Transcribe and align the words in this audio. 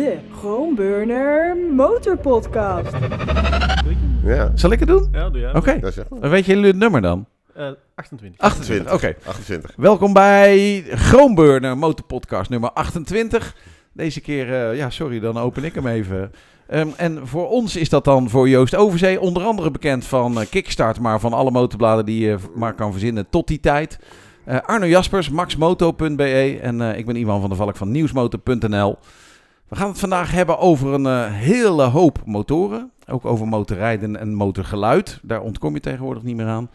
De 0.00 0.18
Groenburner 0.38 1.56
Motorpodcast. 1.74 2.92
Ja, 4.24 4.50
Zal 4.54 4.70
ik 4.70 4.78
het 4.78 4.88
doen? 4.88 5.08
Ja, 5.12 5.30
doe 5.30 5.40
jij. 5.40 5.54
Oké. 5.54 5.78
Dan 6.08 6.30
Weet 6.30 6.44
jullie 6.44 6.66
het 6.66 6.76
nummer 6.76 7.00
dan? 7.00 7.26
Eh, 7.54 7.68
28. 7.94 8.40
28. 8.40 8.92
Oké. 8.92 9.14
28. 9.24 9.72
Welkom 9.76 10.12
bij 10.12 10.82
Groenburner 10.90 11.78
Motorpodcast 11.78 12.50
nummer 12.50 12.70
28. 12.70 13.56
Deze 13.92 14.20
keer, 14.20 14.54
eh, 14.54 14.76
ja, 14.76 14.90
sorry, 14.90 15.20
dan 15.20 15.38
open 15.38 15.64
ik 15.64 15.74
hem 15.74 15.86
even. 15.86 16.32
Ehm, 16.66 16.88
en 16.96 17.26
voor 17.26 17.48
ons 17.48 17.76
is 17.76 17.88
dat 17.88 18.04
dan 18.04 18.30
voor 18.30 18.48
Joost 18.48 18.74
Overzee, 18.74 19.20
onder 19.20 19.42
andere 19.42 19.70
bekend 19.70 20.04
van 20.04 20.40
eh, 20.40 20.46
Kickstart, 20.50 21.00
maar 21.00 21.20
van 21.20 21.32
alle 21.32 21.50
motorbladen 21.50 22.04
die 22.04 22.26
je 22.26 22.36
maar 22.54 22.74
kan 22.74 22.92
verzinnen 22.92 23.26
tot 23.30 23.48
die 23.48 23.60
tijd. 23.60 23.98
Eh, 24.44 24.58
Arno 24.60 24.86
Jaspers, 24.86 25.28
maxmoto.be 25.28 26.58
en 26.62 26.80
eh, 26.80 26.98
ik 26.98 27.06
ben 27.06 27.16
Ivan 27.16 27.40
van 27.40 27.48
der 27.48 27.58
Valk 27.58 27.76
van 27.76 27.90
nieuwsmotor.nl. 27.90 28.98
We 29.70 29.76
gaan 29.76 29.88
het 29.88 29.98
vandaag 29.98 30.30
hebben 30.30 30.58
over 30.58 30.92
een 30.92 31.06
eh, 31.06 31.32
hele 31.32 31.82
hoop 31.82 32.18
motoren. 32.24 32.90
Ook 33.06 33.24
over 33.24 33.48
motorrijden 33.48 34.16
en 34.16 34.34
motorgeluid. 34.34 35.18
Daar 35.22 35.40
ontkom 35.40 35.74
je 35.74 35.80
tegenwoordig 35.80 36.22
niet 36.22 36.36
meer 36.36 36.46
aan. 36.46 36.70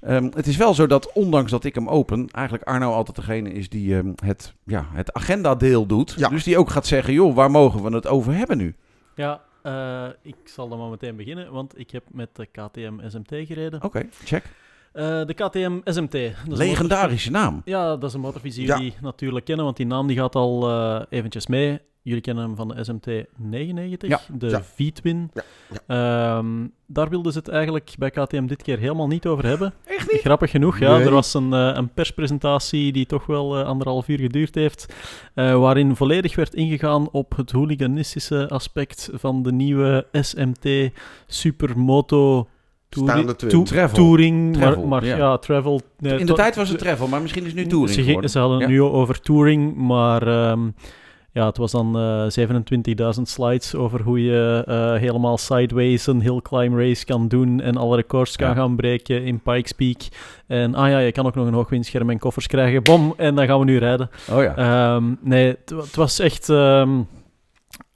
Ehm, 0.00 0.28
het 0.34 0.46
is 0.46 0.56
wel 0.56 0.74
zo 0.74 0.86
dat, 0.86 1.12
ondanks 1.12 1.50
dat 1.50 1.64
ik 1.64 1.74
hem 1.74 1.88
open, 1.88 2.28
eigenlijk 2.30 2.66
Arno 2.68 2.92
altijd 2.92 3.16
degene 3.16 3.52
is 3.52 3.68
die 3.68 3.96
ehm, 3.96 4.12
het, 4.24 4.54
ja, 4.64 4.86
het 4.92 5.12
agendadeel 5.12 5.86
doet. 5.86 6.14
Ja. 6.16 6.28
Dus 6.28 6.44
die 6.44 6.58
ook 6.58 6.70
gaat 6.70 6.86
zeggen, 6.86 7.12
joh, 7.12 7.34
waar 7.34 7.50
mogen 7.50 7.82
we 7.82 7.94
het 7.94 8.06
over 8.06 8.34
hebben 8.34 8.56
nu? 8.58 8.74
Ja, 9.14 9.40
eh, 9.62 10.04
ik 10.22 10.36
zal 10.44 10.68
dan 10.68 10.78
maar 10.78 10.88
meteen 10.88 11.16
beginnen, 11.16 11.52
want 11.52 11.78
ik 11.78 11.90
heb 11.90 12.02
met 12.12 12.28
de 12.32 12.46
KTM 12.46 12.92
SMT 13.08 13.28
gereden. 13.46 13.82
Oké, 13.82 14.06
check. 14.24 14.44
Eh, 14.92 15.04
de 15.24 15.34
KTM 15.34 15.78
SMT. 15.84 16.12
dat 16.12 16.20
is 16.20 16.34
een 16.46 16.56
Legendarische 16.56 17.30
naam. 17.30 17.62
Ja, 17.64 17.88
dat 17.96 18.04
is 18.04 18.14
een 18.14 18.20
motorfiets 18.20 18.56
die 18.56 18.66
Ja. 18.66 18.76
jullie 18.76 18.94
natuurlijk 19.00 19.44
kennen, 19.44 19.64
want 19.64 19.76
die 19.76 19.86
naam 19.86 20.06
die 20.06 20.16
gaat 20.16 20.34
al 20.34 20.70
eventjes 21.08 21.46
mee. 21.46 21.80
Jullie 22.02 22.22
kennen 22.22 22.44
hem 22.44 22.56
van 22.56 22.68
de 22.68 22.84
SMT 22.84 23.06
99, 23.36 24.08
Ja. 24.08 24.20
de 24.38 24.46
Ja. 24.48 24.62
V-Twin. 24.62 25.30
Ja, 25.34 25.42
Ehm, 25.86 26.46
daar 26.86 27.08
wilden 27.08 27.32
ze 27.32 27.38
het 27.38 27.48
eigenlijk 27.48 27.94
bij 27.98 28.10
KTM 28.10 28.46
dit 28.46 28.62
keer 28.62 28.78
helemaal 28.78 29.06
niet 29.06 29.26
over 29.26 29.46
hebben. 29.46 29.74
Echt 29.98 30.12
niet? 30.12 30.20
Grappig 30.20 30.50
genoeg, 30.50 30.78
ja. 30.78 30.96
Nee. 30.96 31.06
Er 31.06 31.12
was 31.12 31.34
een, 31.34 31.52
eh, 31.52 31.70
een 31.74 31.88
perspresentatie 31.94 32.92
die 32.92 33.06
toch 33.06 33.26
wel 33.26 33.58
eh, 33.58 33.64
anderhalf 33.66 34.08
uur 34.08 34.18
geduurd 34.18 34.54
heeft, 34.54 34.94
eh, 35.34 35.58
waarin 35.60 35.96
volledig 35.96 36.36
werd 36.36 36.54
ingegaan 36.54 37.10
op 37.10 37.36
het 37.36 37.50
hooliganistische 37.50 38.48
aspect 38.48 39.10
van 39.12 39.42
de 39.42 39.52
nieuwe 39.52 40.06
SMT 40.12 40.90
Supermoto 41.26 42.48
Touri- 42.88 43.64
Travel. 43.64 43.96
Touring, 43.96 44.54
Travel, 44.56 44.78
maar, 44.80 44.88
maar 44.88 45.04
ja. 45.04 45.16
ja. 45.16 45.38
travel. 45.38 45.80
nee, 45.98 46.18
In 46.18 46.26
de 46.26 46.32
tijd 46.32 46.56
was 46.56 46.68
het 46.68 46.78
travel, 46.78 47.06
maar 47.08 47.20
misschien 47.22 47.42
is 47.44 47.48
het 47.52 47.56
nu 47.60 47.66
touring 47.66 48.22
ze, 48.22 48.28
ze 48.28 48.38
hadden 48.38 48.58
het 48.58 48.68
Ja. 48.68 48.74
nu 48.74 48.82
over 48.82 49.20
touring, 49.20 49.76
maar 49.76 50.26
ehm, 50.26 50.68
ja, 51.38 51.46
het 51.46 51.56
was 51.56 51.70
dan 51.70 51.98
eh 51.98 52.46
27.000 53.16 53.22
slides 53.22 53.74
over 53.74 54.02
hoe 54.02 54.22
je 54.24 54.62
eh, 54.66 54.94
helemaal 54.94 55.38
sideways 55.38 56.06
een 56.06 56.20
hill 56.22 56.40
climb 56.42 56.74
race 56.76 57.04
kan 57.04 57.28
doen 57.28 57.60
en 57.60 57.76
alle 57.76 57.96
records 57.96 58.36
kan 58.36 58.48
Ja. 58.48 58.54
gaan 58.54 58.76
breken 58.76 59.24
in 59.24 59.40
Pikes 59.40 59.72
Peak. 59.72 59.96
En 60.46 60.74
ah 60.74 60.88
ja, 60.90 60.98
je 60.98 61.12
kan 61.12 61.26
ook 61.26 61.34
nog 61.34 61.46
een 61.46 61.52
hoog 61.54 61.68
windscherm 61.68 62.10
en 62.10 62.18
koffers 62.18 62.46
krijgen. 62.46 62.82
Bom, 62.82 63.14
en 63.16 63.34
dan 63.34 63.46
gaan 63.46 63.58
we 63.58 63.64
nu 63.64 63.78
rijden. 63.78 64.10
Oh 64.30 64.42
ja. 64.42 64.56
Ehm, 64.56 65.14
nee, 65.20 65.46
het, 65.46 65.70
wa- 65.70 65.80
het 65.82 65.96
was 65.96 66.18
echt... 66.18 66.48
ehm, 66.48 66.90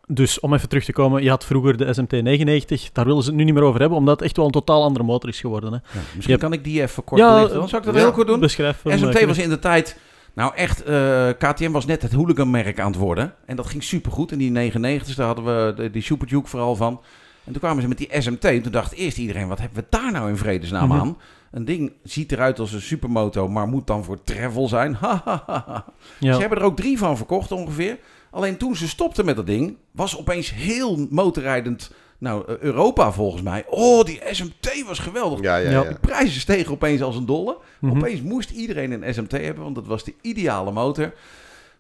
dus 0.06 0.40
om 0.40 0.54
even 0.54 0.68
terug 0.68 0.84
te 0.84 0.92
komen, 0.92 1.22
je 1.22 1.28
had 1.28 1.44
vroeger 1.44 1.76
de 1.76 1.92
SMT 1.92 2.10
99, 2.22 2.90
daar 2.92 3.04
willen 3.04 3.22
ze 3.22 3.28
het 3.28 3.38
nu 3.38 3.44
niet 3.44 3.54
meer 3.54 3.62
over 3.62 3.80
hebben, 3.80 3.98
omdat 3.98 4.14
het 4.14 4.24
echt 4.26 4.36
wel 4.36 4.46
een 4.46 4.52
totaal 4.52 4.82
andere 4.82 5.04
motor 5.04 5.28
is 5.28 5.40
geworden. 5.40 5.72
Hè. 5.72 5.78
Ja, 5.92 6.00
misschien 6.14 6.34
je- 6.34 6.40
kan 6.40 6.52
ik 6.52 6.64
die 6.64 6.82
even 6.82 7.04
kort 7.04 7.20
Ja, 7.20 7.34
belichten. 7.34 7.58
Dan 7.58 7.68
zal 7.68 7.78
ik 7.78 7.84
dat 7.84 7.94
ja. 7.94 8.00
heel 8.00 8.12
kort 8.12 8.26
doen. 8.26 8.40
Beschrijf 8.40 8.80
SMT 8.84 9.14
eh, 9.14 9.26
was 9.26 9.38
in 9.38 9.48
de 9.48 9.58
tijd... 9.58 9.98
Nou 10.34 10.54
echt, 10.54 10.82
eh, 10.82 11.28
KTM 11.38 11.70
was 11.70 11.86
net 11.86 12.02
het 12.02 12.12
hooliganmerk 12.12 12.80
aan 12.80 12.90
het 12.90 13.00
worden. 13.00 13.34
En 13.46 13.56
dat 13.56 13.66
ging 13.66 13.82
supergoed. 13.84 14.32
In 14.32 14.38
die 14.38 14.50
99 14.50 15.14
daar 15.14 15.26
hadden 15.26 15.44
we 15.44 15.72
de, 15.76 15.90
die 15.90 16.02
Super 16.02 16.26
Duke 16.28 16.48
vooral 16.48 16.76
van. 16.76 17.00
En 17.44 17.52
toen 17.52 17.60
kwamen 17.60 17.82
ze 17.82 17.88
met 17.88 17.98
die 17.98 18.08
SMT. 18.18 18.44
En 18.44 18.62
toen 18.62 18.72
dacht 18.72 18.92
eerst 18.92 19.18
iedereen, 19.18 19.48
wat 19.48 19.58
hebben 19.58 19.78
we 19.78 19.86
daar 19.90 20.12
nou 20.12 20.28
in 20.28 20.36
vredesnaam 20.36 20.88
Mhm. 20.88 20.98
aan? 20.98 21.16
Een 21.50 21.64
ding 21.64 21.92
ziet 22.02 22.32
eruit 22.32 22.58
als 22.58 22.72
een 22.72 22.80
supermoto, 22.80 23.48
maar 23.48 23.66
moet 23.68 23.86
dan 23.86 24.04
voor 24.04 24.22
travel 24.24 24.68
zijn. 24.68 24.96
Ja. 25.00 25.84
Ze 26.20 26.40
hebben 26.40 26.58
er 26.58 26.64
ook 26.64 26.76
drie 26.76 26.98
van 26.98 27.16
verkocht 27.16 27.52
ongeveer. 27.52 27.98
Alleen 28.30 28.56
toen 28.56 28.76
ze 28.76 28.88
stopten 28.88 29.24
met 29.24 29.36
dat 29.36 29.46
ding, 29.46 29.76
was 29.90 30.18
opeens 30.18 30.54
heel 30.54 31.06
motorrijdend... 31.10 31.92
Nou, 32.22 32.44
eh, 32.48 32.58
Europa 32.58 33.12
volgens 33.12 33.42
mij. 33.42 33.64
Oh, 33.68 34.04
die 34.04 34.20
SMT 34.30 34.84
was 34.86 34.98
geweldig. 34.98 35.40
Ja, 35.40 35.56
ja, 35.56 35.70
Ja. 35.70 35.82
De 35.82 35.98
prijzen 36.00 36.40
stegen 36.40 36.72
opeens 36.72 37.02
als 37.02 37.16
een 37.16 37.26
dolle. 37.26 37.58
Mhm. 37.80 37.96
Opeens 37.96 38.20
moest 38.22 38.50
iedereen 38.50 38.90
een 39.02 39.14
SMT 39.14 39.30
hebben, 39.32 39.62
want 39.62 39.74
dat 39.74 39.86
was 39.86 40.04
de 40.04 40.14
ideale 40.20 40.72
motor. 40.72 41.12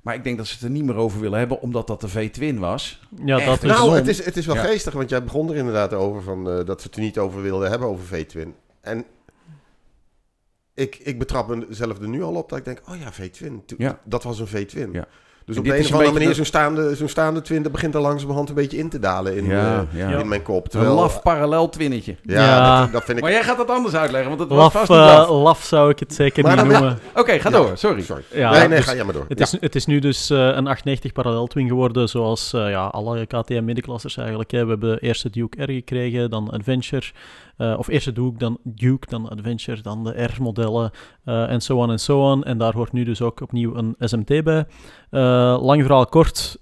Maar 0.02 0.14
ik 0.14 0.24
denk 0.24 0.36
dat 0.36 0.46
ze 0.46 0.54
het 0.54 0.62
er 0.62 0.70
niet 0.70 0.84
meer 0.84 0.94
over 0.94 1.20
willen 1.20 1.38
hebben, 1.38 1.60
omdat 1.60 1.86
dat 1.86 2.00
de 2.00 2.08
V-Twin 2.08 2.58
was. 2.58 3.00
Ja, 3.24 3.36
Echt 3.36 3.46
dat 3.46 3.62
is... 3.62 3.68
Nou, 3.70 3.94
het 3.94 4.08
is, 4.08 4.24
het 4.24 4.36
is 4.36 4.46
wel 4.46 4.54
Ja. 4.54 4.62
geestig, 4.64 4.92
want 4.92 5.10
jij 5.10 5.24
begon 5.24 5.50
er 5.50 5.56
inderdaad 5.56 5.92
over 5.92 6.22
van, 6.22 6.50
eh, 6.50 6.64
dat 6.64 6.80
ze 6.80 6.86
het 6.86 6.96
er 6.96 7.02
niet 7.02 7.18
over 7.18 7.42
wilden 7.42 7.70
hebben, 7.70 7.88
over 7.88 8.04
V-Twin. 8.04 8.54
En 8.80 9.04
ik, 10.74 10.98
ik 11.02 11.18
betrap 11.18 11.56
mezelf 11.68 11.98
er 12.00 12.08
nu 12.08 12.22
al 12.22 12.34
op 12.34 12.48
dat 12.48 12.58
ik 12.58 12.64
denk, 12.64 12.80
oh 12.88 12.96
ja, 13.00 13.12
V-Twin, 13.12 13.62
Ja. 13.78 14.00
dat 14.04 14.22
was 14.22 14.38
een 14.38 14.46
V-Twin. 14.46 14.92
Ja. 14.92 15.06
Dus 15.46 15.56
En 15.56 15.62
op 15.62 15.68
de 15.68 15.74
een 15.76 15.80
of 15.80 15.88
een 15.88 15.94
andere 15.94 16.12
manier, 16.12 16.28
de- 16.28 16.34
zo'n 16.34 16.44
staande, 16.44 16.94
zo'n 16.94 17.08
staande 17.08 17.40
twin, 17.40 17.62
dat 17.62 17.72
begint 17.72 17.94
er 17.94 18.00
langzamerhand 18.00 18.48
een 18.48 18.54
beetje 18.54 18.76
in 18.78 18.88
te 18.88 18.98
dalen 18.98 19.36
in, 19.36 19.44
Ja, 19.44 19.86
eh, 19.92 19.98
ja. 20.10 20.18
in 20.18 20.28
mijn 20.28 20.42
kop. 20.42 20.64
Een 20.64 20.70
Terwijl, 20.70 20.94
laf 20.94 21.22
parallel 21.22 21.68
twinnetje. 21.68 22.16
Ja, 22.22 22.34
Ja. 22.44 22.80
Dat, 22.80 22.92
dat 22.92 23.04
vind 23.04 23.16
ik... 23.16 23.22
Maar 23.24 23.32
jij 23.32 23.42
gaat 23.42 23.56
dat 23.56 23.70
anders 23.70 23.94
uitleggen, 23.94 24.28
want 24.28 24.40
het 24.40 24.48
was 24.48 24.58
Laf, 24.58 24.72
vast 24.72 24.88
niet 24.88 24.98
eh, 24.98 25.04
laf. 25.04 25.28
laf 25.28 25.62
zou 25.64 25.90
ik 25.90 25.98
het 25.98 26.14
zeker 26.14 26.42
Maar 26.42 26.56
niet 26.56 26.70
dan- 26.72 26.72
noemen. 26.80 26.98
Oké, 27.14 27.38
ga 27.38 27.48
Ja. 27.50 27.56
door, 27.56 27.70
sorry. 27.74 28.02
Sorry. 28.02 28.22
Ja, 28.32 28.50
nee, 28.50 28.68
nee, 28.68 28.76
dus 28.76 28.86
ga 28.86 28.94
jij 28.94 29.04
maar 29.04 29.12
door. 29.14 29.24
Het, 29.28 29.38
Ja. 29.38 29.44
is, 29.44 29.56
het 29.60 29.74
is 29.74 29.86
nu 29.86 29.98
dus 29.98 30.30
eh, 30.30 30.38
een 30.38 30.66
890 30.66 31.12
parallel 31.12 31.46
twin 31.46 31.68
geworden, 31.68 32.08
zoals 32.08 32.52
eh, 32.52 32.70
ja, 32.70 32.84
alle 32.86 33.26
KTM 33.26 33.64
middenklassers 33.64 34.16
eigenlijk. 34.16 34.50
Hè. 34.50 34.62
We 34.64 34.68
hebben 34.70 34.98
eerst 34.98 35.22
de 35.22 35.30
Duke 35.30 35.62
R 35.64 35.70
gekregen, 35.70 36.30
dan 36.30 36.50
Adventure. 36.50 37.06
Eh, 37.62 37.78
of 37.78 37.88
eerst 37.88 38.04
de 38.04 38.12
Duke, 38.12 38.38
dan 38.38 38.58
Duke, 38.62 39.06
dan 39.10 39.28
Adventure, 39.28 39.82
dan 39.82 40.04
de 40.04 40.22
R-modellen 40.22 40.90
eh, 41.24 41.50
en 41.50 41.62
zo 41.62 41.76
on 41.76 41.90
en 41.90 42.00
zo 42.00 42.30
on. 42.30 42.44
En 42.44 42.58
daar 42.58 42.74
hoort 42.74 42.92
nu 42.92 43.04
dus 43.04 43.20
ook 43.20 43.40
opnieuw 43.40 43.76
een 43.76 43.94
SMT 43.98 44.44
bij. 44.44 44.66
Eh, 45.10 45.58
lang 45.60 45.82
verhaal 45.82 46.06
kort, 46.06 46.58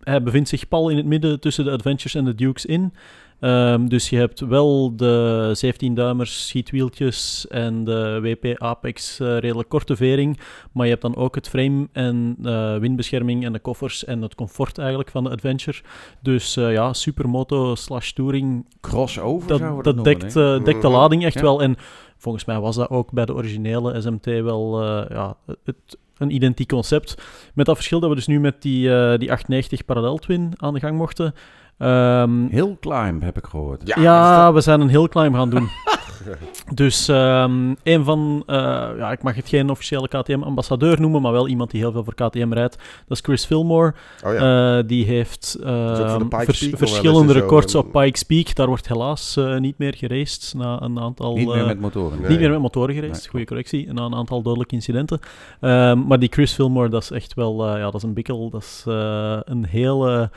hij 0.00 0.22
bevindt 0.22 0.48
zich 0.48 0.68
pal 0.68 0.88
in 0.88 0.96
het 0.96 1.06
midden 1.06 1.40
tussen 1.40 1.64
de 1.64 1.70
Adventures 1.70 2.14
en 2.14 2.24
de 2.24 2.34
Dukes 2.34 2.66
in. 2.66 2.94
Ehm, 3.42 3.86
dus 3.86 4.08
je 4.08 4.16
hebt 4.16 4.40
wel 4.40 4.96
de 4.96 5.52
17-duimers, 5.66 6.46
schietwieltjes 6.46 7.46
en 7.48 7.84
de 7.84 8.18
WP 8.20 8.60
Apex 8.60 9.20
eh, 9.20 9.38
redelijk 9.38 9.68
korte 9.68 9.96
vering. 9.96 10.38
Maar 10.72 10.84
je 10.84 10.90
hebt 10.90 11.02
dan 11.02 11.16
ook 11.16 11.34
het 11.34 11.48
frame 11.48 11.88
en 11.92 12.36
eh, 12.42 12.76
windbescherming 12.76 13.44
en 13.44 13.52
de 13.52 13.58
koffers 13.58 14.04
en 14.04 14.22
het 14.22 14.34
comfort 14.34 14.78
eigenlijk 14.78 15.10
van 15.10 15.24
de 15.24 15.30
Adventure. 15.30 15.78
Dus 16.20 16.56
eh, 16.56 16.72
ja, 16.72 16.92
supermoto 16.92 17.74
slash 17.74 18.10
touring, 18.10 18.66
Crossover 18.80 19.48
dat, 19.48 19.60
dat 19.84 19.94
noemen, 19.94 20.18
dekt, 20.18 20.34
dekt 20.64 20.82
de 20.82 20.88
lading 20.88 21.24
echt 21.24 21.34
Ja. 21.34 21.42
wel. 21.42 21.62
En 21.62 21.76
volgens 22.18 22.44
mij 22.44 22.60
was 22.60 22.76
dat 22.76 22.90
ook 22.90 23.12
bij 23.12 23.24
de 23.24 23.34
originele 23.34 24.00
SMT 24.00 24.24
wel 24.24 24.82
ja, 25.12 25.36
het, 25.64 25.98
een 26.16 26.34
identiek 26.34 26.68
concept. 26.68 27.22
Met 27.54 27.66
dat 27.66 27.76
verschil 27.76 28.00
dat 28.00 28.08
we 28.08 28.14
dus 28.14 28.26
nu 28.26 28.40
met 28.40 28.62
die, 28.62 28.82
die 29.18 29.30
890 29.30 29.84
Parallel 29.84 30.16
Twin 30.18 30.52
aan 30.56 30.74
de 30.74 30.80
gang 30.80 30.96
mochten. 30.96 31.34
Ehm, 31.82 32.46
Hill 32.46 32.76
Climb 32.80 33.22
heb 33.22 33.36
ik 33.36 33.44
gehoord. 33.46 33.82
Ja, 33.84 34.00
ja, 34.02 34.52
we 34.52 34.60
zijn 34.60 34.80
een 34.80 34.88
heel 34.88 35.08
klein 35.08 35.34
gaan 35.34 35.50
doen. 35.50 35.68
dus 36.74 37.08
ehm, 37.08 37.74
een 37.82 38.04
van, 38.04 38.42
eh, 38.46 38.54
ja, 38.96 39.12
ik 39.12 39.22
mag 39.22 39.34
het 39.34 39.48
geen 39.48 39.70
officiële 39.70 40.08
KTM-ambassadeur 40.08 41.00
noemen, 41.00 41.22
maar 41.22 41.32
wel 41.32 41.48
iemand 41.48 41.70
die 41.70 41.80
heel 41.80 41.92
veel 41.92 42.04
voor 42.04 42.14
KTM 42.14 42.52
rijdt. 42.52 42.76
Dat 42.76 43.16
is 43.18 43.20
Chris 43.20 43.44
Fillmore. 43.44 43.94
Oh 44.24 44.32
ja. 44.32 44.78
Eh, 44.78 44.84
die 44.86 45.04
heeft 45.04 45.58
ehm, 45.62 46.28
vers- 46.28 46.68
verschillende 46.72 47.32
en 47.32 47.38
zo. 47.38 47.40
records 47.40 47.74
op 47.74 47.92
Pikes 47.92 48.22
Peak. 48.22 48.54
Daar 48.54 48.66
wordt 48.66 48.88
helaas 48.88 49.36
eh, 49.36 49.56
niet 49.58 49.78
meer 49.78 49.94
geraced 49.96 50.54
na 50.56 50.82
een 50.82 51.00
aantal... 51.00 51.34
Niet 51.36 51.46
meer 51.48 51.66
met 51.66 51.80
motoren. 51.80 52.20
Nee. 52.20 52.30
niet 52.30 52.38
meer 52.40 52.50
met 52.50 52.60
motoren 52.60 52.94
geraced, 52.94 53.16
Nee, 53.22 53.28
goede 53.30 53.46
correctie, 53.46 53.92
na 53.92 54.02
een 54.04 54.14
aantal 54.14 54.42
dodelijke 54.42 54.74
incidenten. 54.74 55.18
Ehm, 55.60 56.06
maar 56.06 56.18
die 56.18 56.28
Chris 56.32 56.52
Fillmore, 56.52 56.88
dat 56.88 57.02
is 57.02 57.10
echt 57.10 57.34
wel, 57.34 57.66
eh, 57.68 57.76
ja, 57.78 57.84
dat 57.84 57.94
is 57.94 58.02
een 58.02 58.14
bikkel. 58.14 58.50
Dat 58.50 58.62
is 58.62 58.84
eh, 58.88 59.38
een 59.44 59.66
hele 59.66 60.30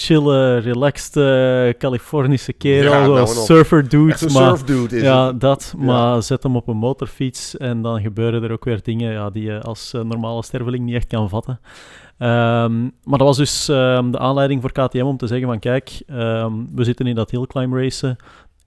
chille, 0.00 0.58
relaxed 0.58 1.12
Californische 1.78 2.52
kerel, 2.52 2.92
Ja, 2.92 3.06
nou 3.06 3.26
surfer 3.26 3.88
dude. 3.88 4.12
Echt 4.12 4.20
een 4.20 4.32
maar, 4.32 4.42
surfdude 4.56 4.96
is 4.96 5.02
ja, 5.02 5.26
het. 5.26 5.40
dat, 5.40 5.74
Ja. 5.78 5.84
maar 5.84 6.22
zet 6.22 6.42
hem 6.42 6.56
op 6.56 6.68
een 6.68 6.76
motorfiets 6.76 7.56
en 7.56 7.82
dan 7.82 8.00
gebeuren 8.00 8.42
er 8.42 8.52
ook 8.52 8.64
weer 8.64 8.80
dingen 8.82 9.12
ja, 9.12 9.30
die 9.30 9.42
je 9.44 9.60
als 9.60 9.92
eh, 9.94 10.00
normale 10.00 10.42
sterveling 10.42 10.84
niet 10.84 10.94
echt 10.94 11.06
kan 11.06 11.28
vatten. 11.28 11.60
Ehm, 12.18 12.82
maar 12.82 13.18
dat 13.18 13.20
was 13.26 13.36
dus 13.36 13.68
ehm, 13.68 14.10
de 14.10 14.18
aanleiding 14.18 14.60
voor 14.60 14.72
KTM 14.72 15.02
om 15.04 15.16
te 15.16 15.26
zeggen 15.26 15.46
van 15.48 15.58
kijk, 15.58 16.02
ehm, 16.06 16.52
we 16.74 16.84
zitten 16.84 17.06
in 17.06 17.14
dat 17.14 17.30
hill 17.30 17.46
climb 17.46 17.72
racen. 17.72 18.16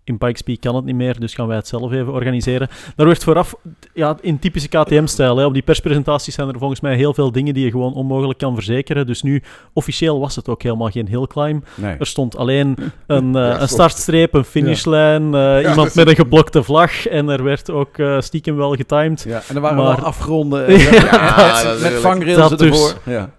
In 0.06 0.18
Pikes 0.18 0.42
Peak 0.42 0.60
kan 0.62 0.76
het 0.76 0.86
niet 0.86 0.96
meer, 0.96 1.20
dus 1.20 1.34
gaan 1.34 1.48
wij 1.48 1.56
het 1.56 1.68
zelf 1.68 1.92
even 1.92 2.14
organiseren. 2.14 2.68
Daar 2.96 3.06
werd 3.06 3.24
vooraf, 3.24 3.56
ja, 3.94 4.18
in 4.22 4.40
typische 4.40 4.68
KTM-stijl, 4.68 5.46
op 5.46 5.54
die 5.54 5.62
perspresentaties 5.62 6.34
zijn 6.36 6.48
er 6.50 6.58
volgens 6.60 6.80
mij 6.82 6.96
heel 6.96 7.14
veel 7.14 7.32
dingen 7.32 7.54
die 7.54 7.64
je 7.66 7.72
gewoon 7.72 7.94
onmogelijk 7.94 8.40
kan 8.40 8.54
verzekeren. 8.56 9.06
Dus 9.08 9.22
nu, 9.22 9.44
officieel 9.74 10.20
was 10.20 10.36
het 10.36 10.48
ook 10.50 10.62
helemaal 10.64 10.90
geen 10.90 11.08
hill 11.08 11.28
climb. 11.28 11.68
Nee. 11.76 11.96
Er 12.00 12.06
stond 12.06 12.38
alleen 12.38 12.78
een, 13.08 13.36
eh, 13.36 13.42
Ja, 13.42 13.62
een 13.62 13.68
startstreep, 13.68 14.34
een 14.34 14.44
finishlijn, 14.44 15.34
eh, 15.36 15.70
iemand 15.70 15.96
met 15.96 16.08
een 16.08 16.16
geblokte 16.16 16.64
vlag 16.64 17.08
en 17.08 17.30
er 17.30 17.44
werd 17.44 17.70
ook 17.72 17.98
eh, 17.98 18.20
stiekem 18.22 18.56
wel 18.56 18.76
getimed. 18.76 19.24
Ja, 19.28 19.42
en 19.48 19.56
er 19.56 19.62
waren 19.62 19.78
Maar- 19.78 19.96
wel 19.96 20.06
afgronden 20.06 20.66
met- 20.68 20.80
vangrails 22.02 22.52
ervoor. 22.52 22.58
dus. 22.58 22.96
Ja. 23.06 23.30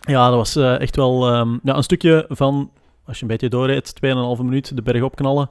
Ja, 0.00 0.28
dat 0.28 0.36
was 0.36 0.56
echt 0.56 0.96
wel 0.96 1.26
ehm, 1.28 1.48
ja, 1.62 1.76
een 1.76 1.82
stukje 1.82 2.24
van, 2.28 2.70
als 3.06 3.16
je 3.16 3.22
een 3.22 3.28
beetje 3.28 3.48
doorrijdt, 3.48 3.94
2,5 3.94 4.42
minuut 4.42 4.76
de 4.76 4.82
berg 4.82 5.02
opknallen. 5.02 5.50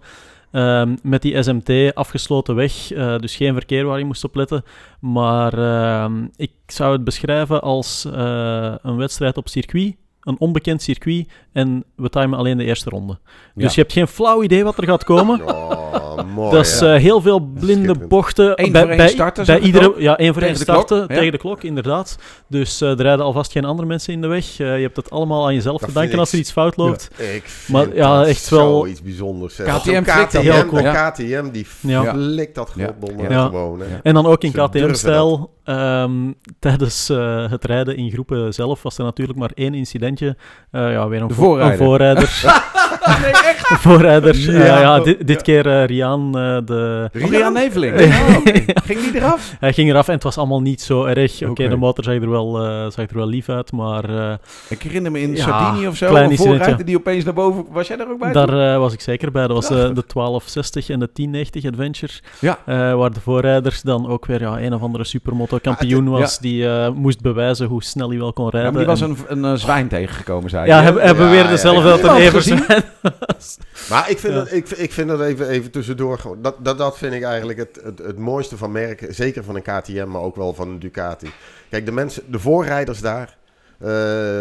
Ehm, 0.52 0.96
met 1.04 1.22
die 1.22 1.44
SMT 1.44 1.96
afgesloten 1.96 2.56
weg, 2.56 2.92
eh, 2.92 3.18
dus 3.18 3.36
geen 3.36 3.54
verkeer 3.54 3.86
waar 3.86 4.00
je 4.00 4.06
moest 4.06 4.24
op 4.24 4.36
letten. 4.36 4.64
Maar 5.00 5.54
ehm, 5.54 6.24
ik 6.36 6.52
zou 6.68 6.92
het 6.92 7.04
beschrijven 7.04 7.62
als 7.62 8.06
eh, 8.06 8.74
een 8.82 8.96
wedstrijd 8.98 9.38
op 9.38 9.50
circuit, 9.50 9.96
een 10.22 10.40
onbekend 10.40 10.82
circuit, 10.82 11.28
en 11.52 11.84
we 11.96 12.10
timen 12.10 12.38
alleen 12.40 12.58
de 12.58 12.64
eerste 12.64 12.90
ronde. 12.90 13.18
Dus 13.56 13.64
Ja. 13.64 13.70
je 13.74 13.82
hebt 13.82 13.94
geen 13.94 14.08
flauw 14.08 14.44
idee 14.44 14.64
wat 14.64 14.78
er 14.78 14.84
gaat 14.86 15.04
komen. 15.04 15.42
Oh, 15.48 16.09
mooi. 16.24 16.52
Dat 16.56 16.66
is 16.66 16.82
eh, 16.82 16.94
heel 16.96 17.22
veel 17.22 17.40
blinde 17.40 17.96
bochten. 18.08 18.52
Eén 18.56 18.72
bij, 18.72 18.82
voor 18.82 18.90
één 18.90 18.98
bij, 18.98 19.08
starten, 19.08 19.46
bij 19.46 19.60
iedere. 19.60 19.94
Ja, 19.98 20.18
één 20.18 20.34
voor 20.34 20.42
één 20.44 20.52
Tegen 20.54 20.66
de 20.68 20.72
klok, 20.74 20.86
starten 20.88 21.08
ja. 21.16 21.20
tegen 21.20 21.32
de 21.32 21.38
klok, 21.38 21.64
inderdaad. 21.64 22.18
Dus 22.48 22.82
eh, 22.82 22.90
er 22.90 23.02
rijden 23.02 23.26
alvast 23.26 23.52
geen 23.52 23.66
andere 23.66 23.88
mensen 23.88 24.14
in 24.14 24.22
de 24.22 24.28
weg. 24.28 24.60
Eh, 24.60 24.76
je 24.76 24.82
hebt 24.82 24.96
het 24.96 25.10
allemaal 25.10 25.46
aan 25.46 25.54
jezelf 25.54 25.80
Dat 25.80 25.90
te 25.90 25.96
danken 25.96 26.20
als 26.20 26.32
er 26.32 26.40
iets 26.40 26.52
fout 26.52 26.78
loopt. 26.78 27.10
Ik 27.18 27.44
vind 27.46 27.78
Maar 27.78 27.96
ja, 27.96 28.18
dat 28.18 28.28
echt 28.28 28.50
wel- 28.50 28.78
zoiets 28.80 29.02
bijzonders. 29.02 29.58
hè. 29.58 29.64
KTM 29.64 30.04
dat 30.04 30.32
heel 30.32 30.66
cool. 30.66 30.82
KTM 30.92 31.50
die 31.52 31.68
Ja. 31.80 32.14
flikt 32.14 32.56
dat 32.56 32.72
Ja. 32.76 32.96
gewoon. 33.00 33.80
hè. 33.80 33.86
Ja. 33.86 34.00
En 34.04 34.14
dan 34.14 34.26
ook 34.26 34.44
in 34.44 34.52
KTM-stijl. 34.52 35.58
ehm, 35.64 36.12
tijdens 36.60 37.10
eh, 37.10 37.50
het 37.52 37.66
rijden 37.66 37.96
in 37.98 38.12
groepen 38.12 38.54
zelf 38.54 38.84
was 38.84 38.98
er 38.98 39.04
natuurlijk 39.04 39.40
maar 39.40 39.52
één 39.54 39.74
incidentje. 39.74 40.38
Eh, 40.72 40.92
ja, 40.92 41.08
weer 41.08 41.22
een, 41.22 41.28
De 41.28 41.34
vo- 41.34 41.44
voorrijder. 41.44 41.80
een 41.80 41.86
voorrijder. 41.86 42.30
nee, 43.22 43.32
echt. 43.32 43.70
Een 43.72 43.78
voorrijder. 43.78 44.36
Eh, 44.36 44.66
Ja. 44.68 44.80
ja, 44.80 45.00
dit, 45.00 45.28
dit 45.28 45.42
keer 45.42 45.68
eh, 45.68 45.86
Riaan, 45.86 46.38
eh, 46.38 46.58
de... 46.66 47.10
Rian 47.12 47.54
Neveling. 47.54 48.00
Ja. 48.00 48.06
Oh, 48.30 48.38
oké. 48.38 48.52
Ging 48.86 49.00
die 49.02 49.16
eraf? 49.16 49.54
Hij 49.60 49.74
ging 49.74 49.90
eraf 49.90 50.08
en 50.08 50.14
het 50.14 50.24
was 50.24 50.38
allemaal 50.38 50.62
niet 50.62 50.82
zo 50.82 51.04
erg. 51.06 51.42
Oké, 51.44 51.68
de 51.68 51.76
motor 51.76 52.04
zag 52.04 52.14
er, 52.14 52.30
wel, 52.30 52.64
eh, 52.66 52.82
zag 52.90 53.10
er 53.10 53.16
wel 53.18 53.28
lief 53.28 53.50
uit, 53.50 53.72
maar 53.72 54.10
eh, 54.10 54.34
Ik 54.70 54.82
herinner 54.82 55.12
me 55.12 55.22
in 55.22 55.36
Ja, 55.36 55.44
Sardinië 55.44 55.88
of 55.88 55.96
zo, 55.98 56.16
een 56.16 56.38
voorrijder 56.38 56.86
die 56.86 56.98
opeens 56.98 57.24
naar 57.24 57.34
boven... 57.34 57.66
Was 57.72 57.88
jij 57.88 57.98
daar 57.98 58.10
ook 58.10 58.20
bij? 58.20 58.32
daar 58.32 58.74
eh, 58.74 58.78
was 58.80 58.94
ik 58.94 59.02
zeker 59.02 59.32
bij. 59.32 59.48
Dat 59.48 59.56
was 59.56 59.68
de 59.68 59.76
1260 59.76 60.90
en 60.90 61.00
de 61.00 61.10
1090 61.14 61.66
Adventure. 61.66 62.14
Ja. 62.40 62.58
Eh, 62.66 62.94
waar 62.96 63.12
de 63.14 63.20
voorrijders 63.22 63.82
dan 63.82 64.08
ook 64.10 64.26
weer 64.26 64.42
ja, 64.42 64.60
een 64.62 64.74
of 64.74 64.82
andere 64.82 65.04
supermoto-kampioen 65.04 66.06
Ah, 66.08 66.20
was. 66.20 66.40
Die 66.40 66.68
eh, 66.70 66.90
moest 66.92 67.22
bewijzen 67.22 67.68
hoe 67.68 67.84
snel 67.84 68.10
hij 68.10 68.18
wel 68.18 68.34
kon 68.34 68.46
Ja, 68.46 68.52
rijden. 68.52 68.72
maar 68.74 68.82
die 68.82 68.90
was 68.90 69.02
En- 69.02 69.18
een, 69.38 69.44
een 69.44 69.58
zwijn 69.58 69.88
tegengekomen, 69.88 70.50
zei 70.50 70.68
Ja, 70.68 70.82
hij, 70.82 70.92
hij 70.92 71.06
Ja, 71.08 71.14
beweerde 71.14 71.50
ja, 71.50 71.50
ja. 71.50 72.82
Maar 73.90 74.10
ik 74.10 74.20
vind, 74.20 74.34
Ja. 74.34 74.40
dat, 74.40 74.52
ik, 74.52 74.70
ik 74.70 74.92
vind 74.92 75.08
dat 75.10 75.22
even, 75.22 75.48
even 75.50 75.72
tussendoor. 75.72 76.20
gewoon- 76.20 76.42
Dat, 76.42 76.56
dat, 76.66 76.78
dat 76.78 76.98
vind 76.98 77.14
ik 77.14 77.24
eigenlijk 77.24 77.60
het, 77.60 77.80
het, 77.84 78.00
het 78.00 78.18
mooiste 78.18 78.58
van 78.58 78.72
merken. 78.72 79.16
Zeker 79.16 79.44
van 79.44 79.56
een 79.56 79.62
KTM, 79.62 80.08
maar 80.08 80.22
ook 80.22 80.36
wel 80.36 80.54
van 80.54 80.68
een 80.70 80.80
Ducati. 80.80 81.32
Kijk, 81.70 81.86
de 81.86 81.92
mensen, 81.92 82.24
de 82.32 82.40
voorrijders 82.40 83.00
daar. 83.02 83.38
eh, 83.80 83.90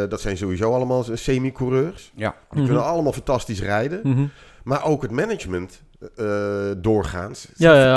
dat 0.09 0.21
zijn 0.21 0.37
sowieso 0.37 0.75
allemaal 0.75 1.05
semi-coureurs. 1.13 2.13
Ja. 2.15 2.31
Die 2.51 2.59
Mhm. 2.59 2.65
kunnen 2.67 2.85
allemaal 2.85 3.13
fantastisch 3.13 3.61
rijden. 3.63 4.01
Mhm. 4.03 4.27
Maar 4.65 4.85
ook 4.85 5.03
het 5.03 5.11
management 5.11 5.81
eh, 6.17 6.27
doorgaans. 6.77 7.43
Het 7.43 7.51
Ja, 7.59 7.75
zijn 7.75 7.87
ja, 7.87 7.93
ja. 7.93 7.97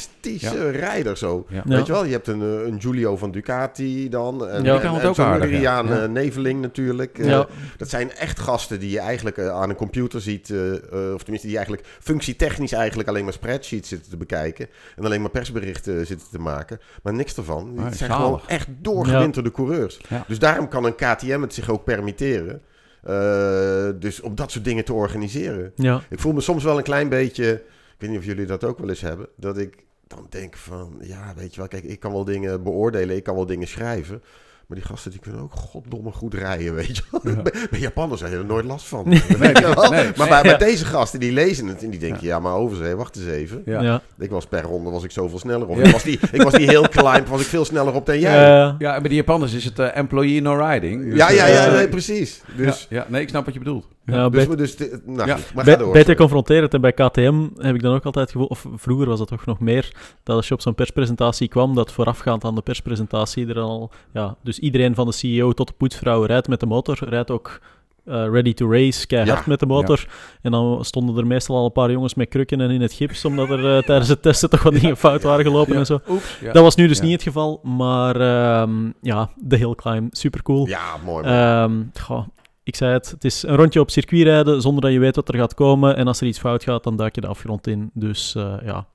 Fantastische, 0.00 0.70
rijders 0.70 1.20
zo. 1.20 1.46
Ja. 1.48 1.62
Ja. 1.66 1.76
Weet 1.76 1.86
je 1.86 1.92
wel, 1.92 2.04
je 2.04 2.12
hebt 2.12 2.26
een, 2.26 2.42
eh, 2.42 2.66
een 2.66 2.80
Giulio 2.80 3.16
van 3.16 3.30
Ducati 3.30 4.08
dan. 4.08 4.48
En, 4.48 4.64
Ja. 4.64 4.78
kan 4.78 4.94
het 4.94 5.02
en 5.02 5.08
ook 5.08 5.18
aardig, 5.18 5.60
ja. 5.60 5.84
Eh, 5.84 6.08
Neveling 6.08 6.60
natuurlijk. 6.60 7.18
Eh. 7.18 7.44
Dat 7.76 7.88
zijn 7.88 8.12
echt 8.12 8.38
gasten 8.40 8.80
die 8.80 8.90
je 8.90 8.98
eigenlijk 8.98 9.38
aan 9.38 9.70
een 9.70 9.76
computer 9.76 10.20
ziet. 10.20 10.50
eh, 10.50 10.74
eh, 10.74 11.14
of 11.14 11.18
tenminste, 11.22 11.46
die 11.46 11.56
eigenlijk 11.56 11.86
functietechnisch 12.00 12.72
eigenlijk 12.72 13.08
alleen 13.08 13.24
maar 13.24 13.32
spreadsheets 13.32 13.88
zitten 13.88 14.10
te 14.10 14.16
bekijken. 14.16 14.66
En 14.96 15.04
alleen 15.04 15.20
maar 15.20 15.30
persberichten 15.30 16.06
zitten 16.06 16.28
te 16.30 16.38
maken. 16.38 16.80
Maar 17.02 17.14
niks 17.14 17.36
ervan. 17.36 17.74
Ah, 17.78 17.84
Het 17.84 17.96
zijn 17.96 18.10
zalig. 18.10 18.24
gewoon 18.24 18.40
echt 18.46 18.68
doorgewinterde 18.80 19.50
coureurs. 19.50 20.00
Ja. 20.08 20.24
Dus 20.28 20.38
daarom 20.38 20.68
kan 20.68 20.84
een 20.84 20.94
KTM 20.94 21.40
het 21.40 21.54
zich 21.54 21.70
ook 21.70 21.84
permitteren. 21.84 22.60
eh, 23.02 23.88
dus 23.98 24.20
om 24.20 24.34
dat 24.34 24.50
soort 24.50 24.64
dingen 24.64 24.84
te 24.84 24.92
organiseren. 24.92 25.72
Ja. 25.74 26.00
Ik 26.10 26.18
voel 26.20 26.32
me 26.32 26.40
soms 26.40 26.64
wel 26.64 26.76
een 26.78 26.82
klein 26.82 27.08
beetje. 27.08 27.52
Ik 27.52 27.62
weet 27.98 28.10
niet 28.10 28.18
of 28.18 28.24
jullie 28.24 28.46
dat 28.46 28.64
ook 28.64 28.78
wel 28.78 28.88
eens 28.88 29.00
hebben. 29.00 29.26
Dat 29.36 29.58
ik 29.58 29.84
dan 30.06 30.26
denk 30.28 30.56
van. 30.56 30.94
Ja, 31.00 31.32
weet 31.36 31.54
je 31.54 31.60
wel. 31.60 31.68
Kijk, 31.68 31.84
ik 31.84 32.00
kan 32.00 32.12
wel 32.12 32.24
dingen 32.24 32.62
beoordelen. 32.62 33.16
Ik 33.16 33.22
kan 33.22 33.34
wel 33.34 33.46
dingen 33.46 33.68
schrijven. 33.68 34.22
Maar 34.66 34.78
die 34.78 34.86
gasten 34.86 35.10
die 35.10 35.20
kunnen 35.20 35.40
ook 35.40 35.52
goddomme 35.52 36.12
goed 36.12 36.34
rijden, 36.34 36.74
weet 36.74 36.96
je 36.96 37.02
wel. 37.10 37.34
Ja. 37.34 37.42
Bij, 37.70 37.80
Japanners 37.80 38.20
heb 38.20 38.30
je 38.30 38.36
er 38.36 38.44
nooit 38.44 38.64
last 38.64 38.86
van. 38.86 39.08
Nee, 39.08 39.22
nee, 39.38 39.38
maar 39.38 39.90
nee. 39.90 40.12
bij, 40.28 40.42
bij 40.42 40.56
deze 40.56 40.84
gasten, 40.84 41.20
die 41.20 41.32
lezen 41.32 41.66
het 41.66 41.82
en 41.82 41.90
die 41.90 42.00
denken... 42.00 42.26
Ja, 42.26 42.40
maar 42.40 42.54
overzee, 42.54 42.94
wacht 42.94 43.16
eens 43.16 43.26
even. 43.26 43.62
Ja. 43.64 43.82
Ja. 43.82 44.02
Ik 44.18 44.30
was 44.30 44.46
per 44.46 44.62
ronde 44.62 44.90
was 44.90 45.04
ik 45.04 45.10
zoveel 45.10 45.38
sneller. 45.38 45.70
Ja. 45.70 45.84
ik, 45.84 45.92
was 45.92 46.02
die, 46.02 46.18
ik 46.32 46.42
was 46.42 46.52
die 46.52 46.68
heel 46.68 46.88
climb, 46.88 47.26
was 47.26 47.40
ik 47.40 47.46
veel 47.46 47.64
sneller 47.64 47.94
op 47.94 48.06
dan 48.06 48.18
jij. 48.18 48.48
Ja. 48.48 48.76
Ja, 48.78 48.94
en 48.94 49.00
bij 49.00 49.10
de 49.10 49.16
Japanners 49.16 49.52
is 49.52 49.64
het 49.64 49.78
eh, 49.78 49.96
employee 49.96 50.40
no 50.40 50.66
riding. 50.66 51.04
Dus, 51.04 51.16
ja, 51.16 51.30
ja, 51.30 51.46
ja, 51.46 51.66
eh, 51.66 51.72
nee, 51.72 51.88
precies. 51.88 52.42
Dus, 52.56 52.86
ja, 52.88 52.96
ja, 52.96 53.06
nee, 53.08 53.22
ik 53.22 53.28
snap 53.28 53.44
wat 53.44 53.54
je 53.54 53.60
bedoelt. 53.60 53.86
Ja, 54.06 54.28
dus, 54.28 54.46
bij- 54.46 54.56
dus, 54.56 54.76
dit- 54.76 55.06
nou, 55.06 55.28
Ja. 55.28 55.36
goed, 55.36 55.54
maar 55.54 55.64
Bij- 55.64 55.74
ga 55.74 55.78
door. 55.80 55.92
Beter 55.92 56.16
confronterend. 56.16 56.74
En 56.74 56.80
bij 56.80 56.92
KTM 56.92 57.46
heb 57.56 57.74
ik 57.74 57.82
dan 57.82 57.94
ook 57.94 58.04
altijd 58.04 58.24
het 58.24 58.32
gevoel, 58.32 58.46
of 58.48 58.66
vroeger 58.74 59.06
was 59.06 59.18
dat 59.18 59.28
toch 59.28 59.46
nog 59.46 59.60
meer, 59.60 59.92
dat 60.22 60.36
als 60.36 60.48
je 60.48 60.54
op 60.54 60.60
zo'n 60.60 60.74
perspresentatie 60.74 61.48
kwam, 61.48 61.74
dat 61.74 61.92
voorafgaand 61.92 62.44
aan 62.44 62.54
de 62.54 62.62
perspresentatie 62.62 63.48
er 63.48 63.58
al, 63.60 63.90
ja, 64.12 64.36
dus 64.42 64.58
iedereen 64.58 64.94
van 64.94 65.06
de 65.06 65.12
CEO 65.12 65.52
tot 65.52 65.66
de 65.66 65.74
poetsvrouw 65.76 66.22
rijdt 66.24 66.48
met 66.48 66.60
de 66.60 66.66
motor, 66.66 66.98
rijdt 67.08 67.30
ook 67.30 67.60
eh, 68.04 68.14
ready 68.30 68.54
to 68.54 68.70
race, 68.72 69.06
keihard 69.06 69.38
Ja. 69.38 69.44
met 69.46 69.60
de 69.60 69.66
motor. 69.66 70.06
En 70.42 70.50
dan 70.50 70.84
stonden 70.84 71.16
er 71.16 71.26
meestal 71.26 71.56
al 71.56 71.64
een 71.64 71.72
paar 71.72 71.90
jongens 71.90 72.14
met 72.14 72.28
krukken 72.28 72.60
en 72.60 72.70
in 72.70 72.80
het 72.80 72.92
gips, 72.92 73.24
omdat 73.24 73.50
er 73.50 73.76
eh, 73.76 73.82
tijdens 73.82 74.08
het 74.08 74.22
testen 74.22 74.50
toch 74.50 74.62
wat 74.62 74.72
dingen 74.80 74.96
fout 74.96 75.22
waren 75.22 75.44
gelopen 75.44 75.76
en 75.76 75.86
zo. 75.86 76.00
Oeps. 76.08 76.38
Dat 76.52 76.62
was 76.62 76.74
nu 76.74 76.86
dus 76.88 77.00
niet 77.00 77.12
het 77.12 77.22
geval, 77.22 77.60
maar 77.62 78.20
ehm, 78.20 78.90
ja, 79.00 79.30
de 79.36 79.56
hill 79.56 79.74
climb, 79.74 80.14
super 80.14 80.42
cool. 80.42 80.66
Ja, 80.66 80.82
mooi. 81.04 81.24
Ehm, 81.24 81.72
goh, 82.00 82.26
ik 82.66 82.76
zei 82.76 82.92
het, 82.92 83.10
het 83.10 83.24
is 83.24 83.42
een 83.42 83.56
rondje 83.56 83.80
op 83.80 83.90
circuit 83.90 84.22
rijden 84.22 84.62
zonder 84.62 84.82
dat 84.82 84.92
je 84.92 84.98
weet 84.98 85.16
wat 85.16 85.28
er 85.28 85.38
gaat 85.38 85.54
komen. 85.54 85.96
En 85.96 86.06
als 86.06 86.20
er 86.20 86.26
iets 86.26 86.38
fout 86.38 86.62
gaat, 86.62 86.84
dan 86.84 86.96
duik 86.96 87.14
je 87.14 87.20
de 87.20 87.26
afgrond 87.26 87.66
in. 87.66 87.90
Dus 87.94 88.34
eh, 88.34 88.54
ja. 88.64 88.86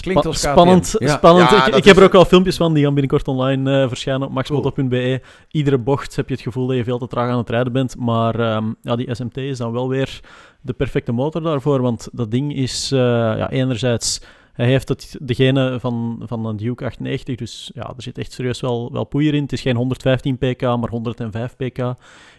Klinkt 0.00 0.26
als 0.26 0.38
KTM. 0.40 0.50
spannend. 0.50 0.94
Ja. 0.98 1.16
spannend. 1.16 1.50
Ja, 1.50 1.66
ik 1.66 1.84
heb 1.84 1.96
er 1.96 2.02
ook 2.02 2.08
het. 2.08 2.12
wel 2.12 2.24
filmpjes 2.24 2.56
van, 2.56 2.74
die 2.74 2.84
gaan 2.84 2.92
binnenkort 2.92 3.28
online 3.28 3.82
eh, 3.82 3.88
verschijnen 3.88 4.26
op 4.26 4.32
maxmoto.be. 4.32 5.20
Iedere 5.50 5.78
bocht 5.78 6.16
heb 6.16 6.28
je 6.28 6.34
het 6.34 6.42
gevoel 6.42 6.66
dat 6.66 6.76
je 6.76 6.84
veel 6.84 6.98
te 6.98 7.06
traag 7.06 7.30
aan 7.30 7.38
het 7.38 7.50
rijden 7.50 7.72
bent. 7.72 7.96
Maar 7.96 8.40
ehm, 8.40 8.72
ja, 8.82 8.96
die 8.96 9.14
SMT 9.14 9.36
is 9.36 9.58
dan 9.58 9.72
wel 9.72 9.88
weer 9.88 10.20
de 10.60 10.72
perfecte 10.72 11.12
motor 11.12 11.42
daarvoor. 11.42 11.82
Want 11.82 12.08
dat 12.12 12.30
ding 12.30 12.54
is 12.54 12.92
eh, 12.92 12.98
ja, 12.98 13.50
enerzijds... 13.50 14.20
Hij 14.52 14.66
heeft 14.66 14.88
het, 14.88 15.16
degene 15.20 15.80
van, 15.80 16.22
van 16.24 16.46
een 16.46 16.56
Duke 16.56 16.84
890, 16.84 17.36
dus 17.36 17.70
ja, 17.74 17.82
er 17.96 18.02
zit 18.02 18.18
echt 18.18 18.32
serieus 18.32 18.60
wel, 18.60 18.92
wel 18.92 19.04
poeier 19.04 19.34
in. 19.34 19.42
Het 19.42 19.52
is 19.52 19.60
geen 19.60 19.76
115 19.76 20.38
pk, 20.38 20.60
maar 20.60 20.88
105 20.88 21.56
pk 21.56 21.94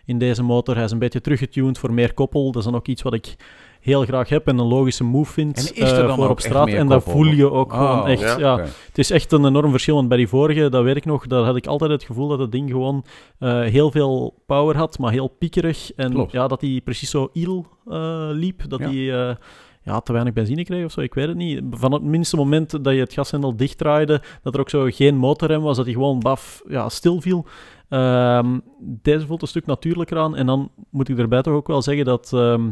in 0.05 0.17
deze 0.17 0.43
motor. 0.43 0.75
Hij 0.75 0.83
is 0.83 0.91
een 0.91 0.99
beetje 0.99 1.21
teruggetuned 1.21 1.77
voor 1.77 1.93
meer 1.93 2.13
koppel. 2.13 2.45
Dat 2.45 2.55
is 2.55 2.63
dan 2.63 2.75
ook 2.75 2.87
iets 2.87 3.01
wat 3.01 3.13
ik 3.13 3.35
heel 3.79 4.03
graag 4.03 4.29
heb 4.29 4.47
en 4.47 4.57
een 4.57 4.65
logische 4.65 5.03
move 5.03 5.31
vind 5.31 5.57
En 5.57 5.75
is 5.83 5.91
er 5.91 5.99
eh, 5.99 6.07
dan 6.07 6.15
voor 6.15 6.23
ook 6.25 6.31
op 6.31 6.39
straat. 6.39 6.67
En 6.67 6.87
dat 6.87 7.03
voel 7.03 7.25
je 7.25 7.51
ook 7.51 7.73
Oh, 7.73 7.79
gewoon 7.79 8.07
echt. 8.07 8.39
ja? 8.39 8.59
Het 8.59 8.97
is 8.97 9.11
echt 9.11 9.31
een 9.31 9.45
enorm 9.45 9.71
verschil, 9.71 9.95
want 9.95 10.07
bij 10.07 10.17
die 10.17 10.27
vorige, 10.27 10.69
dat 10.69 10.83
weet 10.83 10.95
ik 10.95 11.05
nog, 11.05 11.27
daar 11.27 11.43
had 11.43 11.55
ik 11.55 11.67
altijd 11.67 11.91
het 11.91 12.03
gevoel 12.03 12.27
dat 12.27 12.39
het 12.39 12.51
ding 12.51 12.69
gewoon 12.69 13.05
eh, 13.39 13.61
heel 13.61 13.91
veel 13.91 14.33
power 14.45 14.77
had, 14.77 14.99
maar 14.99 15.11
heel 15.11 15.27
piekerig. 15.27 15.91
En 15.95 16.11
Klopt. 16.11 16.31
ja, 16.31 16.47
dat 16.47 16.61
hij 16.61 16.81
precies 16.83 17.09
zo 17.09 17.29
il 17.33 17.67
eh, 17.87 18.27
liep, 18.31 18.69
dat 18.69 18.79
hij 18.79 19.35
ja, 19.85 19.99
te 19.99 20.11
weinig 20.11 20.33
benzine 20.33 20.63
kreeg 20.63 20.85
of 20.85 20.91
zo, 20.91 21.01
ik 21.01 21.13
weet 21.13 21.27
het 21.27 21.37
niet. 21.37 21.61
Van 21.71 21.91
het 21.91 22.03
minste 22.03 22.35
moment 22.35 22.83
dat 22.83 22.93
je 22.93 22.99
het 22.99 23.13
gashendel 23.13 23.55
dichtdraaide, 23.55 24.21
dat 24.43 24.53
er 24.53 24.59
ook 24.59 24.69
zo 24.69 24.87
geen 24.89 25.15
motorrem 25.15 25.61
was, 25.61 25.75
dat 25.75 25.85
hij 25.85 25.93
gewoon 25.93 26.19
baf 26.19 26.61
ja, 26.67 26.89
stil 26.89 27.21
viel. 27.21 27.45
Ehm, 27.93 28.59
deze 28.79 29.25
voelt 29.25 29.41
een 29.41 29.47
stuk 29.47 29.65
natuurlijker 29.65 30.17
aan. 30.17 30.35
En 30.35 30.45
dan 30.45 30.71
moet 30.89 31.09
ik 31.09 31.17
erbij 31.17 31.41
toch 31.41 31.53
ook 31.53 31.67
wel 31.67 31.81
zeggen 31.81 32.05
dat 32.05 32.31
ehm, 32.33 32.69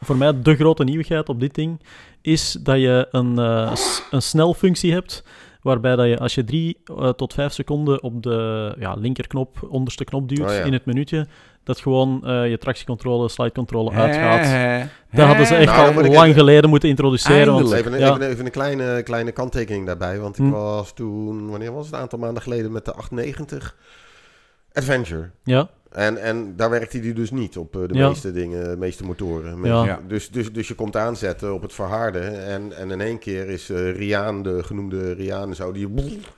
voor 0.00 0.16
mij 0.16 0.42
de 0.42 0.54
grote 0.54 0.84
nieuwigheid 0.84 1.28
op 1.28 1.40
dit 1.40 1.54
ding 1.54 1.80
is 2.20 2.52
dat 2.62 2.76
je 2.80 3.08
een, 3.10 3.38
eh, 3.38 3.74
s- 3.74 4.02
een 4.10 4.22
snelfunctie 4.22 4.92
hebt. 4.92 5.24
Waarbij 5.62 5.96
dat 5.96 6.06
je 6.06 6.18
als 6.18 6.34
je 6.34 6.44
3 6.44 6.76
tot 7.16 7.34
5 7.34 7.52
seconden 7.52 8.02
op 8.02 8.22
de 8.22 8.74
ja, 8.78 8.94
linkerknop, 8.94 9.66
onderste 9.68 10.04
knop 10.04 10.28
duwt 10.28 10.40
Oh 10.50 10.54
ja. 10.54 10.62
in 10.62 10.72
het 10.72 10.84
minuutje, 10.84 11.26
dat 11.64 11.80
gewoon 11.80 12.26
eh, 12.26 12.50
je 12.50 12.58
tractiecontrole, 12.58 13.28
slidecontrole 13.28 13.90
uitgaat. 13.90 14.90
Dat 15.12 15.26
hadden 15.26 15.46
ze 15.46 15.54
echt 15.54 15.66
Nou, 15.76 15.96
al 15.96 16.02
lang 16.02 16.14
even- 16.28 16.34
geleden 16.34 16.70
moeten 16.70 16.88
introduceren. 16.88 17.52
Want. 17.52 17.72
Even, 17.72 17.98
ja. 17.98 18.10
even, 18.14 18.28
even 18.28 18.44
een 18.44 18.50
kleine, 18.50 19.02
kleine 19.02 19.32
kanttekening 19.32 19.86
daarbij. 19.86 20.18
Want 20.20 20.38
ik 20.38 20.44
Hm. 20.44 20.50
was 20.50 20.92
toen, 20.94 21.50
wanneer 21.50 21.72
was 21.72 21.86
het? 21.86 21.94
Een 21.94 22.00
aantal 22.00 22.18
maanden 22.18 22.42
geleden 22.42 22.72
met 22.72 22.84
de 22.84 22.92
890 22.92 23.76
Adventure. 24.72 25.30
ja, 25.44 25.68
En, 25.90 26.22
en 26.22 26.52
daar 26.56 26.70
werkte 26.70 26.98
hij 26.98 27.12
dus 27.12 27.30
niet 27.30 27.56
op 27.56 27.76
eh, 27.76 27.82
de 27.88 27.94
Ja. 27.94 28.08
meeste 28.08 28.32
dingen, 28.32 28.70
de 28.70 28.76
meeste 28.76 29.04
motoren. 29.04 29.62
Ja. 29.64 29.84
Ja. 29.84 30.00
Dus, 30.08 30.30
dus, 30.30 30.52
dus 30.52 30.68
je 30.68 30.74
komt 30.74 30.96
aanzetten 30.96 31.54
op 31.54 31.62
het 31.62 31.72
verharde. 31.72 32.18
En, 32.18 32.76
en 32.76 32.90
in 32.90 33.00
één 33.00 33.18
keer 33.18 33.48
is 33.48 33.70
eh 33.70 33.96
Riaan, 33.96 34.42
de 34.42 34.62
genoemde 34.62 35.12
Riaan 35.12 35.54
zo, 35.54 35.72
die, 35.72 35.88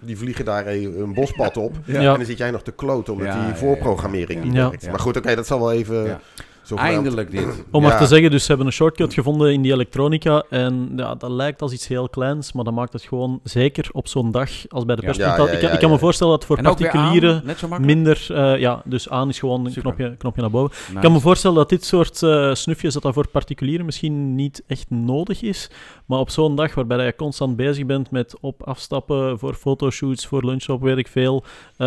die 0.01 0.19
vliegen 0.19 0.45
daar 0.45 0.67
een 0.67 1.15
bospad 1.15 1.57
op. 1.57 1.75
Ja. 1.85 2.01
Ja. 2.01 2.11
En 2.13 2.17
dan 2.17 2.27
zit 2.27 2.39
jij 2.39 2.51
nog 2.51 2.63
te 2.63 2.73
kloten 2.73 3.13
omdat 3.13 3.29
Ja, 3.29 3.35
die 3.35 3.43
ja, 3.43 3.49
ja, 3.49 3.57
voorprogrammering 3.57 4.45
niet 4.45 4.55
ja. 4.55 4.69
werkt. 4.69 4.85
Ja. 4.85 4.91
Maar 4.91 5.01
goed, 5.01 5.17
oké, 5.17 5.35
dat 5.35 5.47
zal 5.47 5.59
wel 5.59 5.73
even... 5.73 6.21
Zogenaamd- 6.65 6.95
Eindelijk 6.95 7.31
dit. 7.31 7.65
Om 7.71 7.83
Ja. 7.83 7.89
maar 7.89 7.99
te 7.99 8.07
zeggen, 8.07 8.31
dus 8.31 8.41
ze 8.43 8.49
hebben 8.49 8.67
een 8.67 8.73
shortcut 8.73 9.15
gevonden 9.15 9.53
in 9.53 9.63
die 9.63 9.73
elektronica. 9.73 10.45
En 10.51 10.93
ja, 10.97 11.15
dat 11.15 11.31
lijkt 11.31 11.63
als 11.63 11.73
iets 11.73 11.87
heel 11.89 12.09
kleins, 12.09 12.53
maar 12.53 12.65
dat 12.65 12.75
maakt 12.75 12.93
het 12.93 13.03
gewoon 13.03 13.41
zeker 13.43 13.89
op 13.93 14.09
zo'n 14.09 14.31
dag 14.31 14.51
als 14.69 14.85
bij 14.85 14.95
de 14.97 15.01
Ja. 15.03 15.07
perspresentatie. 15.07 15.45
Ja, 15.45 15.51
ja, 15.51 15.55
ik, 15.55 15.59
kan- 15.61 15.69
ja, 15.69 15.75
ik 15.75 15.81
kan 15.81 15.91
me 15.91 15.99
voorstellen 15.99 16.33
dat 16.33 16.45
voor 16.45 16.63
particulieren 16.63 17.43
minder. 17.81 18.27
eh, 18.31 18.59
ja, 18.59 18.83
dus 18.85 19.09
aan 19.09 19.29
is 19.29 19.39
gewoon 19.39 19.65
een 19.65 19.73
Super. 19.73 19.95
knopje, 19.95 20.17
knopje 20.17 20.41
naar 20.41 20.51
boven. 20.51 20.77
Nice. 20.81 20.93
Ik 20.95 21.01
kan 21.01 21.13
me 21.13 21.21
voorstellen 21.21 21.57
dat 21.57 21.69
dit 21.69 21.85
soort 21.85 22.23
eh, 22.23 22.55
snufjes 22.55 22.95
dat 22.95 23.03
dat 23.03 23.15
voor 23.15 23.29
particulieren 23.29 23.85
misschien 23.85 24.35
niet 24.35 24.63
echt 24.67 24.91
nodig 24.91 25.43
is. 25.43 25.71
Maar 26.07 26.19
op 26.19 26.31
zo'n 26.31 26.55
dag 26.57 26.75
waarbij 26.75 27.05
je 27.07 27.15
constant 27.17 27.57
bezig 27.57 27.87
bent 27.87 28.11
met 28.11 28.37
op 28.41 28.63
afstappen 28.63 29.39
voor 29.39 29.55
fotoshoots, 29.55 30.27
voor 30.27 30.45
lunch 30.45 30.69
op 30.69 30.83
weet 30.83 30.97
ik 30.99 31.09
veel, 31.09 31.45
eh, 31.77 31.87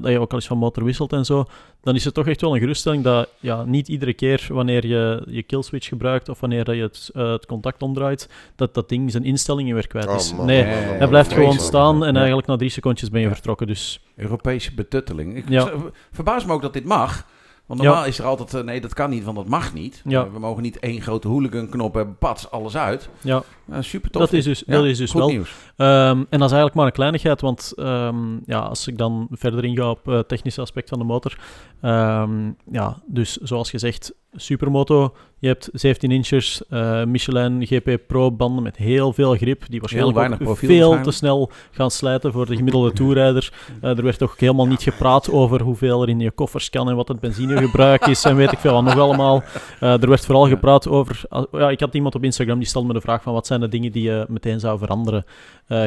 dat 0.00 0.10
je 0.10 0.20
ook 0.20 0.30
al 0.30 0.36
eens 0.38 0.46
van 0.46 0.58
motor 0.58 0.84
wisselt 0.84 1.12
en 1.12 1.24
zo, 1.24 1.44
dan 1.82 1.94
is 1.94 2.04
het 2.04 2.14
toch 2.14 2.26
echt 2.26 2.40
wel 2.40 2.54
een 2.54 2.60
geruststelling 2.60 3.04
dat 3.04 3.28
ja, 3.40 3.64
niet 3.64 3.88
iedere 3.88 4.12
keer 4.14 4.46
wanneer 4.48 4.86
je 4.86 5.22
je 5.28 5.42
killswitch 5.42 5.88
gebruikt 5.88 6.28
of 6.28 6.40
wanneer 6.40 6.64
dat 6.64 6.74
je 6.76 6.82
het, 6.82 7.10
eh, 7.14 7.30
het 7.32 7.46
contact 7.46 7.82
omdraait, 7.82 8.28
dat 8.56 8.74
dat 8.74 8.88
ding 8.88 9.10
zijn 9.10 9.24
instellingen 9.24 9.74
weer 9.74 9.86
kwijt 9.86 10.06
Oh, 10.08 10.14
is. 10.14 10.34
man, 10.34 10.46
nee, 10.46 10.62
man, 10.64 10.70
man, 10.72 10.80
man, 10.80 10.88
hij 10.90 10.98
man. 10.98 11.08
blijft 11.08 11.32
gewoon 11.32 11.58
staan 11.58 12.04
en 12.04 12.16
eigenlijk 12.16 12.46
na 12.46 12.56
drie 12.56 12.70
secondjes 12.70 13.10
ben 13.10 13.20
je 13.20 13.26
Ja. 13.26 13.32
vertrokken. 13.32 13.66
Dus 13.66 14.00
Europese 14.16 14.74
betutteling. 14.74 15.36
Ik 15.36 15.48
Ja. 15.48 15.72
verbaas 16.12 16.44
me 16.44 16.52
ook 16.52 16.62
dat 16.62 16.72
dit 16.72 16.84
mag. 16.84 17.26
Want 17.68 17.80
Ja. 17.80 17.86
normaal 17.86 18.04
is 18.06 18.18
er 18.18 18.24
altijd, 18.24 18.54
eh, 18.54 18.60
nee, 18.62 18.80
dat 18.80 18.94
kan 18.94 19.10
niet, 19.10 19.24
want 19.24 19.36
dat 19.36 19.48
mag 19.48 19.74
niet. 19.74 20.02
Ja. 20.04 20.24
Eh, 20.24 20.32
we 20.32 20.38
mogen 20.38 20.62
niet 20.62 20.78
één 20.78 21.00
grote 21.00 21.28
hooligan-knop 21.28 21.94
hebben, 21.94 22.16
pats, 22.18 22.50
alles 22.50 22.76
uit. 22.76 23.08
ja, 23.22 23.42
super 23.80 24.10
tof. 24.10 24.22
dat 24.22 24.32
is 24.32 24.44
dus, 24.44 24.62
Ja, 24.66 24.72
dat 24.76 24.84
is 24.84 24.98
dus 24.98 25.10
goed 25.10 25.20
wel. 25.20 25.28
nieuws. 25.30 25.54
Ehm, 25.76 26.18
en 26.18 26.26
dat 26.30 26.30
is 26.30 26.38
eigenlijk 26.40 26.74
maar 26.74 26.86
een 26.86 26.92
kleinigheid, 26.92 27.40
want 27.40 27.72
ehm, 27.76 28.36
ja, 28.46 28.58
als 28.58 28.86
ik 28.88 28.98
dan 28.98 29.26
verder 29.30 29.64
inga 29.64 29.90
op 29.90 30.04
het 30.06 30.28
technische 30.28 30.60
aspect 30.60 30.88
van 30.88 30.98
de 30.98 31.04
motor. 31.04 31.38
ehm, 31.80 32.50
ja, 32.70 32.96
dus 33.06 33.36
zoals 33.36 33.70
gezegd, 33.70 34.12
supermoto. 34.40 35.12
Je 35.40 35.46
hebt 35.48 35.68
17 35.72 36.10
inches 36.10 36.62
eh, 36.68 37.04
Michelin 37.04 37.66
GP 37.66 37.98
Pro 38.06 38.32
banden 38.32 38.62
met 38.62 38.76
heel 38.76 39.12
veel 39.12 39.34
grip, 39.36 39.62
die 39.68 39.80
waarschijnlijk 39.80 40.36
ook 40.48 40.58
veel 40.58 41.00
te 41.00 41.10
snel 41.10 41.50
gaan 41.70 41.90
slijten 41.90 42.32
voor 42.32 42.46
de 42.46 42.56
gemiddelde 42.56 42.92
toerrijder. 42.92 43.52
Eh, 43.80 43.96
er 43.96 44.02
werd 44.02 44.22
ook 44.22 44.34
helemaal 44.38 44.66
niet 44.66 44.82
gepraat 44.82 45.30
over 45.30 45.62
hoeveel 45.62 46.02
er 46.02 46.08
in 46.08 46.20
je 46.20 46.30
koffers 46.30 46.70
kan 46.70 46.88
en 46.88 46.96
wat 46.96 47.08
het 47.08 47.20
benzinegebruik 47.20 48.06
is 48.06 48.24
en 48.24 48.36
weet 48.36 48.52
ik 48.52 48.58
veel 48.58 48.72
wat 48.72 48.82
nog 48.82 48.98
allemaal. 48.98 49.42
Eh, 49.80 50.02
er 50.02 50.08
werd 50.08 50.24
vooral 50.24 50.48
gepraat 50.48 50.88
over... 50.88 51.20
ja, 51.52 51.70
ik 51.70 51.80
had 51.80 51.94
iemand 51.94 52.14
op 52.14 52.24
Instagram 52.24 52.58
die 52.58 52.68
stelde 52.68 52.86
me 52.86 52.92
de 52.92 53.00
vraag 53.00 53.22
van 53.22 53.32
wat 53.32 53.46
zijn 53.46 53.60
de 53.60 53.68
dingen 53.68 53.92
die 53.92 54.02
je 54.02 54.24
meteen 54.28 54.60
zou 54.60 54.78
veranderen 54.78 55.24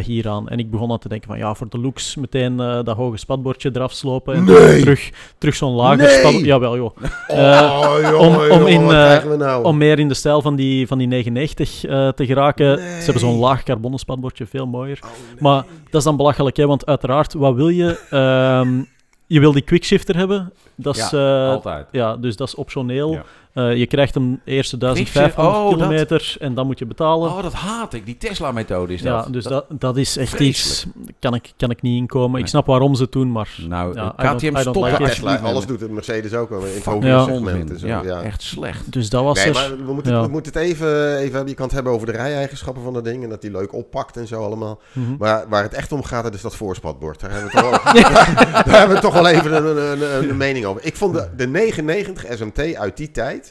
hieraan. 0.03 0.49
En 0.49 0.59
ik 0.59 0.71
begon 0.71 0.91
aan 0.91 0.99
te 0.99 1.09
denken 1.09 1.27
van 1.27 1.37
ja, 1.37 1.53
voor 1.55 1.69
de 1.69 1.77
looks 1.79 2.15
meteen 2.15 2.57
dat 2.57 2.87
hoge 2.87 3.17
spatbordje 3.17 3.69
eraf 3.73 3.91
slopen 3.91 4.35
en 4.35 4.43
Nee! 4.43 4.79
terug, 4.79 5.09
terug 5.37 5.55
zo'n 5.55 5.73
lager 5.73 5.97
Nee! 5.97 6.17
spatbord. 6.17 6.45
Jawel 6.45 6.75
joh. 6.75 6.95
Oh, 7.27 8.40
jongen, 8.47 8.61
om- 8.61 8.67
in, 8.67 8.95
eh, 8.95 9.37
nou? 9.37 9.63
Om 9.63 9.77
meer 9.77 9.99
in 9.99 10.07
de 10.07 10.13
stijl 10.13 10.41
van 10.41 10.55
die, 10.55 10.87
van 10.87 10.97
die 10.97 11.07
990 11.07 11.85
eh, 11.85 12.07
te 12.09 12.25
geraken. 12.25 12.75
Nee. 12.79 12.97
Ze 12.97 13.03
hebben 13.03 13.19
zo'n 13.19 13.37
laag 13.39 13.63
carbonnen 13.63 13.99
spatbordje, 13.99 14.45
veel 14.45 14.67
mooier. 14.67 14.99
Oh, 15.03 15.09
nee. 15.09 15.41
Maar 15.41 15.63
dat 15.89 15.99
is 15.99 16.03
dan 16.03 16.17
belachelijk, 16.17 16.57
hè? 16.57 16.65
want 16.67 16.85
uiteraard, 16.85 17.33
wat 17.33 17.55
wil 17.55 17.69
je? 17.69 17.99
Ehm, 18.09 18.81
je 19.27 19.39
wil 19.39 19.51
die 19.51 19.61
quickshifter 19.61 20.17
hebben. 20.17 20.53
Dat 20.75 20.95
is, 20.97 21.09
Ja, 21.09 21.43
eh, 21.45 21.51
altijd. 21.53 21.87
ja, 21.91 22.17
dus 22.17 22.35
dat 22.35 22.47
is 22.47 22.55
optioneel. 22.55 23.11
Ja. 23.11 23.23
Eh, 23.53 23.75
je 23.75 23.87
krijgt 23.87 24.13
hem 24.13 24.41
eerste 24.45 24.77
1500 24.77 25.37
oh, 25.37 25.69
dat- 25.69 25.73
kilometer 25.73 26.35
en 26.39 26.53
dan 26.53 26.65
moet 26.65 26.79
je 26.79 26.85
betalen. 26.85 27.29
Oh, 27.29 27.41
dat 27.43 27.53
haat 27.53 27.93
ik. 27.93 28.05
Die 28.05 28.17
Tesla-methode 28.17 28.93
is 28.93 29.01
dat. 29.01 29.25
ja, 29.25 29.31
dus 29.31 29.43
dat, 29.43 29.65
dat 29.69 29.97
is 29.97 30.17
echt 30.17 30.29
Vreselijk. 30.29 30.57
iets... 30.57 30.85
Kan 31.19 31.33
ik, 31.33 31.53
kan 31.57 31.69
ik 31.69 31.81
niet 31.81 31.97
inkomen. 31.97 32.31
Nee. 32.31 32.41
Ik 32.41 32.47
snap 32.47 32.65
waarom 32.65 32.95
ze 32.95 33.01
het 33.03 33.11
doen, 33.11 33.31
maar... 33.31 33.55
Nou, 33.67 33.95
Ja, 33.95 34.13
KTM 34.17 34.57
stopt 34.57 34.77
like 34.81 35.03
Tesla, 35.03 35.35
alles 35.35 35.65
doet 35.65 35.79
het. 35.81 35.91
Mercedes 35.91 36.33
ook 36.33 36.49
wel. 36.49 36.59
In 36.59 36.65
het 36.83 37.03
ja. 37.03 37.23
segment. 37.23 37.79
zo, 37.79 37.87
Ja, 37.87 38.01
ja. 38.03 38.21
echt 38.21 38.41
slecht. 38.41 38.91
Dus 38.91 39.09
dat 39.09 39.23
was 39.23 39.37
Nee, 39.37 39.45
er... 39.47 39.53
maar 39.53 39.85
we 39.85 39.93
moeten, 39.93 40.13
ja. 40.13 40.21
we 40.21 40.27
moeten 40.27 40.53
het 40.53 40.61
even, 40.61 41.15
even 41.17 41.31
hebben. 41.31 41.47
Je 41.49 41.53
kan 41.55 41.65
het 41.65 41.73
hebben 41.75 41.93
over 41.93 42.05
de 42.07 42.11
rijeigenschappen 42.13 42.83
van 42.83 42.93
dat 42.93 43.03
ding. 43.03 43.23
En 43.23 43.29
dat 43.29 43.41
die 43.41 43.51
leuk 43.51 43.73
oppakt 43.73 44.17
en 44.17 44.27
zo 44.27 44.43
allemaal. 44.43 44.79
Mhm. 44.93 45.15
Maar 45.19 45.45
waar 45.49 45.63
het 45.63 45.73
echt 45.73 45.91
om 45.91 46.03
gaat, 46.03 46.23
dat 46.23 46.33
is 46.33 46.41
dat 46.41 46.55
voorspatbord. 46.55 47.19
Daar 47.19 47.31
hebben 47.31 47.49
we 47.51 47.55
toch 47.57 47.69
wel, 47.69 47.93
daar 48.65 48.79
hebben 48.79 48.95
we 48.95 49.01
toch 49.01 49.13
wel 49.13 49.27
even 49.27 49.55
een, 49.55 49.65
een, 49.77 50.01
een, 50.23 50.29
een 50.29 50.37
mening 50.37 50.65
over. 50.65 50.85
Ik 50.85 50.95
vond 50.95 51.13
de, 51.13 51.27
de 51.35 51.47
990 51.47 52.25
SMT 52.37 52.75
uit 52.75 52.97
die 52.97 53.11
tijd, 53.11 53.50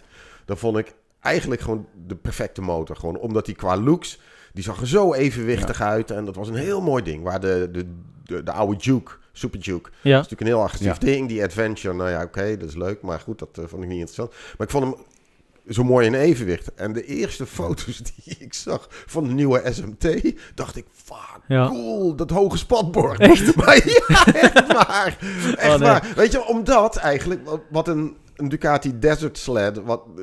dat 0.51 0.59
vond 0.59 0.77
ik 0.79 0.95
eigenlijk 1.21 1.61
gewoon 1.61 1.87
de 2.07 2.17
perfecte 2.17 2.61
motor. 2.61 2.97
Gewoon 2.97 3.19
omdat 3.19 3.47
die 3.47 3.55
qua 3.55 3.77
looks, 3.77 4.19
die 4.53 4.65
zag 4.65 4.81
er 4.81 4.89
zo 4.89 5.15
evenwichtig 5.15 5.81
uit. 5.81 6.11
En 6.11 6.25
dat 6.25 6.37
was 6.37 6.49
een 6.49 6.55
heel 6.55 6.81
mooi 6.81 7.03
ding. 7.03 7.23
Waar 7.23 7.41
de, 7.41 7.69
de, 7.73 7.87
de, 8.25 8.43
de 8.43 8.53
oude 8.53 8.77
Duke, 8.77 9.13
Super 9.33 9.63
Duke, 9.63 9.91
Ja, 9.91 10.17
dat 10.17 10.25
is 10.25 10.31
natuurlijk 10.31 10.41
een 10.41 10.47
heel 10.47 10.63
agressief 10.63 10.87
Ja. 10.93 10.99
ding. 10.99 11.29
Die 11.29 11.43
Adventure, 11.43 11.95
nou 11.95 12.11
ja, 12.11 12.23
oké, 12.23 12.57
dat 12.57 12.69
is 12.69 12.75
leuk. 12.77 13.03
Maar 13.03 13.21
goed, 13.21 13.39
dat 13.39 13.49
eh, 13.53 13.65
vond 13.67 13.83
ik 13.83 13.89
niet 13.89 13.99
interessant. 13.99 14.31
Maar 14.31 14.67
ik 14.67 14.73
vond 14.73 14.85
hem 14.85 14.95
zo 15.69 15.85
mooi 15.85 16.07
in 16.07 16.15
evenwicht. 16.15 16.75
En 16.75 16.93
de 16.93 17.05
eerste 17.05 17.47
foto's 17.57 17.99
die 17.99 18.37
ik 18.39 18.55
zag 18.55 18.87
van 18.91 19.25
de 19.27 19.33
nieuwe 19.35 19.63
SMT, 19.71 20.33
dacht 20.55 20.77
ik, 20.77 20.85
fuck, 20.93 21.41
Ja. 21.49 21.69
cool, 21.69 22.15
dat 22.15 22.31
hoge 22.31 22.57
spatbord. 22.59 23.21
Echt? 23.21 23.57
Maar 23.57 23.77
ja, 23.89 24.25
echt 24.33 24.73
waar. 24.73 25.17
Echt 25.57 25.65
Oh, 25.75 25.79
nee. 25.79 25.79
waar. 25.79 26.13
Weet 26.17 26.33
je, 26.33 26.45
omdat 26.47 26.97
eigenlijk, 26.97 27.41
wat 27.71 27.89
een, 27.89 28.17
een 28.41 28.49
Ducati 28.49 28.99
Desert 28.99 29.39
Sled, 29.39 29.83
wat, 29.85 30.03
eh, 30.17 30.23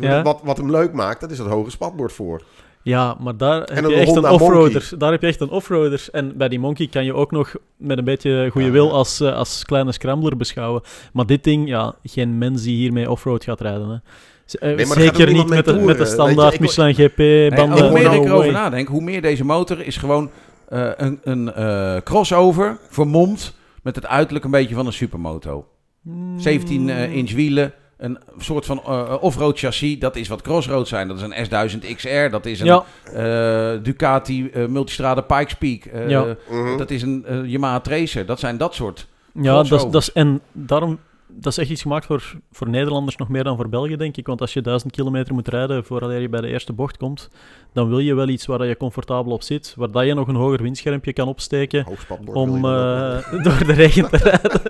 Ja. 0.00 0.22
wat, 0.22 0.40
wat 0.44 0.56
hem 0.56 0.70
leuk 0.70 0.92
maakt, 0.92 1.20
dat 1.20 1.30
is 1.30 1.36
dat 1.38 1.46
hoge 1.46 1.70
spatbord 1.70 2.12
voor. 2.12 2.42
Ja, 2.82 3.16
maar 3.20 3.36
daar 3.36 3.60
heb 3.72 3.84
je 3.88 3.94
echt 3.94 4.16
een 4.16 4.28
offroader. 4.28 4.90
Daar 4.98 5.10
heb 5.10 5.20
je 5.20 5.26
echt 5.26 5.40
een 5.40 5.50
offroader. 5.50 6.06
En 6.12 6.36
bij 6.36 6.48
die 6.48 6.58
Monkey 6.60 6.86
kan 6.86 7.04
je 7.04 7.14
ook 7.14 7.30
nog 7.30 7.54
met 7.76 7.98
een 7.98 8.04
beetje 8.04 8.48
goede 8.52 8.66
Ja, 8.66 8.72
wil 8.72 8.86
ja. 8.86 8.92
als, 8.92 9.20
eh, 9.20 9.34
als 9.36 9.64
kleine 9.64 9.92
scrambler 9.92 10.36
beschouwen. 10.36 10.82
Maar 11.12 11.26
dit 11.26 11.44
ding, 11.44 11.68
ja, 11.68 11.94
geen 12.02 12.38
mens 12.38 12.62
die 12.62 12.76
hiermee 12.76 13.10
offroad 13.10 13.44
gaat 13.44 13.60
rijden. 13.60 13.88
Hè. 13.88 13.96
Z- 14.44 14.54
eh, 14.54 14.70
ook 14.72 14.80
Zeker 14.80 15.32
niet 15.32 15.48
met 15.48 15.64
de, 15.64 15.72
met 15.72 15.98
de 15.98 16.04
standaard 16.04 16.48
je, 16.48 16.54
ik- 16.54 16.60
Michelin 16.60 16.94
GP-banden. 16.94 17.68
Nee, 17.74 17.82
hoe 17.90 17.92
meer 17.98 18.02
no 18.08 18.12
ik 18.12 18.24
erover 18.24 18.36
way. 18.36 18.50
nadenk, 18.50 18.88
hoe 18.88 19.02
meer 19.02 19.22
deze 19.22 19.44
motor 19.44 19.86
is 19.86 19.96
gewoon 19.96 20.30
eh, 20.68 20.90
een, 20.96 21.20
een 21.22 21.52
eh, 21.52 21.96
crossover, 22.04 22.78
vermomd, 22.88 23.54
met 23.82 23.94
het 23.94 24.06
uiterlijk 24.06 24.44
een 24.44 24.50
beetje 24.50 24.74
van 24.74 24.86
een 24.86 24.92
supermoto. 24.92 25.66
Mm. 26.08 26.38
17 26.40 26.88
eh, 26.90 27.12
inch 27.16 27.32
wielen, 27.32 27.72
een 27.96 28.18
soort 28.38 28.66
van 28.66 28.80
eh, 28.86 29.14
offroad 29.20 29.58
chassis, 29.58 29.98
dat 29.98 30.16
is 30.16 30.28
wat 30.28 30.42
crossroad 30.42 30.88
zijn. 30.88 31.08
Dat 31.08 31.16
is 31.16 31.22
een 31.22 31.46
S1000 31.80 31.94
XR, 31.96 32.28
dat 32.30 32.46
is 32.46 32.60
een 32.60 32.66
Ja, 32.66 32.84
eh, 33.04 33.82
Ducati 33.82 34.48
eh, 34.48 34.66
Multistrada 34.66 35.20
Pikes 35.20 35.54
Peak, 35.54 35.84
eh, 35.84 36.08
Ja. 36.08 36.36
Mhm. 36.50 36.76
dat 36.76 36.90
is 36.90 37.02
een 37.02 37.24
Yamaha 37.46 37.80
Tracer. 37.80 38.26
Dat 38.26 38.38
zijn 38.40 38.56
dat 38.56 38.74
soort. 38.74 39.06
ja 39.32 39.52
dat, 39.54 39.62
is- 39.62 39.68
crossovers. 39.68 39.92
dat 39.92 40.02
is, 40.02 40.12
en 40.12 40.40
daarom... 40.52 40.98
Dat 41.30 41.52
is 41.52 41.58
echt 41.58 41.70
iets 41.70 41.82
gemaakt 41.82 42.06
voor, 42.06 42.32
voor 42.52 42.68
Nederlanders 42.68 43.16
nog 43.16 43.28
meer 43.28 43.44
dan 43.44 43.56
voor 43.56 43.68
België, 43.68 43.96
denk 43.96 44.16
ik. 44.16 44.26
Want 44.26 44.40
als 44.40 44.52
je 44.52 44.60
duizend 44.60 44.92
kilometer 44.92 45.34
moet 45.34 45.48
rijden 45.48 45.84
voordat 45.84 46.20
je 46.20 46.28
bij 46.28 46.40
de 46.40 46.46
eerste 46.48 46.72
bocht 46.72 46.96
komt, 46.96 47.28
dan 47.72 47.88
wil 47.88 47.98
je 47.98 48.14
wel 48.14 48.28
iets 48.28 48.46
waar 48.46 48.66
je 48.66 48.76
comfortabel 48.76 49.32
op 49.32 49.42
zit, 49.42 49.74
waar 49.76 49.90
dat 49.90 50.04
je 50.06 50.14
nog 50.14 50.28
een 50.28 50.34
hoger 50.34 50.62
windschermpje 50.62 51.12
kan 51.12 51.28
opsteken. 51.28 51.86
Om 52.32 52.54
eh, 52.56 52.62
door 53.44 53.64
de 53.66 53.72
regen 53.72 54.10
te 54.10 54.16
rijden. 54.16 54.60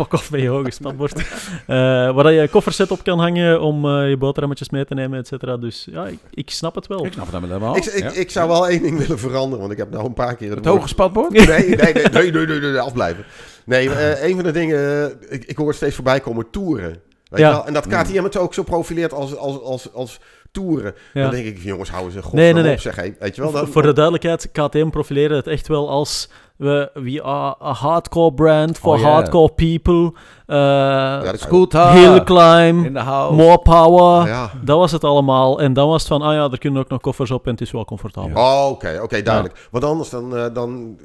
Fuck 0.00 0.12
off 0.12 0.30
met 0.30 0.40
je 0.40 0.48
hoge 0.48 0.70
spatbord. 0.70 1.12
Eh 1.66 1.76
waar 2.14 2.24
dat 2.24 2.32
je 2.32 2.38
een 2.40 2.50
kofferset 2.50 2.90
op 2.90 3.02
kan 3.04 3.18
hangen 3.18 3.60
om 3.60 3.84
eh, 3.86 4.08
je 4.08 4.16
boterhammetjes 4.16 4.70
mee 4.70 4.84
te 4.84 4.94
nemen, 4.94 5.18
et 5.18 5.26
cetera. 5.26 5.56
Dus 5.56 5.86
ja, 5.90 6.06
ik, 6.06 6.18
ik 6.30 6.50
snap 6.50 6.74
het 6.74 6.86
wel. 6.86 7.04
Ik 7.06 7.12
snap 7.12 7.32
het 7.32 7.42
helemaal. 7.42 7.76
ik, 7.76 7.84
ik, 7.84 8.02
Ja. 8.02 8.10
ik 8.10 8.30
zou 8.30 8.48
wel 8.48 8.68
één 8.68 8.82
ding 8.82 8.98
willen 8.98 9.18
veranderen, 9.18 9.58
want 9.60 9.72
ik 9.72 9.78
heb 9.78 9.90
nou 9.90 10.04
een 10.04 10.12
paar 10.14 10.36
keer 10.36 10.50
het 10.50 10.64
hoge 10.64 10.88
spatbord? 10.88 11.30
Nee, 11.32 11.46
nee, 11.46 11.58
nee, 11.76 11.92
nee, 11.92 11.92
nee, 12.12 12.30
nee, 12.32 12.46
nee, 12.46 12.60
nee, 12.70 12.78
afblijven. 12.80 13.24
Nee, 13.64 13.90
eh, 13.90 14.28
een 14.28 14.34
van 14.34 14.44
de 14.44 14.50
dingen, 14.52 15.12
ik, 15.28 15.44
ik 15.44 15.56
hoor 15.56 15.66
het 15.68 15.76
steeds 15.76 15.94
voorbij 15.94 16.20
komen, 16.20 16.50
toeren. 16.50 16.88
Weet 17.28 17.40
Ja. 17.40 17.48
je 17.48 17.54
wel? 17.54 17.66
En 17.66 17.72
dat 17.72 17.86
KTM 17.86 18.22
het 18.22 18.36
ook 18.36 18.54
zo 18.54 18.62
profileert 18.62 19.12
als, 19.12 19.36
als, 19.36 19.62
als, 19.62 19.92
als 19.92 20.20
toeren. 20.52 20.94
Ja. 21.14 21.22
Dan 21.22 21.30
denk 21.30 21.46
ik, 21.46 21.58
jongens, 21.62 21.90
houden 21.90 22.12
ze 22.12 22.22
god 22.22 22.32
Nee, 22.32 22.52
nee, 22.52 22.62
nee. 22.62 22.72
op, 22.72 22.80
zeg. 22.80 22.96
Hey, 22.96 23.16
weet 23.18 23.34
je 23.36 23.42
wel? 23.42 23.52
Dan, 23.52 23.68
Voor 23.68 23.82
de 23.82 23.92
duidelijkheid, 23.92 24.50
KTM 24.52 24.88
profileren 24.88 25.36
het 25.36 25.46
echt 25.46 25.68
wel 25.68 25.88
als 25.90 26.28
we 26.60 26.90
we 26.94 27.22
are 27.22 27.56
a 27.62 27.72
hardcore 27.72 28.32
brand 28.34 28.78
for 28.78 28.94
Oh, 28.94 29.00
ja. 29.00 29.06
hardcore 29.10 29.52
people. 29.52 30.12
Ja, 30.46 31.20
goed. 31.26 31.40
Scooter. 31.40 31.90
hill 31.90 32.24
climb, 32.24 32.84
In 32.84 32.92
de 32.92 32.98
house. 32.98 33.34
more 33.34 33.58
power. 33.58 34.26
Ja. 34.26 34.50
Dat 34.62 34.78
was 34.78 34.92
het 34.92 35.04
allemaal. 35.04 35.60
En 35.60 35.72
dan 35.72 35.88
was 35.88 35.98
het 36.02 36.08
van, 36.08 36.22
ah 36.22 36.32
ja, 36.34 36.48
er 36.50 36.58
kunnen 36.58 36.82
ook 36.82 36.88
nog 36.88 37.00
koffers 37.00 37.30
op 37.30 37.44
en 37.46 37.50
het 37.50 37.60
is 37.60 37.70
wel 37.70 37.84
comfortabel. 37.84 38.42
Oh, 38.42 38.68
oké, 38.70 38.98
oké, 39.02 39.22
duidelijk. 39.22 39.68
Want 39.70 39.84
anders 39.84 40.10
dan, 40.10 40.36
eh, 40.36 40.44
dan 40.52 40.98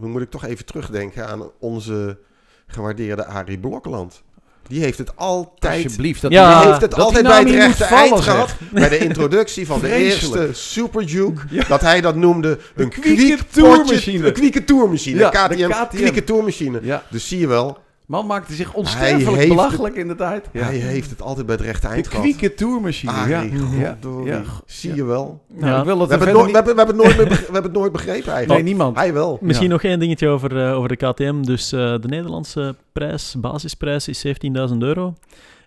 moet 0.00 0.22
ik 0.22 0.30
toch 0.30 0.44
even 0.44 0.64
terugdenken 0.64 1.28
aan 1.28 1.42
onze 1.60 2.18
gewaardeerde 2.66 3.26
Arie 3.26 3.58
Blokland. 3.58 4.22
Die 4.68 4.82
heeft 4.82 4.98
het 4.98 5.16
altijd 5.16 5.84
Alsjeblieft. 5.84 6.22
Dat 6.22 6.32
Ja, 6.32 6.58
die 6.60 6.68
heeft 6.68 6.80
het 6.80 6.90
dat 6.90 7.00
altijd 7.00 7.24
die 7.24 7.32
bij 7.34 7.40
het 7.42 7.48
rechte 7.78 7.84
eind 7.84 8.20
gehad. 8.20 8.54
Bij 8.72 8.88
de 8.88 8.98
introductie 9.08 9.66
van 9.66 9.80
de 9.80 9.92
eerste 9.94 10.48
Super 10.52 11.06
Duke. 11.06 11.40
Dat 11.68 11.80
hij 11.80 12.00
dat 12.00 12.14
noemde 12.16 12.58
een 12.76 12.88
kwieke 12.88 13.38
potje- 13.44 13.94
Een 14.26 14.32
kwieke 14.32 14.64
toermachine. 14.64 15.18
Ja, 15.18 15.28
KTM, 15.28 15.56
de 15.56 15.66
KTM. 15.68 15.96
kwieke 15.96 16.24
toermachine. 16.24 16.78
Ja. 16.82 17.02
Dus 17.10 17.28
zie 17.28 17.38
je 17.38 17.46
wel, 17.46 17.78
Man 18.06 18.26
maakte 18.26 18.54
zich 18.54 18.74
onsterfelijk 18.74 19.48
belachelijk 19.48 19.94
in 19.96 20.08
de 20.08 20.14
tijd. 20.14 20.48
Ja. 20.52 20.62
hij 20.62 20.76
heeft 20.76 21.10
het 21.10 21.22
altijd 21.22 21.46
bij 21.46 21.54
het 21.54 21.64
rechte 21.64 21.86
De 21.86 21.92
eind 21.92 22.06
gehad. 22.08 22.22
kwieke 22.22 22.54
tourmachine. 22.54 23.12
ja. 23.12 23.38
Arie, 23.38 23.78
Ja. 23.78 23.96
Ja. 24.24 24.42
Zie 24.66 24.94
je 24.94 25.04
wel. 25.04 25.42
Nou, 25.48 25.78
ik 25.78 25.84
wil 25.84 25.94
We 25.98 26.06
hebben, 26.08 26.28
het 26.28 26.36
nooit, 26.36 26.50
we, 26.50 26.56
hebben, 26.56 26.74
we, 26.74 26.80
hebben 26.80 26.96
het 26.96 27.04
nooit 27.04 27.16
meer 27.16 27.28
beg- 27.28 27.38
we 27.46 27.52
hebben 27.52 27.62
het 27.70 27.72
nooit 27.80 27.92
begrepen 27.92 28.32
eigenlijk. 28.32 28.48
Nee, 28.48 28.62
niemand. 28.62 28.96
Hij 28.96 29.12
wel. 29.12 29.38
Misschien 29.40 29.66
Ja. 29.68 29.72
nog 29.72 29.82
één 29.82 29.98
dingetje 29.98 30.28
over, 30.28 30.64
eh, 30.66 30.76
over 30.76 30.88
de 30.88 30.96
KTM. 30.96 31.42
Dus 31.42 31.72
eh, 31.72 31.78
de 31.80 32.08
Nederlandse 32.08 32.74
prijs, 32.92 33.34
basisprijs 33.38 34.08
is 34.08 34.18
17.000 34.26 34.82
euro. 34.82 35.14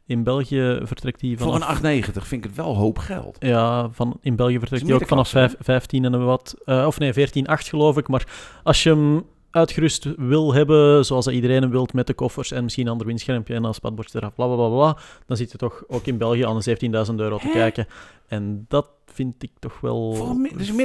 In 0.06 0.24
België 0.24 0.80
vertrekt 0.84 1.20
die 1.20 1.38
Voor 1.38 1.46
vanaf... 1.46 1.62
een 1.62 1.68
890 1.68 2.28
vind 2.28 2.44
ik 2.44 2.50
het 2.50 2.60
wel 2.66 2.76
hoop 2.76 2.98
geld. 2.98 3.36
Ja, 3.40 3.90
van, 3.92 4.18
in 4.22 4.36
België 4.36 4.60
vertrekt 4.60 4.86
hij 4.86 4.94
ook 4.94 5.08
vanaf 5.08 5.34
middenklasse, 5.34 5.58
vijf- 5.66 5.80
15 5.82 6.06
en 6.06 6.26
wat. 6.26 6.56
eh, 6.66 6.84
of 6.88 7.00
nee, 7.00 7.14
14,8 7.14 7.68
geloof 7.70 7.98
ik. 7.98 8.08
Maar 8.08 8.28
als 8.64 8.84
je 8.84 8.90
hem 8.90 9.24
uitgerust 9.52 10.08
wil 10.18 10.54
hebben, 10.54 11.06
zoals 11.06 11.26
dat 11.26 11.34
iedereen 11.34 11.62
hem 11.62 11.72
wilt, 11.72 11.94
met 11.94 12.08
de 12.08 12.14
koffers 12.14 12.52
en 12.52 12.64
misschien 12.64 12.86
een 12.86 12.92
ander 12.92 13.08
windschermpje 13.08 13.54
en 13.54 13.64
een 13.64 13.74
spatbord 13.74 14.16
eraf, 14.16 14.36
bla 14.36 14.46
bla 14.46 14.56
bla 14.56 14.70
bla, 14.70 14.98
dan 15.26 15.38
zit 15.38 15.52
je 15.52 15.58
toch 15.58 15.84
ook 15.88 16.06
in 16.06 16.18
België 16.18 16.46
aan 16.46 16.60
de 16.60 16.78
17.000 17.10 17.16
euro 17.16 17.38
te 17.38 17.48
Hè? 17.48 17.52
kijken. 17.54 17.88
En 18.28 18.66
dat 18.68 18.88
vind 19.14 19.44
ik 19.44 19.52
toch 19.60 19.80
wel 19.80 20.14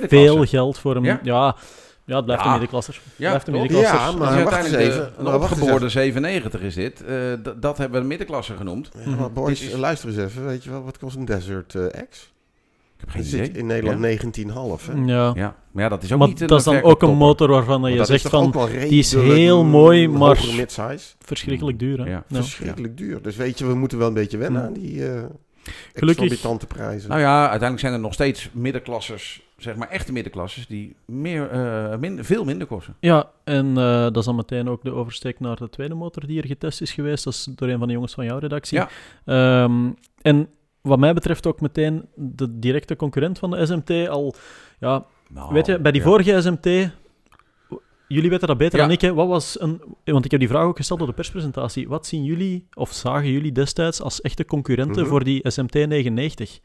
veel 0.08 0.44
geld 0.44 0.78
voor 0.78 0.94
hem. 0.94 1.04
Ja? 1.04 1.20
Ja, 1.22 1.56
ja, 2.04 2.16
het 2.16 2.24
blijft 2.24 2.42
Ja. 2.42 2.46
een 2.48 2.58
middenklasser. 2.58 3.00
Ja, 3.16 3.28
blijft 3.28 3.46
een 3.46 3.52
middenklasser. 3.52 3.98
Ja, 3.98 4.10
Maar 4.12 4.32
maar 4.34 4.44
wacht 4.44 4.58
eens 4.58 4.70
de- 4.70 4.76
even. 4.76 5.12
een 5.16 5.24
Nou, 5.24 5.42
eens 5.42 5.52
opgeboorde 5.52 5.88
97 5.88 6.60
is 6.60 6.74
dit. 6.74 7.04
Eh, 7.04 7.16
dat 7.60 7.78
hebben 7.78 7.96
we 7.96 8.02
een 8.02 8.06
middenklasse 8.06 8.56
genoemd. 8.56 8.90
Ja, 9.04 9.16
maar 9.16 9.32
boys, 9.32 9.60
Dit 9.60 9.68
is- 9.72 9.76
luister 9.78 10.08
eens 10.08 10.18
even. 10.18 10.46
Weet 10.46 10.64
je 10.64 10.70
wel, 10.70 10.82
wat 10.84 10.98
kost 10.98 11.16
een 11.16 11.24
Desert 11.24 11.74
eh, 11.74 11.84
X? 12.10 12.32
Ik 13.02 13.08
heb 13.12 13.24
geen 13.24 13.34
idee. 13.34 13.50
in 13.50 13.66
Nederland 13.66 14.00
Ja. 14.00 14.06
19,5. 14.78 14.86
hè? 14.86 14.92
Ja. 15.04 15.32
Ja, 15.34 15.56
maar 15.72 15.82
ja, 15.82 15.88
dat 15.88 16.02
is 16.02 16.12
ook 16.12 16.18
Maar 16.18 16.28
niet 16.28 16.40
een 16.40 16.46
dat 16.46 16.58
is 16.58 16.64
dan 16.64 16.82
ook 16.82 17.02
een 17.02 17.16
motor 17.16 17.48
waarvan 17.48 17.92
je 17.92 18.04
zegt 18.04 18.28
van 18.28 18.50
die 18.88 18.98
is 18.98 19.12
heel 19.12 19.64
mooi, 19.64 20.08
maar- 20.08 20.36
verschrikkelijk 21.18 21.78
duur. 21.78 21.98
Hè? 21.98 22.04
Ja. 22.04 22.24
Ja. 22.28 22.42
Verschrikkelijk 22.42 22.96
duur. 22.96 23.22
Dus 23.22 23.36
weet 23.36 23.58
je, 23.58 23.66
we 23.66 23.74
moeten 23.74 23.98
wel 23.98 24.08
een 24.08 24.14
beetje 24.14 24.38
wennen 24.38 24.60
Ja. 24.60 24.66
aan 24.66 24.72
die 24.72 25.06
eh 25.08 25.22
Gelukkig- 25.94 26.24
exorbitante 26.24 26.66
prijzen. 26.66 27.08
Nou 27.08 27.20
ja, 27.20 27.40
uiteindelijk 27.40 27.80
zijn 27.80 27.92
er 27.92 28.00
nog 28.00 28.12
steeds 28.12 28.50
middenklassers, 28.52 29.42
zeg 29.56 29.76
maar 29.76 29.88
echte 29.88 30.12
middenklassers, 30.12 30.66
die 30.66 30.96
meer, 31.06 31.50
eh, 31.50 31.96
min- 31.98 32.24
veel 32.24 32.44
minder 32.44 32.66
kosten. 32.66 32.94
Ja, 33.00 33.30
en 33.44 33.68
eh, 33.68 34.02
dat 34.02 34.16
is 34.16 34.24
dan 34.24 34.36
meteen 34.36 34.68
ook 34.68 34.82
de 34.84 34.92
oversteek 34.92 35.40
naar 35.40 35.56
de 35.56 35.68
tweede 35.68 35.94
motor 35.94 36.26
die 36.26 36.40
er 36.40 36.46
getest 36.46 36.80
is 36.80 36.92
geweest. 36.92 37.24
Dat 37.24 37.32
is 37.32 37.48
door 37.56 37.68
een 37.68 37.78
van 37.78 37.86
de 37.86 37.92
jongens 37.94 38.14
van 38.14 38.24
jouw 38.24 38.38
redactie. 38.38 38.78
Ja. 38.78 38.88
Ehm, 39.24 39.90
en 40.22 40.48
wat 40.82 40.98
mij 40.98 41.14
betreft 41.14 41.46
ook 41.46 41.60
meteen 41.60 42.04
de 42.14 42.58
directe 42.58 42.96
concurrent 42.96 43.38
van 43.38 43.50
de 43.50 43.66
SMT. 43.66 44.08
Al, 44.08 44.34
ja, 44.80 45.04
Nou, 45.28 45.52
weet 45.52 45.66
je, 45.66 45.78
bij 45.80 45.92
die 45.92 46.00
ja. 46.00 46.06
vorige 46.06 46.40
SMT, 46.42 46.90
jullie 48.08 48.30
weten 48.30 48.46
dat 48.48 48.58
beter 48.58 48.78
Ja. 48.78 48.84
dan 48.84 48.94
ik. 48.94 49.00
Hè, 49.00 49.14
wat 49.14 49.28
was 49.28 49.60
een, 49.60 49.80
want 50.04 50.24
ik 50.24 50.30
heb 50.30 50.40
die 50.40 50.48
vraag 50.48 50.64
ook 50.64 50.76
gesteld 50.76 51.00
op 51.00 51.06
de 51.06 51.12
perspresentatie. 51.12 51.88
Wat 51.88 52.06
zien 52.06 52.24
jullie, 52.24 52.66
of 52.74 52.92
zagen 52.92 53.30
jullie 53.30 53.52
destijds 53.52 54.00
als 54.02 54.20
echte 54.20 54.44
concurrenten 54.44 55.00
Mhm. 55.02 55.10
voor 55.10 55.24
die 55.24 55.50
SMT 55.50 55.72
99? 55.74 56.60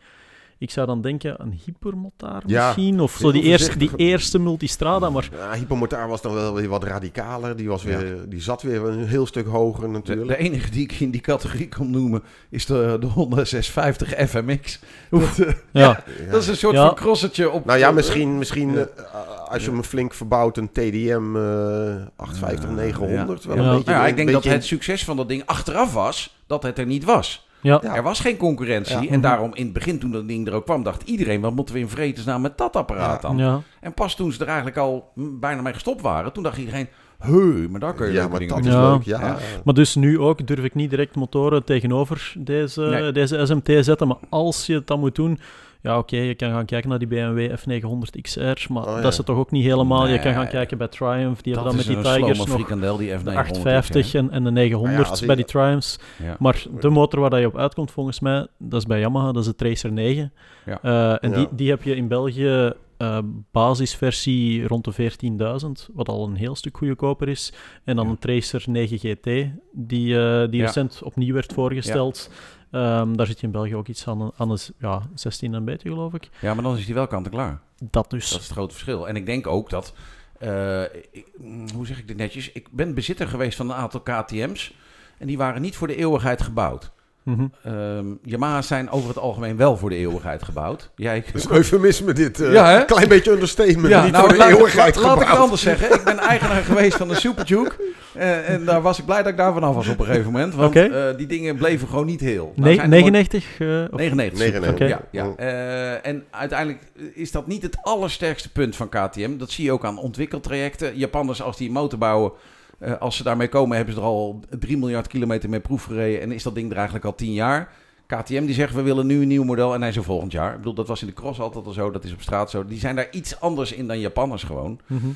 Ik 0.60 0.72
zou 0.72 0.88
dan 0.88 1.02
denken 1.02 1.42
een 1.42 1.60
hypermotaar 1.66 2.44
Ja, 2.46 2.66
misschien, 2.66 3.00
of 3.00 3.12
zo 3.20 3.32
die 3.32 3.42
eerste, 3.44 3.78
die 3.78 3.92
eerste 3.96 4.40
multistrada, 4.40 5.10
maar 5.10 5.30
Ja, 5.38 5.54
Hypermotaar 5.54 6.08
was 6.08 6.22
dan 6.22 6.34
wel 6.34 6.54
weer 6.54 6.68
wat 6.70 6.84
radicaler. 6.84 7.56
Die, 7.56 7.68
was 7.68 7.84
weer, 7.84 8.16
die 8.30 8.42
zat 8.42 8.62
weer 8.62 8.84
een 8.86 9.08
heel 9.08 9.26
stuk 9.26 9.48
hoger 9.48 9.90
natuurlijk. 9.90 10.28
de 10.28 10.38
enige 10.38 10.70
die 10.72 10.84
ik 10.84 10.92
in 11.00 11.12
die 11.12 11.22
categorie 11.22 11.68
kon 11.70 11.90
noemen 11.92 12.24
is 12.50 12.66
de, 12.66 12.98
de 13.00 13.06
Honda 13.06 13.46
650 13.46 14.30
FMX. 14.30 14.80
Dat, 15.10 15.36
ja. 15.38 15.54
Ja. 15.82 16.04
dat 16.32 16.42
is 16.42 16.48
een 16.48 16.56
soort 16.58 16.76
Ja. 16.76 16.86
van 16.86 16.96
crossertje 16.96 17.50
op... 17.50 17.66
Nou 17.66 17.80
ja, 17.80 17.92
misschien, 17.92 18.38
misschien 18.38 18.74
Ja. 18.74 18.80
eh, 18.98 19.50
als 19.52 19.66
je 19.66 19.72
hem 19.72 19.84
flink 19.84 20.14
verbouwt, 20.14 20.58
een 20.58 20.70
TDM 20.72 21.36
eh 21.36 21.96
850 22.16 22.70
900. 22.70 23.44
Wel 23.44 23.56
Ja. 23.56 23.62
een 23.64 23.76
beetje, 23.76 23.92
Nou 23.92 24.04
ja, 24.04 24.08
ik 24.08 24.16
denk 24.16 24.32
dat 24.32 24.44
het 24.44 24.66
succes 24.66 25.04
van 25.04 25.18
dat 25.18 25.28
ding 25.30 25.44
achteraf 25.46 25.94
was 25.94 26.36
dat 26.48 26.64
het 26.64 26.78
er 26.80 26.86
niet 26.86 27.04
was. 27.04 27.47
Ja. 27.68 27.96
Er 27.96 28.04
was 28.04 28.20
geen 28.20 28.38
concurrentie. 28.38 29.02
Ja. 29.02 29.10
En 29.10 29.22
daarom 29.22 29.52
in 29.54 29.64
het 29.64 29.74
begin, 29.74 30.00
toen 30.00 30.12
dat 30.12 30.28
ding 30.28 30.48
er 30.48 30.54
ook 30.54 30.66
kwam, 30.66 30.84
dacht 30.84 31.04
iedereen: 31.04 31.42
wat 31.42 31.56
moeten 31.56 31.74
we 31.76 31.82
in 31.82 31.90
vredesnaam 31.90 32.42
met 32.42 32.58
dat 32.58 32.76
apparaat 32.76 33.22
Ja. 33.22 33.28
dan? 33.28 33.38
ja. 33.38 33.62
En 33.82 33.94
pas 33.94 34.16
toen 34.16 34.32
ze 34.32 34.40
er 34.42 34.48
eigenlijk 34.48 34.78
al 34.78 35.12
bijna 35.16 35.62
mee 35.62 35.74
gestopt 35.74 36.02
waren, 36.02 36.34
toen 36.34 36.44
dacht 36.44 36.58
iedereen: 36.58 36.88
heu, 37.20 37.68
maar 37.70 37.80
daar 37.80 37.94
kun 37.94 38.08
je 38.08 38.14
Ja, 38.14 38.28
maar 38.28 38.48
dat 38.48 38.60
is 38.66 38.66
Ja. 38.66 38.92
leuk. 38.92 39.04
Ja. 39.04 39.20
Ja. 39.20 39.38
Maar 39.64 39.74
dus 39.74 39.96
nu 39.96 40.20
ook 40.20 40.48
durf 40.48 40.64
ik 40.64 40.76
niet 40.76 40.90
direct 40.90 41.16
motoren 41.16 41.64
tegenover 41.64 42.34
deze, 42.38 42.82
Nee. 42.82 43.12
deze 43.12 43.46
SMT 43.46 43.86
zetten. 43.86 44.08
Maar 44.08 44.18
als 44.30 44.66
je 44.66 44.74
het 44.74 44.88
dan 44.88 45.00
moet 45.00 45.16
doen, 45.16 45.40
ja 45.82 45.98
oké, 45.98 46.18
je 46.18 46.36
kan 46.36 46.50
gaan 46.52 46.66
kijken 46.66 46.90
naar 46.90 47.00
die 47.00 47.08
BMW 47.08 47.52
F900 47.52 48.22
XR, 48.22 48.42
maar 48.42 48.84
Oh, 48.84 48.96
ja. 48.96 49.02
dat 49.02 49.12
is 49.12 49.18
het 49.18 49.26
toch 49.26 49.38
ook 49.38 49.52
niet 49.52 49.64
helemaal. 49.66 50.08
Je 50.08 50.20
kan 50.20 50.34
gaan 50.34 50.48
kijken 50.48 50.78
bij 50.78 50.88
Triumph, 50.88 51.42
die 51.42 51.54
Dat 51.54 51.64
hebben 51.64 51.86
dan 51.86 51.96
met 51.96 52.04
die 52.04 52.14
Tigers 52.14 52.38
nog 52.38 52.50
frikandel, 52.50 52.98
die 52.98 53.10
F900. 53.12 53.24
de 53.24 53.36
850 53.36 54.14
en, 54.14 54.32
en 54.32 54.44
de 54.44 54.52
900 54.52 54.96
Maar 54.96 55.04
ja, 55.06 55.10
als 55.12 55.26
bij 55.26 55.36
die 55.36 55.46
Triumphs. 55.46 56.00
Ja. 56.24 56.36
Maar 56.40 56.64
de 56.80 56.90
motor 56.90 57.20
waar 57.20 57.30
dat 57.30 57.40
je 57.40 57.46
op 57.48 57.58
uitkomt 57.58 57.92
volgens 57.92 58.20
mij, 58.20 58.48
dat 58.58 58.80
is 58.82 58.86
bij 58.88 59.00
Yamaha, 59.00 59.32
dat 59.32 59.42
is 59.42 59.48
de 59.50 59.56
Tracer 59.56 59.92
9. 59.92 60.34
Ja. 60.66 60.80
Eh, 60.82 61.24
en 61.24 61.30
Ja. 61.30 61.36
die, 61.36 61.48
die 61.52 61.70
heb 61.70 61.84
je 61.84 61.96
in 61.96 62.08
België 62.08 62.74
eh, 62.98 63.20
basisversie 63.52 64.68
rond 64.68 64.84
de 64.86 64.92
14.000, 64.94 65.90
wat 65.94 66.08
al 66.10 66.28
een 66.28 66.36
heel 66.36 66.56
stuk 66.56 66.78
goedkoper 66.78 67.28
is. 67.28 67.54
En 67.84 67.96
dan 67.96 68.06
Ja. 68.06 68.12
een 68.12 68.20
Tracer 68.20 68.64
9 68.66 68.98
GT, 68.98 69.24
die, 69.72 70.20
eh, 70.20 70.50
die 70.50 70.60
Ja. 70.60 70.66
recent 70.66 71.04
opnieuw 71.04 71.34
werd 71.34 71.54
voorgesteld. 71.54 72.32
Ehm, 72.72 73.14
daar 73.16 73.26
zit 73.28 73.40
je 73.40 73.46
in 73.46 73.52
België 73.52 73.76
ook 73.76 73.88
iets 73.88 74.08
aan, 74.08 74.32
aan 74.38 74.48
de 74.50 74.68
ja, 74.80 75.02
16 75.14 75.54
en 75.54 75.66
beetje, 75.66 75.90
geloof 75.90 76.14
ik. 76.14 76.30
ja, 76.42 76.54
maar 76.54 76.64
dan 76.64 76.78
is 76.78 76.86
die 76.86 76.94
wel 76.96 77.08
kant-en-klaar. 77.08 77.62
Dat 77.90 78.10
dus. 78.10 78.30
Dat 78.30 78.40
is 78.40 78.46
het 78.46 78.54
grote 78.56 78.74
verschil. 78.74 79.08
En 79.08 79.16
ik 79.16 79.26
denk 79.26 79.48
ook 79.48 79.70
dat, 79.70 79.94
eh, 80.40 80.82
ik- 81.12 81.28
mm, 81.38 81.70
hoe 81.76 81.86
zeg 81.88 82.00
ik 82.00 82.08
dit 82.08 82.18
netjes? 82.18 82.52
Ik 82.52 82.68
ben 82.72 82.94
bezitter 82.94 83.28
geweest 83.28 83.58
van 83.58 83.70
een 83.70 83.76
aantal 83.76 84.00
KTM's. 84.02 84.74
En 85.18 85.28
die 85.28 85.38
waren 85.38 85.62
niet 85.62 85.76
voor 85.76 85.88
de 85.88 85.96
eeuwigheid 85.96 86.42
gebouwd. 86.42 86.92
Mhm. 87.28 87.46
Ehm 87.64 88.06
Yamaha's 88.24 88.68
zijn 88.68 88.90
over 88.90 89.08
het 89.10 89.18
algemeen 89.18 89.58
wel 89.58 89.78
voor 89.78 89.90
de 89.90 89.96
eeuwigheid 89.96 90.44
gebouwd. 90.44 90.90
Jij, 90.96 91.24
Dat 91.26 91.36
is 91.36 91.46
een 91.46 91.52
eufemisme 91.56 92.14
dit. 92.14 92.40
eh, 92.42 92.54
Ja, 92.54 92.70
hè? 92.70 92.86
Klein 92.86 93.08
beetje 93.08 93.32
understatement. 93.32 93.88
Ja, 93.88 94.04
niet 94.04 94.12
nou, 94.12 94.24
voor 94.24 94.34
de 94.34 94.40
laat, 94.40 94.50
eeuwigheid 94.50 94.96
laat, 94.96 95.06
laat 95.06 95.22
ik 95.22 95.28
het 95.28 95.38
anders 95.38 95.62
zeggen. 95.62 95.94
Ik 95.96 96.04
ben 96.04 96.18
eigenaar 96.20 96.64
geweest 96.64 96.98
van 96.98 97.10
een 97.10 97.16
Super 97.16 97.46
Duke. 97.46 97.72
Eh, 98.14 98.50
en 98.50 98.66
daar 98.66 98.82
was 98.82 99.00
ik 99.00 99.06
blij 99.06 99.18
dat 99.24 99.32
ik 99.32 99.38
daar 99.38 99.54
vanaf 99.54 99.76
was 99.76 99.88
op 99.88 100.00
een 100.00 100.06
gegeven 100.06 100.32
moment. 100.32 100.54
Want 100.56 100.70
Oké. 100.70 100.82
eh, 101.10 101.18
die 101.18 101.28
dingen 101.28 101.56
bleven 101.56 101.88
gewoon 101.88 102.06
niet 102.06 102.20
heel. 102.20 102.54
Nou 102.56 102.70
Ne- 102.70 102.76
zijn 102.76 102.92
er 102.92 103.00
mooi- 103.00 103.12
99? 103.12 103.60
eh, 103.60 103.68
of- 103.68 104.00
99. 104.00 104.40
99. 104.40 104.72
Oké. 104.72 104.86
Ja, 104.86 105.02
ja. 105.12 105.98
En 106.02 106.24
uiteindelijk 106.32 106.80
is 107.14 107.32
dat 107.32 107.48
niet 107.48 107.62
het 107.62 107.78
allersterkste 107.82 108.52
punt 108.52 108.76
van 108.76 108.90
KTM. 108.90 109.38
Dat 109.38 109.52
zie 109.52 109.66
je 109.66 109.72
ook 109.72 109.86
aan 109.86 110.00
ontwikkeltrajecten. 110.00 110.98
Japanners, 110.98 111.42
als 111.42 111.58
die 111.58 111.72
motor 111.72 112.00
bouwen, 112.00 112.32
eh, 112.80 112.98
als 112.98 113.16
ze 113.18 113.24
daarmee 113.24 113.48
komen, 113.48 113.76
hebben 113.78 113.94
ze 113.94 114.00
er 114.00 114.06
al 114.06 114.40
3 114.60 114.78
miljard 114.78 115.08
kilometer 115.08 115.50
mee 115.50 115.60
proef 115.60 115.84
gereden. 115.84 116.22
En 116.22 116.32
is 116.32 116.44
dat 116.44 116.56
ding 116.56 116.70
er 116.72 116.76
eigenlijk 116.76 117.06
al 117.06 117.16
10 117.16 117.34
jaar. 117.34 117.70
KTM 118.08 118.46
die 118.46 118.54
zegt, 118.54 118.74
we 118.74 118.82
willen 118.82 119.06
nu 119.08 119.22
een 119.22 119.28
nieuw 119.28 119.44
model 119.44 119.74
en 119.74 119.80
hij 119.80 119.90
is 119.90 119.96
er 119.96 120.04
volgend 120.04 120.32
jaar. 120.32 120.52
Ik 120.52 120.58
bedoel, 120.58 120.74
dat 120.74 120.88
was 120.88 121.02
in 121.02 121.08
de 121.08 121.14
cross 121.14 121.40
altijd 121.40 121.66
al 121.66 121.72
zo, 121.72 121.92
dat 121.92 122.04
is 122.04 122.14
op 122.14 122.22
straat 122.22 122.50
zo. 122.50 122.66
Die 122.66 122.80
zijn 122.80 122.96
daar 122.96 123.08
iets 123.12 123.40
anders 123.40 123.72
in 123.72 123.88
dan 123.88 124.00
Japanners 124.00 124.44
gewoon. 124.44 124.80
Mhm. 124.88 125.08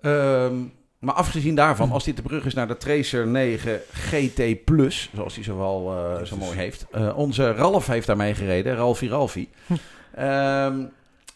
Ehm, 0.00 0.54
maar 0.98 1.14
afgezien 1.14 1.54
daarvan, 1.54 1.90
als 1.92 2.04
dit 2.04 2.16
de 2.16 2.22
brug 2.22 2.44
is 2.44 2.54
naar 2.54 2.68
de 2.68 2.76
Tracer 2.76 3.26
9 3.26 3.80
GT 3.92 4.64
Plus, 4.64 5.10
zoals 5.14 5.34
hij 5.34 5.44
zowel 5.44 5.96
eh 5.96 6.24
zo 6.24 6.36
mooi 6.36 6.56
heeft. 6.56 6.86
eh, 6.90 7.18
onze 7.18 7.52
Ralf 7.52 7.86
heeft 7.86 8.06
daarmee 8.06 8.34
gereden, 8.34 8.74
Ralfie 8.76 9.08
Ralfie. 9.08 9.48
Ehm, 10.14 10.80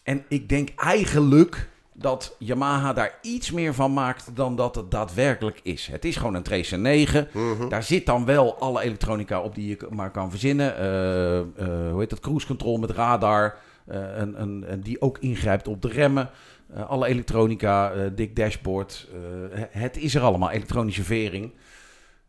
en 0.03 0.23
ik 0.27 0.49
denk 0.49 0.69
eigenlijk 0.75 1.69
dat 1.93 2.35
Yamaha 2.39 2.93
daar 2.93 3.17
iets 3.21 3.51
meer 3.51 3.73
van 3.73 3.93
maakt 3.93 4.35
dan 4.35 4.55
dat 4.55 4.75
het 4.75 4.91
daadwerkelijk 4.91 5.59
is. 5.63 5.87
Het 5.87 6.05
is 6.05 6.15
gewoon 6.15 6.33
een 6.33 6.43
Tracer 6.43 6.79
9. 6.79 7.27
Mhm. 7.33 7.69
Daar 7.69 7.83
zit 7.83 8.05
dan 8.05 8.25
wel 8.25 8.59
alle 8.59 8.81
elektronica 8.81 9.41
op 9.41 9.55
die 9.55 9.67
je 9.67 9.87
maar 9.89 10.11
kan 10.11 10.29
verzinnen. 10.29 10.77
Eh, 10.77 11.39
eh, 11.39 11.45
hoe 11.91 11.99
heet 11.99 12.09
dat? 12.09 12.19
Cruise 12.19 12.47
control 12.47 12.77
met 12.77 12.91
radar. 12.91 13.57
eh, 13.87 14.17
een, 14.17 14.41
een, 14.41 14.65
een 14.71 14.81
die 14.81 15.01
ook 15.01 15.17
ingrijpt 15.17 15.67
op 15.67 15.81
de 15.81 15.87
remmen. 15.87 16.29
Eh, 16.73 16.89
alle 16.89 17.07
elektronica, 17.07 17.91
eh, 17.91 18.05
dik 18.15 18.35
dashboard. 18.35 19.07
eh, 19.13 19.19
he- 19.59 19.79
het 19.81 19.97
is 19.97 20.15
er 20.15 20.21
allemaal, 20.21 20.51
elektronische 20.51 21.03
vering. 21.03 21.51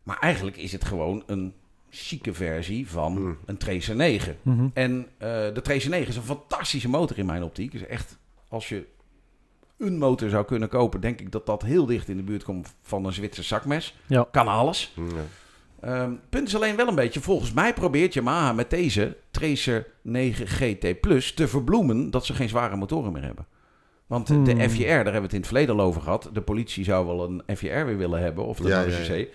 Maar 0.03 0.19
eigenlijk 0.19 0.57
is 0.57 0.71
het 0.71 0.85
gewoon 0.85 1.23
een 1.25 1.53
chique 1.89 2.33
versie 2.33 2.89
van 2.89 3.15
Hmm. 3.15 3.37
een 3.45 3.57
Tracer 3.57 3.95
9. 3.95 4.37
Mhm. 4.41 4.67
En 4.73 5.07
eh, 5.17 5.27
de 5.29 5.61
Tracer 5.63 5.89
9 5.89 6.07
is 6.07 6.15
een 6.15 6.21
fantastische 6.23 6.89
motor 6.89 7.17
in 7.17 7.25
mijn 7.25 7.43
optiek. 7.43 7.73
Is 7.73 7.85
echt, 7.85 8.17
als 8.49 8.69
je 8.69 8.85
een 9.77 9.97
motor 9.97 10.29
zou 10.29 10.45
kunnen 10.45 10.69
kopen, 10.69 11.01
denk 11.01 11.19
ik 11.21 11.31
dat 11.31 11.45
dat 11.45 11.61
heel 11.61 11.85
dicht 11.85 12.07
in 12.09 12.17
de 12.17 12.23
buurt 12.23 12.43
komt 12.43 12.75
van 12.81 13.05
een 13.05 13.13
Zwitser 13.13 13.43
zakmes. 13.43 13.95
Ja. 14.05 14.27
Kan 14.31 14.47
alles. 14.47 14.93
Ja. 14.95 15.03
Ehm, 15.81 16.11
punt 16.29 16.47
is 16.47 16.55
alleen 16.55 16.75
wel 16.75 16.87
een 16.87 16.95
beetje, 16.95 17.21
volgens 17.21 17.53
mij 17.53 17.73
probeert 17.73 18.13
Yamaha 18.13 18.53
met 18.53 18.69
deze 18.69 19.17
Tracer 19.31 19.87
9 20.01 20.47
GT 20.47 21.01
Plus 21.01 21.33
te 21.33 21.47
verbloemen 21.47 22.11
dat 22.11 22.25
ze 22.25 22.33
geen 22.33 22.49
zware 22.49 22.75
motoren 22.75 23.11
meer 23.11 23.23
hebben. 23.23 23.45
Want 24.07 24.27
Hmm. 24.27 24.43
de 24.43 24.69
FJR, 24.69 24.85
daar 24.85 24.95
hebben 24.95 25.13
we 25.13 25.21
het 25.21 25.31
in 25.33 25.37
het 25.39 25.47
verleden 25.47 25.75
al 25.79 25.81
over 25.85 26.01
gehad. 26.01 26.29
De 26.33 26.41
politie 26.41 26.83
zou 26.83 27.05
wel 27.05 27.23
een 27.23 27.57
FJR 27.57 27.85
weer 27.85 27.97
willen 27.97 28.19
hebben, 28.21 28.45
of 28.45 28.57
de 28.57 28.67
Ja, 28.67 28.81
ja, 28.81 28.97
ja, 29.07 29.13
ja. 29.13 29.25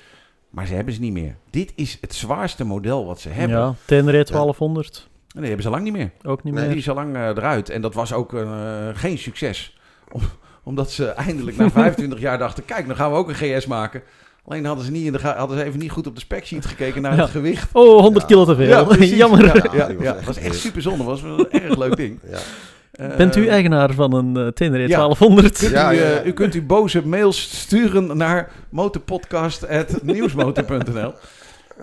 Maar 0.50 0.66
ze 0.66 0.74
hebben 0.74 0.94
ze 0.94 1.00
niet 1.00 1.12
meer. 1.12 1.36
Dit 1.50 1.72
is 1.76 1.98
het 2.00 2.14
zwaarste 2.14 2.64
model 2.64 3.06
wat 3.06 3.20
ze 3.20 3.28
hebben. 3.28 3.58
Ja, 3.58 3.74
Tenere 3.84 4.24
1200, 4.24 5.08
En 5.34 5.38
die 5.40 5.44
hebben 5.44 5.62
ze 5.62 5.70
lang 5.70 5.82
niet 5.84 5.92
meer. 5.92 6.10
ook 6.22 6.42
niet 6.44 6.52
Nee, 6.54 6.62
Die 6.62 6.70
meer. 6.72 6.78
is 6.82 6.88
al 6.88 6.94
lang 6.94 7.14
eh, 7.16 7.22
eruit. 7.26 7.68
En 7.70 7.80
dat 7.82 7.94
was 7.94 8.12
ook 8.12 8.34
eh, 8.34 8.88
geen 8.92 9.18
succes. 9.18 9.78
Om- 10.12 10.22
omdat 10.64 10.90
ze 10.90 11.06
eindelijk 11.06 11.56
na 11.56 11.70
25 11.80 12.20
jaar 12.20 12.38
dachten... 12.38 12.64
kijk, 12.64 12.86
dan 12.86 12.96
gaan 12.96 13.10
we 13.10 13.16
ook 13.16 13.28
een 13.28 13.34
GS 13.34 13.66
maken. 13.66 14.02
Alleen 14.44 14.64
hadden 14.64 14.84
ze, 14.84 14.90
niet 14.90 15.06
in 15.06 15.12
de 15.12 15.18
hadden 15.18 15.58
ze 15.58 15.64
even 15.64 15.78
niet 15.80 15.90
goed 15.90 16.06
op 16.06 16.14
de 16.14 16.20
specsheet 16.20 16.66
gekeken 16.66 17.02
naar 17.02 17.14
Ja. 17.16 17.20
het 17.22 17.30
gewicht. 17.30 17.68
Oh, 17.72 18.00
100 18.00 18.22
Ja. 18.22 18.28
kilo 18.34 18.44
te 18.44 18.54
veel. 18.54 18.66
Ja. 18.66 18.94
Jammer. 19.16 19.44
Ja, 19.44 19.52
was 19.52 19.62
ja, 19.72 19.88
echt 19.88 19.98
dat 20.14 20.24
was 20.24 20.36
echt 20.36 20.54
super 20.58 20.82
zonde. 20.82 21.04
was 21.04 21.22
wel 21.22 21.38
een 21.38 21.50
erg 21.62 21.76
leuk 21.76 21.96
ding. 21.96 22.18
Ja. 22.30 22.38
Eh, 22.92 23.16
Bent 23.16 23.36
u 23.36 23.46
eigenaar 23.46 23.92
van 23.94 24.14
een 24.14 24.36
eh 24.36 24.46
Tenere 24.46 24.88
ja. 24.88 24.96
1200? 24.96 25.58
Kunt 25.58 25.70
Ja, 25.70 25.92
u, 25.92 25.96
ja, 25.96 26.02
eh, 26.02 26.14
ja. 26.14 26.24
u 26.24 26.32
kunt 26.32 26.54
u 26.54 26.62
boze 26.62 27.06
mails 27.06 27.60
sturen 27.60 28.16
naar 28.16 28.50
motorpodcast.nieuwsmotor.nl. 28.70 31.12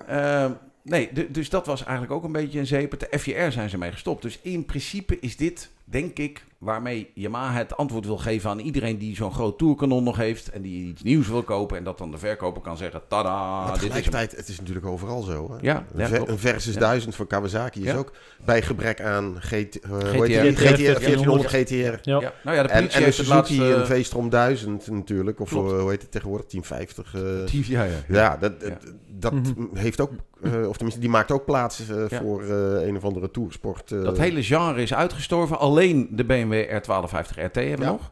Ehm, 0.07 0.51
nee, 0.83 1.09
du- 1.13 1.31
dus 1.31 1.49
dat 1.49 1.65
was 1.65 1.83
eigenlijk 1.83 2.13
ook 2.13 2.23
een 2.23 2.31
beetje 2.31 2.59
een 2.59 2.67
zeep. 2.67 2.99
De 2.99 3.17
FJR 3.19 3.51
zijn 3.51 3.69
ze 3.69 3.77
mee 3.77 3.91
gestopt. 3.91 4.21
Dus 4.21 4.39
in 4.41 4.65
principe 4.65 5.17
is 5.19 5.37
dit, 5.37 5.69
denk 5.89 6.17
ik, 6.19 6.45
waarmee 6.57 7.11
Yamaha 7.13 7.57
het 7.57 7.77
antwoord 7.77 8.05
wil 8.05 8.17
geven 8.17 8.49
aan 8.49 8.59
iedereen 8.59 8.97
die 8.97 9.15
zo'n 9.15 9.33
groot 9.33 9.57
tourkanon 9.57 10.03
nog 10.03 10.17
heeft. 10.17 10.49
En 10.49 10.61
die 10.61 10.87
iets 10.87 11.03
nieuws 11.03 11.27
wil 11.27 11.43
kopen. 11.43 11.77
En 11.77 11.83
dat 11.83 11.97
dan 11.97 12.11
de 12.11 12.17
verkoper 12.17 12.61
kan 12.61 12.77
zeggen, 12.77 13.01
tada, 13.07 13.63
Maar 13.65 13.79
dit 13.79 13.95
is 13.95 14.05
hem. 14.05 14.13
het 14.15 14.47
is 14.47 14.59
natuurlijk 14.59 14.85
overal 14.85 15.21
zo. 15.21 15.51
Hè? 15.51 15.57
Ja, 15.61 15.75
Een 15.93 15.99
ja, 15.99 16.07
ver- 16.07 16.15
klopt. 16.15 16.31
een 16.31 16.39
Versus 16.39 16.73
Ja. 16.73 16.79
1000 16.79 17.15
van 17.15 17.27
Kawasaki 17.27 17.79
is 17.79 17.85
Ja. 17.85 17.95
ook 17.97 18.11
bij 18.45 18.61
gebrek 18.61 19.01
aan 19.01 19.35
GT, 19.39 19.79
hoe 19.87 19.99
GTR. 19.99 20.15
GTR 20.23 20.65
GTR 20.65 20.99
1400 20.99 21.49
GTR. 21.49 21.75
Ja. 21.75 22.19
Ja, 22.19 22.33
nou 22.43 22.57
ja, 22.57 22.63
de 22.63 22.69
En, 22.69 22.81
en 22.81 22.87
de 22.87 22.93
heeft 22.93 23.05
het 23.05 23.13
Suzuki 23.27 23.29
laatste... 23.29 23.63
een 23.63 23.85
V-Strom 23.85 24.29
1000 24.29 24.87
natuurlijk. 24.91 25.39
Of 25.39 25.49
Klopt. 25.49 25.71
eh, 25.71 25.79
hoe 25.79 25.89
heet 25.89 26.01
het 26.01 26.11
tegenwoordig? 26.11 26.47
1050. 26.47 27.13
eh. 27.15 27.21
Ja, 27.67 27.83
ja. 27.83 27.91
ja, 28.07 28.37
dat, 28.37 28.53
Ja. 28.59 28.77
dat 29.11 29.33
Mhm. 29.33 29.63
heeft 29.73 30.01
ook, 30.01 30.11
eh, 30.43 30.67
of 30.67 30.73
tenminste, 30.75 30.99
die 31.01 31.09
maakt 31.09 31.31
ook 31.31 31.45
plaats 31.45 31.81
Ja. 32.09 32.19
voor 32.21 32.43
eh, 32.43 32.87
een 32.87 32.95
of 32.97 33.03
andere 33.03 33.31
toursport. 33.31 33.91
eh. 33.91 34.01
Dat 34.03 34.17
hele 34.17 34.43
genre 34.43 34.81
is 34.81 34.93
uitgestorven. 34.93 35.59
Alleen 35.77 36.07
de 36.11 36.23
BMW 36.25 36.53
R1250 36.69 37.35
RT 37.35 37.55
hebben 37.55 37.77
we 37.77 37.83
Ja. 37.83 37.91
nog. 37.91 38.11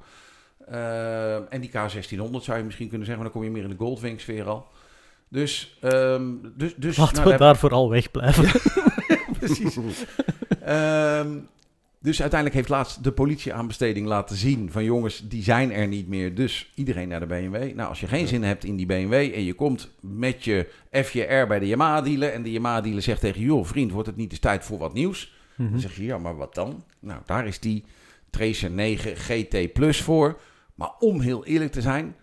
Eh, 0.68 1.54
en 1.54 1.62
die 1.62 1.70
K1600 1.70 2.44
zou 2.44 2.58
je 2.58 2.64
misschien 2.64 2.88
kunnen 2.90 3.08
zeggen, 3.08 3.24
maar 3.24 3.32
dan 3.32 3.32
kom 3.32 3.44
je 3.44 3.50
meer 3.50 3.64
in 3.64 3.70
de 3.70 3.84
Goldwing 3.84 4.22
sfeer 4.22 4.46
al. 4.46 4.68
Dus, 5.30 5.78
ehm, 5.82 6.24
dus, 6.56 6.76
dus 6.76 6.98
Laten 6.98 7.16
nou, 7.16 7.30
we 7.30 7.38
daar 7.38 7.58
vooral 7.58 7.90
wegblijven. 7.90 8.62
precies. 9.40 9.78
Ehm, 10.64 11.28
dus 12.00 12.22
uiteindelijk 12.22 12.54
heeft 12.60 12.70
laatst 12.70 13.04
de 13.04 13.12
politieaanbesteding 13.12 14.08
laten 14.08 14.36
zien 14.36 14.72
van 14.72 14.84
jongens, 14.84 15.28
die 15.28 15.44
zijn 15.44 15.72
er 15.72 15.88
niet 15.88 16.08
meer. 16.08 16.36
Dus 16.36 16.72
iedereen 16.76 17.08
naar 17.08 17.20
de 17.20 17.26
BMW. 17.26 17.76
Nou, 17.76 17.90
als 17.90 18.00
je 18.00 18.08
geen 18.08 18.22
Ja. 18.22 18.28
zin 18.28 18.44
hebt 18.44 18.64
in 18.64 18.76
die 18.76 18.86
BMW 18.86 19.14
en 19.14 19.44
je 19.44 19.54
komt 19.54 19.90
met 20.00 20.44
je 20.44 20.68
FJR 20.92 21.48
bij 21.48 21.60
de 21.60 21.68
Yamaha 21.68 22.02
dealer 22.02 22.32
en 22.34 22.44
de 22.44 22.52
Yamaha 22.52 22.82
dealer 22.82 23.02
zegt 23.02 23.22
tegen 23.22 23.40
je, 23.40 23.46
joh 23.46 23.66
vriend, 23.66 23.92
wordt 23.92 24.08
het 24.08 24.18
niet 24.18 24.32
eens 24.32 24.40
tijd 24.40 24.66
voor 24.66 24.78
wat 24.78 24.94
nieuws? 24.94 25.34
Mhm. 25.58 25.72
Dan 25.72 25.80
zeg 25.80 25.96
je, 25.96 26.04
ja, 26.06 26.18
maar 26.18 26.36
wat 26.36 26.56
dan? 26.56 26.84
Nou, 27.00 27.22
daar 27.26 27.48
is 27.48 27.60
die 27.60 27.84
Tracer 28.30 28.72
9 28.72 29.16
GT 29.18 29.74
Plus 29.74 30.02
voor. 30.02 30.40
Maar 30.76 30.92
om 31.00 31.20
heel 31.20 31.46
eerlijk 31.46 31.72
te 31.72 31.82
zijn, 31.82 32.16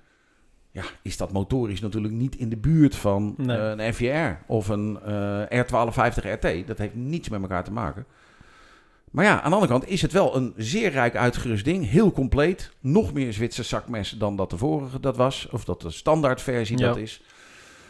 ja, 0.70 0.82
is 1.02 1.16
dat 1.16 1.32
motorisch 1.32 1.80
natuurlijk 1.80 2.14
niet 2.14 2.36
in 2.36 2.48
de 2.48 2.56
buurt 2.56 2.94
van 2.96 3.34
Nee. 3.36 3.56
eh, 3.58 3.84
een 3.86 3.94
FJR 3.94 4.44
of 4.46 4.68
een 4.68 4.98
eh, 5.02 5.62
R1250 5.64 6.24
RT. 6.24 6.66
Dat 6.66 6.78
heeft 6.78 6.94
niets 6.94 7.28
met 7.28 7.40
elkaar 7.42 7.64
te 7.64 7.72
maken. 7.72 8.06
Maar 9.10 9.24
ja, 9.24 9.36
aan 9.42 9.48
de 9.50 9.56
andere 9.56 9.72
kant 9.72 9.88
is 9.88 10.02
het 10.02 10.12
wel 10.12 10.36
een 10.36 10.52
zeer 10.56 10.90
rijk 10.90 11.16
uitgerust 11.16 11.64
ding. 11.64 11.88
Heel 11.88 12.12
compleet. 12.12 12.72
Nog 12.80 13.12
meer 13.12 13.32
Zwitser 13.32 13.64
zakmes 13.64 14.10
dan 14.10 14.36
dat 14.36 14.50
de 14.50 14.56
vorige 14.56 15.00
dat 15.00 15.16
was. 15.16 15.48
Of 15.50 15.64
dat 15.64 15.80
de 15.80 15.90
standaardversie 15.90 16.78
Ja. 16.78 16.86
dat 16.86 16.96
is. 16.96 17.22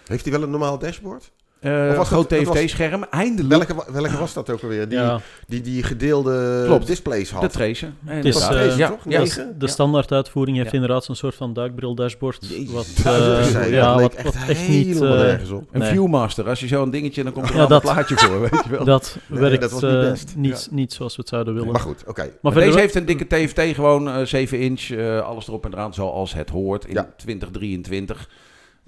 Heeft 0.07 0.25
hij 0.25 0.33
wel 0.33 0.43
een 0.43 0.51
normaal 0.51 0.79
dashboard? 0.79 1.33
Eh 1.63 1.89
Of 1.91 1.97
was 1.97 2.09
groot 2.09 2.29
TFT-scherm. 2.29 3.05
Eindelijk 3.11 3.67
Welke, 3.69 3.93
welke 3.93 4.19
was 4.19 4.33
dat 4.33 4.51
ook 4.51 4.63
alweer? 4.63 4.89
Die, 4.89 4.99
ja, 4.99 5.21
die, 5.47 5.61
die 5.61 5.83
gedeelde 5.83 6.63
Klopt. 6.67 6.87
displays 6.87 7.31
had. 7.31 7.41
de 7.41 7.49
Tracer. 7.49 7.93
En 8.07 8.17
Het 8.17 8.25
is, 8.25 8.49
eh, 8.49 8.77
ja, 8.77 8.89
toch? 8.89 8.99
ja, 9.09 9.25
de, 9.25 9.53
Ja. 9.59 9.67
standaarduitvoering 9.67 10.57
heeft 10.57 10.69
Ja. 10.71 10.75
inderdaad 10.75 11.05
zo'n 11.05 11.15
soort 11.15 11.35
van 11.35 11.53
duikbril-dashboard. 11.53 12.47
Jezus, 12.49 12.71
Wat, 12.73 12.87
eh, 13.05 13.65
je. 13.65 13.69
ja, 13.71 14.01
wat, 14.01 14.15
echt 14.15 14.35
echt 14.49 14.69
niet... 14.69 14.87
helemaal 14.99 15.17
nergens 15.17 15.51
op. 15.51 15.65
Een 15.73 15.81
Nee. 15.81 15.89
Viewmaster. 15.91 16.49
Als 16.49 16.61
je 16.61 16.67
zo'n 16.67 16.91
dingetje, 16.91 17.23
dan 17.23 17.33
komt 17.33 17.51
er 17.51 17.59
een 17.71 17.81
plaatje 17.81 18.17
voor, 18.17 18.41
weet 18.41 18.65
je 18.65 18.71
wel. 18.71 18.85
dat 18.85 19.17
Nee, 19.27 19.41
werkt 19.41 19.61
dat 19.61 19.71
was 19.71 19.83
niet 19.83 19.91
eh, 19.93 20.01
best. 20.11 20.33
niet, 20.37 20.69
niet 20.71 20.93
zoals 20.93 21.15
we 21.17 21.21
het 21.21 21.31
zouden 21.31 21.55
willen. 21.55 21.71
Maar 21.73 21.81
goed, 21.81 22.05
oké. 22.07 22.31
Maar 22.41 22.55
deze 22.55 22.79
heeft 22.79 22.95
een 22.95 23.07
dikke 23.07 23.27
TFT, 23.27 23.61
gewoon 23.75 24.09
eh 24.09 24.25
7 24.25 24.59
inch, 24.61 24.81
eh, 24.91 25.21
alles 25.21 25.49
erop 25.49 25.65
en 25.65 25.73
eraan, 25.73 25.95
zoals 25.95 26.35
het 26.35 26.51
hoort 26.51 26.85
in 26.87 26.95
Ja. 26.95 27.09
2023. 27.17 28.29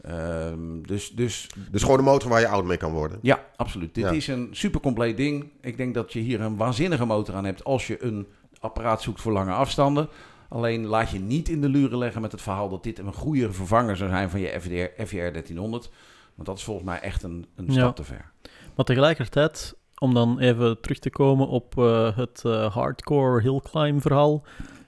Ehm, 0.02 0.82
dus, 0.82 1.10
dus 1.10 1.46
Dus 1.70 1.82
gewoon 1.82 1.98
een 1.98 2.04
motor 2.04 2.30
waar 2.30 2.40
je 2.40 2.48
oud 2.48 2.64
mee 2.64 2.76
kan 2.76 2.92
worden. 2.92 3.18
ja, 3.22 3.44
absoluut. 3.56 3.94
Dit 3.94 4.04
Ja. 4.04 4.10
is 4.10 4.26
een 4.26 4.48
super 4.52 4.80
compleet 4.80 5.16
ding. 5.16 5.50
Ik 5.60 5.76
denk 5.76 5.94
dat 5.94 6.12
je 6.12 6.20
hier 6.20 6.40
een 6.40 6.56
waanzinnige 6.56 7.04
motor 7.04 7.34
aan 7.34 7.44
hebt 7.44 7.64
als 7.64 7.86
je 7.86 8.04
een 8.04 8.26
apparaat 8.60 9.02
zoekt 9.02 9.20
voor 9.20 9.32
lange 9.32 9.52
afstanden. 9.52 10.08
Alleen 10.48 10.86
laat 10.86 11.10
je 11.10 11.18
niet 11.18 11.48
in 11.48 11.60
de 11.60 11.68
luren 11.68 11.98
leggen 11.98 12.22
met 12.22 12.32
het 12.32 12.42
verhaal 12.42 12.68
dat 12.68 12.82
dit 12.82 12.98
een 12.98 13.12
goede 13.12 13.52
vervanger 13.52 13.96
zou 13.96 14.10
zijn 14.10 14.30
van 14.30 14.40
je 14.40 14.60
FDR, 14.60 15.02
FJR 15.06 15.16
1300. 15.32 15.90
Want 16.34 16.48
dat 16.48 16.58
is 16.58 16.64
volgens 16.64 16.86
mij 16.86 17.00
echt 17.00 17.22
een, 17.22 17.46
een 17.56 17.64
Ja. 17.66 17.72
stap 17.72 17.96
te 17.96 18.04
ver. 18.04 18.30
Maar 18.76 18.84
tegelijkertijd, 18.84 19.76
om 19.98 20.14
dan 20.14 20.38
even 20.38 20.80
terug 20.80 20.98
te 20.98 21.10
komen 21.10 21.48
op 21.48 21.78
eh, 21.78 22.16
het 22.16 22.42
eh, 22.44 22.74
hardcore 22.74 23.40
hill 23.42 23.60
climb 23.70 24.00
verhaal. 24.00 24.42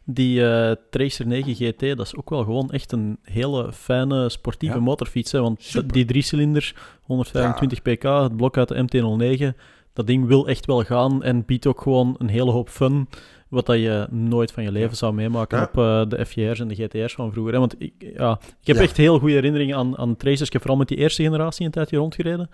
Die 0.08 0.46
eh, 0.48 0.74
Tracer 0.90 1.26
9 1.26 1.54
GT, 1.54 1.80
dat 1.80 2.06
is 2.06 2.16
ook 2.16 2.30
wel 2.30 2.44
gewoon 2.44 2.70
echt 2.70 2.92
een 2.92 3.18
hele 3.22 3.72
fijne 3.72 4.28
sportieve 4.28 4.74
Ja. 4.74 4.80
motorfiets. 4.80 5.32
Hè? 5.32 5.40
Want 5.40 5.62
Super. 5.62 5.92
die 5.92 6.04
driecilinder, 6.04 6.74
125 7.02 7.82
pk, 7.82 8.02
het 8.02 8.36
blok 8.36 8.56
uit 8.56 8.68
de 8.68 8.82
MT-09, 8.82 9.56
dat 9.92 10.06
ding 10.06 10.26
wil 10.26 10.48
echt 10.48 10.66
wel 10.66 10.82
gaan 10.82 11.22
en 11.22 11.44
biedt 11.44 11.66
ook 11.66 11.80
gewoon 11.80 12.14
een 12.18 12.28
hele 12.28 12.50
hoop 12.50 12.68
fun. 12.68 13.08
Wat 13.48 13.66
dat 13.66 13.76
je 13.78 14.06
nooit 14.10 14.52
van 14.52 14.62
je 14.62 14.72
leven 14.72 14.88
Ja. 14.88 14.94
zou 14.94 15.14
meemaken 15.14 15.62
op 15.62 15.78
eh, 15.78 16.02
de 16.08 16.26
FJR's 16.26 16.60
en 16.60 16.68
de 16.68 16.74
GTR's 16.74 17.14
van 17.14 17.32
vroeger. 17.32 17.52
Hè? 17.52 17.58
Want 17.58 17.74
ik, 17.78 17.92
ja, 18.16 18.38
ik 18.60 18.66
heb 18.66 18.76
echt 18.76 18.96
heel 18.96 19.18
goede 19.18 19.34
herinneringen 19.34 19.76
aan, 19.76 19.98
aan 19.98 20.16
Tracers. 20.16 20.46
Ik 20.46 20.52
heb 20.52 20.60
vooral 20.60 20.78
met 20.80 20.88
die 20.88 20.96
eerste 20.98 21.22
generatie 21.22 21.64
een 21.66 21.70
tijdje 21.72 21.96
rondgereden. 21.96 22.50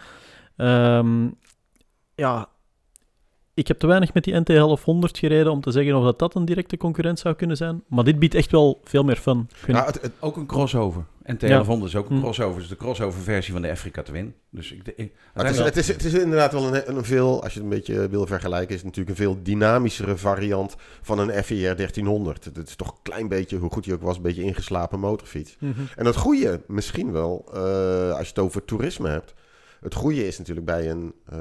Ehm, 0.57 1.25
ja, 2.15 2.49
ik 3.55 3.69
heb 3.69 3.79
te 3.79 3.87
weinig 3.87 4.15
met 4.15 4.25
die 4.25 4.35
NT 4.35 4.47
1100 4.47 5.19
gereden 5.19 5.53
om 5.53 5.61
te 5.61 5.71
zeggen 5.71 5.95
of 5.95 6.05
dat, 6.05 6.19
dat 6.19 6.35
een 6.35 6.45
directe 6.45 6.77
concurrent 6.77 7.19
zou 7.19 7.35
kunnen 7.35 7.57
zijn. 7.57 7.83
Maar 7.89 8.05
dit 8.05 8.19
biedt 8.19 8.35
echt 8.35 8.51
wel 8.51 8.81
veel 8.85 9.05
meer 9.05 9.17
fun. 9.17 9.49
Ja, 9.67 9.85
het, 9.85 10.01
het- 10.03 10.13
Ook 10.21 10.37
een 10.37 10.47
crossover. 10.47 11.05
Ja. 11.25 11.35
1100 11.39 11.93
is 11.93 11.99
ook 11.99 12.11
een 12.11 12.17
Hm. 12.17 12.23
crossover. 12.23 12.61
Dus 12.61 12.69
de 12.69 12.77
crossover 12.77 13.21
versie 13.21 13.53
van 13.53 13.63
de 13.63 13.71
Africa 13.71 14.03
Twin. 14.03 14.35
Dus 14.51 14.73
ik, 14.73 14.81
het, 14.87 15.51
is, 15.51 15.59
het, 15.59 15.77
is, 15.77 15.89
het 15.89 16.05
is 16.05 16.13
inderdaad 16.13 16.53
wel 16.53 16.75
een, 16.75 16.97
een 16.97 17.05
veel, 17.05 17.43
als 17.43 17.53
je 17.53 17.59
het 17.61 17.69
een 17.69 17.75
beetje 17.77 18.09
wil 18.09 18.27
vergelijken, 18.27 18.69
is 18.69 18.75
het 18.77 18.85
natuurlijk 18.85 19.19
een 19.19 19.25
veel 19.25 19.39
dynamischere 19.43 20.17
variant 20.17 20.77
van 21.03 21.19
een 21.19 21.45
FIR 21.45 21.77
1300. 21.77 22.45
Het 22.45 22.69
is 22.69 22.77
toch 22.77 22.89
een 22.91 23.03
klein 23.03 23.29
beetje, 23.29 23.57
hoe 23.59 23.71
goed 23.71 23.85
hij 23.85 23.95
ook 23.95 24.03
was, 24.03 24.17
een 24.17 24.23
beetje 24.23 24.43
ingeslapen 24.43 25.01
motorfiets. 25.01 25.57
Mhm. 25.59 25.81
En 25.97 26.07
het 26.07 26.17
goede, 26.17 26.61
misschien 26.67 27.13
wel, 27.13 27.45
eh, 27.55 27.61
als 28.11 28.21
je 28.23 28.29
het 28.35 28.39
over 28.39 28.65
toerisme 28.65 29.09
hebt. 29.09 29.35
Het 29.81 29.95
goede 29.95 30.27
is 30.27 30.39
natuurlijk 30.39 30.67
bij 30.67 30.91
een, 30.91 31.13
eh 31.29 31.37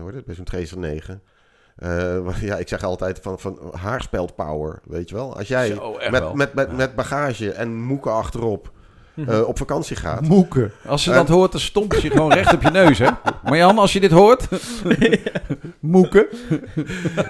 hoe 0.00 0.04
heet 0.06 0.14
het, 0.14 0.24
bij 0.24 0.34
zo'n 0.34 0.44
Tracer 0.44 0.78
9. 0.78 1.22
Eh, 1.76 1.88
maar 2.24 2.38
ja, 2.50 2.56
ik 2.56 2.68
zeg 2.68 2.82
altijd 2.84 3.18
van, 3.22 3.38
van 3.38 3.58
haarspeld 3.74 4.34
power, 4.34 4.80
weet 4.84 5.08
je 5.08 5.14
wel. 5.14 5.36
Als 5.36 5.48
jij 5.48 5.66
Zo, 5.74 5.96
echt 5.96 6.10
wel. 6.10 6.34
met, 6.34 6.54
met, 6.54 6.54
met, 6.68 6.76
met 6.76 6.94
bagage 6.94 7.52
en 7.52 7.82
moeken 7.82 8.12
achterop 8.12 8.74
Mhm. 9.16 9.30
eh, 9.30 9.48
op 9.48 9.58
vakantie 9.58 9.96
gaat. 9.96 10.20
Moeken. 10.20 10.72
Als 10.86 11.02
ze 11.02 11.10
Eh. 11.10 11.16
dat 11.16 11.28
hoort, 11.28 11.52
dan 11.52 11.60
stompt 11.60 12.02
je 12.02 12.10
gewoon 12.10 12.32
recht 12.32 12.54
op 12.54 12.62
je 12.62 12.70
neus, 12.70 12.98
hè? 12.98 13.08
Marjan, 13.44 13.78
als 13.78 13.92
je 13.92 14.00
dit 14.00 14.10
hoort... 14.10 14.48
Moeken. 15.80 16.26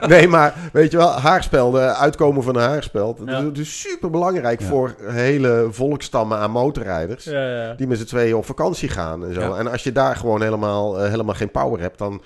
Nee, 0.06 0.28
maar 0.28 0.54
weet 0.72 0.90
je 0.90 0.96
wel, 0.96 1.08
haarspelden, 1.10 1.96
uitkomen 1.96 2.42
van 2.42 2.56
een 2.56 2.62
haarspeld. 2.68 3.20
Ja. 3.26 3.40
Dat 3.40 3.58
is 3.58 3.80
super 3.80 4.10
belangrijk 4.10 4.60
Ja. 4.60 4.66
voor 4.66 4.94
hele 5.02 5.68
volkstammen 5.70 6.38
aan 6.38 6.50
motorrijders. 6.50 7.24
Ja, 7.24 7.48
ja, 7.48 7.62
ja. 7.64 7.74
Die 7.74 7.86
met 7.86 7.98
z'n 7.98 8.04
tweeën 8.04 8.34
op 8.36 8.44
vakantie 8.46 8.88
gaan 8.88 9.24
en 9.24 9.34
zo. 9.34 9.40
Ja. 9.40 9.56
En 9.56 9.70
als 9.70 9.82
je 9.82 9.92
daar 9.92 10.16
gewoon 10.16 10.42
helemaal, 10.42 10.98
helemaal 11.00 11.34
geen 11.34 11.50
power 11.50 11.80
hebt, 11.80 11.98
dan, 11.98 12.22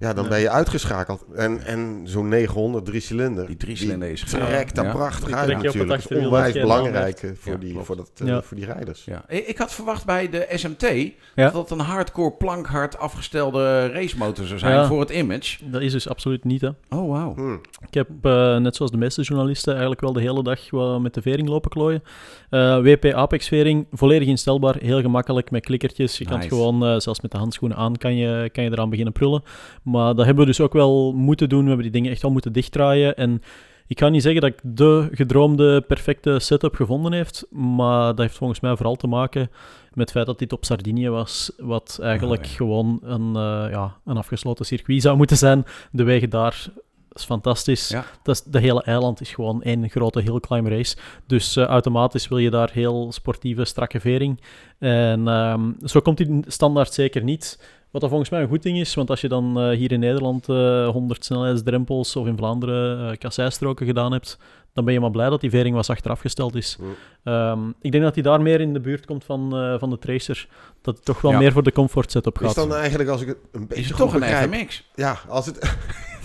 ja, 0.00 0.12
dan 0.12 0.28
ben 0.28 0.40
je 0.40 0.50
uitgeschakeld. 0.50 1.24
En, 1.34 1.64
en 1.66 2.00
zo'n 2.04 2.28
900 2.28 2.84
drie 2.84 3.00
cilinder. 3.00 3.46
Die 3.46 3.56
driecilinder 3.56 4.10
is 4.10 4.22
gaaf. 4.22 4.48
trekt 4.48 4.74
daar 4.74 4.84
Ja. 4.84 4.92
prachtig 4.92 5.26
Die 5.26 5.34
uit 5.36 5.48
het 5.48 5.56
natuurlijk. 5.62 5.88
Dat 5.88 5.98
is 5.98 6.02
achterwiel 6.04 6.26
onwijs 6.28 6.52
belangrijk 6.52 7.22
eh, 7.22 7.30
voor, 7.38 7.52
Ja, 7.52 7.58
die, 7.58 7.70
klopt. 7.70 7.86
voor, 7.86 7.96
dat, 7.96 8.10
eh, 8.16 8.26
Ja. 8.26 8.42
voor 8.42 8.56
die 8.56 8.66
rijders. 8.66 9.04
Ja. 9.04 9.28
Ik 9.28 9.58
had 9.58 9.72
verwacht 9.72 10.04
bij 10.06 10.28
de 10.28 10.46
SMT 10.54 10.82
Ja. 11.34 11.50
dat 11.50 11.54
het 11.54 11.70
een 11.70 11.78
hardcore 11.84 12.32
plankhard 12.32 12.98
afgestelde 12.98 13.86
racemotor 13.86 14.46
zou 14.46 14.58
zijn 14.58 14.74
Ja. 14.74 14.86
voor 14.86 15.00
het 15.00 15.10
image. 15.10 15.70
Dat 15.70 15.80
is 15.82 15.92
dus 15.92 16.08
absoluut 16.08 16.44
niet, 16.44 16.60
hè. 16.60 16.68
Oh, 16.88 17.10
wauw. 17.10 17.34
Hm. 17.34 17.52
Ik 17.86 17.94
heb, 17.94 18.08
eh, 18.22 18.56
net 18.56 18.76
zoals 18.76 18.90
de 18.90 18.96
meeste 18.98 19.22
journalisten, 19.22 19.70
eigenlijk 19.72 20.00
wel 20.00 20.12
de 20.12 20.20
hele 20.20 20.42
dag 20.42 20.70
met 21.00 21.14
de 21.14 21.22
vering 21.22 21.48
lopen 21.48 21.70
klooien. 21.70 22.02
Eh, 22.50 22.78
WP 22.80 23.04
Apex 23.04 23.48
vering, 23.48 23.86
volledig 23.92 24.28
instelbaar, 24.28 24.76
heel 24.78 25.00
gemakkelijk 25.00 25.50
met 25.50 25.64
klikkertjes. 25.64 26.18
Je 26.18 26.24
kan 26.24 26.38
het 26.38 26.48
gewoon, 26.48 27.00
zelfs 27.00 27.20
met 27.20 27.30
de 27.30 27.38
handschoenen 27.38 27.78
aan, 27.78 27.96
kan 27.96 28.16
je, 28.16 28.50
kan 28.52 28.64
je 28.64 28.70
eraan 28.70 28.90
beginnen 28.90 29.12
prullen. 29.12 29.42
Maar 29.90 30.14
dat 30.14 30.24
hebben 30.24 30.44
we 30.44 30.50
dus 30.50 30.60
ook 30.60 30.72
wel 30.72 31.12
moeten 31.12 31.48
doen. 31.48 31.62
We 31.62 31.66
hebben 31.66 31.84
die 31.84 31.92
dingen 31.92 32.10
echt 32.10 32.22
wel 32.22 32.30
moeten 32.30 32.52
dichtdraaien. 32.52 33.16
En 33.16 33.42
ik 33.86 33.96
kan 33.96 34.12
niet 34.12 34.22
zeggen 34.22 34.40
dat 34.40 34.50
ik 34.50 34.60
de 34.62 35.08
gedroomde 35.12 35.80
perfecte 35.80 36.38
setup 36.38 36.74
gevonden 36.74 37.12
heeft, 37.12 37.46
maar 37.50 38.06
dat 38.06 38.18
heeft 38.18 38.36
volgens 38.36 38.60
mij 38.60 38.76
vooral 38.76 38.96
te 38.96 39.06
maken 39.06 39.50
met 39.90 39.98
het 39.98 40.10
feit 40.10 40.26
dat 40.26 40.38
dit 40.38 40.52
op 40.52 40.64
Sardinië 40.64 41.08
was, 41.08 41.52
wat 41.58 41.98
eigenlijk 42.02 42.42
Oh, 42.42 42.48
ja. 42.48 42.56
gewoon 42.56 42.98
een, 43.02 43.36
eh, 43.36 43.70
ja, 43.70 43.96
een 44.04 44.16
afgesloten 44.16 44.64
circuit 44.64 45.02
zou 45.02 45.16
moeten 45.16 45.36
zijn. 45.36 45.64
De 45.92 46.02
wegen 46.02 46.30
daar 46.30 46.66
is 47.12 47.24
fantastisch. 47.24 47.88
Ja. 47.88 48.04
Dat 48.22 48.34
is, 48.34 48.42
de 48.42 48.58
hele 48.58 48.82
eiland 48.82 49.20
is 49.20 49.30
gewoon 49.30 49.62
één 49.62 49.90
grote 49.90 50.20
hill 50.20 50.40
climb 50.40 50.66
race. 50.66 50.96
Dus 51.26 51.56
eh, 51.56 51.64
automatisch 51.64 52.28
wil 52.28 52.38
je 52.38 52.50
daar 52.50 52.70
heel 52.72 53.12
sportieve, 53.12 53.64
strakke 53.64 54.00
vering. 54.00 54.40
En 54.78 55.28
ehm, 55.28 55.72
zo 55.84 56.00
komt 56.00 56.16
die 56.16 56.42
standaard 56.46 56.92
zeker 56.92 57.22
niet. 57.22 57.58
Wat 57.90 58.00
dat 58.00 58.10
volgens 58.10 58.30
mij 58.30 58.42
een 58.42 58.48
goed 58.48 58.62
ding 58.62 58.78
is, 58.78 58.94
want 58.94 59.10
als 59.10 59.20
je 59.20 59.28
dan 59.28 59.60
eh, 59.60 59.76
hier 59.76 59.92
in 59.92 60.00
Nederland 60.00 60.48
eh 60.48 60.88
100 60.88 61.24
snelheidsdrempels 61.24 62.16
of 62.16 62.26
in 62.26 62.36
Vlaanderen 62.36 63.10
eh 63.10 63.18
kasseistroken 63.18 63.86
gedaan 63.86 64.12
hebt, 64.12 64.38
dan 64.72 64.84
ben 64.84 64.94
je 64.94 65.00
maar 65.00 65.10
blij 65.10 65.28
dat 65.28 65.40
die 65.40 65.50
vering 65.50 65.74
was 65.74 65.90
achteraf 65.90 66.20
gesteld 66.20 66.54
is. 66.54 66.76
Mm. 66.80 66.94
Ehm, 67.24 67.68
ik 67.80 67.92
denk 67.92 68.04
dat 68.04 68.14
hij 68.14 68.22
daar 68.22 68.42
meer 68.42 68.60
in 68.60 68.72
de 68.72 68.80
buurt 68.80 69.06
komt 69.06 69.24
van, 69.24 69.78
van 69.78 69.90
de 69.90 69.98
Tracer. 69.98 70.48
Dat 70.82 70.94
het 70.96 71.04
toch 71.04 71.20
wel 71.20 71.30
Ja. 71.30 71.38
meer 71.38 71.52
voor 71.52 71.62
de 71.62 71.72
comfort 71.72 72.10
setup 72.10 72.40
Is 72.40 72.46
gaat. 72.46 72.54
dan 72.54 72.74
eigenlijk, 72.74 73.10
als 73.10 73.20
ik 73.20 73.26
het 73.28 73.36
een 73.52 73.66
beetje 73.66 73.82
Is 73.82 73.88
het 73.88 73.98
toch 73.98 74.14
een 74.14 74.20
begrijp- 74.20 74.54
FMX? 74.54 74.90
Ja, 74.94 75.16
als 75.28 75.46
het... 75.46 75.58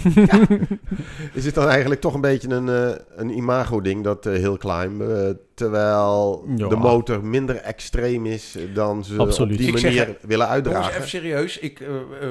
Is 1.34 1.46
het 1.46 1.56
dan 1.56 1.68
eigenlijk 1.68 2.02
toch 2.02 2.14
een 2.14 2.22
beetje 2.22 2.50
een, 2.50 2.70
eh, 2.70 2.96
een 3.16 3.30
imago-ding, 3.30 4.04
dat 4.04 4.26
eh, 4.26 4.34
heel 4.34 4.58
climb, 4.58 5.02
eh, 5.02 5.08
terwijl 5.54 6.46
Ja. 6.56 6.68
de 6.68 6.76
motor 6.76 7.24
minder 7.26 7.56
extreem 7.56 8.26
is 8.26 8.58
dan 8.74 9.04
ze 9.04 9.18
Absoluut. 9.18 9.52
op 9.52 9.58
die 9.58 9.68
Ik 9.68 9.78
zeg, 9.78 9.96
manier 9.96 10.18
willen 10.22 10.48
uitdragen? 10.48 10.96
even 10.96 11.10
serieus. 11.10 11.60
Ik, 11.60 11.80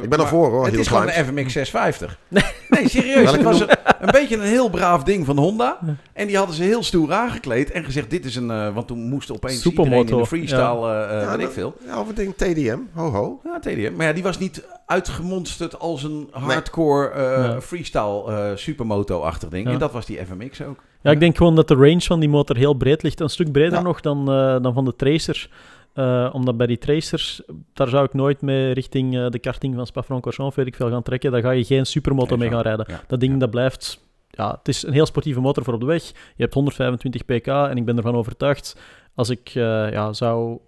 Ik 0.02 0.08
ben 0.08 0.18
ervoor 0.20 0.50
hoor, 0.50 0.62
Het 0.62 0.70
heel 0.72 0.80
is 0.80 0.86
gewoon 0.88 1.06
een 1.08 1.24
FMX 1.24 1.52
650. 1.52 2.18
Nee, 2.68 2.88
serieus. 2.88 3.30
Het 3.32 3.42
was 3.42 3.60
een, 3.60 3.68
een 4.00 4.10
beetje 4.12 4.36
een 4.36 4.42
heel 4.42 4.70
braaf 4.70 5.02
ding 5.02 5.26
van 5.26 5.38
Honda. 5.38 5.78
En 6.12 6.26
die 6.26 6.36
hadden 6.36 6.54
ze 6.54 6.62
heel 6.62 6.82
stoer 6.82 7.12
aangekleed 7.12 7.70
en 7.70 7.84
gezegd: 7.84 8.10
Dit 8.10 8.24
is 8.24 8.36
een. 8.36 8.50
eh, 8.50 8.74
want 8.74 8.86
toen 8.86 8.98
moest 9.08 9.30
opeens 9.32 9.60
Supermoto, 9.60 9.90
iedereen 9.98 10.16
in 10.16 10.22
de 10.22 10.26
freestyle, 10.28 10.86
Ja, 11.20 11.36
weet 11.36 11.46
ik 11.46 11.52
veel. 11.52 11.74
Ding 12.14 12.34
TDM, 12.34 12.78
ho 12.92 13.10
ho. 13.10 13.40
Ja, 13.44 13.58
TDM. 13.58 13.92
Maar 13.96 14.06
ja, 14.06 14.12
die 14.12 14.22
was 14.22 14.38
niet 14.38 14.66
uitgemonsterd 14.86 15.78
als 15.78 16.02
een 16.02 16.28
hardcore 16.30 17.08
eh, 17.08 17.58
freestyle 17.60 18.24
eh, 18.32 18.56
supermoto-achtig 18.56 19.48
ding. 19.48 19.66
Ja. 19.66 19.72
En 19.72 19.78
dat 19.78 19.92
was 19.92 20.06
die 20.06 20.18
FMX 20.26 20.62
ook. 20.62 20.82
Ja, 21.02 21.10
ik 21.10 21.20
denk 21.20 21.36
gewoon 21.36 21.54
dat 21.54 21.68
de 21.68 21.74
range 21.74 22.00
van 22.00 22.20
die 22.20 22.28
motor 22.28 22.56
heel 22.56 22.74
breed 22.74 23.02
ligt. 23.02 23.20
Een 23.20 23.28
stuk 23.28 23.52
breder 23.52 23.72
Ja. 23.72 23.82
nog 23.82 24.00
dan, 24.00 24.18
eh, 24.30 24.56
dan 24.62 24.72
van 24.74 24.84
de 24.84 24.96
Tracer. 24.96 25.50
Eh, 25.92 26.30
omdat 26.32 26.56
bij 26.56 26.66
die 26.66 26.78
Tracers, 26.78 27.42
daar 27.72 27.88
zou 27.88 28.04
ik 28.04 28.12
nooit 28.14 28.40
mee 28.42 28.72
richting 28.72 29.16
eh, 29.16 29.28
de 29.28 29.38
karting 29.38 29.74
van 29.74 29.86
Spa-Francorchamps, 29.86 30.56
weet 30.56 30.66
ik 30.66 30.74
veel, 30.74 30.90
gaan 30.90 31.02
trekken. 31.02 31.32
Daar 31.32 31.40
ga 31.40 31.50
je 31.50 31.64
geen 31.64 31.86
supermoto 31.86 32.36
mee 32.36 32.48
gaan 32.50 32.60
rijden. 32.62 32.86
Ja. 32.88 33.00
Dat 33.06 33.20
ding, 33.20 33.32
Ja. 33.32 33.38
dat 33.38 33.50
blijft... 33.50 34.02
Ja, 34.30 34.50
het 34.58 34.68
is 34.68 34.82
een 34.86 34.92
heel 34.92 35.06
sportieve 35.06 35.40
motor 35.40 35.64
voor 35.64 35.74
op 35.74 35.80
de 35.80 35.86
weg. 35.86 36.02
Je 36.06 36.42
hebt 36.42 36.54
125 36.54 37.24
pk 37.24 37.46
en 37.46 37.76
ik 37.76 37.84
ben 37.84 37.96
ervan 37.96 38.14
overtuigd, 38.14 38.76
als 39.14 39.30
ik 39.30 39.48
eh, 39.54 39.92
ja, 39.92 40.12
zou 40.12 40.58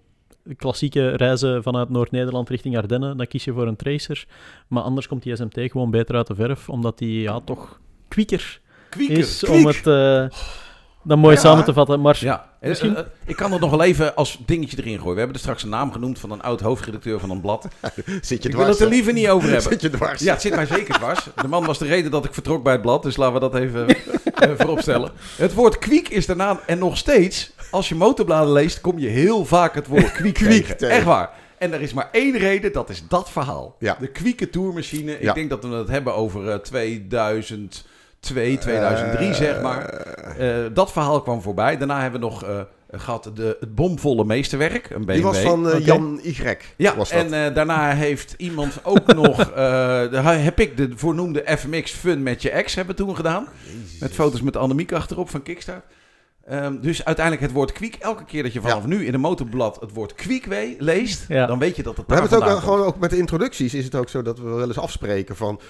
klassieke 0.57 1.09
reizen 1.09 1.63
vanuit 1.63 1.89
Noord-Nederland 1.89 2.49
richting 2.49 2.77
Ardennen, 2.77 3.17
dan 3.17 3.27
kies 3.27 3.45
je 3.45 3.53
voor 3.53 3.67
een 3.67 3.77
Tracer. 3.77 4.27
Maar 4.69 4.83
anders 4.83 5.09
komt 5.09 5.23
die 5.23 5.37
SMT 5.37 5.61
gewoon 5.71 5.91
beter 5.91 6.15
uit 6.17 6.27
de 6.27 6.35
verf, 6.35 6.69
omdat 6.69 6.99
die 6.99 7.21
ja, 7.21 7.41
toch 7.45 7.81
kwieker 8.09 8.61
Kwieker. 8.91 9.19
is 9.19 9.45
om 9.45 9.67
het 9.67 9.87
eh, 9.87 10.25
dan 11.03 11.19
mooi 11.19 11.35
Ja. 11.35 11.41
samen 11.41 11.65
te 11.65 11.73
vatten. 11.73 12.01
Maar 12.01 12.17
Ja, 12.21 12.51
eh, 12.61 12.69
Misschien- 12.69 12.97
eh, 12.97 13.03
ik 13.27 13.37
kan 13.37 13.53
er 13.53 13.61
nog 13.61 13.71
wel 13.71 13.83
even 13.83 14.15
als 14.15 14.39
dingetje 14.47 14.77
erin 14.77 14.97
gooien. 14.99 15.13
We 15.13 15.19
hebben 15.19 15.35
er 15.35 15.41
straks 15.43 15.63
een 15.63 15.69
naam 15.69 15.93
genoemd 15.93 16.19
van 16.19 16.31
een 16.31 16.43
oud 16.43 16.61
hoofdredacteur 16.61 17.21
van 17.21 17.31
een 17.31 17.41
blad. 17.41 17.69
Zit 18.21 18.29
je 18.29 18.35
Ik 18.35 18.43
wil 18.43 18.51
dwars? 18.53 18.69
het 18.69 18.81
er 18.81 18.89
liever 18.89 19.13
niet 19.13 19.29
over 19.29 19.49
hebben. 19.53 19.71
Zit 19.73 19.81
je 19.81 19.91
dwars? 19.91 20.21
Ja, 20.23 20.33
het 20.33 20.41
zit 20.43 20.55
mij 20.55 20.67
zeker 20.67 20.95
dwars. 20.95 21.29
De 21.41 21.49
man 21.49 21.65
was 21.67 21.79
de 21.79 21.87
reden 21.87 22.11
dat 22.11 22.25
ik 22.25 22.35
vertrok 22.35 22.63
bij 22.63 22.73
het 22.73 22.83
blad, 22.83 23.03
dus 23.03 23.17
laten 23.17 23.35
we 23.35 23.41
dat 23.41 23.55
even 23.55 23.87
eh, 23.89 24.51
vooropstellen. 24.59 25.11
Het 25.37 25.55
woord 25.55 25.79
kwiek 25.79 26.09
is 26.09 26.27
daarna, 26.27 26.61
en 26.67 26.79
nog 26.79 26.97
steeds, 26.97 27.53
als 27.71 27.89
je 27.89 27.95
motorbladen 27.95 28.53
leest, 28.53 28.81
kom 28.81 28.99
je 28.99 29.09
heel 29.09 29.45
vaak 29.45 29.75
het 29.75 29.87
woord 29.87 30.13
kwiek, 30.21 30.35
Kwiek 30.35 30.51
tegen. 30.51 30.77
tegen. 30.77 30.95
Echt 30.97 31.05
waar. 31.05 31.31
En 31.59 31.73
er 31.73 31.81
is 31.81 31.93
maar 31.93 32.09
één 32.13 32.37
reden, 32.39 32.73
dat 32.73 32.91
is 32.91 33.03
dat 33.09 33.31
verhaal. 33.31 33.77
Ja. 33.79 33.97
De 34.01 34.07
kwieke 34.07 34.51
tourmachine. 34.51 35.13
Ik 35.13 35.23
Ja. 35.23 35.33
denk 35.33 35.51
dat 35.51 35.65
we 35.65 35.69
het 35.75 35.89
hebben 35.89 36.15
over 36.15 36.49
eh, 36.51 36.59
2002, 38.21 38.59
2003 38.59 39.35
zeg 39.35 39.63
maar. 39.63 39.85
Eh, 39.89 40.57
dat 40.75 40.93
verhaal 40.93 41.23
kwam 41.23 41.43
voorbij. 41.43 41.77
Daarna 41.79 42.01
hebben 42.01 42.21
we 42.21 42.27
nog 42.27 42.45
eh, 42.45 42.61
gehad 42.91 43.31
de, 43.35 43.57
het 43.61 43.75
bomvolle 43.75 44.25
meesterwerk, 44.25 44.91
een 44.91 45.05
BMW. 45.05 45.13
Die 45.15 45.23
was 45.23 45.39
van 45.39 45.71
eh. 45.71 45.87
Jan 45.87 46.21
Y. 46.23 46.57
Ja, 46.77 46.97
was 46.97 47.11
dat. 47.11 47.19
en 47.25 47.47
eh, 47.47 47.55
daarna 47.55 47.91
heeft 47.95 48.35
iemand 48.39 48.79
ook 48.83 49.15
nog... 49.23 49.41
eh, 49.41 49.47
de- 50.11 50.21
heb 50.23 50.61
ik 50.61 50.77
de 50.77 50.91
voornoemde 50.95 51.43
FMX 51.59 51.91
Fun 51.93 52.23
met 52.23 52.43
je 52.43 52.51
ex 52.51 52.75
hebben 52.75 52.97
toen 52.97 53.17
gedaan. 53.17 53.49
Met 54.01 54.13
foto's 54.13 54.43
met 54.43 54.57
Annemiek 54.57 54.93
achterop 54.93 55.31
van 55.31 55.43
Kickstart. 55.43 55.85
Ehm, 56.47 56.81
dus 56.81 57.05
uiteindelijk 57.05 57.47
het 57.47 57.55
woord 57.55 57.73
kwiek. 57.73 57.95
Elke 57.95 58.25
keer 58.25 58.43
dat 58.43 58.53
je 58.53 58.61
vanaf 58.61 58.87
nu 58.87 59.07
in 59.07 59.15
een 59.15 59.21
motorblad 59.21 59.81
het 59.81 59.93
woord 59.93 60.15
kwiek 60.15 60.47
leest... 60.79 61.25
Ja. 61.29 61.47
dan 61.47 61.59
weet 61.59 61.77
je 61.77 61.83
dat 61.83 61.97
het 61.97 62.07
We 62.07 62.13
hebben 62.15 62.31
het 62.33 62.41
ook 62.43 62.49
wel 62.49 62.59
gewoon 62.61 62.81
ook 62.87 62.99
met 62.99 63.11
de 63.11 63.17
introducties 63.19 63.75
is 63.75 63.85
het 63.85 63.95
ook 63.95 64.09
zo 64.09 64.23
dat 64.23 64.39
we 64.39 64.49
wel 64.49 64.67
eens 64.67 64.79
afspreken 64.79 65.37
van 65.37 65.61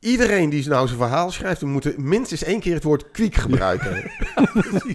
iedereen 0.00 0.50
die 0.50 0.68
nou 0.68 0.86
zijn 0.86 0.98
verhaal 0.98 1.30
schrijft, 1.30 1.60
we 1.60 1.66
moeten 1.66 1.94
minstens 1.96 2.42
één 2.44 2.60
keer 2.60 2.74
het 2.74 2.82
woord 2.82 3.10
kwiek 3.10 3.34
gebruiken. 3.34 3.90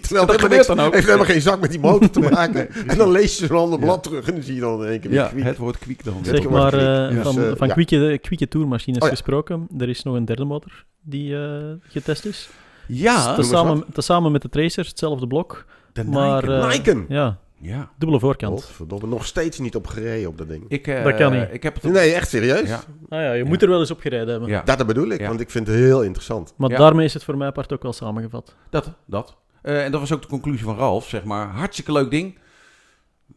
het 0.00 0.10
Dat 0.10 0.30
gebeurt 0.30 0.50
niks- 0.50 0.66
dan 0.66 0.80
ook. 0.80 0.92
heeft 0.92 1.06
helemaal 1.06 1.26
geen 1.26 1.40
zak 1.40 1.60
met 1.60 1.70
die 1.70 1.80
motor 1.80 2.10
te 2.10 2.20
maken. 2.20 2.70
en 2.86 2.96
dan 2.98 3.10
lees 3.10 3.38
je 3.38 3.46
zo'n 3.46 3.56
ander 3.58 3.78
blad 3.78 4.02
terug 4.02 4.26
en 4.28 4.34
dan 4.34 4.42
zie 4.42 4.54
je 4.54 4.60
dan 4.60 4.82
in 4.84 4.88
één 4.90 5.00
keer 5.00 5.10
komt. 5.10 5.12
weer 5.12 5.22
Ja, 5.22 5.28
kwiek. 5.28 5.44
het 5.44 5.56
woord 5.56 5.78
kwiek 5.78 6.04
dan. 6.04 6.14
Zeg 6.22 6.48
maar, 6.48 6.70
kwiek. 6.70 6.80
eh, 6.82 7.08
Dus, 7.08 7.22
van, 7.34 7.44
eh, 7.44 7.50
van 7.56 7.66
ja. 7.68 7.72
kwieke, 7.74 8.18
kwieke 8.22 8.48
tourmachines 8.48 8.98
Oh 9.00 9.04
ja. 9.08 9.10
gesproken, 9.14 9.66
er 9.78 9.88
is 9.88 10.02
nog 10.02 10.14
een 10.14 10.24
derde 10.24 10.44
motor 10.44 10.84
die 11.00 11.36
eh, 11.36 11.52
getest 11.88 12.24
is. 12.24 12.48
Ja, 12.88 13.34
tezamen, 13.34 13.84
tezamen 13.92 14.32
met 14.32 14.42
de 14.42 14.48
Tracer, 14.48 14.84
hetzelfde 14.84 15.26
blok. 15.26 15.64
de 15.92 16.04
maar, 16.04 16.42
Nike. 16.42 16.54
eh, 16.54 16.68
Nike. 16.68 17.04
Ja, 17.08 17.38
ja. 17.60 17.90
dubbele 17.98 18.20
voorkant. 18.20 18.62
Godverdomme, 18.62 19.06
nog 19.06 19.26
steeds 19.26 19.58
niet 19.58 19.76
op 19.76 19.86
gereden 19.86 20.28
op 20.28 20.38
dat 20.38 20.48
ding. 20.48 20.64
Ik, 20.68 20.86
eh, 20.86 21.04
Dat 21.04 21.14
kan 21.14 21.32
niet. 21.32 21.48
Ik 21.52 21.62
heb 21.62 21.74
het 21.74 21.84
op- 21.84 21.92
Nee, 21.92 22.12
echt 22.12 22.28
serieus? 22.28 22.68
Ja. 22.68 22.80
Ah 23.08 23.20
ja, 23.20 23.32
je 23.32 23.42
Ja. 23.42 23.48
moet 23.48 23.62
er 23.62 23.68
wel 23.68 23.80
eens 23.80 23.90
op 23.90 24.00
gereden 24.00 24.28
hebben. 24.28 24.48
Ja, 24.48 24.62
Dat 24.62 24.86
bedoel 24.86 25.08
ik, 25.10 25.20
Ja. 25.20 25.28
want 25.28 25.40
ik 25.40 25.50
vind 25.50 25.66
het 25.66 25.76
heel 25.76 26.02
interessant. 26.02 26.54
Maar 26.56 26.70
Ja. 26.70 26.76
daarmee 26.76 27.04
is 27.04 27.14
het 27.14 27.24
voor 27.24 27.36
mij 27.36 27.46
apart 27.46 27.72
ook 27.72 27.82
wel 27.82 27.92
samengevat. 27.92 28.54
dat. 28.70 28.92
dat. 29.06 29.36
Eh, 29.62 29.84
en 29.84 29.90
dat 29.90 30.00
was 30.00 30.12
ook 30.12 30.22
de 30.22 30.28
conclusie 30.28 30.64
van 30.64 30.76
Ralf, 30.76 31.08
zeg 31.08 31.24
maar. 31.24 31.46
Hartstikke 31.48 31.92
leuk 31.92 32.10
ding. 32.10 32.38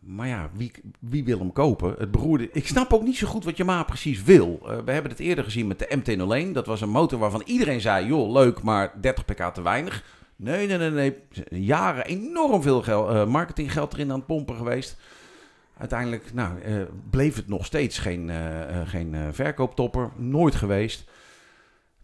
Maar 0.01 0.27
ja, 0.27 0.49
wie, 0.53 0.71
wie 0.99 1.23
wil 1.23 1.39
hem 1.39 1.51
kopen? 1.51 1.95
Het 1.97 2.11
beroerde. 2.11 2.49
Ik 2.51 2.67
snap 2.67 2.93
ook 2.93 3.03
niet 3.03 3.17
zo 3.17 3.27
goed 3.27 3.43
wat 3.43 3.57
Yamaha 3.57 3.83
precies 3.83 4.23
wil. 4.23 4.59
Eh, 4.63 4.77
we 4.85 4.91
hebben 4.91 5.11
het 5.11 5.19
eerder 5.19 5.43
gezien 5.43 5.67
met 5.67 5.79
de 5.79 5.97
MT-01. 5.97 6.51
Dat 6.53 6.65
was 6.65 6.81
een 6.81 6.89
motor 6.89 7.19
waarvan 7.19 7.41
iedereen 7.45 7.81
zei: 7.81 8.05
joh, 8.05 8.31
leuk, 8.31 8.61
maar 8.61 8.93
30 9.01 9.25
pk 9.25 9.53
te 9.53 9.61
weinig. 9.61 10.03
Nee, 10.35 10.67
nee, 10.67 10.77
nee, 10.77 10.89
nee. 10.89 11.15
Jaren 11.61 12.05
enorm 12.05 12.61
veel 12.61 12.81
geld, 12.81 13.09
eh, 13.09 13.25
marketinggeld 13.25 13.93
erin 13.93 14.11
aan 14.11 14.17
het 14.17 14.25
pompen 14.25 14.55
geweest. 14.55 14.97
Uiteindelijk 15.77 16.33
nou, 16.33 16.61
eh, 16.61 16.73
bleef 17.09 17.35
het 17.35 17.47
nog 17.47 17.65
steeds 17.65 17.97
geen, 17.97 18.31
geen 18.85 19.15
verkooptopper. 19.31 20.09
Nooit 20.15 20.55
geweest. 20.55 21.09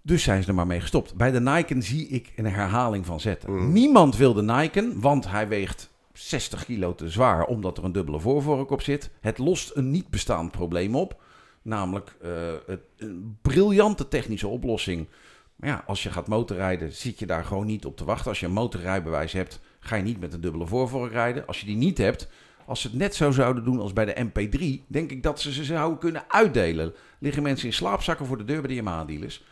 Dus 0.01 0.23
zijn 0.23 0.43
ze 0.43 0.49
er 0.49 0.55
maar 0.55 0.67
mee 0.67 0.81
gestopt. 0.81 1.15
Bij 1.15 1.31
de 1.31 1.41
Nike 1.41 1.81
zie 1.81 2.07
ik 2.07 2.33
een 2.35 2.45
herhaling 2.45 3.05
van 3.05 3.19
zetten. 3.19 3.53
Mhm. 3.53 3.71
Niemand 3.71 4.15
wil 4.17 4.33
de 4.33 4.43
Nike, 4.43 4.91
want 4.95 5.29
hij 5.29 5.47
weegt 5.47 5.89
60 6.17 6.65
kilo 6.65 6.95
te 6.95 7.09
zwaar 7.09 7.45
omdat 7.45 7.77
er 7.77 7.83
een 7.83 7.91
dubbele 7.91 8.19
voorvork 8.19 8.71
op 8.71 8.81
zit. 8.81 9.09
Het 9.21 9.37
lost 9.37 9.71
een 9.75 9.91
niet 9.91 10.09
bestaand 10.09 10.51
probleem 10.51 10.95
op. 10.95 11.21
Namelijk 11.61 12.15
eh, 12.21 12.53
een 12.97 13.37
briljante 13.41 14.07
technische 14.07 14.47
oplossing. 14.47 15.07
Maar 15.55 15.69
ja, 15.69 15.83
als 15.87 16.03
je 16.03 16.11
gaat 16.11 16.27
motorrijden, 16.27 16.93
zit 16.93 17.19
je 17.19 17.25
daar 17.25 17.45
gewoon 17.45 17.65
niet 17.65 17.85
op 17.85 17.97
te 17.97 18.05
wachten. 18.05 18.29
Als 18.29 18.39
je 18.39 18.45
een 18.45 18.51
motorrijbewijs 18.51 19.31
hebt, 19.31 19.59
ga 19.79 19.95
je 19.95 20.03
niet 20.03 20.19
met 20.19 20.33
een 20.33 20.41
dubbele 20.41 20.67
voorvork 20.67 21.11
rijden. 21.11 21.47
Als 21.47 21.59
je 21.59 21.65
die 21.65 21.75
niet 21.75 21.97
hebt, 21.97 22.29
als 22.65 22.81
ze 22.81 22.87
het 22.87 22.97
net 22.97 23.15
zo 23.15 23.31
zouden 23.31 23.63
doen 23.63 23.79
als 23.79 23.93
bij 23.93 24.05
de 24.05 24.25
MP3, 24.25 24.87
denk 24.87 25.11
ik 25.11 25.23
dat 25.23 25.39
ze 25.39 25.53
ze 25.53 25.63
zouden 25.63 25.99
kunnen 25.99 26.23
uitdelen. 26.27 26.93
Liggen 27.19 27.43
mensen 27.43 27.67
in 27.67 27.73
slaapzakken 27.73 28.25
voor 28.25 28.37
de 28.37 28.43
deur 28.43 28.59
bij 28.59 28.69
de 28.69 28.75
Yamaha-dealers. 28.75 29.43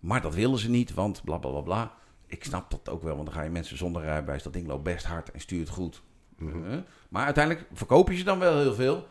Maar 0.00 0.20
dat 0.20 0.34
willen 0.34 0.58
ze 0.58 0.70
niet, 0.70 0.94
want 0.94 1.22
bla 1.24 1.38
bla 1.38 1.50
bla 1.50 1.60
bla. 1.60 1.94
Ik 2.26 2.44
snap 2.44 2.70
dat 2.70 2.88
ook 2.88 3.02
wel, 3.02 3.14
want 3.14 3.26
dan 3.26 3.34
ga 3.34 3.42
je 3.42 3.50
mensen 3.50 3.76
zonder 3.76 4.02
rijbewijs. 4.02 4.42
Dat 4.42 4.52
ding 4.52 4.66
loopt 4.66 4.82
best 4.82 5.04
hard 5.04 5.30
en 5.30 5.40
stuurt 5.40 5.68
goed. 5.68 6.02
Mhm. 6.38 6.80
Maar 7.08 7.24
uiteindelijk 7.24 7.66
verkoop 7.72 8.10
je 8.10 8.16
ze 8.16 8.24
dan 8.24 8.38
wel 8.38 8.58
heel 8.58 8.74
veel. 8.74 9.06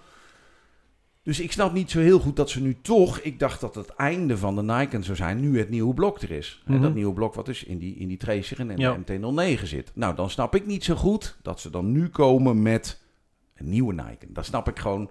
Dus 1.23 1.39
ik 1.39 1.51
snap 1.51 1.73
niet 1.73 1.91
zo 1.91 1.99
heel 1.99 2.19
goed 2.19 2.35
dat 2.35 2.49
ze 2.49 2.61
nu 2.61 2.77
toch... 2.81 3.19
Ik 3.19 3.39
dacht 3.39 3.61
dat 3.61 3.75
het 3.75 3.89
einde 3.89 4.37
van 4.37 4.55
de 4.55 4.61
Nike 4.63 5.01
zou 5.01 5.17
zijn, 5.17 5.39
nu 5.39 5.59
het 5.59 5.69
nieuwe 5.69 5.93
blok 5.93 6.21
er 6.21 6.31
is. 6.31 6.61
En 6.65 6.73
Mhm. 6.73 6.81
dat 6.81 6.93
nieuwe 6.93 7.13
blok 7.13 7.33
wat 7.33 7.45
dus 7.45 7.63
in 7.63 7.77
die, 7.77 7.95
in 7.95 8.07
die 8.07 8.17
Tracer 8.17 8.59
en 8.59 8.77
Ja. 8.77 8.91
de 8.93 8.97
MT-09 9.59 9.67
zit. 9.67 9.91
Nou, 9.95 10.15
dan 10.15 10.29
snap 10.29 10.55
ik 10.55 10.65
niet 10.65 10.83
zo 10.83 10.95
goed 10.95 11.37
dat 11.41 11.59
ze 11.59 11.69
dan 11.69 11.91
nu 11.91 12.09
komen 12.09 12.61
met 12.61 13.01
een 13.55 13.69
nieuwe 13.69 13.93
Nike. 13.93 14.25
Dat 14.31 14.45
snap 14.45 14.67
ik 14.67 14.79
gewoon... 14.79 15.09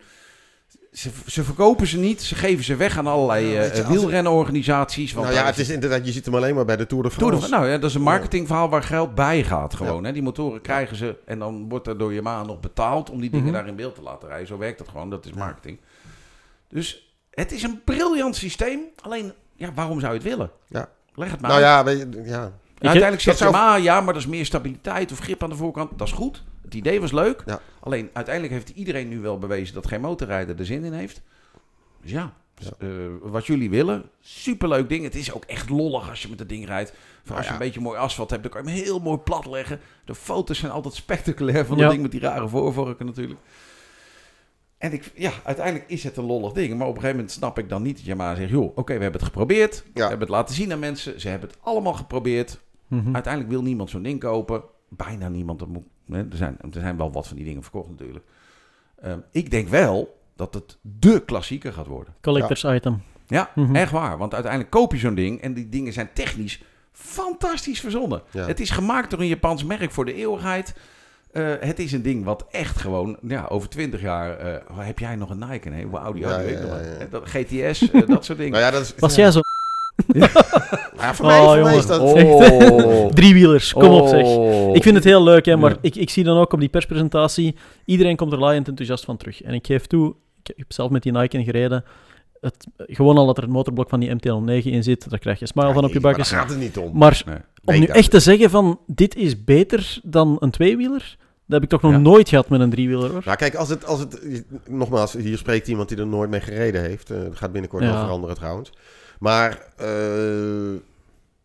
Ze, 0.94 1.10
ze 1.26 1.44
verkopen 1.44 1.86
ze 1.86 1.98
niet, 1.98 2.22
ze 2.22 2.34
geven 2.34 2.64
ze 2.64 2.76
weg 2.76 2.98
aan 2.98 3.06
allerlei 3.06 3.46
Ja, 3.46 3.62
eh, 3.62 3.76
je, 3.76 3.86
wielrenorganisaties. 3.86 5.12
Want 5.12 5.26
nou 5.26 5.38
ja, 5.38 5.44
het 5.46 5.58
is 5.58 5.68
inderdaad, 5.68 6.06
je 6.06 6.12
ziet 6.12 6.24
hem 6.24 6.34
alleen 6.34 6.54
maar 6.54 6.64
bij 6.64 6.76
de 6.76 6.86
Tour 6.86 7.02
de 7.02 7.08
Tour 7.08 7.26
France. 7.32 7.46
de- 7.50 7.56
nou 7.56 7.68
ja, 7.68 7.78
dat 7.78 7.90
is 7.90 7.96
een 7.96 8.02
marketingverhaal 8.02 8.68
waar 8.68 8.82
geld 8.82 9.14
bij 9.14 9.42
gaat 9.44 9.74
gewoon. 9.74 10.04
Hè? 10.04 10.12
Die 10.12 10.22
motoren 10.22 10.60
krijgen 10.60 10.96
ze 10.96 11.16
en 11.26 11.38
dan 11.38 11.68
wordt 11.68 11.86
er 11.86 11.98
door 11.98 12.14
Yamaha 12.14 12.42
nog 12.42 12.60
betaald 12.60 13.10
om 13.10 13.20
die 13.20 13.30
dingen 13.30 13.46
Mhm. 13.46 13.54
daar 13.54 13.66
in 13.66 13.76
beeld 13.76 13.94
te 13.94 14.02
laten 14.02 14.28
rijden. 14.28 14.46
Zo 14.46 14.58
werkt 14.58 14.78
dat 14.78 14.88
gewoon, 14.88 15.10
dat 15.10 15.24
is 15.24 15.32
marketing. 15.32 15.78
Dus 16.68 17.14
het 17.30 17.52
is 17.52 17.62
een 17.62 17.80
briljant 17.84 18.36
systeem. 18.36 18.80
Alleen, 19.02 19.32
ja, 19.56 19.72
waarom 19.74 20.00
zou 20.00 20.12
je 20.12 20.18
het 20.18 20.28
willen? 20.28 20.50
Ja. 20.68 20.88
Leg 21.14 21.30
het 21.30 21.40
maar 21.40 21.50
nou 21.50 21.62
ja, 21.62 21.84
weet 21.84 21.98
je, 21.98 22.22
ja. 22.24 22.52
Uiteindelijk 22.78 23.22
zegt 23.22 23.38
zou- 23.38 23.52
Yamaha, 23.52 23.74
ja, 23.76 24.00
maar 24.00 24.12
dat 24.14 24.22
is 24.22 24.28
meer 24.28 24.44
stabiliteit 24.46 25.12
of 25.12 25.18
grip 25.18 25.42
aan 25.42 25.48
de 25.50 25.56
voorkant. 25.56 25.90
Dat 25.98 26.06
is 26.06 26.12
goed. 26.12 26.42
Het 26.62 26.74
idee 26.74 27.00
was 27.00 27.12
leuk. 27.12 27.42
Ja. 27.46 27.60
Alleen, 27.84 28.10
uiteindelijk 28.12 28.54
heeft 28.54 28.68
iedereen 28.68 29.08
nu 29.08 29.20
wel 29.20 29.38
bewezen 29.38 29.74
dat 29.74 29.86
geen 29.86 30.00
motorrijder 30.00 30.58
er 30.58 30.66
zin 30.66 30.84
in 30.84 30.92
heeft. 30.92 31.22
Dus 32.02 32.10
ja, 32.10 32.32
Ja. 32.56 32.70
eh, 32.78 32.88
wat 33.22 33.46
jullie 33.46 33.70
willen, 33.70 34.02
superleuk 34.20 34.88
ding. 34.88 35.04
Het 35.04 35.14
is 35.14 35.32
ook 35.32 35.44
echt 35.44 35.68
lollig 35.68 36.08
als 36.10 36.22
je 36.22 36.28
met 36.28 36.38
het 36.38 36.48
ding 36.48 36.66
rijdt. 36.66 36.92
Voor 37.24 37.36
als 37.36 37.46
je 37.46 37.52
een 37.52 37.58
beetje 37.58 37.80
mooi 37.80 37.98
asfalt 37.98 38.30
hebt, 38.30 38.42
dan 38.42 38.52
kan 38.52 38.64
je 38.64 38.70
hem 38.70 38.78
heel 38.84 38.98
mooi 39.00 39.18
plat 39.18 39.46
leggen. 39.46 39.80
De 40.04 40.14
foto's 40.14 40.58
zijn 40.58 40.72
altijd 40.72 40.94
spectaculair 40.94 41.66
van 41.66 41.76
Ja. 41.76 41.82
dat 41.82 41.90
ding 41.90 42.02
met 42.02 42.10
die 42.10 42.20
rare 42.20 42.48
voorvorken 42.48 43.06
natuurlijk. 43.06 43.40
En 44.78 44.92
ik, 44.92 45.12
ja, 45.14 45.32
uiteindelijk 45.44 45.90
is 45.90 46.04
het 46.04 46.16
een 46.16 46.24
lollig 46.24 46.52
ding. 46.52 46.68
Maar 46.78 46.86
op 46.86 46.94
een 46.94 47.00
gegeven 47.00 47.16
moment 47.16 47.30
snap 47.34 47.58
ik 47.58 47.68
dan 47.68 47.82
niet 47.82 47.96
dat 47.96 48.04
Yamaha 48.04 48.34
zegt... 48.34 48.50
joh, 48.50 48.64
oké, 48.76 48.94
we 48.96 49.02
hebben 49.02 49.20
het 49.20 49.22
geprobeerd. 49.30 49.84
We 49.94 50.00
hebben 50.00 50.18
het 50.20 50.28
laten 50.28 50.54
zien 50.54 50.72
aan 50.72 50.78
mensen. 50.78 51.20
Ze 51.20 51.28
hebben 51.28 51.48
het 51.48 51.58
allemaal 51.62 51.94
geprobeerd. 51.94 52.60
Mhm. 52.86 53.14
Uiteindelijk 53.14 53.52
wil 53.52 53.62
niemand 53.62 53.90
zo'n 53.90 54.02
ding 54.02 54.20
kopen. 54.20 54.62
Bijna 54.88 55.28
niemand. 55.28 55.58
Dat 55.58 55.68
moet, 55.68 55.84
er, 56.10 56.26
zijn, 56.30 56.56
er 56.60 56.80
zijn 56.80 56.96
wel 56.96 57.12
wat 57.12 57.26
van 57.26 57.36
die 57.36 57.44
dingen 57.46 57.62
verkocht 57.62 57.88
natuurlijk. 57.90 58.24
Ehm, 59.02 59.18
ik 59.30 59.50
denk 59.50 59.68
wel 59.68 60.18
dat 60.36 60.54
het 60.54 60.78
de 60.80 61.22
klassieker 61.24 61.72
gaat 61.72 61.86
worden. 61.86 62.14
Collectors 62.20 62.64
item. 62.64 63.02
Ja, 63.26 63.50
Mhm. 63.54 63.76
echt 63.76 63.90
waar. 63.92 64.18
Want 64.18 64.32
uiteindelijk 64.34 64.72
koop 64.72 64.92
je 64.92 64.98
zo'n 64.98 65.14
ding 65.14 65.40
en 65.40 65.54
die 65.54 65.68
dingen 65.68 65.92
zijn 65.92 66.08
technisch 66.12 66.62
fantastisch 66.92 67.80
verzonnen. 67.80 68.22
Ja. 68.30 68.46
Het 68.46 68.60
is 68.60 68.70
gemaakt 68.70 69.10
door 69.10 69.20
een 69.20 69.26
Japans 69.26 69.64
merk 69.64 69.90
voor 69.90 70.04
de 70.04 70.14
eeuwigheid. 70.14 70.74
Eh, 71.32 71.52
het 71.60 71.78
is 71.78 71.92
een 71.92 72.02
ding 72.02 72.24
wat 72.24 72.44
echt 72.50 72.78
gewoon, 72.78 73.16
ja, 73.22 73.46
over 73.48 73.68
twintig 73.68 74.00
jaar 74.00 74.38
eh, 74.38 74.78
heb 74.78 74.98
jij 74.98 75.16
nog 75.16 75.30
een 75.30 75.48
Nike? 75.48 75.68
Nee, 75.68 75.84
hoe 75.86 75.98
oud 75.98 76.14
die 76.14 76.22
Ja, 76.22 76.36
weet 76.38 76.48
ik 76.50 76.54
ja, 76.56 76.60
nog 76.60 76.70
wel. 76.70 76.80
ja, 76.84 76.98
ja. 76.98 77.06
Dat, 77.10 77.22
GTS, 77.28 77.90
eh, 77.90 78.06
dat 78.06 78.24
soort 78.24 78.38
dingen. 78.42 78.52
Nou 78.52 78.64
ja, 78.64 78.70
dat 78.70 78.80
is, 78.82 78.94
Was 78.98 79.14
ja. 79.14 79.22
jij 79.22 79.30
zo... 79.30 79.40
Ja, 80.98 81.14
voor 81.14 81.26
mij, 81.26 81.38
Oh, 81.40 81.44
voor 81.46 81.54
mij 81.54 81.58
jongen. 81.58 81.74
is 81.76 81.86
dat... 81.86 82.00
Oh. 82.00 83.06
Driewielers, 83.18 83.72
kom 83.72 83.90
op 83.90 84.06
zeg. 84.08 84.24
Oh. 84.24 84.76
Ik 84.76 84.82
vind 84.82 84.94
het 84.94 85.04
heel 85.04 85.22
leuk, 85.22 85.44
hè, 85.44 85.56
maar 85.56 85.70
Ja. 85.70 85.76
ik, 85.80 85.94
ik 85.96 86.10
zie 86.10 86.24
dan 86.24 86.38
ook 86.38 86.52
op 86.52 86.60
die 86.60 86.68
perspresentatie, 86.68 87.54
iedereen 87.84 88.16
komt 88.16 88.32
er 88.32 88.38
laaiend 88.38 88.68
enthousiast 88.68 89.04
van 89.04 89.16
terug. 89.16 89.42
En 89.42 89.54
ik 89.54 89.66
geef 89.66 89.86
toe, 89.86 90.14
ik 90.42 90.52
heb 90.56 90.72
zelf 90.72 90.90
met 90.90 91.02
die 91.02 91.12
Nike 91.12 91.44
gereden, 91.44 91.84
het, 92.40 92.66
gewoon 92.76 93.16
al 93.16 93.26
dat 93.26 93.36
er 93.36 93.42
het 93.42 93.52
motorblok 93.52 93.88
van 93.88 94.00
die 94.00 94.10
MT-09 94.14 94.64
in 94.64 94.82
zit, 94.82 95.10
daar 95.10 95.18
krijg 95.18 95.36
je 95.38 95.42
een 95.42 95.48
smile 95.48 95.72
van 95.72 95.84
op 95.84 95.92
je 95.92 96.00
maar 96.00 96.10
bakjes. 96.10 96.30
Daar 96.30 96.40
gaat 96.40 96.50
het 96.50 96.58
niet 96.58 96.76
om. 96.78 96.90
Maar 96.98 97.22
Nee. 97.26 97.34
om 97.36 97.40
Nee, 97.64 97.78
nu 97.80 97.86
echt 97.86 98.10
te 98.10 98.20
zeggen 98.20 98.50
van, 98.50 98.80
dit 98.86 99.16
is 99.16 99.44
beter 99.44 99.98
dan 100.02 100.36
een 100.40 100.50
tweewieler, 100.50 101.16
dat 101.46 101.60
heb 101.60 101.62
ik 101.62 101.68
toch 101.68 101.82
nog 101.82 101.92
Ja. 101.92 101.98
nooit 101.98 102.28
gehad 102.28 102.48
met 102.48 102.60
een 102.60 102.70
driewieler, 102.70 103.10
hoor. 103.10 103.22
Nou, 103.24 103.36
kijk, 103.36 103.54
als 103.54 103.68
het, 103.68 103.86
als 103.86 104.00
het... 104.00 104.44
Nogmaals, 104.68 105.12
hier 105.12 105.38
spreekt 105.38 105.68
iemand 105.68 105.88
die 105.88 105.98
er 105.98 106.06
nooit 106.06 106.30
mee 106.30 106.40
gereden 106.40 106.82
heeft. 106.82 107.10
Eh, 107.10 107.18
dat 107.22 107.36
gaat 107.36 107.52
binnenkort 107.52 107.82
Ja. 107.82 107.90
wel 107.92 108.00
veranderen 108.00 108.36
trouwens. 108.36 108.72
Maar, 109.18 109.50
eh, 109.76 109.86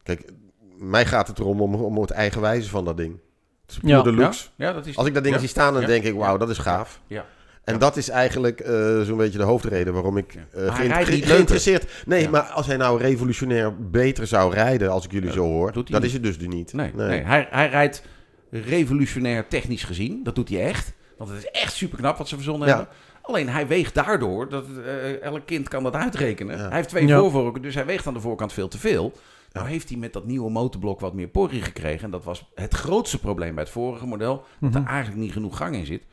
kijk, 0.03 0.31
mij 0.77 1.05
gaat 1.05 1.27
het 1.27 1.39
erom 1.39 1.61
om, 1.61 1.75
om 1.75 2.01
het 2.01 2.11
eigenwijze 2.11 2.69
van 2.69 2.85
dat 2.85 2.97
ding. 2.97 3.17
Het 3.65 3.71
is 3.71 3.89
Ja. 3.89 4.01
de 4.01 4.13
looks. 4.13 4.51
Ja, 4.55 4.67
ja, 4.67 4.73
dat 4.73 4.85
is... 4.85 4.97
Als 4.97 5.07
ik 5.07 5.13
dat 5.13 5.23
ding 5.23 5.35
Ja. 5.35 5.41
zie 5.41 5.49
staan, 5.49 5.73
dan 5.73 5.85
denk 5.85 6.03
ik, 6.03 6.13
wauw, 6.15 6.37
dat 6.37 6.49
is 6.49 6.57
gaaf. 6.57 6.99
Ja. 7.07 7.25
En 7.63 7.79
dat 7.79 7.97
is 7.97 8.09
eigenlijk 8.09 8.59
eh, 8.59 9.01
zo'n 9.01 9.17
beetje 9.17 9.37
de 9.37 9.43
hoofdreden 9.43 9.93
waarom 9.93 10.17
ik 10.17 10.33
Ja. 10.33 10.39
eh, 10.39 10.55
Maar 10.55 10.63
hij 10.65 10.75
geïnt- 10.75 10.91
rijdt 10.91 11.05
ge- 11.05 11.11
niet 11.11 11.19
leuker. 11.19 11.33
geïnteresseerd... 11.35 12.03
Nee, 12.05 12.29
maar 12.29 12.41
als 12.41 12.67
hij 12.67 12.77
nou 12.77 13.01
revolutionair 13.01 13.89
beter 13.89 14.27
zou 14.27 14.53
rijden, 14.53 14.89
als 14.91 15.05
ik 15.05 15.11
jullie 15.11 15.31
zo 15.31 15.43
hoor, 15.43 15.71
dat 15.71 15.89
niet. 15.89 16.03
is 16.03 16.13
het 16.13 16.23
dus 16.23 16.37
nu 16.37 16.47
niet. 16.47 16.73
Nee, 16.73 16.91
nee. 16.95 17.21
Hij, 17.23 17.47
hij 17.51 17.69
rijdt 17.69 18.03
revolutionair 18.51 19.47
technisch 19.47 19.83
gezien. 19.83 20.23
Dat 20.23 20.35
doet 20.35 20.49
hij 20.49 20.61
echt. 20.63 20.93
Want 21.17 21.29
het 21.29 21.39
is 21.39 21.51
echt 21.61 21.73
super 21.73 21.97
knap 21.97 22.17
wat 22.17 22.27
ze 22.27 22.35
verzonnen 22.35 22.67
Ja. 22.67 22.75
hebben. 22.75 22.93
Alleen 23.21 23.49
hij 23.49 23.67
weegt 23.67 23.93
daardoor, 23.95 24.49
dat, 24.49 24.65
eh, 24.85 25.21
elk 25.21 25.45
kind 25.45 25.67
kan 25.67 25.83
dat 25.83 25.95
uitrekenen. 25.95 26.57
Ja. 26.57 26.67
Hij 26.67 26.75
heeft 26.75 26.89
twee 26.89 27.07
Ja. 27.07 27.19
voorvorken, 27.19 27.61
dus 27.61 27.75
hij 27.75 27.85
weegt 27.85 28.07
aan 28.07 28.13
de 28.13 28.19
voorkant 28.19 28.53
veel 28.53 28.67
te 28.67 28.77
veel. 28.77 29.13
Nou 29.51 29.67
heeft 29.67 29.89
hij 29.89 29.97
met 29.97 30.13
dat 30.13 30.25
nieuwe 30.25 30.49
motorblok 30.51 30.99
wat 30.99 31.13
meer 31.13 31.27
porrie 31.27 31.61
gekregen. 31.61 32.03
En 32.05 32.11
dat 32.11 32.23
was 32.23 32.49
het 32.55 32.73
grootste 32.73 33.19
probleem 33.19 33.53
bij 33.55 33.63
het 33.63 33.73
vorige 33.73 34.05
model. 34.05 34.45
Dat 34.59 34.69
Mhm. 34.71 34.81
er 34.81 34.87
eigenlijk 34.87 35.21
niet 35.21 35.31
genoeg 35.31 35.57
gang 35.57 35.75
in 35.75 35.85
zit. 35.85 36.03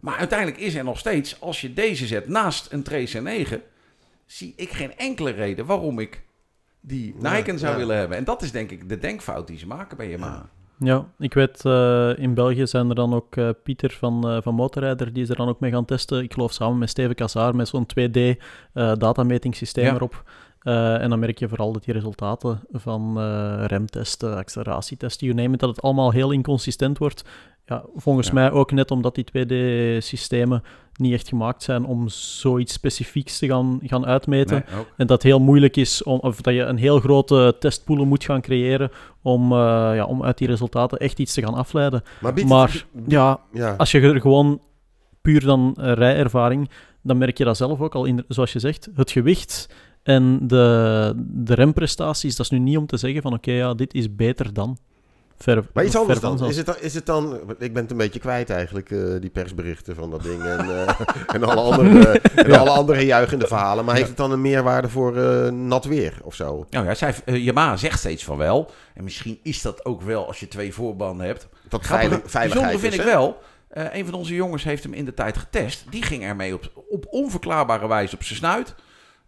Maar 0.00 0.16
uiteindelijk 0.16 0.58
is 0.60 0.74
er 0.74 0.84
nog 0.84 0.98
steeds, 0.98 1.40
als 1.40 1.60
je 1.60 1.72
deze 1.74 2.06
zet 2.06 2.28
naast 2.28 2.72
een 2.72 2.82
Trace 2.82 3.20
9, 3.20 3.62
zie 4.26 4.52
ik 4.56 4.70
geen 4.70 4.96
enkele 4.96 5.30
reden 5.30 5.66
waarom 5.66 5.98
ik 5.98 6.22
die 6.80 7.14
Ja, 7.20 7.32
Nike 7.36 7.58
zou 7.58 7.72
ja. 7.72 7.78
willen 7.78 7.96
hebben. 7.96 8.16
En 8.16 8.24
dat 8.24 8.42
is 8.42 8.52
denk 8.52 8.70
ik 8.70 8.88
de 8.88 8.98
denkfout 8.98 9.46
die 9.46 9.58
ze 9.58 9.66
maken 9.66 9.96
bij 9.96 10.08
Yamaha. 10.08 10.48
Ja, 10.78 11.06
ik 11.18 11.34
weet, 11.34 11.64
eh, 11.64 12.18
in 12.18 12.34
België 12.34 12.66
zijn 12.66 12.88
er 12.88 12.94
dan 12.94 13.14
ook 13.14 13.36
eh, 13.36 13.48
Pieter 13.62 13.90
van, 13.90 14.28
eh, 14.28 14.36
van 14.42 14.54
Motorrijder, 14.54 15.12
die 15.12 15.22
is 15.22 15.28
er 15.28 15.36
dan 15.36 15.48
ook 15.48 15.60
mee 15.60 15.70
gaan 15.70 15.84
testen. 15.84 16.22
Ik 16.22 16.32
geloof 16.32 16.52
samen 16.52 16.78
met 16.78 16.90
Steven 16.90 17.14
Kazaar, 17.14 17.56
met 17.56 17.68
zo'n 17.68 17.86
2D 17.86 18.16
eh 18.16 18.92
datametingssysteem 18.98 19.84
Ja. 19.84 19.94
erop. 19.94 20.22
Eh, 20.64 21.00
en 21.02 21.10
dan 21.10 21.18
merk 21.18 21.38
je 21.38 21.48
vooral 21.48 21.72
dat 21.72 21.84
die 21.84 21.94
resultaten 21.94 22.60
van 22.72 23.14
eh, 23.18 23.64
remtesten, 23.66 24.36
acceleratietesten, 24.36 25.26
you 25.26 25.38
name 25.40 25.54
it, 25.54 25.60
dat 25.60 25.68
het 25.68 25.82
allemaal 25.82 26.10
heel 26.10 26.30
inconsistent 26.30 26.98
wordt. 26.98 27.24
Ja, 27.66 27.84
volgens 27.96 28.26
Ja. 28.26 28.32
mij 28.34 28.50
ook 28.50 28.72
net 28.72 28.90
omdat 28.90 29.14
die 29.14 29.24
2D-systemen 29.24 30.62
niet 30.96 31.12
echt 31.12 31.28
gemaakt 31.28 31.62
zijn 31.62 31.84
om 31.84 32.08
zoiets 32.08 32.72
specifieks 32.72 33.38
te 33.38 33.46
gaan, 33.46 33.78
gaan 33.82 34.06
uitmeten. 34.06 34.64
Nee. 34.74 34.84
En 34.96 35.06
dat 35.06 35.08
het 35.08 35.22
heel 35.22 35.40
moeilijk 35.40 35.76
is, 35.76 36.02
om, 36.02 36.18
of 36.18 36.40
dat 36.40 36.54
je 36.54 36.60
een 36.62 36.76
heel 36.76 37.00
grote 37.00 37.56
testpool 37.58 38.04
moet 38.04 38.24
gaan 38.24 38.40
creëren 38.40 38.90
om, 39.22 39.52
eh, 39.52 39.58
ja, 39.94 40.04
om 40.04 40.22
uit 40.24 40.38
die 40.38 40.48
resultaten 40.48 40.98
echt 40.98 41.18
iets 41.18 41.34
te 41.34 41.42
gaan 41.42 41.54
afleiden. 41.54 42.02
Maar, 42.20 42.32
biedt- 42.34 42.48
Maar 42.48 42.86
ja, 43.06 43.40
ja. 43.52 43.74
als 43.76 43.90
je 43.90 44.00
er 44.00 44.20
gewoon 44.20 44.60
puur 45.22 45.40
dan 45.44 45.74
rijervaring, 45.78 46.70
dan 47.02 47.18
merk 47.18 47.38
je 47.38 47.44
dat 47.44 47.56
zelf 47.56 47.80
ook 47.80 47.94
al, 47.94 48.04
in, 48.04 48.24
zoals 48.28 48.52
je 48.52 48.58
zegt, 48.58 48.88
het 48.94 49.10
gewicht 49.10 49.68
en 50.04 50.38
de, 50.46 51.12
de 51.16 51.54
remprestaties, 51.54 52.36
dat 52.36 52.46
is 52.46 52.52
nu 52.52 52.58
niet 52.58 52.76
om 52.76 52.86
te 52.86 52.96
zeggen 52.96 53.22
van 53.22 53.32
oké, 53.32 53.50
ja, 53.52 53.74
dit 53.74 53.94
is 53.94 54.14
beter 54.14 54.52
dan. 54.52 54.78
Ver, 55.38 55.64
Maar 55.72 55.84
iets 55.84 55.96
anders 55.96 56.20
dan. 56.20 56.44
Is 56.48 56.56
het, 56.56 56.66
dan- 56.66 56.74
is 56.80 56.94
het 56.94 57.06
dan... 57.06 57.40
Ik 57.58 57.72
ben 57.72 57.82
het 57.82 57.90
een 57.90 57.96
beetje 57.96 58.20
kwijt 58.20 58.50
eigenlijk, 58.50 58.90
eh, 58.90 58.98
die 59.20 59.30
persberichten 59.30 59.94
van 59.94 60.10
dat 60.10 60.22
ding. 60.22 60.42
En, 60.42 60.58
eh, 60.58 61.00
en, 61.34 61.44
alle, 61.44 61.60
andere, 61.60 62.20
en 62.34 62.58
alle 62.58 62.70
andere 62.70 63.04
juichende 63.06 63.46
verhalen. 63.46 63.84
Maar 63.84 63.94
heeft 63.94 64.08
het 64.08 64.16
dan 64.16 64.32
een 64.32 64.40
meerwaarde 64.40 64.88
voor 64.88 65.16
eh, 65.16 65.50
nat 65.52 65.84
weer 65.84 66.18
of 66.22 66.34
zo? 66.34 66.66
Nou 66.70 66.84
ja, 66.86 66.94
zij, 66.94 67.14
Yamaha 67.24 67.76
zegt 67.76 67.98
steeds 67.98 68.24
van 68.24 68.36
wel. 68.36 68.70
En 68.94 69.04
misschien 69.04 69.38
is 69.42 69.62
dat 69.62 69.84
ook 69.84 70.02
wel 70.02 70.26
als 70.26 70.40
je 70.40 70.48
twee 70.48 70.74
voorbanden 70.74 71.26
hebt. 71.26 71.48
Dat 71.68 71.86
veilig, 71.86 72.20
veiligheid 72.24 72.52
bijzonder 72.52 72.80
vind 72.80 72.92
is, 72.92 72.98
ik 72.98 73.04
hè? 73.04 73.10
wel. 73.10 73.38
eh, 73.68 73.84
een 73.98 74.04
van 74.04 74.14
onze 74.14 74.34
jongens 74.34 74.64
heeft 74.64 74.82
hem 74.82 74.92
in 74.92 75.04
de 75.04 75.14
tijd 75.14 75.36
getest. 75.36 75.84
Die 75.90 76.02
ging 76.02 76.22
ermee 76.22 76.54
op, 76.54 76.70
op 76.90 77.06
onverklaarbare 77.10 77.88
wijze 77.88 78.14
op 78.14 78.22
zijn 78.22 78.38
snuit. 78.38 78.74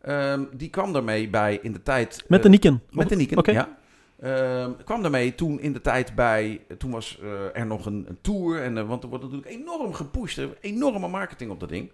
Ehm, 0.06 0.44
die 0.52 0.70
kwam 0.70 0.92
daarmee 0.92 1.28
bij 1.28 1.58
in 1.62 1.72
de 1.72 1.82
tijd... 1.82 2.24
Met 2.28 2.40
de 2.42 2.44
eh, 2.48 2.52
Niken. 2.52 2.82
Met 2.90 3.08
de 3.08 3.16
Niken, 3.16 3.38
Oké. 3.38 3.50
ja. 3.50 3.78
Ehm, 4.20 4.70
kwam 4.84 5.02
daarmee 5.02 5.34
toen 5.34 5.60
in 5.60 5.72
de 5.72 5.80
tijd 5.80 6.14
bij... 6.14 6.60
Toen 6.78 6.90
was 6.90 7.18
eh, 7.22 7.60
er 7.60 7.66
nog 7.66 7.86
een, 7.86 8.04
een 8.08 8.18
tour. 8.20 8.62
En, 8.62 8.78
eh, 8.78 8.88
want 8.88 9.02
er 9.02 9.08
wordt 9.08 9.24
natuurlijk 9.24 9.52
enorm 9.52 9.92
gepusht. 9.92 10.38
Er, 10.38 10.56
enorme 10.60 11.08
marketing 11.08 11.50
op 11.50 11.60
dat 11.60 11.68
ding. 11.68 11.90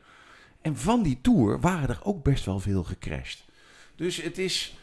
En 0.61 0.77
van 0.77 1.03
die 1.03 1.19
tour 1.23 1.61
waren 1.61 1.89
er 1.89 1.99
ook 2.03 2.23
best 2.23 2.45
wel 2.45 2.59
veel 2.61 2.83
gecrashed. 2.85 3.45
Dus 3.97 4.23
het 4.23 4.39
is... 4.39 4.77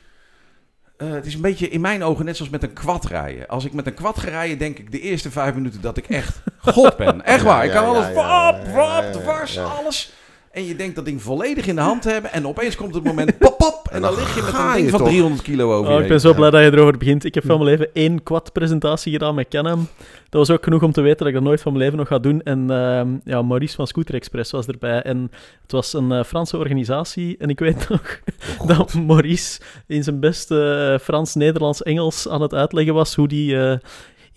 eh, 0.98 1.10
het 1.12 1.26
is 1.26 1.34
een 1.34 1.42
beetje 1.42 1.70
in 1.70 1.82
mijn 1.82 2.04
ogen 2.04 2.26
net 2.26 2.36
zoals 2.36 2.52
met 2.52 2.64
een 2.64 2.74
kwad 2.74 3.06
rijden. 3.06 3.48
Als 3.48 3.66
ik 3.66 3.74
met 3.74 3.88
een 3.88 3.94
kwad 3.94 4.20
ga 4.20 4.30
rijden, 4.30 4.58
denk 4.58 4.78
ik 4.80 4.92
de 4.92 5.00
eerste 5.00 5.32
vijf 5.32 5.54
minuten 5.54 5.82
dat 5.82 5.98
ik 5.98 6.08
echt 6.08 6.42
god 6.76 6.98
ben. 6.98 7.26
Echt 7.26 7.42
Ja, 7.42 7.46
waar. 7.48 7.66
Ik 7.66 7.72
kan 7.72 7.84
ja, 7.84 7.88
alles 7.90 8.08
ja, 8.08 8.14
wap, 8.14 8.66
wap, 8.66 8.76
ja, 8.76 9.02
ja, 9.04 9.12
dwars, 9.12 9.54
ja. 9.54 9.64
alles. 9.64 10.14
En 10.52 10.66
je 10.66 10.76
denkt 10.76 10.96
dat 10.96 11.06
ding 11.06 11.22
volledig 11.22 11.68
in 11.68 11.76
de 11.76 11.82
hand 11.82 12.02
te 12.02 12.10
hebben. 12.10 12.32
En 12.32 12.48
opeens 12.48 12.76
komt 12.76 12.96
het 12.96 13.04
moment 13.04 13.38
pop, 13.38 13.58
pop. 13.58 13.88
En, 13.90 13.96
En 13.96 14.02
dan 14.02 14.12
dan 14.12 14.20
lig 14.20 14.36
je 14.36 14.42
met 14.42 14.54
een 14.54 14.74
ding 14.74 14.86
je 14.86 14.90
van 14.90 15.00
toch. 15.00 15.08
300 15.08 15.42
kilo 15.42 15.74
over 15.74 15.94
Oh, 15.94 16.02
ik 16.02 16.08
ben 16.08 16.20
zo 16.20 16.34
blij 16.34 16.50
dat 16.50 16.64
je 16.64 16.72
erover 16.72 16.98
begint. 16.98 17.24
Ik 17.24 17.34
heb 17.34 17.46
van 17.46 17.58
mijn 17.58 17.70
leven 17.70 17.90
één 17.94 18.24
quad-presentatie 18.24 19.12
gedaan 19.12 19.36
met 19.36 19.48
Canem. 19.48 19.88
Dat 20.30 20.48
was 20.48 20.50
ook 20.50 20.64
genoeg 20.64 20.84
om 20.84 20.92
te 20.92 21.02
weten 21.02 21.18
dat 21.18 21.28
ik 21.28 21.34
dat 21.34 21.44
nooit 21.44 21.62
van 21.62 21.72
mijn 21.72 21.84
leven 21.84 22.00
nog 22.00 22.08
ga 22.08 22.20
doen. 22.20 22.42
En 22.42 22.72
ehm, 22.72 23.08
ja, 23.24 23.42
Maurice 23.42 23.76
van 23.76 23.88
Scooter 23.88 24.16
Express 24.16 24.52
was 24.52 24.66
erbij. 24.66 25.02
En 25.02 25.32
het 25.62 25.72
was 25.72 25.94
een 25.94 26.12
eh, 26.12 26.24
Franse 26.24 26.58
organisatie. 26.58 27.36
En 27.38 27.50
ik 27.50 27.60
weet 27.60 27.90
nog 27.90 28.20
dat 28.66 28.94
Maurice 28.94 29.60
in 29.88 30.04
zijn 30.04 30.20
beste 30.20 30.90
eh, 30.94 31.06
Frans, 31.06 31.36
Nederlands, 31.36 31.84
Engels 31.84 32.30
aan 32.30 32.42
het 32.42 32.54
uitleggen 32.54 32.94
was 32.94 33.16
hoe 33.16 33.28
die... 33.28 33.78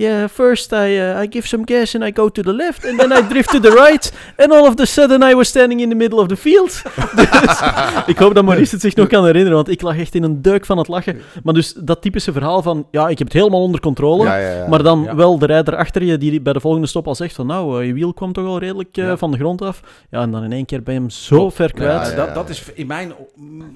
Yeah, 0.03 0.29
first 0.29 0.73
I, 0.73 0.99
uh, 0.99 1.23
I 1.23 1.29
give 1.29 1.47
some 1.47 1.65
gas 1.65 1.95
and 1.95 2.05
I 2.05 2.13
go 2.13 2.29
to 2.29 2.43
the 2.43 2.53
left, 2.53 2.85
and 2.89 2.99
then 2.99 3.13
I 3.13 3.23
drift 3.29 3.51
to 3.51 3.61
the 3.61 3.71
right, 3.71 4.13
and 4.37 4.53
all 4.53 4.67
of 4.67 4.81
a 4.81 4.85
sudden 4.85 5.23
I 5.23 5.35
was 5.35 5.49
standing 5.49 5.81
in 5.81 5.89
the 5.89 5.95
middle 5.95 6.19
of 6.19 6.27
the 6.29 6.37
field. 6.37 6.83
dus, 7.17 7.61
ik 8.07 8.19
hoop 8.19 8.35
dat 8.35 8.45
Maurice 8.45 8.71
het 8.75 8.81
zich 8.81 8.95
nog 8.95 9.07
kan 9.07 9.25
herinneren, 9.25 9.55
want 9.57 9.69
ik 9.69 9.83
lag 9.83 9.99
echt 9.99 10.15
in 10.15 10.23
een 10.23 10.43
duik 10.43 10.67
van 10.67 10.79
het 10.79 10.89
lachen. 10.89 11.21
Maar 11.45 11.55
dus 11.55 11.73
dat 11.73 12.03
typische 12.03 12.33
verhaal 12.33 12.63
van, 12.63 12.87
ja, 12.91 13.09
ik 13.09 13.19
heb 13.19 13.27
het 13.27 13.37
helemaal 13.37 13.63
onder 13.63 13.81
controle, 13.81 14.25
Ja, 14.25 14.37
ja, 14.37 14.49
ja. 14.57 14.69
maar 14.69 14.83
dan 14.83 15.03
Ja. 15.03 15.15
wel 15.15 15.39
de 15.39 15.47
rijder 15.47 15.77
achter 15.77 16.03
je 16.05 16.19
die 16.19 16.41
bij 16.41 16.53
de 16.53 16.61
volgende 16.61 16.87
stop 16.87 17.07
al 17.07 17.15
zegt 17.15 17.35
van, 17.35 17.47
nou, 17.47 17.81
eh, 17.81 17.87
je 17.87 17.93
wiel 17.95 18.13
kwam 18.13 18.33
toch 18.33 18.47
al 18.47 18.59
redelijk 18.59 18.97
eh, 18.97 19.05
Ja. 19.05 19.17
van 19.17 19.31
de 19.31 19.37
grond 19.39 19.63
af. 19.63 19.81
Ja, 20.11 20.21
en 20.21 20.31
dan 20.31 20.45
in 20.45 20.53
één 20.53 20.65
keer 20.65 20.83
ben 20.83 20.95
je 20.95 21.01
hem 21.01 21.11
zo 21.11 21.51
ver 21.51 21.73
kwijt. 21.73 21.91
Ja, 22.07 22.11
Ja, 22.11 22.17
dat, 22.17 22.27
ja, 22.27 22.35
dat 22.35 22.49
is 22.49 22.63
in 22.75 22.87
mijn... 22.87 23.13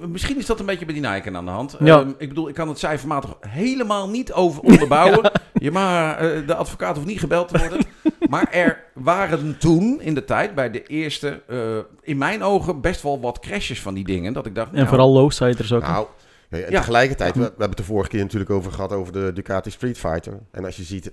Misschien 0.07 0.37
is 0.37 0.45
dat 0.45 0.59
een 0.59 0.65
beetje 0.65 0.85
bij 0.85 0.93
die 0.93 1.07
Nike 1.09 1.35
aan 1.35 1.45
de 1.45 1.51
hand. 1.51 1.75
Ja. 1.79 1.99
Ehm, 1.99 2.09
ik 2.17 2.27
bedoel, 2.29 2.47
ik 2.49 2.53
kan 2.55 2.67
het 2.67 2.79
cijfermatig 2.79 3.29
helemaal 3.47 4.09
niet 4.09 4.33
over 4.33 4.61
onderbouwen. 4.61 5.31
Je 5.59 5.71
maar 5.71 6.16
de 6.45 6.55
advocaat 6.55 6.95
hoeft 6.95 7.07
niet 7.07 7.19
gebeld 7.19 7.47
te 7.47 7.57
worden. 7.57 7.85
maar 8.29 8.51
er 8.51 8.83
waren 8.93 9.57
toen 9.57 10.01
in 10.01 10.13
de 10.13 10.25
tijd 10.25 10.55
bij 10.55 10.71
de 10.71 10.83
eerste, 10.83 11.41
eh, 11.47 11.77
in 12.01 12.17
mijn 12.17 12.43
ogen, 12.43 12.81
best 12.81 13.01
wel 13.01 13.19
wat 13.19 13.39
crashes 13.39 13.81
van 13.81 13.93
die 13.93 14.03
dingen. 14.03 14.33
Dat 14.33 14.45
ik 14.45 14.55
dacht, 14.55 14.69
En 14.69 14.75
nou, 14.75 14.87
vooral 14.87 15.11
lowsiders 15.11 15.73
ook. 15.73 15.81
Nou, 15.81 16.07
ja, 16.49 16.57
en 16.57 16.71
Ja. 16.71 16.79
tegelijkertijd, 16.79 17.33
we, 17.33 17.39
we 17.39 17.45
hebben 17.45 17.67
het 17.69 17.77
de 17.77 17.83
vorige 17.83 18.09
keer 18.09 18.21
natuurlijk 18.21 18.51
over 18.51 18.71
gehad 18.71 18.91
over 18.91 19.13
de 19.13 19.31
Ducati 19.33 19.71
Street 19.71 19.97
Fighter. 19.97 20.39
En 20.51 20.65
als 20.65 20.75
je 20.77 20.83
ziet 20.83 21.11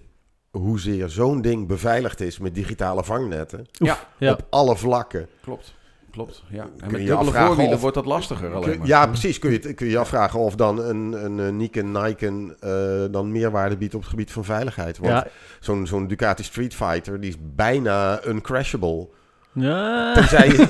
hoezeer 0.50 1.08
zo'n 1.08 1.40
ding 1.40 1.66
beveiligd 1.66 2.20
is 2.20 2.38
met 2.38 2.54
digitale 2.54 3.04
vangnetten, 3.04 3.66
ja. 3.72 3.98
op 4.18 4.46
alle 4.50 4.76
vlakken. 4.76 5.28
klopt. 5.42 5.74
Klopt, 6.14 6.42
ja. 6.48 6.62
En 6.62 6.68
Kun 6.78 6.90
met 6.90 6.90
je 6.90 6.96
dubbele 6.96 7.16
afvragen 7.18 7.46
voorwielen 7.46 7.74
of- 7.74 7.80
wordt 7.80 7.96
dat 7.96 8.06
lastiger 8.06 8.54
alleen 8.54 8.70
Kun- 8.70 8.78
maar. 8.78 8.86
ja, 8.88 9.06
precies. 9.06 9.38
Kun 9.38 9.50
je, 9.50 9.58
kun 9.58 9.86
je 9.86 9.92
je 9.92 9.98
afvragen 9.98 10.38
of 10.40 10.54
dan 10.54 10.78
een, 10.82 11.24
een, 11.24 11.38
een 11.38 11.56
Nikon 11.56 11.92
Nikon 11.92 12.54
eh, 12.60 12.70
dan 13.10 13.32
meerwaarde 13.32 13.76
biedt 13.76 13.94
op 13.94 14.00
het 14.00 14.10
gebied 14.10 14.32
van 14.32 14.44
veiligheid. 14.44 14.98
Want 14.98 15.12
Ja, 15.12 15.26
zo'n 15.60 15.86
zo'n 15.86 16.06
Ducati 16.06 16.42
Street 16.42 16.74
Fighter, 16.74 17.20
die 17.20 17.30
is 17.30 17.36
bijna 17.40 18.20
uncrashable. 18.26 19.08
Ja. 19.52 20.14
Tenzij... 20.14 20.48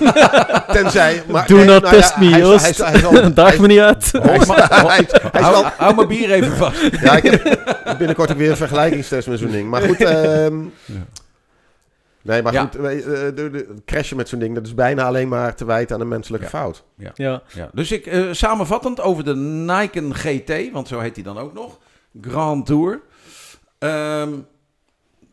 tenzij 0.73 1.23
maar, 1.29 1.47
Do 1.47 1.57
nee, 1.57 1.65
not 1.65 1.83
nou 1.83 1.95
ja, 1.95 2.01
test 2.01 2.17
me, 2.17 2.27
hij 2.31 2.39
Joost. 2.41 2.79
Hij 2.79 3.33
Daag 3.35 3.59
me 3.59 3.67
niet 3.67 3.79
uit. 3.79 4.11
hou 5.77 5.95
mijn 5.95 6.09
bier 6.09 6.31
even 6.31 6.57
vast. 6.57 6.81
Ja, 7.03 7.17
ik 7.17 7.23
heb 7.23 7.99
binnenkort 7.99 8.31
ook 8.33 8.37
weer 8.39 8.51
een 8.51 8.57
vergelijkingstest 8.57 9.29
met 9.29 9.39
zo'n 9.39 9.51
ding. 9.51 9.71
Maar 9.71 9.83
goed, 9.83 9.97
ehm, 10.05 10.59
Ja. 10.85 10.95
Nee, 12.25 12.43
maar 12.43 12.53
Ja. 12.53 12.61
goed, 12.61 12.75
eh, 12.75 12.83
de, 13.35 13.75
crashen 13.85 14.17
met 14.17 14.29
zo'n 14.29 14.39
ding, 14.39 14.55
dat 14.55 14.67
is 14.67 14.75
bijna 14.75 15.05
alleen 15.05 15.29
maar 15.29 15.55
te 15.55 15.65
wijten 15.65 15.95
aan 15.95 16.01
een 16.01 16.09
menselijke 16.09 16.45
Ja. 16.47 16.51
fout. 16.53 16.85
Ja. 16.97 17.43
Ja, 17.55 17.71
dus 17.73 17.93
ik, 17.93 18.07
eh, 18.07 18.33
samenvattend 18.33 19.01
over 19.01 19.25
de 19.25 19.35
Nike 19.37 20.15
GT, 20.15 20.71
want 20.73 20.89
zo 20.89 20.99
heet 20.99 21.15
hij 21.15 21.25
dan 21.25 21.39
ook 21.39 21.53
nog. 21.53 21.79
Grand 22.21 22.67
Tour. 22.67 23.01
Ehm, 23.79 24.33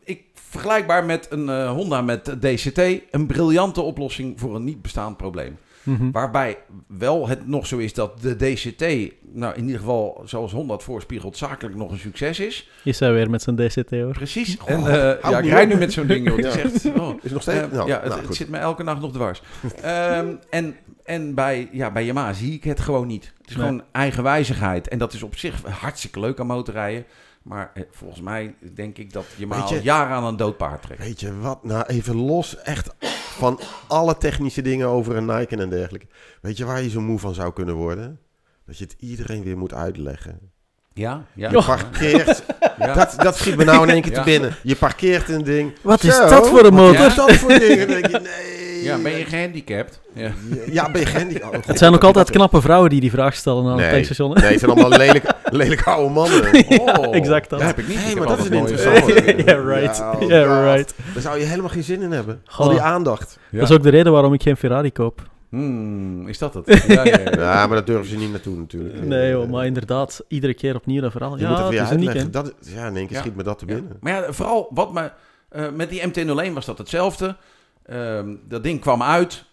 ik, 0.04 0.24
vergelijkbaar 0.34 1.04
met 1.04 1.26
een 1.30 1.48
eh, 1.48 1.70
Honda 1.70 2.00
met 2.02 2.24
DCT, 2.40 2.78
een 3.10 3.26
briljante 3.26 3.80
oplossing 3.80 4.40
voor 4.40 4.54
een 4.54 4.64
niet 4.64 4.82
bestaand 4.82 5.16
probleem. 5.16 5.58
Mhm. 5.82 6.10
Waarbij 6.10 6.58
wel 6.86 7.28
het 7.28 7.46
nog 7.48 7.66
zo 7.66 7.78
is 7.78 7.94
dat 7.94 8.20
de 8.22 8.36
DCT, 8.36 9.12
nou 9.32 9.54
in 9.54 9.62
ieder 9.64 9.78
geval 9.78 10.22
zoals 10.24 10.52
Honda 10.52 10.72
het 10.72 10.82
voorspiegelt, 10.82 11.36
zakelijk 11.36 11.76
nog 11.76 11.90
een 11.90 11.98
succes 11.98 12.40
is. 12.40 12.70
Is 12.84 12.98
hij 13.00 13.12
weer 13.12 13.30
met 13.30 13.42
zijn 13.42 13.56
DCT 13.56 13.90
hoor. 13.90 14.12
Precies. 14.12 14.58
Oh, 14.60 14.68
en 14.70 14.78
eh, 14.78 15.30
ja, 15.30 15.38
ik 15.38 15.62
op. 15.62 15.68
nu 15.68 15.76
met 15.76 15.92
zo'n 15.92 16.06
ding, 16.06 16.28
joh. 16.28 16.36
Het 16.36 16.74
is 16.74 16.84
echt... 16.84 16.98
Oh. 16.98 17.14
Is 17.22 17.30
nog 17.30 17.42
steeds? 17.42 17.60
Eh, 17.60 17.70
nou, 17.72 17.88
ja, 17.88 18.00
het, 18.00 18.08
nou, 18.08 18.26
het 18.26 18.34
zit 18.34 18.48
me 18.48 18.58
elke 18.58 18.82
nacht 18.82 19.00
nog 19.00 19.12
dwars. 19.12 19.42
Ehm, 19.82 20.34
en 20.50 20.76
en 21.04 21.34
bij, 21.34 21.68
ja, 21.72 21.90
bij 21.90 22.04
Yamaha 22.04 22.32
zie 22.32 22.52
ik 22.52 22.64
het 22.64 22.80
gewoon 22.80 23.06
niet. 23.06 23.32
Het 23.40 23.50
is 23.50 23.56
Nee. 23.56 23.66
gewoon 23.66 23.82
eigenwijzigheid. 23.92 24.88
En 24.88 24.98
dat 24.98 25.12
is 25.12 25.22
op 25.22 25.36
zich 25.38 25.62
hartstikke 25.62 26.20
leuk 26.20 26.40
aan 26.40 26.46
motorrijden. 26.46 27.04
Maar 27.42 27.70
eh, 27.74 27.82
volgens 27.90 28.20
mij 28.20 28.54
denk 28.74 28.98
ik 28.98 29.12
dat 29.12 29.24
Yamaha 29.36 29.68
je- 29.68 29.74
al 29.76 29.82
jaren 29.82 30.16
aan 30.16 30.24
een 30.24 30.36
dood 30.36 30.56
paard 30.56 30.82
trekt. 30.82 31.04
Weet 31.04 31.20
je 31.20 31.38
wat? 31.38 31.64
Nou, 31.64 31.84
even 31.86 32.16
los 32.16 32.62
echt 32.62 32.94
van 33.32 33.60
alle 33.86 34.16
technische 34.16 34.62
dingen 34.62 34.86
over 34.86 35.16
een 35.16 35.26
Nike 35.26 35.56
en 35.56 35.70
dergelijke. 35.70 36.06
Weet 36.40 36.56
je 36.56 36.64
waar 36.64 36.82
je 36.82 36.90
zo 36.90 37.00
moe 37.00 37.18
van 37.18 37.34
zou 37.34 37.52
kunnen 37.52 37.74
worden? 37.74 38.20
Dat 38.66 38.78
je 38.78 38.84
het 38.84 38.96
iedereen 38.98 39.42
weer 39.42 39.58
moet 39.58 39.74
uitleggen. 39.74 40.51
Ja? 40.94 41.22
Ja. 41.34 41.50
Je 41.50 41.62
parkeert, 41.62 42.42
ja. 42.78 42.94
dat, 42.94 43.14
dat 43.16 43.36
schiet 43.36 43.56
me 43.56 43.64
nou 43.64 43.82
in 43.82 43.92
één 43.92 44.02
keer 44.02 44.12
Ja. 44.12 44.18
te 44.18 44.24
binnen. 44.24 44.54
Je 44.62 44.76
parkeert 44.76 45.28
een 45.28 45.44
ding. 45.44 45.72
Wat 45.82 46.02
is 46.04 46.16
Zo, 46.16 46.28
dat 46.28 46.48
voor 46.48 46.58
een 46.64 46.74
Wat 46.74 46.84
motor? 46.84 47.06
is 47.06 47.14
dat 47.14 47.32
voor 47.32 47.48
ding? 47.48 47.62
En 47.78 47.78
dan 47.78 47.86
denk 48.00 48.06
je, 48.06 48.18
nee. 48.20 48.82
ja, 48.82 48.96
ben 48.98 49.18
je 49.18 49.24
gehandicapt? 49.24 50.00
Ja. 50.14 50.30
Ja, 50.70 50.90
ben 50.90 51.00
je 51.00 51.06
gehandicapt? 51.06 51.56
Oh, 51.56 51.66
Het 51.66 51.78
zijn 51.78 51.94
ook 51.94 52.04
altijd 52.04 52.30
knappe 52.30 52.60
vrouwen 52.60 52.90
die 52.90 53.00
die 53.00 53.10
vraag 53.10 53.34
stellen 53.34 53.64
aan 53.64 53.70
het 53.70 53.76
Nee, 53.80 53.90
tankstation. 53.90 54.34
hè? 54.34 54.40
nee, 54.40 54.50
het 54.50 54.60
zijn 54.60 54.70
allemaal 54.70 54.98
lelijke, 54.98 55.34
lelijke 55.50 55.84
oude 55.90 56.10
mannen. 56.12 56.40
Oh, 56.98 57.14
exact 57.14 57.50
dat. 57.50 57.58
Dat 57.58 57.68
heb 57.68 57.78
ik 57.78 57.88
niet. 57.88 57.98
Ik 58.10 58.18
maar 58.18 58.26
dat 58.28 58.38
is 58.38 58.46
een 58.46 58.52
interessante. 58.52 59.12
right. 59.74 59.96
Ja, 60.28 60.42
oh 60.42 60.74
right. 60.74 60.94
Daar 61.12 61.22
zou 61.22 61.38
je 61.38 61.44
helemaal 61.44 61.70
geen 61.70 61.82
zin 61.82 62.02
in 62.02 62.10
hebben. 62.12 62.42
Al 62.56 62.68
die 62.68 62.80
aandacht. 62.80 63.38
Ja. 63.50 63.58
Dat 63.60 63.70
is 63.70 63.76
ook 63.76 63.82
de 63.82 63.90
reden 63.90 64.12
waarom 64.12 64.32
ik 64.34 64.42
geen 64.42 64.56
Ferrari 64.56 64.92
koop. 64.92 65.30
Hmm, 65.52 66.28
is 66.28 66.38
dat 66.38 66.54
het? 66.54 66.66
Ja, 66.88 67.04
ja, 67.04 67.18
ja. 67.18 67.30
Ja, 67.30 67.66
maar 67.66 67.76
dat 67.76 67.86
durven 67.86 68.06
ze 68.06 68.16
niet 68.16 68.30
naartoe 68.30 68.56
natuurlijk. 68.56 69.02
Nee 69.04 69.22
Eh, 69.22 69.30
joh, 69.30 69.50
maar 69.50 69.66
inderdaad, 69.66 70.24
iedere 70.28 70.54
keer 70.54 70.74
opnieuw 70.76 71.00
dat 71.00 71.12
verhaal. 71.12 71.36
Je 71.36 71.42
ja, 71.42 71.48
moet 71.48 71.58
het 71.58 71.66
het 71.78 71.88
weer 72.00 72.16
uniek. 72.16 72.32
Dat, 72.32 72.54
ja, 72.60 72.86
in 72.86 72.96
één 72.96 73.06
keer 73.06 73.16
Ja. 73.16 73.22
schiet 73.22 73.36
me 73.36 73.42
dat 73.42 73.58
te 73.58 73.66
Ja. 73.66 73.74
binnen. 73.74 73.96
Maar 74.00 74.12
ja, 74.12 74.32
vooral 74.32 74.68
wat 74.70 74.92
me, 74.92 75.10
eh, 75.48 75.70
met 75.70 75.90
die 75.90 76.06
MT-01 76.06 76.52
was 76.54 76.64
dat 76.66 76.78
hetzelfde. 76.78 77.36
Ehm, 77.82 78.34
dat 78.48 78.62
ding 78.62 78.80
kwam 78.80 79.02
uit. 79.02 79.44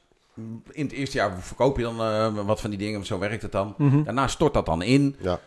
In 0.72 0.84
het 0.84 0.92
eerste 0.94 1.18
jaar 1.18 1.42
verkoop 1.42 1.78
je 1.78 1.84
dan 1.84 2.00
eh, 2.02 2.46
wat 2.46 2.62
van 2.62 2.70
die 2.70 2.80
dingen, 2.80 3.06
zo 3.06 3.20
werkt 3.20 3.42
het 3.42 3.52
dan. 3.52 3.74
Mhm. 3.78 4.04
Daarna 4.04 4.28
stort 4.28 4.54
dat 4.54 4.66
dan 4.66 4.82
in. 4.82 5.16
Ja. 5.22 5.40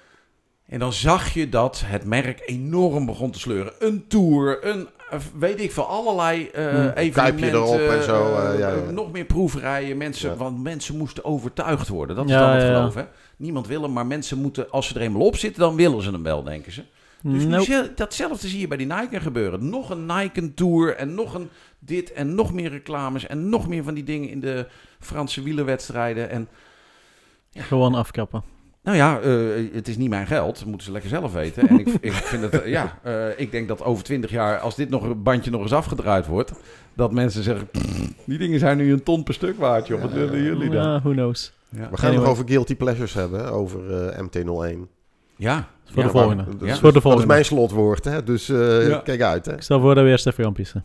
En 0.66 0.78
dan 0.78 0.92
zag 0.92 1.28
je 1.34 1.48
dat 1.48 1.82
het 1.86 2.04
merk 2.04 2.42
enorm 2.46 3.06
begon 3.06 3.30
te 3.30 3.38
sleuren. 3.38 3.72
Een 3.78 4.04
tour, 4.08 4.66
een, 4.66 4.88
weet 5.38 5.60
ik 5.60 5.72
veel, 5.72 5.86
allerlei 5.86 6.46
eh 6.46 6.64
Hmm. 6.68 6.74
evenementen. 6.74 7.12
Kuipje 7.12 7.50
erop 7.50 7.80
en 7.80 8.02
zo, 8.02 8.34
eh, 8.36 8.52
eh, 8.52 8.58
ja, 8.58 8.68
ja. 8.68 8.90
Nog 8.90 9.12
meer 9.12 9.24
proefrijen. 9.24 9.96
Mensen, 9.96 10.30
Ja. 10.30 10.36
Want 10.36 10.62
mensen 10.62 10.96
moesten 10.96 11.24
overtuigd 11.24 11.88
worden. 11.88 12.16
Dat 12.16 12.24
is 12.24 12.30
Ja, 12.30 12.40
dan 12.40 12.50
het 12.50 12.64
geloof, 12.64 12.94
hè. 12.94 13.04
Niemand 13.36 13.66
wil 13.66 13.82
hem, 13.82 13.92
maar 13.92 14.06
mensen 14.06 14.38
moeten, 14.38 14.70
als 14.70 14.86
ze 14.86 14.94
er 14.94 15.00
eenmaal 15.00 15.22
op 15.26 15.36
zitten, 15.36 15.60
dan 15.62 15.74
willen 15.76 16.02
ze 16.02 16.10
hem 16.10 16.22
wel, 16.22 16.42
denken 16.42 16.72
ze. 16.72 16.82
Dus 17.22 17.42
nu 17.44 17.48
Nope. 17.50 17.64
zie 17.64 17.74
je- 17.74 17.92
datzelfde 17.94 18.48
zie 18.48 18.60
je 18.60 18.68
bij 18.68 18.76
die 18.76 18.86
Nike 18.86 19.20
gebeuren. 19.20 19.68
Nog 19.68 19.90
een 19.90 20.06
Nike 20.06 20.54
Tour 20.54 20.96
en 20.96 21.14
nog 21.14 21.34
een 21.34 21.48
dit 21.78 22.12
en 22.12 22.34
nog 22.34 22.52
meer 22.52 22.70
reclames 22.70 23.26
en 23.26 23.48
nog 23.48 23.68
meer 23.68 23.82
van 23.84 23.94
die 23.94 24.04
dingen 24.04 24.28
in 24.28 24.40
de 24.40 24.66
Franse 25.00 25.42
wielerwedstrijden. 25.42 26.30
En 26.30 26.48
Gewoon 27.54 27.94
afkappen. 27.94 28.42
Nou 28.82 28.96
ja, 28.96 29.20
eh, 29.20 29.30
het 29.72 29.88
is 29.88 29.96
niet 29.96 30.08
mijn 30.08 30.26
geld. 30.26 30.58
Dat 30.58 30.66
moeten 30.66 30.86
ze 30.86 30.92
lekker 30.92 31.10
zelf 31.10 31.32
weten. 31.32 31.68
En 31.68 31.78
ik, 31.78 31.88
ik 32.00 32.12
vind 32.12 32.52
het, 32.52 32.62
ja, 32.64 32.98
eh, 33.02 33.26
ik 33.36 33.50
denk 33.50 33.68
dat 33.68 33.82
over 33.84 34.04
twintig 34.04 34.30
jaar, 34.30 34.58
als 34.58 34.74
dit 34.76 34.90
nog 34.90 35.02
een 35.02 35.22
bandje 35.22 35.50
nog 35.50 35.62
eens 35.62 35.72
afgedraaid 35.72 36.26
wordt, 36.26 36.52
dat 36.94 37.12
mensen 37.12 37.42
zeggen, 37.42 37.68
"Pff, 37.70 38.12
die 38.24 38.38
dingen 38.38 38.58
zijn 38.58 38.76
nu 38.76 38.92
een 38.92 39.02
ton 39.02 39.22
per 39.22 39.34
stuk 39.34 39.58
waard, 39.58 39.86
joh. 39.86 40.00
Wat 40.00 40.12
willen 40.12 40.42
jullie 40.42 40.70
dan? 40.70 40.82
Ja, 40.82 41.00
who 41.00 41.10
knows. 41.10 41.52
Ja, 41.68 41.78
We 41.78 41.82
gaan 41.82 41.90
Anyway. 41.92 42.10
het 42.12 42.20
nog 42.20 42.28
over 42.30 42.44
guilty 42.48 42.74
pleasures 42.76 43.14
hebben, 43.14 43.52
over 43.52 44.06
eh, 44.08 44.20
MT-01. 44.22 44.78
ja. 45.36 45.68
Voor 45.84 46.02
Ja, 46.02 46.08
de 46.08 46.14
volgende. 46.18 46.44
Dat, 46.44 46.54
Ja. 46.60 46.66
is, 46.66 46.72
Voor 46.72 46.76
de 46.78 46.82
dat 46.82 46.94
is 46.96 47.02
volgende. 47.02 47.26
mijn 47.26 47.44
slotwoord, 47.44 48.04
hè? 48.04 48.22
dus 48.24 48.48
eh, 48.48 48.88
Ja. 48.88 48.98
kijk 48.98 49.20
uit. 49.22 49.46
Hè? 49.46 49.52
Ik 49.54 49.62
stel 49.62 49.80
voor 49.80 49.94
dat 49.94 50.04
we 50.04 50.10
eerst 50.10 50.26
even 50.26 50.44
gaan 50.44 50.52
pissen. 50.52 50.84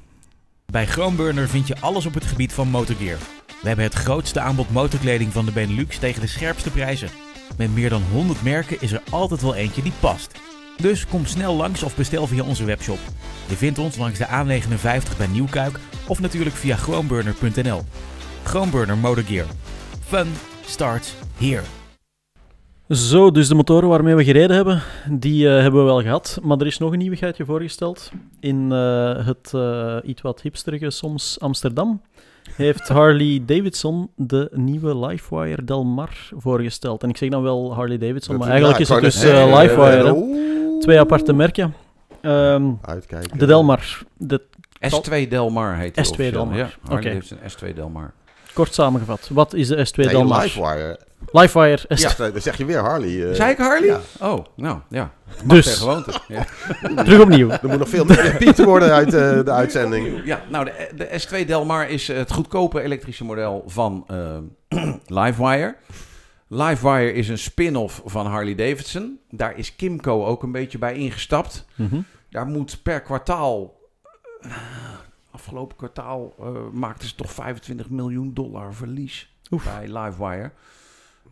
Bij 0.66 0.86
Groenburner 0.88 1.48
vind 1.48 1.68
je 1.68 1.76
alles 1.80 2.06
op 2.06 2.14
het 2.14 2.26
gebied 2.26 2.54
van 2.54 2.68
motorgear. 2.68 3.18
We 3.62 3.68
hebben 3.68 3.86
het 3.86 3.94
grootste 3.94 4.40
aanbod 4.40 4.72
motorkleding 4.72 5.32
van 5.32 5.46
de 5.46 5.52
Benelux 5.52 5.98
tegen 6.00 6.22
de 6.22 6.28
scherpste 6.28 6.72
prijzen. 6.72 7.10
Met 7.58 7.74
meer 7.74 7.90
dan 7.90 8.02
100 8.12 8.44
merken 8.44 8.82
is 8.82 8.92
er 8.92 9.02
altijd 9.10 9.42
wel 9.42 9.56
eentje 9.56 9.82
die 9.82 9.94
past. 10.00 10.40
Dus 10.78 11.08
kom 11.08 11.26
snel 11.26 11.56
langs 11.56 11.84
of 11.84 11.96
bestel 11.96 12.28
via 12.28 12.44
onze 12.44 12.66
webshop. 12.66 13.00
Je 13.48 13.56
vindt 13.56 13.80
ons 13.80 13.98
langs 13.98 14.20
de 14.20 14.26
A59 14.26 15.18
bij 15.18 15.28
Nieuwkuik 15.28 15.80
of 16.08 16.20
natuurlijk 16.20 16.56
via 16.56 16.76
groenburner.nl. 16.76 17.82
Groenburner 18.44 18.98
Motorgear. 18.98 19.46
Fun 20.00 20.28
starts 20.66 21.14
here. 21.38 21.64
Zo, 22.90 23.32
dus 23.32 23.48
de 23.48 23.56
motoren 23.56 23.90
waarmee 23.90 24.16
we 24.16 24.24
gereden 24.24 24.56
hebben, 24.56 24.82
die 25.10 25.48
eh, 25.48 25.62
hebben 25.62 25.80
we 25.80 25.86
wel 25.86 26.02
gehad. 26.02 26.40
Maar 26.44 26.58
er 26.58 26.68
is 26.68 26.78
nog 26.78 26.92
een 26.92 26.98
nieuwigheidje 26.98 27.46
voorgesteld. 27.46 28.12
In 28.40 28.72
eh, 28.72 29.26
het 29.26 29.54
eh, 29.54 29.98
iets 30.04 30.22
wat 30.22 30.42
hipsterige 30.42 30.90
soms 30.90 31.40
Amsterdam 31.40 32.02
heeft 32.56 32.88
Harley 32.88 33.42
Davidson 33.46 34.10
de 34.16 34.50
nieuwe 34.54 34.98
Livewire 35.08 35.64
Del 35.64 35.84
Mar 35.86 36.30
voorgesteld. 36.36 37.04
En 37.04 37.10
ik 37.10 37.18
zeg 37.18 37.30
dan 37.30 37.44
wel 37.44 37.74
Harley 37.74 37.98
Davidson, 37.98 38.38
maar 38.38 38.48
eigenlijk 38.50 38.80
is 38.80 38.90
het 38.90 39.02
dus 39.02 39.24
eh, 39.24 39.54
hè. 39.76 40.12
oeh. 40.12 40.80
Twee 40.80 41.00
aparte 41.00 41.34
merken. 41.34 41.74
Ehm, 42.22 42.72
Uitkijken. 42.82 43.38
de 43.38 43.46
Del 43.46 43.64
Mar, 43.64 44.02
de, 44.18 44.42
S2 44.80 45.28
Delmar 45.30 45.76
heet 45.78 45.96
die 45.96 46.04
S2 46.06 46.10
officieel. 46.10 46.32
Delmar. 46.32 46.58
Ja, 46.58 46.70
Harley 46.82 46.98
Oké. 46.98 47.10
heeft 47.10 47.32
een 47.32 47.72
S2 47.72 47.76
Delmar. 47.76 48.14
kort 48.54 48.74
samengevat. 48.74 49.30
Wat 49.34 49.54
is 49.54 49.68
de 49.68 49.88
S2 49.88 49.96
Nee, 49.96 50.08
Del 50.08 50.26
Mar? 50.26 50.52
Livewire. 51.32 51.86
Livewire 51.88 52.14
S2. 52.16 52.18
Ja, 52.18 52.32
dan 52.32 52.42
zeg 52.42 52.58
je 52.58 52.66
weer 52.66 52.80
Harley. 52.80 53.30
eh. 53.30 53.36
Zei 53.36 53.52
ik 53.52 53.58
Harley? 53.58 53.88
Ja. 53.88 54.00
Oh, 54.20 54.46
nou 54.56 54.80
ja. 54.90 55.12
Dus, 55.44 55.66
Ter 55.66 55.76
gewoonte. 55.76 56.20
Ja. 56.28 56.46
terug 57.04 57.22
opnieuw. 57.22 57.50
Er 57.50 57.60
moet 57.68 57.80
nog 57.80 57.90
veel 57.90 58.06
meer 58.06 58.18
gepiept 58.18 58.64
worden 58.64 58.92
uit 58.92 59.14
eh, 59.14 59.44
de 59.46 59.52
uitzending. 59.52 60.26
Ja, 60.26 60.42
nou, 60.50 60.66
de, 60.66 60.90
de 60.96 61.22
S2 61.44 61.46
Delmar 61.48 61.90
is 61.90 62.08
het 62.08 62.32
goedkope 62.32 62.82
elektrische 62.82 63.24
model 63.26 63.64
van 63.68 64.04
eh, 64.08 64.38
Livewire. 65.22 65.76
Livewire 66.48 67.14
is 67.14 67.28
een 67.30 67.38
spin-off 67.38 68.02
van 68.06 68.26
Harley 68.26 68.56
Davidson. 68.56 69.20
Daar 69.30 69.58
is 69.58 69.76
Kimco 69.76 70.26
ook 70.26 70.44
een 70.44 70.52
beetje 70.52 70.78
bij 70.78 70.94
ingestapt. 70.96 71.66
Mhm. 71.76 72.00
Daar 72.30 72.46
moet 72.46 72.80
per 72.84 73.02
kwartaal... 73.02 73.76
afgelopen 75.32 75.78
kwartaal 75.78 76.34
eh, 76.40 76.48
maakten 76.72 77.08
ze 77.08 77.16
toch 77.16 77.32
25 77.32 77.90
miljoen 77.90 78.34
dollar 78.34 78.74
verlies 78.74 79.36
bij 79.50 80.00
Livewire. 80.00 80.52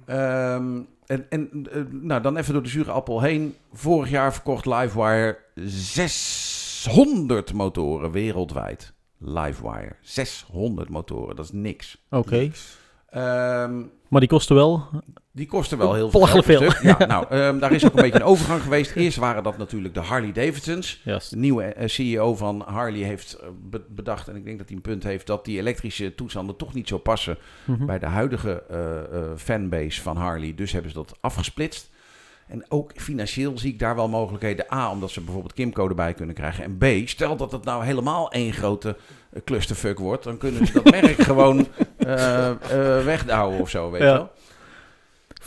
Ehm, 0.05 0.79
en 1.05 1.29
en 1.29 1.67
eh, 1.71 1.81
nou, 1.89 2.21
dan 2.21 2.37
even 2.37 2.53
door 2.53 2.63
de 2.63 2.69
zure 2.69 2.91
appel 2.91 3.21
heen. 3.21 3.55
Vorig 3.73 4.09
jaar 4.09 4.33
verkocht 4.33 4.65
Livewire 4.65 5.37
600 5.55 7.53
motoren 7.53 8.11
wereldwijd. 8.11 8.93
Livewire. 9.17 9.95
600 10.01 10.89
motoren, 10.89 11.35
dat 11.35 11.45
is 11.45 11.51
niks. 11.51 12.05
Oké. 12.09 12.51
Ehm, 13.16 13.78
Maar 14.09 14.20
die 14.20 14.30
kosten 14.30 14.55
wel. 14.55 14.88
die 15.32 15.45
kosten 15.47 15.78
wel 15.78 15.93
heel 15.93 16.09
veel. 16.11 16.43
Veel. 16.43 16.72
Ja, 16.82 17.05
nou, 17.05 17.26
ehm, 17.30 17.59
daar 17.59 17.72
is 17.72 17.86
ook 17.86 17.95
een 17.95 18.01
beetje 18.01 18.20
een 18.20 18.26
overgang 18.26 18.61
geweest. 18.61 18.95
Eerst 18.95 19.18
waren 19.18 19.43
dat 19.43 19.57
natuurlijk 19.57 19.93
de 19.93 19.99
Harley 19.99 20.32
Davidsons. 20.32 21.01
De 21.30 21.38
nieuwe 21.38 21.63
eh, 21.63 21.88
CEO 21.88 22.36
van 22.36 22.63
Harley 22.68 22.99
heeft 23.01 23.34
eh, 23.34 23.47
be- 23.70 23.86
bedacht, 23.89 24.28
en 24.28 24.36
ik 24.36 24.45
denk 24.45 24.57
dat 24.57 24.68
hij 24.68 24.76
een 24.76 24.82
punt 24.82 25.03
heeft, 25.03 25.28
dat 25.28 25.45
die 25.45 25.59
elektrische 25.59 26.16
toestanden 26.16 26.55
toch 26.55 26.74
niet 26.74 26.88
zo 26.88 26.97
passen 26.97 27.38
Mhm. 27.66 27.86
bij 27.86 27.99
de 27.99 28.05
huidige 28.05 28.63
eh, 28.70 29.20
fanbase 29.38 30.01
van 30.01 30.18
Harley. 30.18 30.55
Dus 30.55 30.72
hebben 30.72 30.91
ze 30.91 30.97
dat 30.97 31.18
afgesplitst. 31.22 31.89
En 32.47 32.65
ook 32.69 32.91
financieel 32.95 33.57
zie 33.57 33.73
ik 33.73 33.79
daar 33.79 33.95
wel 33.95 34.09
mogelijkheden. 34.09 34.73
A, 34.73 34.91
omdat 34.91 35.09
ze 35.11 35.21
bijvoorbeeld 35.21 35.53
Kimco 35.53 35.87
erbij 35.87 36.13
kunnen 36.13 36.35
krijgen. 36.35 36.63
En 36.63 36.77
B, 36.77 37.07
stel 37.07 37.35
dat 37.35 37.51
het 37.51 37.63
nou 37.63 37.85
helemaal 37.85 38.31
één 38.31 38.53
grote 38.53 38.97
eh, 39.33 39.41
clusterfuck 39.45 39.99
wordt. 39.99 40.23
Dan 40.23 40.37
kunnen 40.37 40.67
ze 40.67 40.73
dat 40.73 40.91
merk 41.01 41.21
gewoon 41.21 41.67
eh 41.97 42.51
wegdouwen 43.03 43.59
of 43.59 43.69
zo, 43.69 43.91
weet 43.91 44.01
Ja. 44.01 44.07
je 44.07 44.13
wel. 44.13 44.31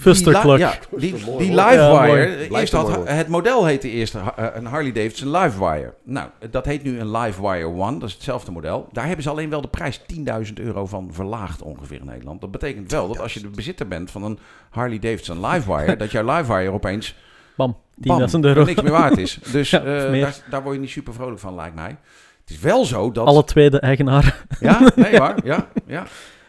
Li- 0.04 0.58
ja, 0.58 0.72
die, 0.96 1.14
die. 1.38 1.54
Livewire. 1.54 2.46
Ja, 2.50 2.58
eerst 2.60 2.72
had, 2.72 3.08
het 3.08 3.28
model 3.28 3.64
heette 3.64 3.90
eerst 3.90 4.14
uh, 4.14 4.26
een 4.54 4.66
Harley 4.66 4.92
Davidson 4.92 5.30
Livewire. 5.30 5.94
Nou, 6.04 6.28
dat 6.50 6.64
heet 6.64 6.82
nu 6.82 7.00
een 7.00 7.10
Livewire 7.10 7.66
One. 7.66 7.98
Dat 7.98 8.08
is 8.08 8.14
hetzelfde 8.14 8.50
model. 8.50 8.88
Daar 8.92 9.06
hebben 9.06 9.22
ze 9.22 9.30
alleen 9.30 9.50
wel 9.50 9.60
de 9.60 9.68
prijs 9.68 10.00
10.000 10.46 10.52
euro 10.54 10.86
van 10.86 11.08
verlaagd 11.12 11.62
ongeveer 11.62 12.00
in 12.00 12.06
Nederland. 12.06 12.40
Dat 12.40 12.50
betekent 12.50 12.90
wel 12.90 13.08
dat 13.08 13.20
als 13.20 13.34
je 13.34 13.40
de 13.40 13.48
bezitter 13.48 13.88
bent 13.88 14.10
van 14.10 14.22
een 14.22 14.38
Harley 14.70 14.98
Davidson 14.98 15.46
Livewire, 15.46 15.96
dat 16.02 16.10
jouw 16.10 16.36
Livewire 16.36 16.72
opeens 16.72 17.14
Bam, 17.56 17.76
10.000 17.76 18.02
bam, 18.02 18.44
euro. 18.44 18.64
niks 18.64 18.82
meer 18.82 18.92
waard 18.92 19.18
is. 19.18 19.38
Dus 19.52 19.70
Ja, 19.70 19.82
eh, 19.84 20.28
daar 20.50 20.62
word 20.62 20.74
je 20.74 20.80
niet 20.80 20.90
super 20.90 21.14
vrolijk 21.14 21.40
van, 21.40 21.54
lijkt 21.54 21.74
mij. 21.74 21.96
Het 22.40 22.50
is 22.56 22.58
wel 22.58 22.84
zo 22.84 23.12
dat... 23.12 23.26
Alle 23.26 23.44
tweede 23.44 23.80
eigenaar. 23.80 24.44
Ja, 24.60 24.90
nee 24.94 25.18
waar. 25.24 25.36
Ja, 25.44 25.68
ja. 25.86 26.06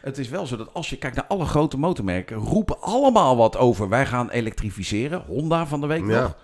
Het 0.09 0.17
is 0.17 0.29
wel 0.29 0.45
zo 0.45 0.57
dat 0.57 0.73
als 0.73 0.89
je 0.89 0.97
kijkt 0.97 1.15
naar 1.15 1.25
alle 1.27 1.45
grote 1.45 1.77
motormerken, 1.77 2.37
roepen 2.37 2.81
allemaal 2.81 3.37
wat 3.37 3.57
over. 3.57 3.89
Wij 3.89 4.05
gaan 4.05 4.29
elektrificeren. 4.29 5.23
Honda 5.27 5.67
van 5.67 5.81
de 5.81 5.87
week 5.87 6.07
Ja. 6.07 6.21
nog. 6.21 6.37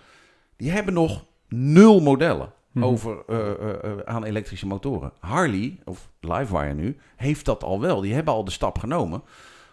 Die 0.57 0.71
hebben 0.71 0.93
nog 0.93 1.25
nul 1.49 2.01
modellen 2.01 2.53
Mhm. 2.71 2.85
over, 2.85 3.17
eh, 3.27 3.51
eh, 3.51 3.83
eh, 3.83 3.97
aan 4.05 4.23
elektrische 4.23 4.67
motoren. 4.67 5.11
Harley, 5.19 5.79
of 5.85 6.09
Livewire 6.19 6.73
nu, 6.73 6.97
heeft 7.15 7.45
dat 7.45 7.63
al 7.63 7.79
wel. 7.81 8.01
Die 8.01 8.13
hebben 8.13 8.33
al 8.33 8.43
de 8.45 8.51
stap 8.51 8.79
genomen. 8.79 9.21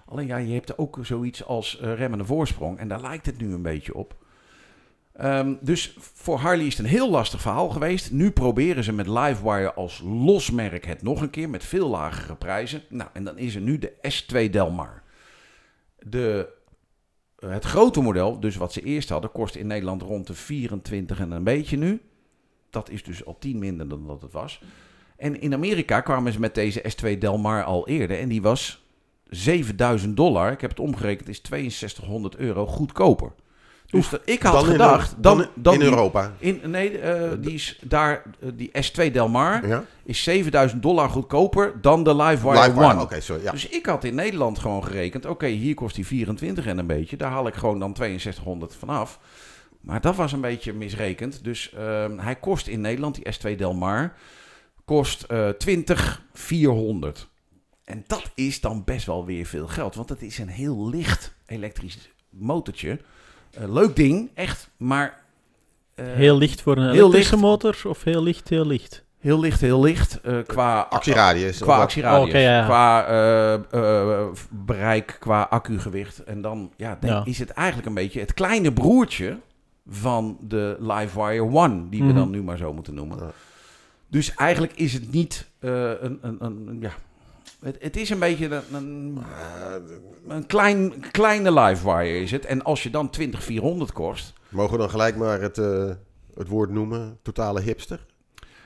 Alleen 0.06 0.26
ja, 0.26 0.36
je 0.36 0.54
hebt 0.54 0.78
ook 0.78 0.98
zoiets 1.02 1.44
als 1.44 1.78
eh, 1.80 1.94
remmende 1.94 2.24
voorsprong. 2.24 2.78
En 2.78 2.88
daar 2.88 3.00
lijkt 3.00 3.26
het 3.26 3.38
nu 3.38 3.52
een 3.54 3.62
beetje 3.62 3.94
op. 3.94 4.14
Ehm, 5.12 5.54
dus 5.60 5.96
voor 5.98 6.38
Harley 6.38 6.66
is 6.66 6.76
het 6.76 6.86
een 6.86 6.92
heel 6.92 7.10
lastig 7.10 7.40
verhaal 7.40 7.68
geweest. 7.68 8.10
Nu 8.10 8.30
proberen 8.30 8.84
ze 8.84 8.92
met 8.92 9.06
Livewire 9.06 9.74
als 9.74 10.02
losmerk 10.04 10.84
het 10.86 11.02
nog 11.02 11.20
een 11.20 11.30
keer 11.30 11.50
met 11.50 11.64
veel 11.64 11.88
lagere 11.88 12.34
prijzen. 12.34 12.82
Nou, 12.88 13.10
en 13.12 13.24
dan 13.24 13.38
is 13.38 13.54
er 13.54 13.60
nu 13.60 13.78
de 13.78 13.92
S2 14.02 14.50
Delmar. 14.50 15.02
De, 15.98 16.48
eh, 17.38 17.50
het 17.50 17.64
grote 17.64 18.00
model, 18.00 18.40
dus 18.40 18.56
wat 18.56 18.72
ze 18.72 18.82
eerst 18.82 19.08
hadden, 19.08 19.32
kost 19.32 19.54
in 19.54 19.66
Nederland 19.66 20.02
rond 20.02 20.26
de 20.26 20.34
24 20.34 21.20
en 21.20 21.30
een 21.30 21.44
beetje 21.44 21.76
nu. 21.76 22.00
Dat 22.70 22.90
is 22.90 23.02
dus 23.02 23.24
al 23.24 23.38
10 23.38 23.58
minder 23.58 23.88
dan 23.88 24.06
dat 24.06 24.22
het 24.22 24.32
was. 24.32 24.62
En 25.16 25.40
in 25.40 25.54
Amerika 25.54 26.00
kwamen 26.00 26.32
ze 26.32 26.40
met 26.40 26.54
deze 26.54 26.84
S2 26.96 27.18
Delmar 27.18 27.64
al 27.64 27.88
eerder. 27.88 28.18
En 28.18 28.28
die 28.28 28.42
was 28.42 28.84
7000 29.28 30.16
dollar. 30.16 30.52
Ik 30.52 30.60
heb 30.60 30.70
het 30.70 30.80
omgerekend, 30.80 31.28
is 31.28 31.42
6200 31.42 32.36
euro 32.36 32.66
goedkoper. 32.66 33.32
Dus 33.92 34.10
ik 34.24 34.42
had 34.42 34.52
Dan 34.52 34.64
in- 34.64 34.70
gedacht... 34.70 35.14
dan, 35.18 35.46
dan 35.54 35.72
in 35.74 35.80
die- 35.80 35.88
Europa. 35.88 36.32
in, 36.38 36.60
nee, 36.64 36.98
eh, 36.98 37.30
die 37.40 37.52
is 37.54 37.78
daar, 37.84 38.22
eh, 38.40 38.48
die 38.54 38.70
S2 38.82 39.10
Delmar 39.12 39.66
Ja? 39.66 39.84
is 40.04 40.22
7000 40.22 40.82
dollar 40.82 41.08
goedkoper 41.08 41.80
dan 41.80 42.04
de 42.04 42.16
Livewire 42.16 42.60
Livewire, 42.66 42.92
One. 42.92 43.02
Oké, 43.02 43.20
sorry. 43.20 43.42
Ja. 43.42 43.50
Dus 43.50 43.68
ik 43.68 43.86
had 43.86 44.04
in 44.04 44.14
Nederland 44.14 44.58
gewoon 44.58 44.84
gerekend, 44.84 45.26
oké, 45.26 45.46
hier 45.46 45.74
kost 45.74 45.94
die 45.94 46.06
24 46.06 46.66
en 46.66 46.78
een 46.78 46.86
beetje. 46.86 47.16
Daar 47.16 47.30
haal 47.30 47.46
ik 47.46 47.54
gewoon 47.54 47.78
dan 47.78 47.96
6200 47.96 48.74
vanaf. 48.74 49.18
Maar 49.80 50.00
dat 50.00 50.16
was 50.16 50.32
een 50.32 50.40
beetje 50.40 50.72
misrekend. 50.72 51.44
Dus 51.44 51.72
ehm, 51.72 52.18
hij 52.18 52.36
kost 52.36 52.66
in 52.66 52.80
Nederland, 52.80 53.14
die 53.14 53.24
S2 53.34 53.56
Delmar, 53.56 54.12
kost 54.84 55.22
eh 55.22 55.48
20400. 55.48 57.28
En 57.84 58.04
dat 58.06 58.30
is 58.34 58.60
dan 58.60 58.84
best 58.84 59.06
wel 59.06 59.24
weer 59.26 59.46
veel 59.46 59.66
geld. 59.68 59.94
Want 59.94 60.08
het 60.08 60.22
is 60.22 60.38
een 60.38 60.48
heel 60.48 60.88
licht 60.88 61.34
elektrisch 61.46 62.10
motortje. 62.30 62.98
Eh, 63.52 63.72
leuk 63.72 63.96
ding, 63.96 64.30
echt. 64.34 64.68
Maar... 64.76 65.20
eh, 65.94 66.06
Heel 66.06 66.38
licht 66.38 66.62
voor 66.62 66.76
een 66.76 66.82
heel 66.82 66.92
elektrische 66.92 67.30
licht. 67.30 67.42
motor 67.46 67.76
of 67.84 68.02
heel 68.04 68.22
licht, 68.22 68.48
heel 68.48 68.66
licht? 68.66 69.04
Heel 69.18 69.40
licht, 69.40 69.60
heel 69.60 69.80
licht. 69.82 70.20
eh, 70.20 70.36
qua 70.46 70.80
Actieradius. 70.90 71.58
Qua 71.58 71.76
actieradius, 71.80 72.34
Oh, 72.34 72.40
ja, 72.40 72.64
qua 72.64 73.06
eh, 73.06 73.54
eh, 73.54 74.26
bereik, 74.50 75.16
qua 75.20 75.42
accugewicht. 75.50 76.24
En 76.24 76.40
dan 76.42 76.72
ja, 76.76 76.98
Ja. 77.00 77.22
is 77.24 77.38
het 77.38 77.50
eigenlijk 77.50 77.88
een 77.88 77.94
beetje 77.94 78.20
het 78.20 78.34
kleine 78.34 78.72
broertje 78.72 79.38
van 79.88 80.36
de 80.40 80.76
Livewire 80.80 81.42
One, 81.44 81.88
die 81.88 82.00
we 82.00 82.06
Mhm. 82.08 82.16
dan 82.16 82.30
nu 82.30 82.42
maar 82.42 82.56
zo 82.56 82.72
moeten 82.72 82.94
noemen. 82.94 83.18
Dus 84.08 84.34
eigenlijk 84.34 84.72
is 84.74 84.92
het 84.92 85.12
niet 85.12 85.46
eh, 85.58 85.70
een, 86.00 86.18
een, 86.22 86.36
een, 86.40 86.66
een- 86.68 86.78
ja, 86.80 86.90
het, 87.62 87.76
het 87.80 87.96
is 87.96 88.10
een 88.10 88.18
beetje 88.18 88.46
een, 88.46 88.74
een, 88.74 89.18
een 90.28 90.46
klein, 90.46 91.10
kleine 91.10 91.52
Livewire 91.52 92.20
is 92.20 92.30
het. 92.30 92.46
En 92.46 92.62
als 92.62 92.82
je 92.82 92.90
dan 92.90 93.10
20400 93.10 93.92
kost, 93.92 94.32
Mogen 94.52 94.72
we 94.72 94.78
dan 94.78 94.90
gelijk 94.90 95.16
maar 95.16 95.40
het, 95.40 95.58
eh, 95.58 95.90
het 96.34 96.48
woord 96.48 96.70
noemen? 96.70 97.18
Totale 97.22 97.60
hipster? 97.60 98.06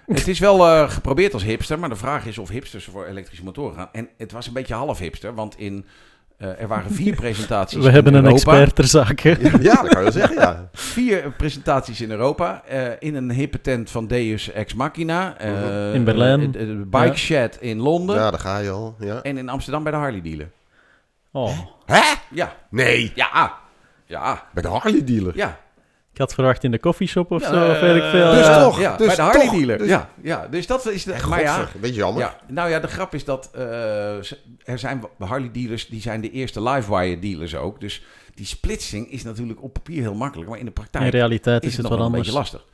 Het 0.06 0.28
is 0.28 0.38
wel 0.38 0.66
eh, 0.66 0.90
geprobeerd 0.90 1.32
als 1.32 1.42
hipster, 1.42 1.78
maar 1.78 1.88
de 1.88 1.96
vraag 1.96 2.26
is 2.26 2.38
of 2.38 2.48
hipsters 2.48 2.84
voor 2.84 3.06
elektrische 3.06 3.44
motoren 3.44 3.74
gaan. 3.74 3.88
En 3.92 4.08
het 4.16 4.32
was 4.32 4.46
een 4.46 4.52
beetje 4.52 4.74
half 4.74 4.98
hipster, 4.98 5.34
want 5.34 5.58
in, 5.58 5.86
eh, 6.36 6.60
er 6.60 6.68
waren 6.68 6.90
vier 6.90 7.14
presentaties 7.14 7.84
We 7.84 7.90
hebben 7.90 8.14
een 8.14 8.24
Europa. 8.24 8.36
expert 8.52 8.74
ter 8.74 8.84
zake. 8.86 9.36
Ja, 9.60 9.74
dat 9.82 9.88
kan 9.88 9.98
je 9.98 10.02
wel 10.02 10.12
zeggen, 10.12 10.36
ja. 10.36 10.68
Vier 10.72 11.30
presentaties 11.36 12.00
in 12.00 12.10
Europa. 12.10 12.62
eh, 12.68 12.86
in 12.98 13.14
een 13.14 13.30
hippe 13.30 13.60
tent 13.60 13.90
van 13.90 14.06
Deus 14.06 14.52
Ex 14.52 14.74
Machina. 14.74 15.38
eh. 15.38 15.94
In 15.94 16.04
Berlijn. 16.04 16.50
de 16.52 16.86
Bike 16.90 17.06
Ja. 17.06 17.14
Shed 17.14 17.56
in 17.60 17.78
Londen. 17.80 18.16
Ja, 18.16 18.30
daar 18.30 18.40
ga 18.40 18.58
je 18.58 18.70
al. 18.70 18.94
Ja. 18.98 19.22
En 19.22 19.36
in 19.38 19.48
Amsterdam 19.48 19.82
bij 19.82 19.92
de 19.92 19.98
Harley 19.98 20.20
dealer. 20.22 20.50
Oh. 21.32 21.58
Hè? 21.86 22.02
Ja, 22.30 22.52
Nee. 22.70 23.12
ja, 23.14 23.52
ja, 24.06 24.42
Bij 24.54 24.62
de 24.62 24.68
Harley 24.68 25.04
dealer. 25.04 25.32
ja. 25.36 25.58
Ik 26.16 26.22
had 26.22 26.34
verwacht 26.34 26.64
in 26.64 26.70
de 26.70 26.78
koffieshop 26.78 27.30
of 27.30 27.42
Ja, 27.42 27.48
zo, 27.48 27.70
of 27.70 27.80
weet 27.80 27.96
ik 27.96 28.02
eh, 28.02 28.10
veel. 28.10 28.30
Dus 28.30 28.46
ja. 28.46 28.62
toch. 28.62 28.80
Ja, 28.80 28.96
dus 28.96 29.06
bij 29.06 29.16
de 29.16 29.22
Harley 29.22 29.44
toch. 29.46 29.54
dealer. 29.54 29.78
Dus- 29.78 29.88
Ja, 29.88 30.10
ja, 30.22 30.46
dus 30.50 30.66
dat 30.66 30.86
is 30.90 31.04
de... 31.04 31.16
maar 31.28 31.40
ja, 31.42 31.60
een 31.60 31.80
beetje 31.80 31.96
jammer. 31.96 32.22
Ja, 32.22 32.36
nou 32.48 32.70
ja, 32.70 32.80
de 32.80 32.86
grap 32.86 33.14
is 33.14 33.24
dat 33.24 33.50
eh, 33.54 34.16
er 34.64 34.78
zijn 34.78 35.02
Harley 35.18 35.50
dealers, 35.52 35.86
die 35.88 36.00
zijn 36.00 36.20
de 36.20 36.30
eerste 36.30 36.62
Livewire 36.62 37.18
dealers 37.18 37.54
ook. 37.56 37.80
Dus 37.80 38.02
die 38.34 38.46
splitsing 38.46 39.10
is 39.10 39.22
natuurlijk 39.22 39.62
op 39.62 39.72
papier 39.72 40.00
heel 40.00 40.14
makkelijk, 40.14 40.48
maar 40.50 40.58
in 40.58 40.64
de 40.64 40.70
In 40.70 40.76
praktijk 40.82 41.10
realiteit 41.12 41.62
is 41.62 41.70
is 41.70 41.76
het 41.76 41.88
wel 41.88 42.00
een 42.00 42.12
beetje 42.12 42.32
lastig. 42.32 42.64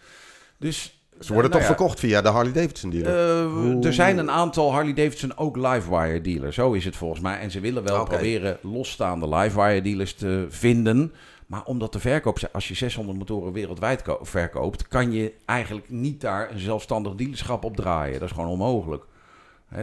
Dus 0.58 1.02
Ze 1.20 1.32
worden 1.32 1.50
eh, 1.50 1.56
toch 1.58 1.60
nou 1.60 1.62
ja, 1.62 1.66
verkocht 1.66 2.00
via 2.00 2.22
de 2.22 2.28
Harley 2.28 2.52
Davidson 2.52 2.90
dealer. 2.90 3.38
eh, 3.80 3.84
er 3.86 3.92
zijn 3.94 4.18
een 4.18 4.30
aantal 4.30 4.72
Harley 4.72 4.92
Davidson 4.94 5.36
ook 5.36 5.56
Livewire 5.56 6.20
dealers, 6.20 6.54
zo 6.54 6.72
is 6.72 6.84
het 6.84 6.96
volgens 6.96 7.20
mij. 7.20 7.38
En 7.38 7.50
ze 7.50 7.60
willen 7.60 7.82
wel 7.84 8.04
proberen 8.04 8.58
losstaande 8.62 9.28
Livewire 9.28 9.82
dealers 9.82 10.14
te 10.14 10.46
vinden. 10.48 11.12
Maar 11.52 11.64
omdat 11.64 11.92
de 11.92 11.98
verkoop, 11.98 12.38
als 12.52 12.68
je 12.68 12.74
600 12.74 13.18
motoren 13.18 13.52
wereldwijd 13.52 14.02
ko- 14.02 14.18
verkoopt, 14.22 14.88
kan 14.88 15.12
je 15.12 15.32
eigenlijk 15.44 15.90
niet 15.90 16.20
daar 16.20 16.50
een 16.50 16.58
zelfstandig 16.58 17.14
dealerschap 17.14 17.64
op 17.64 17.76
draaien. 17.76 18.20
Dat 18.20 18.28
is 18.28 18.34
gewoon 18.34 18.50
onmogelijk. 18.50 19.04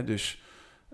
Dus, 0.04 0.42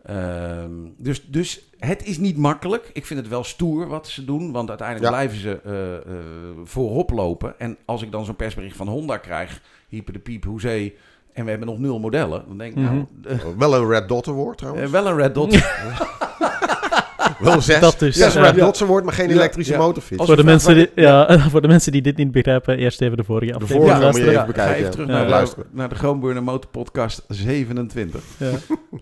ehm, 0.05 0.71
dus, 0.97 1.27
dus 1.27 1.69
het 1.79 2.05
is 2.07 2.19
niet 2.19 2.37
makkelijk. 2.37 2.91
Ik 2.93 3.07
vind 3.07 3.21
het 3.21 3.29
wel 3.29 3.45
stoer 3.45 3.87
wat 3.87 4.09
ze 4.09 4.25
doen, 4.25 4.53
want 4.53 4.69
uiteindelijk 4.69 5.09
Ja. 5.11 5.17
blijven 5.17 5.39
ze 5.39 5.61
eh, 5.65 6.63
voorop 6.65 7.11
lopen. 7.11 7.59
En 7.59 7.77
als 7.85 8.03
ik 8.03 8.13
dan 8.13 8.25
zo'n 8.25 8.37
persbericht 8.37 8.77
van 8.77 8.89
Honda 8.89 9.17
krijg, 9.17 9.61
hyper 9.89 10.13
de 10.13 10.19
piep, 10.19 10.45
hoezee, 10.45 10.97
en 11.33 11.45
we 11.45 11.51
hebben 11.51 11.69
nog 11.69 11.79
nul 11.79 11.99
modellen, 12.01 12.45
dan 12.49 12.59
denk 12.59 12.71
ik, 12.77 12.83
Mhm. 12.83 12.95
nou, 12.95 13.07
eh, 13.25 13.39
Wel 13.59 13.75
een 13.75 13.89
Red 13.89 14.09
Dot 14.09 14.29
Award 14.29 14.59
trouwens. 14.59 14.91
wel 14.91 15.07
een 15.07 15.17
red 15.17 15.35
dot. 15.35 15.53
Wel 17.39 17.61
zes. 17.61 17.81
Dat 17.81 17.99
dus, 17.99 18.17
Zes 18.17 18.35
ja. 18.35 18.43
Red 18.43 18.55
Ja. 18.55 18.65
Dots 18.65 18.83
Award, 18.83 19.05
maar 19.05 19.13
geen 19.13 19.31
elektrische 19.31 19.73
ja. 19.73 19.79
motorfiets. 19.79 20.25
Voor 20.25 20.37
de, 20.37 20.45
mensen 20.45 20.75
die, 20.75 20.91
ja, 20.95 21.39
voor 21.51 21.63
de 21.63 21.69
mensen 21.69 21.93
die 21.93 22.03
dit 22.03 22.17
niet 22.17 22.31
begrijpen, 22.31 22.79
eerst 22.79 23.01
even 23.01 23.17
de 23.17 23.25
vorige 23.25 23.53
De 23.53 23.59
aflevering 23.59 24.05
moet 24.05 24.17
je 24.17 24.23
even 24.23 24.35
ga 24.35 24.47
bekijken. 24.47 24.77
even 24.77 24.91
terug 24.91 25.07
ja. 25.07 25.13
naar, 25.13 25.25
de, 25.25 25.31
luisteren. 25.31 25.67
naar 25.71 25.89
de 25.89 25.95
Groenburner 25.95 26.43
Motor 26.43 26.71
Podcast 26.71 27.25
27. 27.29 28.21
Ja. 28.37 28.51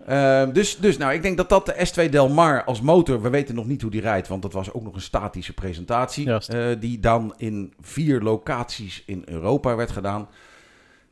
Ehm, 0.07 0.53
dus, 0.53 0.77
dus 0.77 0.99
nou, 0.99 1.13
ik 1.13 1.23
denk 1.23 1.37
dat 1.37 1.49
dat 1.49 1.67
de 1.67 1.87
S2 1.89 2.11
Del 2.11 2.29
Mar 2.29 2.65
als 2.65 2.81
motor, 2.81 3.23
we 3.23 3.31
weten 3.31 3.55
nog 3.55 3.67
niet 3.67 3.83
hoe 3.83 3.91
die 3.91 4.01
rijdt, 4.01 4.29
want 4.29 4.43
dat 4.43 4.53
was 4.53 4.73
ook 4.73 4.83
nog 4.83 4.95
een 4.95 5.01
statische 5.01 5.53
presentatie, 5.53 6.33
eh, 6.33 6.67
die 6.81 7.01
dan 7.01 7.35
in 7.37 7.73
vier 7.81 8.21
locaties 8.21 9.03
in 9.07 9.23
Europa 9.25 9.77
werd 9.77 9.91
gedaan. 9.91 10.29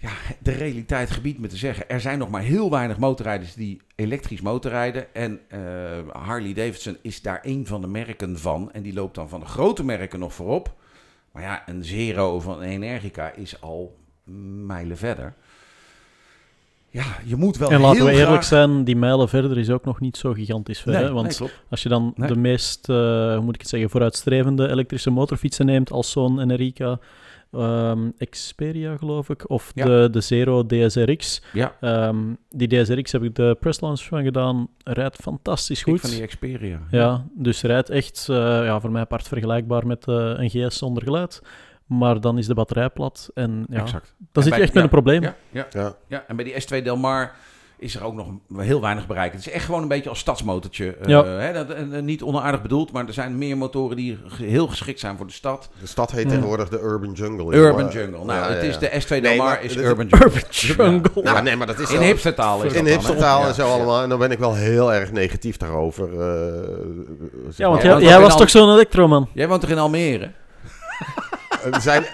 Ja, 0.02 0.10
de 0.38 0.50
realiteit 0.50 1.10
gebiedt 1.10 1.38
me 1.38 1.46
te 1.46 1.56
zeggen, 1.56 1.88
er 1.88 2.00
zijn 2.00 2.18
nog 2.18 2.28
maar 2.30 2.42
heel 2.42 2.70
weinig 2.70 2.98
motorrijders 2.98 3.54
die 3.54 3.80
elektrisch 3.96 4.40
motorrijden. 4.40 5.14
En 5.14 5.40
eh, 5.48 5.60
Harley 6.12 6.52
Davidson 6.54 6.96
is 7.02 7.22
daar 7.22 7.40
een 7.42 7.66
van 7.66 7.80
de 7.80 7.86
merken 7.86 8.38
van. 8.38 8.72
En 8.72 8.82
die 8.82 8.92
loopt 8.94 9.14
dan 9.14 9.28
van 9.28 9.40
de 9.40 9.46
grote 9.46 9.84
merken 9.84 10.18
nog 10.18 10.34
voorop. 10.34 10.74
Maar 11.32 11.42
ja, 11.42 11.62
een 11.66 11.84
Zero 11.84 12.40
van 12.40 12.60
Energica 12.62 13.32
is 13.34 13.60
al 13.60 13.96
mijlen 14.66 14.96
verder. 14.96 15.34
Ja, 16.88 17.04
je 17.24 17.36
moet 17.36 17.56
wel 17.56 17.70
En 17.70 17.80
laten 17.80 17.96
heel 17.96 18.04
we 18.06 18.12
eerlijk 18.12 18.28
graag- 18.30 18.44
zijn, 18.44 18.84
die 18.84 18.96
mijlen 18.96 19.28
verder 19.28 19.58
is 19.58 19.70
ook 19.70 19.84
nog 19.84 20.00
niet 20.00 20.16
zo 20.16 20.32
gigantisch 20.32 20.80
ver. 20.80 20.92
Nee, 20.92 21.02
hè? 21.02 21.12
Want 21.12 21.40
nee, 21.40 21.48
als 21.70 21.82
je 21.82 21.88
dan 21.88 22.12
Nee. 22.16 22.28
de 22.28 22.36
meest, 22.36 22.88
eh, 22.88 22.96
hoe 23.34 23.40
moet 23.40 23.54
ik 23.54 23.60
het 23.60 23.70
zeggen, 23.70 23.90
vooruitstrevende 23.90 24.68
elektrische 24.68 25.10
motorfietsen 25.10 25.66
neemt, 25.66 25.90
als 25.90 26.10
zo'n 26.10 26.40
Enerica 26.40 26.98
ehm, 27.52 28.10
Xperia, 28.30 28.96
geloof 28.96 29.28
ik, 29.28 29.50
of 29.50 29.70
Ja. 29.74 29.84
de, 29.84 30.08
de 30.10 30.20
Zero 30.20 30.66
DSRX. 30.66 31.42
Ja, 31.52 31.76
Ehm, 31.80 32.16
die 32.50 32.68
DSRX 32.68 33.12
heb 33.12 33.22
ik 33.22 33.34
de 33.34 33.56
press 33.60 33.80
launch 33.80 34.00
van 34.04 34.22
gedaan, 34.22 34.68
rijdt 34.84 35.16
fantastisch 35.16 35.78
ik 35.78 35.84
goed. 35.84 36.00
van 36.00 36.10
die 36.10 36.26
Xperia. 36.26 36.80
Ja, 36.90 37.24
dus 37.34 37.62
rijdt 37.62 37.90
echt 37.90 38.26
eh, 38.30 38.36
ja, 38.36 38.80
voor 38.80 38.90
mij 38.90 39.00
apart 39.02 39.28
vergelijkbaar 39.28 39.86
met 39.86 40.06
eh, 40.08 40.14
een 40.36 40.50
GS 40.50 40.78
zonder 40.78 41.02
geluid. 41.02 41.42
Maar 41.86 42.20
dan 42.20 42.38
is 42.38 42.46
de 42.46 42.54
batterij 42.54 42.90
plat 42.90 43.30
en 43.34 43.66
ja, 43.68 43.80
exact. 43.80 44.14
dan 44.18 44.26
En 44.32 44.42
zit 44.42 44.50
bij- 44.50 44.58
je 44.58 44.64
echt 44.64 44.74
ja, 44.74 44.82
met 44.82 44.84
een 44.84 45.02
probleem. 45.02 45.22
Ja, 45.22 45.36
ja, 45.50 45.66
Ja. 45.72 45.94
ja, 46.08 46.24
en 46.28 46.36
bij 46.36 46.44
die 46.44 46.54
S2 46.54 46.82
Del 46.84 46.96
Mar 46.96 47.32
is 47.82 47.94
er 47.96 48.04
ook 48.04 48.14
nog 48.14 48.26
heel 48.56 48.80
weinig 48.80 49.06
bereikt. 49.06 49.34
Het 49.34 49.46
is 49.46 49.52
echt 49.52 49.64
gewoon 49.64 49.82
een 49.82 49.88
beetje 49.88 50.08
als 50.08 50.18
stadsmotortje. 50.18 50.96
eh, 50.96 51.08
Ja. 51.08 51.24
hè, 51.24 51.52
dat, 51.52 51.70
en, 51.70 51.92
en 51.94 52.04
niet 52.04 52.22
onaardig 52.22 52.62
bedoeld, 52.62 52.92
maar 52.92 53.06
er 53.06 53.12
zijn 53.12 53.38
meer 53.38 53.56
motoren 53.56 53.96
die 53.96 54.18
heel 54.36 54.66
geschikt 54.68 55.00
zijn 55.00 55.16
voor 55.16 55.26
de 55.26 55.32
stad. 55.32 55.68
De 55.80 55.86
stad 55.86 56.10
heet 56.10 56.22
Ja. 56.24 56.28
tegenwoordig 56.28 56.68
de 56.68 56.80
Urban 56.80 57.12
Jungle. 57.12 57.56
Urban 57.56 57.84
Maar- 57.84 57.92
Jungle. 57.92 58.24
Nou, 58.24 58.38
Ja, 58.40 58.48
het 58.48 58.62
ja, 58.62 58.68
is 58.68 58.74
ja. 58.74 58.80
de 58.80 59.00
S2 59.00 59.08
Del 59.08 59.20
Nee, 59.20 59.36
Mar 59.36 59.46
maar 59.46 59.62
is 59.62 59.76
Urban 59.76 60.06
Jungle. 60.06 60.26
Urban 60.26 60.42
Jungle. 60.50 61.22
Nou, 61.22 61.42
nee, 61.42 61.56
maar 61.56 61.66
dat 61.66 61.78
is 61.78 61.90
In 61.90 62.00
hipstertaal 62.00 62.62
is 62.62 62.72
In 62.72 62.86
hipstertaal 62.86 63.46
en 63.46 63.54
zo 63.54 63.68
allemaal. 63.72 64.02
En 64.02 64.08
dan 64.08 64.18
ben 64.18 64.30
ik 64.30 64.38
wel 64.38 64.54
heel 64.54 64.92
erg 64.92 65.12
negatief 65.12 65.56
daarover. 65.56 66.08
eh, 66.20 66.68
Ja, 67.56 67.68
want 67.68 67.82
jij, 67.82 68.20
was 68.20 68.36
toch 68.36 68.50
zo'n 68.50 68.72
elektroman? 68.72 69.28
Jij 69.34 69.48
woont 69.48 69.60
toch 69.60 69.70
in 69.70 69.78
Almere? 69.78 70.30
Er 71.72 71.80
zijn, 71.80 72.04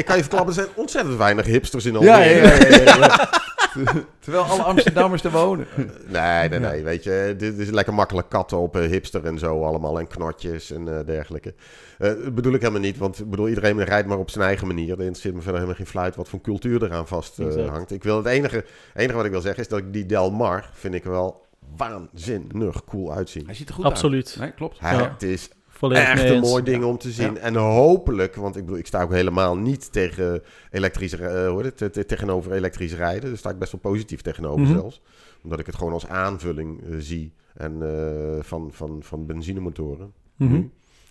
ik 0.00 0.06
kan 0.06 0.16
je 0.16 0.22
verklappen, 0.22 0.54
er 0.56 0.62
zijn 0.62 0.74
ontzettend 0.74 1.16
weinig 1.16 1.46
hipsters 1.46 1.84
in 1.84 1.96
Almere. 1.96 3.28
Terwijl 4.18 4.44
alle 4.44 4.62
Amsterdammers 4.62 5.24
er 5.24 5.30
wonen. 5.30 5.66
Nee, 6.06 6.48
nee, 6.48 6.58
nee. 6.58 6.82
Weet 6.84 7.04
je, 7.04 7.34
dit 7.38 7.58
is 7.58 7.70
lekker 7.70 7.94
makkelijk 7.94 8.28
katten 8.28 8.58
op 8.58 8.76
eh, 8.76 8.88
hipster 8.88 9.24
en 9.24 9.38
zo 9.38 9.64
allemaal. 9.64 9.98
En 9.98 10.06
knotjes 10.06 10.70
en 10.70 10.98
eh, 10.98 11.06
dergelijke. 11.06 11.54
Eh, 11.98 12.08
dat 12.08 12.34
bedoel 12.34 12.52
ik 12.54 12.60
helemaal 12.60 12.80
niet. 12.82 12.98
Want 12.98 13.18
ik 13.18 13.30
bedoel, 13.30 13.48
iedereen 13.48 13.84
rijdt 13.84 14.08
maar 14.08 14.18
op 14.18 14.30
zijn 14.30 14.44
eigen 14.44 14.66
manier. 14.66 14.92
Er 14.92 14.98
interesseert 14.98 15.34
me 15.34 15.40
verder 15.40 15.60
helemaal 15.60 15.76
geen 15.82 15.90
fluit 15.92 16.16
wat 16.16 16.28
voor 16.28 16.40
cultuur 16.40 16.82
eraan 16.82 17.06
vast 17.06 17.38
eh, 17.38 17.46
Exact. 17.46 17.68
hangt. 17.68 17.90
Ik 17.92 18.02
wil 18.02 18.16
het 18.16 18.26
enige, 18.26 18.64
enige 18.94 19.16
wat 19.16 19.24
ik 19.24 19.30
wil 19.30 19.40
zeggen 19.40 19.62
is 19.62 19.68
dat 19.68 19.78
ik 19.78 19.92
die 19.92 20.06
Del 20.06 20.30
Mar 20.30 20.70
vind 20.72 20.94
ik 20.94 21.04
wel 21.04 21.46
waanzinnig 21.76 22.84
cool 22.84 23.12
uitzien. 23.12 23.46
Hij 23.46 23.54
ziet 23.54 23.68
er 23.68 23.74
goed 23.74 23.84
Absoluut. 23.84 24.28
uit. 24.28 24.38
Nee, 24.40 24.50
klopt. 24.52 24.80
Hij, 24.80 24.96
Ja. 24.96 25.10
Het 25.12 25.22
is 25.22 25.48
Volledig 25.80 26.08
echt 26.08 26.24
een 26.30 26.40
mooi 26.40 26.62
ding 26.62 26.84
om 26.84 26.98
te 26.98 27.10
zien. 27.10 27.38
En 27.38 27.54
hopelijk, 27.56 28.34
want 28.34 28.56
ik 28.56 28.62
bedoel, 28.64 28.78
ik 28.78 28.86
sta 28.86 29.02
ook 29.02 29.12
helemaal 29.12 29.56
niet 29.56 29.92
tegen 29.92 30.42
elektrisch, 30.70 31.12
eh, 31.12 31.56
heet 31.56 31.80
het, 31.80 31.92
te- 31.92 32.06
tegenover 32.06 32.52
elektrisch 32.52 32.94
rijden. 32.94 33.28
Daar 33.28 33.38
sta 33.38 33.50
ik 33.50 33.58
best 33.58 33.72
wel 33.72 33.80
positief 33.80 34.20
tegenover 34.20 34.60
Mhm. 34.60 34.72
zelfs. 34.72 35.00
Omdat 35.42 35.58
ik 35.58 35.66
het 35.66 35.74
gewoon 35.76 35.92
als 35.92 36.06
aanvulling 36.06 36.80
eh, 36.82 36.96
zie 36.98 37.32
en, 37.54 37.82
eh, 37.82 38.42
van, 38.42 38.68
van, 38.72 38.98
van 39.02 39.26
benzinemotoren. 39.26 40.12
Mhm. 40.36 40.62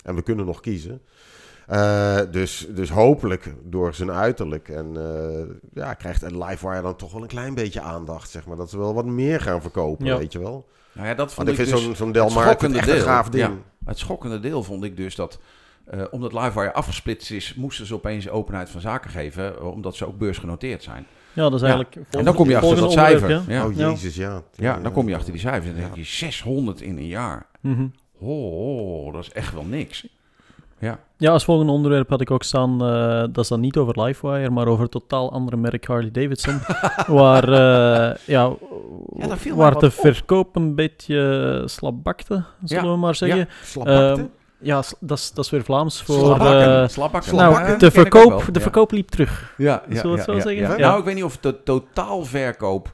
En 0.03 0.15
we 0.15 0.21
kunnen 0.21 0.45
nog 0.45 0.59
kiezen. 0.59 1.01
Eh, 1.69 2.19
dus, 2.31 2.67
dus 2.69 2.89
hopelijk 2.89 3.53
door 3.63 3.93
zijn 3.93 4.11
uiterlijk. 4.11 4.69
En 4.69 4.97
eh, 4.97 5.45
ja, 5.73 5.93
krijgt 5.93 6.21
een 6.21 6.37
Livewire 6.43 6.81
dan 6.81 6.95
toch 6.95 7.11
wel 7.11 7.21
een 7.21 7.27
klein 7.27 7.53
beetje 7.53 7.81
aandacht. 7.81 8.29
Zeg 8.29 8.45
maar. 8.45 8.57
Dat 8.57 8.69
ze 8.69 8.77
wel 8.77 8.93
wat 8.93 9.05
meer 9.05 9.41
gaan 9.41 9.61
verkopen, 9.61 10.05
Ja. 10.05 10.17
weet 10.17 10.31
je 10.33 10.39
wel. 10.39 10.67
Nou 10.91 11.07
ja, 11.07 11.13
dat 11.13 11.33
vond 11.33 11.47
Want 11.47 11.59
ik 11.59 11.65
vind 11.65 11.75
dus 11.77 11.85
zo'n 11.85 11.95
zo'n 11.95 12.11
Del 12.11 12.23
het 12.23 12.31
schokkende 12.33 12.81
deel. 12.85 13.01
gaaf 13.01 13.29
ding. 13.29 13.43
Ja. 13.43 13.51
Het 13.85 13.97
schokkende 13.97 14.39
deel 14.39 14.63
vond 14.63 14.83
ik 14.83 14.97
dus 14.97 15.15
dat, 15.15 15.39
eh, 15.85 16.01
omdat 16.11 16.33
Livewire 16.33 16.73
afgesplitst 16.73 17.31
is, 17.31 17.53
moesten 17.55 17.85
ze 17.85 17.93
opeens 17.93 18.29
openheid 18.29 18.69
van 18.69 18.81
zaken 18.81 19.09
geven, 19.09 19.71
omdat 19.73 19.95
ze 19.95 20.07
ook 20.07 20.17
beursgenoteerd 20.17 20.83
zijn. 20.83 21.05
Ja, 21.33 21.43
dat 21.43 21.53
is 21.53 21.61
eigenlijk... 21.61 21.95
En 22.09 22.25
dan 22.25 22.33
kom 22.35 22.49
je 22.49 22.57
achter 22.57 22.75
dat 22.75 22.91
cijfer. 22.91 23.29
ja. 23.29 23.41
Ja. 23.47 23.65
Oh 23.65 23.75
jezus, 23.75 24.15
ja. 24.15 24.41
Ja, 24.55 24.79
dan 24.79 24.91
kom 24.91 25.07
je 25.09 25.15
achter 25.15 25.31
die 25.31 25.41
cijfers 25.41 25.73
en 25.75 25.81
dan 25.81 25.89
je 25.93 26.03
600 26.03 26.81
in 26.81 26.97
een 26.97 27.07
jaar. 27.07 27.45
Oh, 28.19 29.13
dat 29.13 29.21
is 29.23 29.31
echt 29.31 29.53
wel 29.53 29.63
niks. 29.65 30.07
Ja, 30.79 30.99
Ja, 31.17 31.31
als 31.31 31.43
volgende 31.43 31.71
onderwerp 31.71 32.09
had 32.09 32.21
ik 32.21 32.31
ook 32.31 32.43
staan, 32.43 32.71
eh, 32.85 33.19
dat 33.19 33.37
is 33.37 33.47
dan 33.47 33.59
niet 33.59 33.77
over 33.77 34.01
Livewire, 34.03 34.49
maar 34.49 34.67
over 34.67 34.83
een 34.83 34.89
totaal 34.89 35.31
andere 35.31 35.57
merk 35.57 35.85
Harley 35.85 36.11
Davidson, 36.11 36.59
waar, 37.07 37.43
eh, 37.43 38.15
ja, 38.25 38.51
Ja, 39.17 39.53
waar 39.55 39.79
de 39.79 39.85
op. 39.85 39.91
verkoop 39.93 40.55
een 40.55 40.75
beetje 40.75 41.61
slabakte, 41.65 42.43
zullen 42.63 42.83
Ja, 42.85 42.91
we 42.91 42.97
maar 42.97 43.15
zeggen. 43.15 43.49
Slapakte? 43.63 44.21
Ehm, 44.21 44.25
ja, 44.61 44.81
dat 44.99 45.17
is- 45.17 45.31
dat 45.31 45.45
is 45.45 45.51
weer 45.51 45.63
Vlaams 45.63 46.01
voor... 46.03 46.15
Slabbakken. 46.19 46.81
eh, 46.81 46.87
Slabbakken. 46.87 47.35
nou, 47.35 47.53
Ja, 47.53 47.75
de, 47.75 47.91
verkoop, 47.91 48.29
wel. 48.29 48.39
de 48.39 48.45
Ja. 48.53 48.59
verkoop 48.61 48.91
liep 48.91 49.09
terug. 49.09 49.53
Ja, 49.57 49.83
ja, 49.89 49.95
Zullen 49.95 50.01
we 50.11 50.17
het 50.17 50.17
ja, 50.17 50.23
zo 50.25 50.33
ja, 50.37 50.41
zeggen? 50.41 50.61
ja. 50.61 50.77
Ja. 50.77 50.87
Nou, 50.87 50.99
ik 50.99 51.05
weet 51.05 51.15
niet 51.15 51.23
of 51.23 51.37
de 51.37 51.63
totaalverkoop 51.63 52.93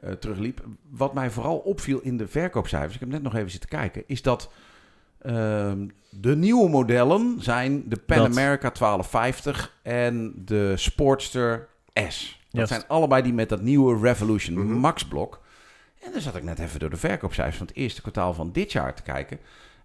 eh 0.00 0.12
terugliep. 0.12 0.60
Wat 0.90 1.14
mij 1.14 1.30
vooral 1.30 1.56
opviel 1.56 1.98
in 2.02 2.16
de 2.16 2.26
verkoopcijfers, 2.28 2.94
ik 2.94 3.00
heb 3.00 3.08
net 3.08 3.22
nog 3.22 3.34
even 3.34 3.50
zitten 3.50 3.68
kijken, 3.68 4.02
is 4.06 4.22
dat 4.22 4.50
de 6.10 6.36
nieuwe 6.36 6.68
modellen 6.68 7.36
zijn 7.38 7.82
de 7.88 7.96
Pan 7.96 8.16
Dat. 8.16 8.26
America 8.26 8.70
1250 8.70 9.78
en 9.82 10.32
de 10.44 10.72
Sportster 10.76 11.68
S. 12.08 12.42
Dat 12.50 12.68
zijn 12.68 12.84
allebei 12.88 13.22
die 13.22 13.32
met 13.32 13.48
dat 13.48 13.60
nieuwe 13.62 13.98
Revolution 14.00 14.58
Mhm. 14.58 14.74
Max 14.78 15.04
blok. 15.04 15.40
En 16.00 16.12
dan 16.12 16.20
zat 16.20 16.36
ik 16.36 16.42
net 16.42 16.58
even 16.58 16.80
door 16.80 16.90
de 16.90 16.96
verkoopcijfers 16.96 17.56
van 17.56 17.66
het 17.66 17.76
eerste 17.76 18.00
kwartaal 18.00 18.34
van 18.34 18.52
dit 18.52 18.72
jaar 18.72 18.94
te 18.94 19.02
kijken. 19.02 19.38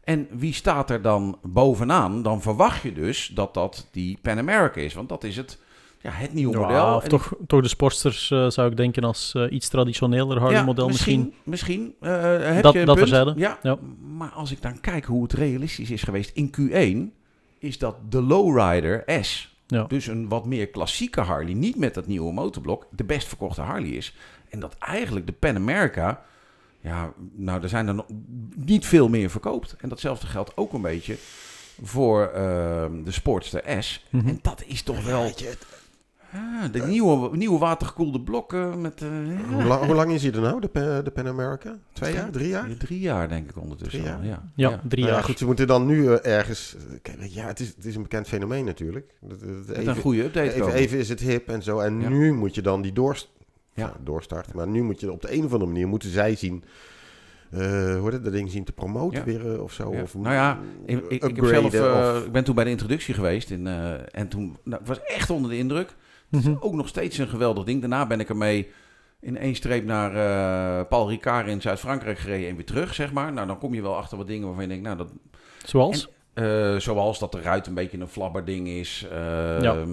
En 0.03 0.27
wie 0.31 0.53
staat 0.53 0.89
er 0.89 1.01
dan 1.01 1.39
bovenaan? 1.43 2.21
Dan 2.23 2.41
verwacht 2.41 2.81
je 2.81 2.93
dus 2.93 3.27
dat 3.33 3.53
dat 3.53 3.87
die 3.91 4.17
Pan 4.21 4.37
America 4.37 4.81
is. 4.81 4.93
Want 4.93 5.09
dat 5.09 5.23
is 5.23 5.37
het, 5.37 5.59
ja, 6.01 6.11
het 6.11 6.33
nieuwe 6.33 6.53
Ja, 6.59 6.59
model. 6.59 6.95
of 6.95 7.03
En 7.03 7.09
toch, 7.09 7.33
toch 7.47 7.61
de 7.61 7.67
Sportsters 7.67 8.31
eh, 8.31 8.49
zou 8.49 8.69
ik 8.71 8.77
denken 8.77 9.03
als 9.03 9.33
eh, 9.35 9.51
iets 9.51 9.67
traditioneler 9.69 10.37
Harley 10.39 10.57
ja, 10.59 10.63
model 10.65 10.87
misschien. 10.87 11.33
Misschien, 11.43 11.93
misschien 11.93 12.11
eh, 12.11 12.53
heb 12.53 12.63
Dat- 12.63 12.73
je 12.73 12.79
een 12.79 12.85
dat 12.85 12.95
punt. 12.95 13.37
Ja, 13.39 13.57
Ja. 13.61 13.77
maar 14.17 14.29
als 14.29 14.51
ik 14.51 14.61
dan 14.61 14.79
kijk 14.79 15.05
hoe 15.05 15.23
het 15.23 15.33
realistisch 15.33 15.91
is 15.91 16.03
geweest 16.03 16.31
in 16.33 16.51
Q1, 16.59 17.15
is 17.59 17.77
dat 17.77 17.95
de 18.09 18.21
Lowrider 18.21 19.03
S, 19.21 19.55
Ja. 19.67 19.83
dus 19.87 20.07
een 20.07 20.27
wat 20.27 20.45
meer 20.45 20.67
klassieke 20.67 21.21
Harley, 21.21 21.53
niet 21.53 21.75
met 21.75 21.93
dat 21.93 22.07
nieuwe 22.07 22.33
motorblok, 22.33 22.87
de 22.91 23.03
best 23.03 23.27
verkochte 23.27 23.61
Harley 23.61 23.89
is. 23.89 24.15
En 24.49 24.59
dat 24.59 24.75
eigenlijk 24.79 25.25
de 25.25 25.33
Pan 25.33 25.55
America, 25.55 26.21
ja, 26.81 27.13
nou, 27.35 27.61
er 27.63 27.69
zijn 27.69 27.87
er 27.87 27.93
nog 27.95 28.05
niet 28.55 28.85
veel 28.85 29.09
meer 29.09 29.29
verkoopt. 29.29 29.75
En 29.79 29.89
datzelfde 29.89 30.27
geldt 30.27 30.51
ook 30.57 30.73
een 30.73 30.81
beetje 30.81 31.17
voor 31.83 32.25
ehm, 32.27 33.03
de 33.03 33.11
Sportster 33.11 33.83
S. 33.83 34.05
Mhm. 34.09 34.27
En 34.27 34.39
dat 34.41 34.63
is 34.67 34.81
toch 34.81 35.05
wel 35.05 35.21
Weet 35.21 35.39
je, 35.39 35.45
het- 35.47 35.65
ah, 36.33 36.71
de 36.71 36.79
nieuwe, 36.85 37.37
nieuwe 37.37 37.59
watergekoelde 37.59 38.21
blokken 38.21 38.81
met... 38.81 39.01
eh, 39.01 39.09
ja. 39.27 39.53
hoe, 39.53 39.63
lang, 39.63 39.85
hoe 39.85 39.95
lang 39.95 40.11
is 40.11 40.23
hij 40.23 40.31
er 40.31 40.41
nou, 40.41 40.61
de, 40.61 41.01
de 41.03 41.11
Pan 41.13 41.27
America? 41.27 41.77
Twee 41.93 42.13
jaar? 42.13 42.29
Drie 42.29 42.47
jaar? 42.47 42.69
Ja, 42.69 42.75
Drie 42.77 42.99
jaar 42.99 43.29
denk 43.29 43.49
ik 43.49 43.57
ondertussen 43.57 43.99
Drie 44.01 44.13
al, 44.13 44.21
jaar? 44.21 44.27
ja. 44.55 44.69
Ja, 44.69 44.79
drie 44.87 45.03
Nou 45.03 45.13
jaar. 45.13 45.21
ja, 45.21 45.27
goed, 45.27 45.37
ze 45.37 45.45
moeten 45.45 45.67
dan 45.67 45.85
nu 45.85 46.07
eh, 46.13 46.37
ergens... 46.37 46.75
Kijk, 47.01 47.17
ja, 47.21 47.47
het 47.47 47.59
is, 47.59 47.67
het 47.75 47.85
is 47.85 47.95
een 47.95 48.01
bekend 48.01 48.27
fenomeen 48.27 48.65
natuurlijk. 48.65 49.13
Met 49.21 49.41
even, 49.41 49.87
een 49.87 49.95
goede 49.95 50.23
update 50.23 50.47
even, 50.49 50.59
komen. 50.59 50.75
even 50.75 50.97
is 50.97 51.09
het 51.09 51.19
hip 51.19 51.47
en 51.49 51.63
zo. 51.63 51.79
En 51.79 52.01
Ja. 52.01 52.09
nu 52.09 52.33
moet 52.33 52.55
je 52.55 52.61
dan 52.61 52.81
die 52.81 52.93
doorst 52.93 53.29
doorstarten. 54.03 54.55
Maar 54.55 54.67
nu 54.67 54.83
moet 54.83 54.99
je 54.99 55.11
op 55.11 55.21
de 55.21 55.33
een 55.33 55.45
of 55.45 55.51
andere 55.53 55.71
manier... 55.71 55.87
Moeten 55.87 56.09
zij 56.09 56.35
zien... 56.35 56.63
eh 57.51 57.59
hoe 57.95 58.03
heet 58.03 58.13
het, 58.13 58.23
dat 58.23 58.33
ding 58.33 58.51
zien 58.51 58.63
te 58.63 58.71
promoten 58.71 59.19
Ja. 59.19 59.25
weer 59.25 59.53
eh, 59.53 59.61
of 59.63 59.73
zo. 59.73 59.93
Ja. 59.93 60.01
Of 60.01 60.13
Nou 60.13 60.33
ja, 60.35 60.59
Ik, 60.85 61.05
ik, 61.09 61.23
ik, 61.23 61.35
heb 61.35 61.45
zelf, 61.45 61.73
eh, 61.73 62.13
of- 62.15 62.25
ik 62.25 62.31
ben 62.31 62.43
toen 62.43 62.55
bij 62.55 62.63
de 62.63 62.69
introductie 62.69 63.13
geweest 63.13 63.49
in, 63.51 63.67
eh, 63.67 63.91
en 64.11 64.27
toen 64.27 64.57
nou, 64.63 64.81
ik 64.81 64.87
was 64.87 65.03
echt 65.03 65.29
onder 65.29 65.51
de 65.51 65.57
indruk. 65.57 65.95
Het 66.31 66.43
Mhm. 66.43 66.51
is 66.51 66.57
ook 66.61 66.73
nog 66.73 66.87
steeds 66.87 67.17
een 67.17 67.27
geweldig 67.27 67.63
ding. 67.63 67.79
Daarna 67.79 68.07
ben 68.07 68.19
ik 68.19 68.29
ermee 68.29 68.69
in 69.21 69.37
één 69.37 69.55
streep 69.55 69.85
naar 69.85 70.15
eh, 70.15 70.87
Paul 70.89 71.09
Ricard 71.09 71.47
in 71.47 71.61
Zuid-Frankrijk 71.61 72.19
gereden 72.19 72.49
en 72.49 72.55
weer 72.55 72.65
terug, 72.65 72.93
zeg 72.93 73.13
maar. 73.13 73.33
Nou, 73.33 73.47
dan 73.47 73.57
kom 73.57 73.73
je 73.73 73.81
wel 73.81 73.95
achter 73.95 74.17
wat 74.17 74.27
dingen 74.27 74.45
waarvan 74.45 74.63
je 74.63 74.69
denkt, 74.69 74.83
nou, 74.83 74.97
dat, 74.97 75.11
Zoals? 75.65 76.09
eh, 76.33 76.75
zoals 76.75 77.19
dat 77.19 77.31
de 77.31 77.41
ruit 77.41 77.67
een 77.67 77.73
beetje 77.73 77.97
een 77.99 78.07
flabberding 78.07 78.67
is. 78.67 79.05
eh, 79.11 79.61
Ja. 79.61 79.85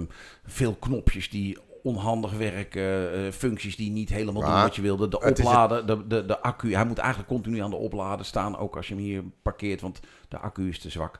Veel 0.45 0.75
knopjes 0.79 1.29
die 1.29 1.57
onhandig 1.83 2.31
werken. 2.31 3.13
eh, 3.13 3.31
functies 3.31 3.75
die 3.75 3.91
niet 3.91 4.09
helemaal 4.09 4.41
doen 4.41 4.61
wat 4.61 4.75
je 4.75 4.81
wilde. 4.81 5.07
De 5.07 5.17
het 5.21 5.39
opladen, 5.39 5.87
de, 5.87 6.07
de, 6.07 6.25
de 6.25 6.41
accu. 6.41 6.73
Hij 6.73 6.85
moet 6.85 6.97
eigenlijk 6.97 7.29
continu 7.29 7.59
aan 7.59 7.69
de 7.69 7.75
opladen 7.75 8.25
staan. 8.25 8.57
Ook 8.57 8.75
als 8.75 8.87
je 8.87 8.93
hem 8.93 9.03
hier 9.03 9.23
parkeert, 9.41 9.81
want 9.81 9.99
de 10.27 10.37
accu 10.37 10.67
is 10.67 10.79
te 10.79 10.89
zwak. 10.89 11.19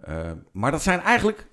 Eh, 0.00 0.30
maar 0.52 0.70
dat 0.70 0.82
zijn 0.82 1.00
eigenlijk 1.00 1.46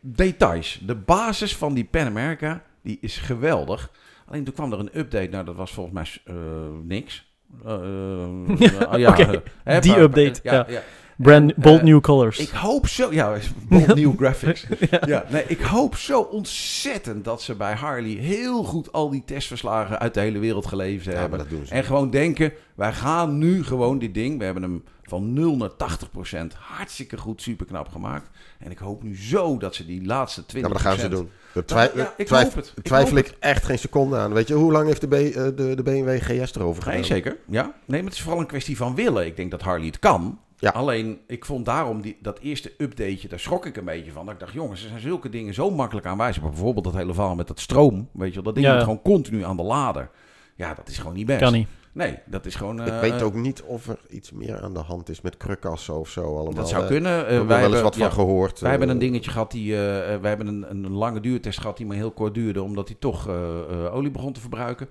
details. 0.00 0.80
De 0.86 0.94
basis 0.94 1.56
van 1.56 1.74
die 1.74 1.84
Pan 1.84 2.06
America, 2.06 2.62
die 2.82 2.98
is 3.00 3.16
geweldig. 3.16 3.90
Alleen 4.26 4.44
toen 4.44 4.54
kwam 4.54 4.72
er 4.72 4.78
een 4.78 4.98
update. 4.98 5.28
Nou, 5.28 5.44
dat 5.44 5.56
was 5.56 5.72
volgens 5.72 5.94
mij 6.24 6.34
eh, 6.36 6.42
niks. 6.82 7.27
Eh, 7.64 7.72
eh, 7.74 8.98
ja, 8.98 9.18
eh, 9.18 9.28
hè, 9.64 9.80
die 9.80 9.90
maar- 9.90 10.00
update, 10.00 10.40
ja. 10.42 10.66
ja. 10.68 10.82
Brand, 11.16 11.52
En, 11.54 11.62
bold 11.62 11.82
new 11.82 12.00
colors. 12.00 12.38
Ik 12.38 12.48
hoop 12.48 12.86
zo, 12.86 13.12
ja, 13.12 13.36
bold 13.68 13.94
new 13.94 14.16
graphics. 14.18 14.66
ja. 15.06 15.24
nee, 15.28 15.44
ik 15.46 15.60
hoop 15.60 15.96
zo 15.96 16.20
ontzettend 16.20 17.24
dat 17.24 17.42
ze 17.42 17.54
bij 17.54 17.74
Harley 17.74 18.10
heel 18.10 18.64
goed 18.64 18.92
al 18.92 19.10
die 19.10 19.22
testverslagen 19.26 19.98
uit 19.98 20.14
de 20.14 20.20
hele 20.20 20.38
wereld 20.38 20.66
gelezen 20.66 21.04
Ja, 21.04 21.10
maar 21.10 21.20
hebben. 21.20 21.38
dat 21.38 21.48
doen 21.48 21.66
ze. 21.66 21.72
En 21.74 21.84
gewoon 21.84 22.10
denken, 22.10 22.52
wij 22.74 22.92
gaan 22.92 23.38
nu 23.38 23.64
gewoon 23.64 23.98
dit 23.98 24.14
ding, 24.14 24.38
we 24.38 24.44
hebben 24.44 24.62
hem 24.62 24.84
van 25.08 25.32
0 25.32 25.56
naar 25.56 25.76
80 25.76 26.10
procent 26.10 26.54
hartstikke 26.54 27.16
goed, 27.16 27.42
super 27.42 27.66
knap 27.66 27.88
gemaakt. 27.88 28.30
En 28.58 28.70
ik 28.70 28.78
hoop 28.78 29.02
nu 29.02 29.16
zo 29.16 29.56
dat 29.58 29.74
ze 29.74 29.86
die 29.86 30.04
laatste 30.06 30.46
20 30.46 30.70
Ja, 30.70 30.74
maar 30.76 30.84
dat 30.84 30.92
gaan 31.00 31.10
ze 31.10 31.16
doen. 31.16 31.30
Nou, 31.66 31.98
ja, 31.98 32.14
ik 32.16 32.26
twijf- 32.26 32.44
hoop 32.44 32.54
het. 32.54 32.72
Ik 32.76 32.82
twijfel 32.84 33.16
hoop 33.16 33.24
ik 33.26 33.36
echt 33.38 33.64
geen 33.64 33.78
seconde 33.78 34.16
aan. 34.16 34.32
Weet 34.32 34.48
je, 34.48 34.54
hoe 34.54 34.72
lang 34.72 34.86
heeft 34.86 35.00
de, 35.00 35.06
B, 35.08 35.12
eh, 35.12 35.32
de, 35.34 35.52
de 35.76 35.82
BMW 35.82 36.18
GS 36.22 36.54
erover 36.54 36.82
gedaan? 36.82 36.98
Nee, 36.98 37.08
zeker. 37.08 37.36
Ja. 37.46 37.62
Nee, 37.62 37.72
maar 38.02 38.08
het 38.10 38.12
is 38.18 38.20
vooral 38.22 38.40
een 38.40 38.46
kwestie 38.46 38.76
van 38.76 38.94
willen. 38.94 39.26
Ik 39.26 39.36
denk 39.36 39.50
dat 39.50 39.62
Harley 39.62 39.86
het 39.86 39.98
kan. 39.98 40.38
Ja. 40.60 40.70
Alleen, 40.70 41.18
ik 41.26 41.44
vond 41.44 41.64
daarom 41.64 42.00
die, 42.00 42.16
dat 42.22 42.38
eerste 42.38 42.72
updateje, 42.78 43.28
daar 43.28 43.38
schrok 43.40 43.66
ik 43.66 43.76
een 43.76 43.84
beetje 43.84 44.12
van. 44.12 44.24
Dat 44.24 44.34
ik 44.34 44.40
dacht, 44.40 44.52
jongens, 44.52 44.82
er 44.82 44.88
zijn 44.88 45.00
zulke 45.00 45.28
dingen 45.28 45.54
zo 45.54 45.70
makkelijk 45.70 46.06
aanwijzbaar. 46.06 46.50
Bijvoorbeeld 46.50 46.84
dat 46.84 46.94
hele 46.94 47.14
verhaal 47.14 47.34
met 47.34 47.46
dat 47.48 47.60
stroom. 47.60 48.08
Weet 48.12 48.28
je 48.28 48.34
wel, 48.34 48.42
dat 48.42 48.54
ding 48.54 48.66
Ja, 48.66 48.72
moet 48.72 48.80
ja. 48.82 48.86
gewoon 48.88 49.02
continu 49.02 49.44
aan 49.44 49.56
de 49.56 49.62
lader. 49.62 50.10
Ja, 50.54 50.74
dat 50.74 50.88
is 50.88 50.98
gewoon 50.98 51.14
niet 51.14 51.26
best. 51.26 51.40
Kan 51.40 51.52
niet. 51.52 51.68
Nee, 51.92 52.18
dat 52.26 52.46
is 52.46 52.54
gewoon... 52.54 52.80
Ik 52.80 52.86
eh, 52.88 53.00
weet 53.00 53.22
ook 53.22 53.34
niet 53.34 53.62
of 53.62 53.88
er 53.88 53.98
iets 54.08 54.32
meer 54.32 54.62
aan 54.62 54.74
de 54.74 54.80
hand 54.80 55.08
is 55.08 55.20
met 55.20 55.36
krukkassen 55.36 55.98
of 55.98 56.08
zo 56.08 56.34
allemaal. 56.36 56.54
Dat 56.54 56.68
zou 56.68 56.82
Eh, 56.82 56.88
kunnen. 56.88 57.18
Ik 57.20 57.24
Eh, 57.26 57.30
heb 57.32 57.40
er 57.40 57.46
wij 57.46 57.56
wel 57.56 57.56
eens 57.56 57.62
hebben, 57.74 57.82
wat 57.82 57.94
ja, 57.94 58.04
van 58.10 58.12
gehoord. 58.24 58.60
wij 58.60 58.70
hebben 58.70 58.88
eh, 58.88 58.94
een 58.94 59.00
dingetje 59.00 59.30
gehad 59.30 59.50
die... 59.50 59.74
eh, 59.74 60.14
eh, 60.14 60.20
wij 60.20 60.28
hebben 60.28 60.46
een, 60.46 60.70
een 60.70 60.90
lange 60.92 61.20
duurtest 61.20 61.60
gehad 61.60 61.76
die 61.76 61.86
maar 61.86 61.96
heel 61.96 62.10
kort 62.10 62.34
duurde. 62.34 62.62
Omdat 62.62 62.88
hij 62.88 62.96
toch 63.00 63.28
eh, 63.28 63.34
eh, 63.34 63.94
olie 63.94 64.10
begon 64.10 64.32
te 64.32 64.40
verbruiken. 64.40 64.88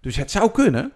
Dus 0.00 0.16
het 0.16 0.30
zou 0.30 0.50
kunnen. 0.50 0.92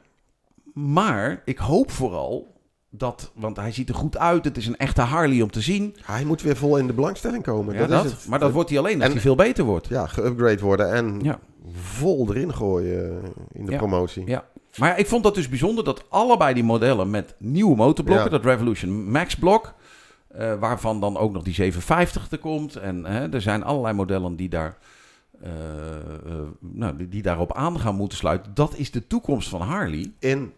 Maar 0.74 1.42
ik 1.45 1.59
hoop 1.59 1.90
vooral 1.90 2.53
dat, 2.90 3.30
want 3.34 3.57
hij 3.57 3.72
ziet 3.72 3.88
er 3.88 3.95
goed 3.95 4.18
uit. 4.18 4.45
Het 4.45 4.57
is 4.57 4.66
een 4.66 4.76
echte 4.76 5.01
Harley 5.01 5.42
om 5.42 5.51
te 5.51 5.61
zien. 5.61 5.97
Hij 6.03 6.24
moet 6.24 6.42
weer 6.42 6.57
vol 6.57 6.76
in 6.76 6.86
de 6.86 6.92
belangstelling 6.92 7.42
komen. 7.42 7.74
Ja, 7.74 7.80
dat 7.80 7.88
dat, 7.88 8.05
is 8.05 8.11
het. 8.11 8.26
maar 8.28 8.38
dat 8.38 8.53
wordt 8.53 8.68
hij 8.70 8.78
alleen 8.78 8.95
als 8.97 9.05
En- 9.05 9.11
hij 9.12 9.20
veel 9.20 9.34
beter 9.34 9.64
wordt. 9.64 9.88
Ja, 9.88 10.09
geüpgrade 10.09 10.61
worden 10.61 10.92
en 10.92 11.20
Ja. 11.22 11.38
vol 11.72 12.26
erin 12.28 12.55
gooien 12.55 13.22
in 13.53 13.64
de 13.66 13.72
Ja. 13.72 13.76
promotie. 13.78 14.26
Ja. 14.26 14.45
Maar 14.77 14.99
ik 14.99 15.07
vond 15.07 15.22
dat 15.22 15.35
dus 15.35 15.49
bijzonder 15.49 15.85
dat 15.85 16.05
allebei 16.09 16.55
die 16.55 16.64
modellen 16.64 17.11
met 17.11 17.35
nieuwe 17.39 17.77
motorblokken, 17.77 18.25
Ja. 18.25 18.31
dat 18.31 18.45
Revolution 18.45 19.11
Max 19.11 19.37
blok, 19.37 19.75
eh, 20.29 20.55
waarvan 20.55 21.01
dan 21.01 21.16
ook 21.16 21.33
nog 21.33 21.43
die 21.43 21.55
750 21.55 22.31
er 22.31 22.39
komt. 22.39 22.77
En 22.77 23.05
hè, 23.05 23.33
er 23.33 23.41
zijn 23.43 23.62
allerlei 23.64 23.95
modellen 23.95 24.37
die, 24.37 24.49
daar, 24.49 24.79
eh, 25.43 25.51
eh, 25.51 26.35
nou, 26.59 26.97
die, 26.97 27.09
die 27.09 27.22
daarop 27.22 27.53
aan 27.53 27.81
gaan 27.81 27.95
moeten 27.95 28.18
sluiten. 28.18 28.55
Dat 28.55 28.75
is 28.77 28.91
de 28.91 29.07
toekomst 29.07 29.49
van 29.49 29.61
Harley. 29.61 30.12
In, 30.18 30.53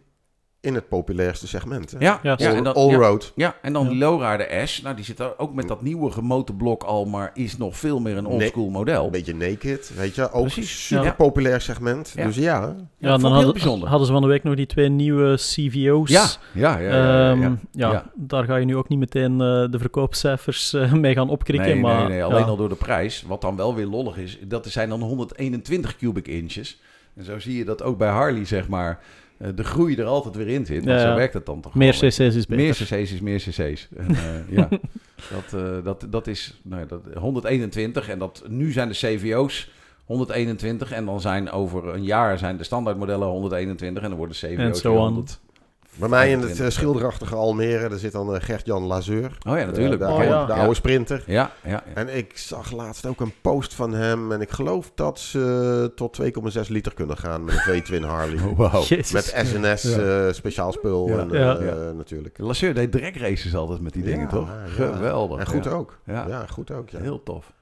in 0.66 0.74
het 0.74 0.88
populairste 0.88 1.48
segment. 1.48 1.90
hè. 1.90 1.98
Ja, 1.98 2.20
Ja, 2.22 2.34
ja, 2.38 2.48
All, 2.50 2.56
en 2.56 2.64
dan, 2.64 2.74
all 2.74 2.90
ja, 2.90 2.96
road. 2.96 3.32
ja, 3.34 3.54
en 3.62 3.72
dan 3.72 3.84
Ja. 3.84 3.88
die 3.90 3.98
Lowrider 3.98 4.68
S. 4.68 4.82
Nou, 4.82 4.96
die 4.96 5.04
zit 5.04 5.18
er 5.18 5.38
ook 5.38 5.54
met 5.54 5.68
dat 5.68 5.82
nieuwe 5.82 6.10
motorblok 6.22 6.82
al, 6.82 7.04
maar 7.04 7.30
is 7.34 7.56
nog 7.56 7.76
veel 7.76 8.00
meer 8.00 8.16
een 8.16 8.26
oldschool 8.26 8.68
model. 8.68 9.04
Een 9.04 9.10
beetje 9.10 9.34
naked, 9.34 9.92
weet 9.96 10.14
je. 10.14 10.30
Ook 10.32 10.42
Precies. 10.42 10.86
super 10.86 11.04
Ja. 11.04 11.12
populair 11.12 11.60
segment. 11.60 12.12
Ja. 12.16 12.24
Dus 12.24 12.36
ja, 12.36 12.76
Ja, 12.98 13.16
dan 13.16 13.32
hadden, 13.32 13.52
bijzonder. 13.52 13.88
hadden 13.88 14.06
ze 14.06 14.12
van 14.12 14.22
de 14.22 14.28
week 14.28 14.42
nog 14.42 14.54
die 14.54 14.66
twee 14.66 14.88
nieuwe 14.88 15.34
CVO's. 15.36 16.10
Ja, 16.10 16.26
ja, 16.52 16.78
ja. 16.78 16.88
ja, 16.88 16.96
ja, 16.96 17.30
Ehm, 17.30 17.40
ja. 17.40 17.56
ja, 17.72 17.90
Ja. 17.92 18.04
daar 18.14 18.44
ga 18.44 18.56
je 18.56 18.64
nu 18.64 18.76
ook 18.76 18.88
niet 18.88 18.98
meteen 18.98 19.32
eh, 19.32 19.38
de 19.70 19.78
verkoopcijfers 19.78 20.72
eh, 20.72 20.92
mee 21.04 21.14
gaan 21.14 21.28
opkrikken. 21.30 21.68
Nee, 21.70 21.80
maar, 21.80 21.98
nee, 22.00 22.08
nee, 22.08 22.24
alleen 22.24 22.38
ja. 22.40 22.44
al 22.46 22.56
door 22.56 22.68
de 22.68 22.74
prijs. 22.74 23.22
Wat 23.26 23.40
dan 23.40 23.56
wel 23.56 23.74
weer 23.74 23.86
lollig 23.86 24.16
is, 24.16 24.38
dat 24.42 24.66
zijn 24.66 24.88
dan 24.88 25.00
121 25.02 25.96
cubic 25.96 26.28
inches. 26.28 26.80
En 27.16 27.24
zo 27.24 27.38
zie 27.38 27.56
je 27.56 27.64
dat 27.64 27.82
ook 27.82 27.98
bij 27.98 28.08
Harley, 28.08 28.44
zeg 28.44 28.68
maar, 28.68 28.98
de 29.38 29.64
groei 29.64 29.96
er 29.96 30.04
altijd 30.04 30.36
weer 30.36 30.48
in 30.48 30.66
zit. 30.66 30.84
Want 30.84 31.00
Ja, 31.00 31.10
zo 31.10 31.16
werkt 31.16 31.34
het 31.34 31.46
dan 31.46 31.60
toch 31.60 31.74
Meer 31.74 31.92
cc's 31.92 32.18
is 32.18 32.46
beter. 32.46 32.64
Meer 32.64 32.72
cc's 32.72 33.12
is 33.12 33.20
meer 33.20 33.38
cc's. 33.38 33.88
En, 33.96 34.08
eh, 34.08 34.50
ja, 34.56 34.68
dat, 35.30 35.62
eh, 35.62 35.84
dat, 35.84 36.06
dat 36.10 36.26
is 36.26 36.60
nou, 36.62 36.86
dat, 36.86 37.00
121. 37.14 38.08
En 38.08 38.18
dat, 38.18 38.42
nu 38.48 38.72
zijn 38.72 38.88
de 38.88 38.94
CVO's 38.94 39.70
121. 40.04 40.92
En 40.92 41.04
dan 41.04 41.20
zijn 41.20 41.50
over 41.50 41.88
een 41.94 42.04
jaar 42.04 42.38
zijn 42.38 42.56
de 42.56 42.64
standaardmodellen 42.64 43.28
121. 43.28 44.02
En 44.02 44.08
dan 44.08 44.18
worden 44.18 44.36
de 44.40 44.46
CVO's 44.46 44.64
And 44.64 44.76
so 44.76 44.90
weer 44.90 44.98
on. 44.98 45.04
100. 45.04 45.40
Bij 45.96 46.08
mij 46.08 46.30
in 46.30 46.38
het 46.38 46.40
25. 46.46 46.66
eh, 46.66 46.72
schilderachtige 46.72 47.34
Almere, 47.34 47.88
daar 47.88 47.98
zit 47.98 48.12
dan 48.12 48.34
eh, 48.34 48.42
Gert-Jan 48.42 48.82
Lazeur. 48.82 49.38
Oh 49.48 49.58
ja, 49.58 49.64
natuurlijk. 49.64 49.90
De, 49.90 49.98
de 49.98 50.04
Oh, 50.04 50.10
oude, 50.10 50.24
ja. 50.24 50.46
de 50.46 50.52
Ja. 50.52 50.58
oude 50.58 50.74
sprinter. 50.74 51.22
Ja, 51.26 51.50
ja, 51.62 51.70
ja. 51.70 51.82
En 51.94 52.16
ik 52.16 52.38
zag 52.38 52.72
laatst 52.72 53.06
ook 53.06 53.20
een 53.20 53.32
post 53.40 53.74
van 53.74 53.92
hem. 53.94 54.32
En 54.32 54.40
ik 54.40 54.50
geloof 54.50 54.92
dat 54.94 55.18
ze 55.18 55.92
tot 55.94 56.16
2,6 56.22 56.68
liter 56.68 56.94
kunnen 56.94 57.16
gaan 57.16 57.44
met 57.44 57.54
een 57.54 57.60
V-twin 57.60 58.02
Harley. 58.02 58.38
Wow. 58.56 58.82
Jezus. 58.84 59.12
Met 59.12 59.34
SNS 59.46 59.82
Ja. 59.96 60.26
eh, 60.26 60.32
speciaal 60.32 60.72
spul 60.72 61.08
Ja. 61.08 61.18
en, 61.18 61.28
Ja. 61.30 61.56
eh, 61.56 61.66
Ja. 61.66 61.92
natuurlijk. 61.92 62.38
Lasseur 62.38 62.74
deed 62.74 62.92
drag 62.92 63.18
races 63.18 63.54
altijd 63.54 63.80
met 63.80 63.92
die 63.92 64.02
dingen, 64.02 64.20
Ja, 64.20 64.26
toch? 64.28 64.48
ja. 64.48 64.66
Geweldig. 64.86 65.38
En 65.38 65.46
goed 65.46 65.64
ja. 65.64 65.70
ook. 65.70 65.98
Ja. 66.06 66.24
Ja, 66.28 66.46
goed 66.46 66.70
ook. 66.70 66.90
Ja. 66.90 67.00
Heel 67.00 67.22
tof. 67.22 67.52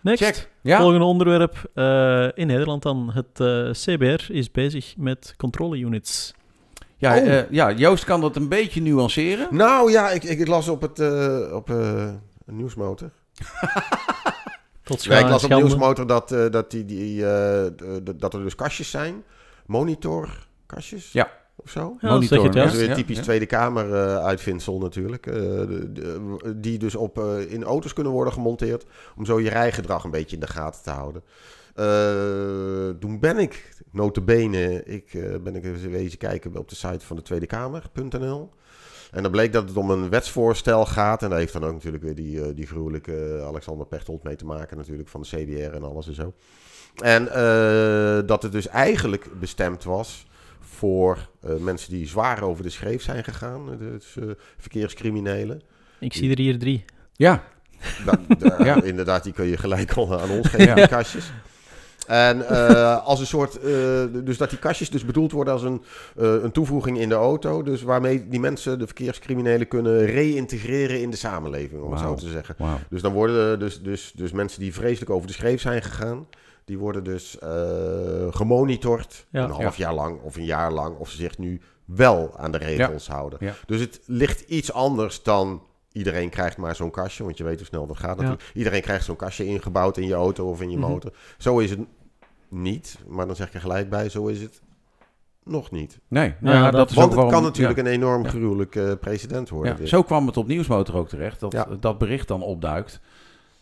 Next. 0.00 0.24
Check. 0.24 0.48
Ja? 0.60 0.78
Volgende 0.80 1.04
onderwerp. 1.04 1.70
eh, 1.74 2.28
in 2.34 2.46
Nederland 2.46 2.82
dan. 2.82 3.10
Het 3.14 3.40
eh, 3.40 3.70
CBR 3.70 4.32
is 4.32 4.50
bezig 4.50 4.94
met 4.96 5.34
controle-units. 5.36 6.34
Ja, 7.04 7.16
Oh. 7.16 7.28
eh, 7.38 7.50
ja, 7.50 7.72
Joost 7.72 8.04
kan 8.04 8.20
dat 8.20 8.36
een 8.36 8.48
beetje 8.48 8.80
nuanceren. 8.82 9.48
Nou 9.50 9.90
ja, 9.90 10.10
ik, 10.10 10.24
ik, 10.24 10.38
ik 10.38 10.46
las 10.46 10.68
op 10.68 10.80
het 10.80 10.98
eh, 10.98 11.38
op, 11.52 11.70
eh, 11.70 11.76
een 12.46 12.56
nieuwsmotor. 12.56 13.10
Tot 14.82 15.00
scha- 15.00 15.18
ik 15.18 15.28
las 15.28 15.44
op 15.44 15.50
nieuwsmotor 15.54 16.06
dat, 16.06 16.32
eh, 16.32 16.50
dat, 16.50 16.70
die, 16.70 16.84
die, 16.84 17.26
eh, 17.26 17.70
dat 18.16 18.34
er 18.34 18.42
dus 18.42 18.54
kastjes 18.54 18.90
zijn. 18.90 19.22
Monitorkastjes. 19.66 21.12
Ja. 21.12 21.30
Of 21.56 21.70
zo. 21.70 21.80
Ja, 22.00 22.08
dat 22.08 22.10
Monitor, 22.10 22.44
Dat 22.44 22.54
juist. 22.54 22.74
is 22.74 22.86
weer 22.86 22.94
typisch 22.94 23.16
ja. 23.16 23.22
Tweede 23.22 23.46
Kamer 23.46 23.94
eh, 23.94 24.16
uitvindsel 24.24 24.78
natuurlijk. 24.78 25.26
Eh, 25.26 25.34
de- 25.34 25.92
de- 25.92 26.60
die 26.60 26.78
dus 26.78 26.94
op, 26.94 27.18
eh, 27.18 27.52
in 27.52 27.64
auto's 27.64 27.92
kunnen 27.92 28.12
worden 28.12 28.32
gemonteerd. 28.32 28.84
Om 29.16 29.24
zo 29.24 29.40
je 29.40 29.48
rijgedrag 29.48 30.04
een 30.04 30.10
beetje 30.10 30.34
in 30.36 30.40
de 30.40 30.46
gaten 30.48 30.82
te 30.82 30.90
houden. 30.90 31.22
Eh, 31.74 32.88
toen 33.00 33.18
ben 33.20 33.38
ik, 33.38 33.68
notabene, 33.90 34.84
ik 34.84 35.14
eh, 35.14 35.34
ben 35.42 35.56
ik 35.56 35.64
eens 35.64 35.82
wezen 35.82 36.18
kijken 36.18 36.56
op 36.56 36.68
de 36.68 36.74
site 36.74 37.06
van 37.06 37.16
de 37.16 37.22
Tweede 37.22 37.46
Kamer.nl. 37.46 38.50
En 39.10 39.22
dan 39.22 39.30
bleek 39.32 39.52
dat 39.52 39.68
het 39.68 39.76
om 39.76 39.90
een 39.90 40.08
wetsvoorstel 40.10 40.86
gaat. 40.86 41.22
En 41.22 41.28
daar 41.30 41.38
heeft 41.38 41.52
dan 41.52 41.64
ook 41.64 41.72
natuurlijk 41.72 42.02
weer 42.02 42.14
die, 42.14 42.42
eh, 42.42 42.54
die 42.54 42.66
gruwelijke 42.66 43.42
Alexander 43.46 43.86
Pechtold 43.86 44.22
mee 44.22 44.36
te 44.36 44.44
maken 44.44 44.76
natuurlijk. 44.76 45.08
Van 45.08 45.20
de 45.22 45.26
CBR 45.26 45.74
en 45.74 45.82
alles 45.82 46.06
en 46.06 46.14
zo. 46.14 46.32
En 47.02 47.28
eh, 47.32 48.26
dat 48.26 48.42
het 48.42 48.52
dus 48.52 48.68
eigenlijk 48.68 49.28
bestemd 49.40 49.84
was 49.84 50.26
voor 50.60 51.28
eh, 51.40 51.56
mensen 51.56 51.90
die 51.90 52.06
zwaar 52.06 52.42
over 52.42 52.62
de 52.62 52.70
schreef 52.70 53.02
zijn 53.02 53.24
gegaan. 53.24 53.72
eh, 53.72 53.78
Dus 53.78 54.16
eh, 54.16 54.24
verkeerscriminelen. 54.58 55.62
Ik 56.00 56.12
zie 56.12 56.30
er 56.30 56.38
hier 56.38 56.58
drie. 56.58 56.84
Ja, 57.12 57.44
da- 58.04 58.64
Ja. 58.64 58.82
Inderdaad, 58.82 59.22
die 59.24 59.32
kun 59.32 59.44
je 59.46 59.56
gelijk 59.56 59.92
al 59.92 60.20
aan 60.20 60.30
ons 60.30 60.48
geven, 60.48 60.66
Ja. 60.66 60.74
die 60.74 60.88
kastjes. 60.88 61.32
En 62.06 62.48
eh, 62.48 63.04
als 63.06 63.20
een 63.20 63.26
soort, 63.26 63.56
eh, 63.58 63.64
dus 64.12 64.38
dat 64.38 64.50
die 64.50 64.58
kastjes 64.58 64.90
dus 64.90 65.04
bedoeld 65.04 65.32
worden 65.32 65.52
als 65.52 65.62
een, 65.62 65.82
eh, 66.16 66.42
een 66.42 66.52
toevoeging 66.52 66.98
in 66.98 67.08
de 67.08 67.14
auto. 67.14 67.62
Dus 67.62 67.82
waarmee 67.82 68.28
die 68.28 68.40
mensen, 68.40 68.78
de 68.78 68.86
verkeerscriminelen, 68.86 69.68
kunnen 69.68 70.06
reïntegreren 70.06 71.00
in 71.00 71.10
de 71.10 71.16
samenleving, 71.16 71.82
om 71.82 71.90
het 71.90 72.00
zo 72.00 72.14
te 72.14 72.28
zeggen. 72.28 72.56
Dus 72.90 73.02
dan 73.02 73.12
worden 73.12 73.58
dus, 73.58 73.82
dus, 73.82 74.12
dus 74.16 74.32
mensen 74.32 74.60
die 74.60 74.74
vreselijk 74.74 75.10
over 75.10 75.26
de 75.26 75.32
schreef 75.32 75.60
zijn 75.60 75.82
gegaan, 75.82 76.26
die 76.64 76.78
worden 76.78 77.04
dus 77.04 77.38
eh, 77.38 77.50
gemonitord 78.30 79.26
Ja. 79.30 79.44
een 79.44 79.50
half 79.50 79.76
jaar 79.76 79.94
lang 79.94 80.20
of 80.20 80.36
een 80.36 80.44
jaar 80.44 80.72
lang, 80.72 80.96
of 80.98 81.10
ze 81.10 81.16
zich 81.16 81.38
nu 81.38 81.60
wel 81.84 82.34
aan 82.36 82.52
de 82.52 82.58
regels 82.58 83.08
houden. 83.08 83.38
Ja. 83.42 83.54
Dus 83.66 83.80
het 83.80 84.00
ligt 84.06 84.40
iets 84.40 84.72
anders 84.72 85.22
dan 85.22 85.62
iedereen 85.94 86.28
krijgt 86.30 86.56
maar 86.56 86.76
zo'n 86.76 86.90
kastje, 86.90 87.24
want 87.24 87.36
je 87.38 87.44
weet 87.44 87.58
hoe 87.58 87.66
snel 87.66 87.86
dat 87.86 87.98
gaat 87.98 88.16
natuurlijk. 88.16 88.50
Iedereen 88.54 88.80
krijgt 88.82 89.04
zo'n 89.04 89.16
kastje 89.16 89.44
ingebouwd 89.46 89.96
in 89.96 90.06
je 90.06 90.14
auto 90.14 90.48
of 90.50 90.60
in 90.60 90.70
je 90.70 90.78
Mhm. 90.78 90.90
motor. 90.90 91.12
Zo 91.38 91.58
is 91.58 91.70
het 91.70 91.80
niet, 92.48 92.98
maar 93.08 93.26
dan 93.26 93.36
zeg 93.36 93.46
ik 93.48 93.54
er 93.54 93.60
gelijk 93.60 93.88
bij, 93.90 94.08
zo 94.08 94.26
is 94.26 94.40
het 94.40 94.60
nog 95.44 95.70
niet. 95.70 95.98
Nee, 96.08 96.34
nou, 96.40 96.56
Ja, 96.56 96.62
ja, 96.62 96.70
dat- 96.70 96.72
dat 96.80 96.90
is 96.90 96.96
Want 96.96 97.14
ook 97.14 97.20
het 97.22 97.30
kan 97.32 97.42
natuurlijk 97.42 97.78
ja. 97.78 97.84
een 97.84 97.90
enorm 97.90 98.22
Ja. 98.22 98.28
gruwelijk 98.28 98.76
eh, 98.76 98.92
precedent 99.00 99.48
worden. 99.48 99.88
Zo 99.88 100.02
kwam 100.02 100.26
het 100.26 100.36
op 100.36 100.46
Nieuwsmotor 100.46 100.96
ook 100.96 101.08
terecht, 101.08 101.40
dat 101.40 101.52
Ja. 101.52 101.66
dat 101.80 101.98
bericht 101.98 102.28
dan 102.28 102.42
opduikt. 102.42 103.00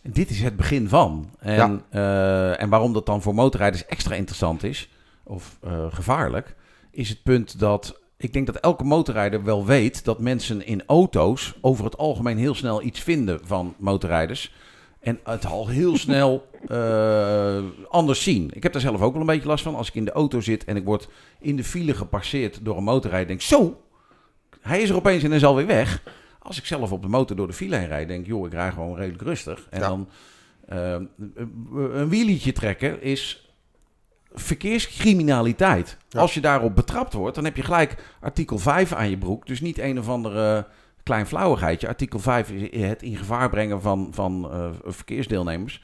Dit 0.03 0.31
is 0.31 0.43
het 0.43 0.57
begin 0.57 0.89
van. 0.89 1.31
En, 1.39 1.83
eh, 1.91 2.61
en 2.63 2.69
waarom 2.69 2.93
dat 2.93 3.07
dan 3.07 3.23
voor 3.23 3.35
motorrijders 3.35 3.87
extra 3.87 4.15
interessant 4.15 4.63
is, 4.63 4.91
of 5.23 5.59
eh, 5.61 5.87
gevaarlijk, 5.91 6.55
is 6.91 7.09
het 7.09 7.23
punt 7.23 7.59
dat 7.59 8.01
ik 8.23 8.33
denk 8.33 8.47
dat 8.47 8.57
elke 8.57 8.85
motorrijder 8.85 9.45
wel 9.45 9.67
weet 9.67 10.05
dat 10.05 10.19
mensen 10.19 10.67
in 10.67 10.83
auto's 10.87 11.55
over 11.61 11.85
het 11.85 11.97
algemeen 11.99 12.39
heel 12.39 12.55
snel 12.55 12.83
iets 12.83 13.01
vinden 13.01 13.41
van 13.45 13.75
motorrijders. 13.79 14.53
En 15.01 15.21
het 15.25 15.47
al 15.47 15.69
heel 15.69 15.97
snel 16.07 16.47
eh, 16.69 17.59
anders 17.89 18.23
zien. 18.23 18.51
Ik 18.55 18.63
heb 18.63 18.73
daar 18.73 18.83
zelf 18.83 19.01
ook 19.01 19.13
wel 19.13 19.21
een 19.21 19.27
beetje 19.27 19.49
last 19.49 19.65
van. 19.65 19.75
Als 19.75 19.89
ik 19.89 19.95
in 19.95 20.05
de 20.05 20.13
auto 20.13 20.41
zit 20.41 20.65
en 20.65 20.77
ik 20.77 20.85
word 20.85 21.09
in 21.41 21.57
de 21.57 21.65
file 21.65 21.95
gepasseerd 21.95 22.59
door 22.65 22.77
een 22.77 22.85
motorrijder, 22.85 23.29
denk 23.29 23.41
ik, 23.41 23.47
zo, 23.47 23.81
hij 24.61 24.83
is 24.83 24.89
er 24.91 24.97
opeens 24.97 25.23
en 25.23 25.29
hij 25.29 25.39
is 25.39 25.45
alweer 25.45 25.67
weg. 25.67 26.03
Als 26.39 26.59
ik 26.59 26.65
zelf 26.67 26.93
op 26.93 27.03
de 27.03 27.09
motor 27.09 27.37
door 27.37 27.47
de 27.47 27.53
file 27.53 27.77
heen 27.77 27.87
rijd, 27.89 28.09
denk 28.09 28.21
ik, 28.21 28.27
joh, 28.27 28.47
ik 28.47 28.53
rij 28.53 28.71
gewoon 28.73 28.97
redelijk 28.97 29.23
rustig. 29.23 29.67
En 29.71 29.81
Ja. 29.81 29.89
dan 29.89 30.09
eh, 30.69 30.97
een 31.93 32.09
wielietje 32.09 32.53
trekken 32.53 33.03
is 33.03 33.52
verkeerscriminaliteit. 34.35 35.97
Ja. 36.09 36.21
Als 36.21 36.35
je 36.35 36.41
daarop 36.41 36.75
betrapt 36.75 37.13
wordt, 37.13 37.35
dan 37.35 37.45
heb 37.45 37.57
je 37.57 37.63
gelijk 37.63 37.97
artikel 38.21 38.59
5 38.59 38.93
aan 38.93 39.11
je 39.11 39.19
broek. 39.19 39.47
Dus 39.47 39.61
niet 39.61 39.79
een 39.79 39.99
of 39.99 40.09
andere 40.09 40.67
klein 41.03 41.27
flauwigheidje. 41.27 41.89
Artikel 41.89 42.19
5 42.19 42.51
is 42.51 42.81
het 42.87 43.03
in 43.03 43.17
gevaar 43.17 43.51
brengen 43.51 43.83
van, 43.83 44.09
van 44.11 44.51
eh, 44.51 44.71
verkeersdeelnemers. 44.85 45.83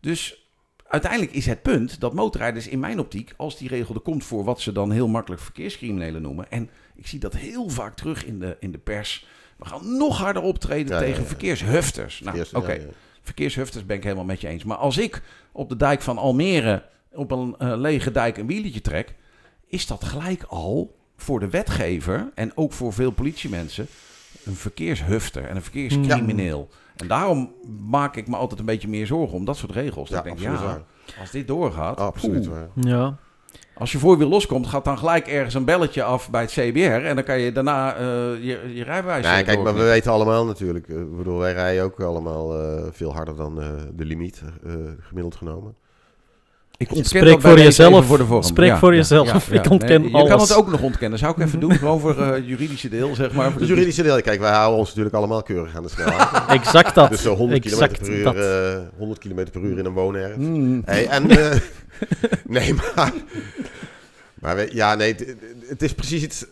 Dus 0.00 0.48
uiteindelijk 0.86 1.32
is 1.32 1.46
het 1.46 1.62
punt 1.62 2.00
dat 2.00 2.14
motorrijders 2.14 2.68
in 2.68 2.78
mijn 2.78 2.98
optiek, 2.98 3.34
als 3.36 3.58
die 3.58 3.68
regel 3.68 3.94
er 3.94 4.00
komt 4.00 4.24
voor 4.24 4.44
wat 4.44 4.60
ze 4.60 4.72
dan 4.72 4.90
heel 4.90 5.08
makkelijk 5.08 5.42
verkeerscriminelen 5.42 6.22
noemen. 6.22 6.50
En 6.50 6.70
ik 6.94 7.06
zie 7.06 7.18
dat 7.18 7.36
heel 7.36 7.68
vaak 7.68 7.94
terug 7.94 8.24
in 8.24 8.38
de, 8.38 8.56
in 8.60 8.72
de 8.72 8.78
pers. 8.78 9.26
We 9.56 9.64
gaan 9.64 9.96
nog 9.96 10.18
harder 10.18 10.42
optreden 10.42 10.94
Ja, 10.94 10.98
tegen 10.98 11.22
ja. 11.22 11.28
verkeershufters. 11.28 12.20
Nou, 12.20 12.44
oké. 12.52 12.88
Verkeershufters 13.22 13.86
ben 13.86 13.96
ik 13.96 14.02
helemaal 14.02 14.24
met 14.24 14.40
je 14.40 14.48
eens. 14.48 14.64
Maar 14.64 14.76
als 14.76 14.98
ik 14.98 15.22
op 15.52 15.68
de 15.68 15.76
dijk 15.76 16.02
van 16.02 16.18
Almere 16.18 16.82
op 17.14 17.30
een 17.30 17.54
eh, 17.58 17.72
lege 17.76 18.10
dijk 18.10 18.36
een 18.36 18.46
wieletje 18.46 18.80
trek, 18.80 19.14
is 19.66 19.86
dat 19.86 20.04
gelijk 20.04 20.42
al 20.42 20.96
voor 21.16 21.40
de 21.40 21.50
wetgever 21.50 22.30
en 22.34 22.52
ook 22.56 22.72
voor 22.72 22.92
veel 22.92 23.10
politiemensen 23.10 23.86
een 24.44 24.54
verkeershufter 24.54 25.44
en 25.48 25.56
een 25.56 25.62
verkeerscrimineel. 25.62 26.68
En 26.96 27.06
daarom 27.08 27.52
maak 27.88 28.16
ik 28.16 28.28
me 28.28 28.36
altijd 28.36 28.60
een 28.60 28.66
beetje 28.66 28.88
meer 28.88 29.06
zorgen 29.06 29.36
om 29.36 29.44
dat 29.44 29.56
soort 29.56 29.72
regels. 29.72 30.08
Ja, 30.08 30.18
ik 30.18 30.24
denk, 30.24 30.36
absoluut 30.36 30.58
ja, 30.58 30.64
waar. 30.64 30.82
als 31.20 31.30
dit 31.30 31.46
doorgaat, 31.46 31.98
Absoluut 31.98 32.42
poeh. 32.48 32.54
waar. 32.56 32.68
Ja. 32.74 33.16
als 33.74 33.92
je 33.92 33.98
voorwiel 33.98 34.28
loskomt, 34.28 34.66
gaat 34.66 34.84
dan 34.84 34.98
gelijk 34.98 35.26
ergens 35.26 35.54
een 35.54 35.64
belletje 35.64 36.02
af 36.02 36.30
bij 36.30 36.40
het 36.40 36.50
CBR 36.50 36.78
en 37.06 37.14
dan 37.14 37.24
kan 37.24 37.40
je 37.40 37.52
daarna 37.52 37.94
eh, 37.96 38.02
je, 38.44 38.70
je 38.74 38.84
rijbewijs 38.84 39.26
Nee, 39.26 39.40
eh, 39.40 39.46
kijk, 39.46 39.62
maar 39.62 39.74
we 39.74 39.82
weten 39.82 40.12
allemaal 40.12 40.44
natuurlijk. 40.46 40.88
Ik 40.88 41.16
bedoel, 41.16 41.38
wij 41.38 41.52
rijden 41.52 41.84
ook 41.84 42.00
allemaal 42.00 42.60
eh, 42.60 42.82
veel 42.90 43.12
harder 43.12 43.36
dan 43.36 43.60
eh, 43.60 43.68
de 43.94 44.04
limiet, 44.04 44.42
eh, 44.64 44.72
gemiddeld 45.00 45.34
genomen. 45.36 45.74
Ik 46.76 46.88
ontken 46.92 47.04
Spreek 47.18 47.40
voor 47.40 47.58
jezelf. 47.58 48.06
Voor 48.06 48.18
de 48.18 48.24
vorm. 48.26 48.42
Spreek 48.42 48.76
voor 48.76 48.94
jezelf. 48.94 49.48
Ik 49.50 49.70
ontken 49.70 50.02
Je 50.02 50.10
kan 50.10 50.30
alles. 50.30 50.48
het 50.48 50.58
ook 50.58 50.70
nog 50.70 50.80
ontkennen. 50.82 51.18
Zou 51.18 51.32
ik 51.38 51.46
even 51.46 51.60
doen, 51.60 51.72
gewoon 51.74 52.00
voor 52.00 52.18
eh, 52.18 52.30
het 52.30 52.46
juridische 52.46 52.88
deel, 52.88 53.14
zeg 53.14 53.32
maar. 53.32 53.44
Voor 53.50 53.60
Het 53.60 53.60
de- 53.60 53.74
juridische 53.74 54.02
deel, 54.02 54.20
kijk, 54.22 54.40
wij 54.40 54.52
houden 54.52 54.78
ons 54.78 54.88
natuurlijk 54.88 55.14
allemaal 55.14 55.42
keurig 55.42 55.76
aan 55.76 55.82
de 55.82 55.88
snelheid. 55.88 56.28
Exact 56.60 56.94
dat. 56.94 57.10
dus 57.10 57.24
eh, 57.24 57.32
100 57.32 57.60
km 57.64 57.88
per 57.98 58.08
uur, 58.10 58.24
dat. 58.24 58.34
eh 58.36 58.78
100 58.98 59.20
km 59.20 59.34
per 59.52 59.60
uur 59.60 59.78
in 59.78 59.84
een 59.84 59.92
woonerf. 59.92 60.36
Mm. 60.36 60.82
Hey, 60.84 61.06
en, 61.08 61.30
eh, 61.30 61.56
nee, 62.46 62.74
maar, 62.74 63.12
maar 64.34 64.56
we- 64.56 64.68
ja, 64.72 64.94
nee, 64.94 65.12
het, 65.14 65.34
het 65.68 65.82
is 65.82 65.94
precies 65.94 66.22
iets, 66.22 66.44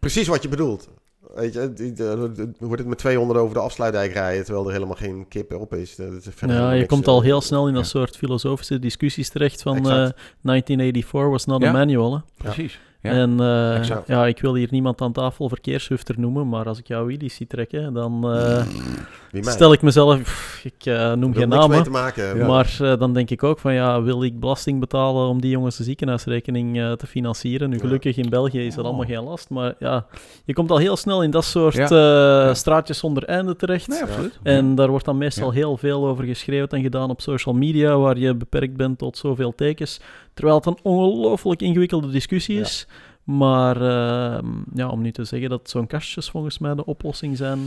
precies 0.00 0.26
wat 0.28 0.42
je 0.42 0.48
bedoelt. 0.48 0.88
Weet 1.34 1.52
je, 1.52 2.52
wordt 2.58 2.78
het 2.78 2.88
met 2.88 2.98
200 2.98 3.40
over 3.40 3.54
de 3.54 3.60
afsluitdijk 3.60 4.12
rijden, 4.12 4.44
terwijl 4.44 4.66
er 4.66 4.72
helemaal 4.72 4.94
geen 4.96 5.26
kip 5.28 5.52
op 5.54 5.74
is. 5.74 5.96
Dat 5.96 6.12
is 6.12 6.28
Ja, 6.46 6.72
je 6.72 6.86
komt 6.86 7.06
eh, 7.06 7.12
al 7.12 7.22
heel 7.22 7.40
snel 7.40 7.68
in 7.68 7.74
dat 7.74 7.82
ja. 7.82 7.88
soort 7.88 8.16
filosofische 8.16 8.78
discussies 8.78 9.28
terecht 9.28 9.62
van 9.62 9.76
Exact. 9.76 9.88
eh, 10.12 10.18
1984 10.42 11.30
was 11.30 11.44
not 11.44 11.62
Ja. 11.62 11.68
a 11.68 11.72
manual. 11.72 12.14
Hè? 12.14 12.20
Precies. 12.36 12.80
Ja. 13.02 13.10
En 13.10 13.30
eh, 13.40 14.02
ja, 14.06 14.26
ik 14.26 14.40
wil 14.40 14.54
hier 14.54 14.68
niemand 14.70 15.00
aan 15.00 15.12
tafel 15.12 15.48
verkeershufter 15.48 16.14
noemen, 16.20 16.48
maar 16.48 16.66
als 16.66 16.78
ik 16.78 16.86
jouw 16.86 17.04
wheelies 17.04 17.34
zie 17.34 17.46
trekken, 17.46 17.92
dan 17.94 18.30
eh. 18.34 18.66
stel 19.32 19.72
ik 19.72 19.82
mezelf, 19.82 20.22
pff, 20.22 20.64
ik 20.64 20.86
eh, 20.86 21.12
noem 21.12 21.34
geen 21.34 21.48
namen, 21.48 21.82
te 21.82 21.90
maken. 21.90 22.36
Ja. 22.36 22.46
maar 22.46 22.76
eh, 22.80 22.98
dan 22.98 23.12
denk 23.12 23.30
ik 23.30 23.42
ook 23.42 23.58
van 23.58 23.74
ja, 23.74 24.02
wil 24.02 24.22
ik 24.22 24.40
belasting 24.40 24.80
betalen 24.80 25.28
om 25.28 25.40
die 25.40 25.50
jongens 25.50 25.76
de 25.76 25.82
ziekenhuisrekening 25.84 26.78
eh, 26.78 26.92
te 26.92 27.06
financieren? 27.06 27.68
Nu 27.68 27.74
Ja. 27.76 27.80
gelukkig 27.80 28.16
in 28.16 28.28
België 28.28 28.66
is 28.66 28.74
dat 28.74 28.84
Oh. 28.84 28.90
allemaal 28.90 29.06
geen 29.06 29.24
last, 29.24 29.50
maar 29.50 29.74
ja, 29.78 30.06
je 30.44 30.52
komt 30.52 30.70
al 30.70 30.76
heel 30.78 30.96
snel 30.96 31.22
in 31.22 31.30
dat 31.30 31.44
soort 31.44 31.74
Ja. 31.74 31.88
Ja. 31.90 32.54
straatjes 32.54 32.98
zonder 32.98 33.24
einde 33.24 33.56
terecht. 33.56 33.88
Nee, 33.88 34.02
absoluut. 34.02 34.38
En 34.42 34.74
daar 34.74 34.88
wordt 34.88 35.04
dan 35.04 35.18
meestal 35.18 35.48
Ja. 35.48 35.54
heel 35.54 35.76
veel 35.76 36.06
over 36.06 36.24
geschreeuwd 36.24 36.72
en 36.72 36.82
gedaan 36.82 37.10
op 37.10 37.20
social 37.20 37.54
media, 37.54 37.96
waar 37.98 38.18
je 38.18 38.34
beperkt 38.34 38.76
bent 38.76 38.98
tot 38.98 39.16
zoveel 39.18 39.54
tekens. 39.54 40.00
Terwijl 40.34 40.56
het 40.56 40.66
een 40.66 40.78
ongelooflijk 40.82 41.62
ingewikkelde 41.62 42.08
discussie 42.10 42.54
Ja. 42.56 42.60
is. 42.60 42.86
Maar 43.24 43.76
ehm, 43.76 44.46
ja, 44.74 44.88
om 44.88 45.02
nu 45.02 45.10
te 45.12 45.24
zeggen 45.24 45.48
dat 45.50 45.70
zo'n 45.70 45.86
kastjes 45.86 46.30
volgens 46.30 46.58
mij 46.58 46.74
de 46.74 46.84
oplossing 46.84 47.36
zijn. 47.36 47.58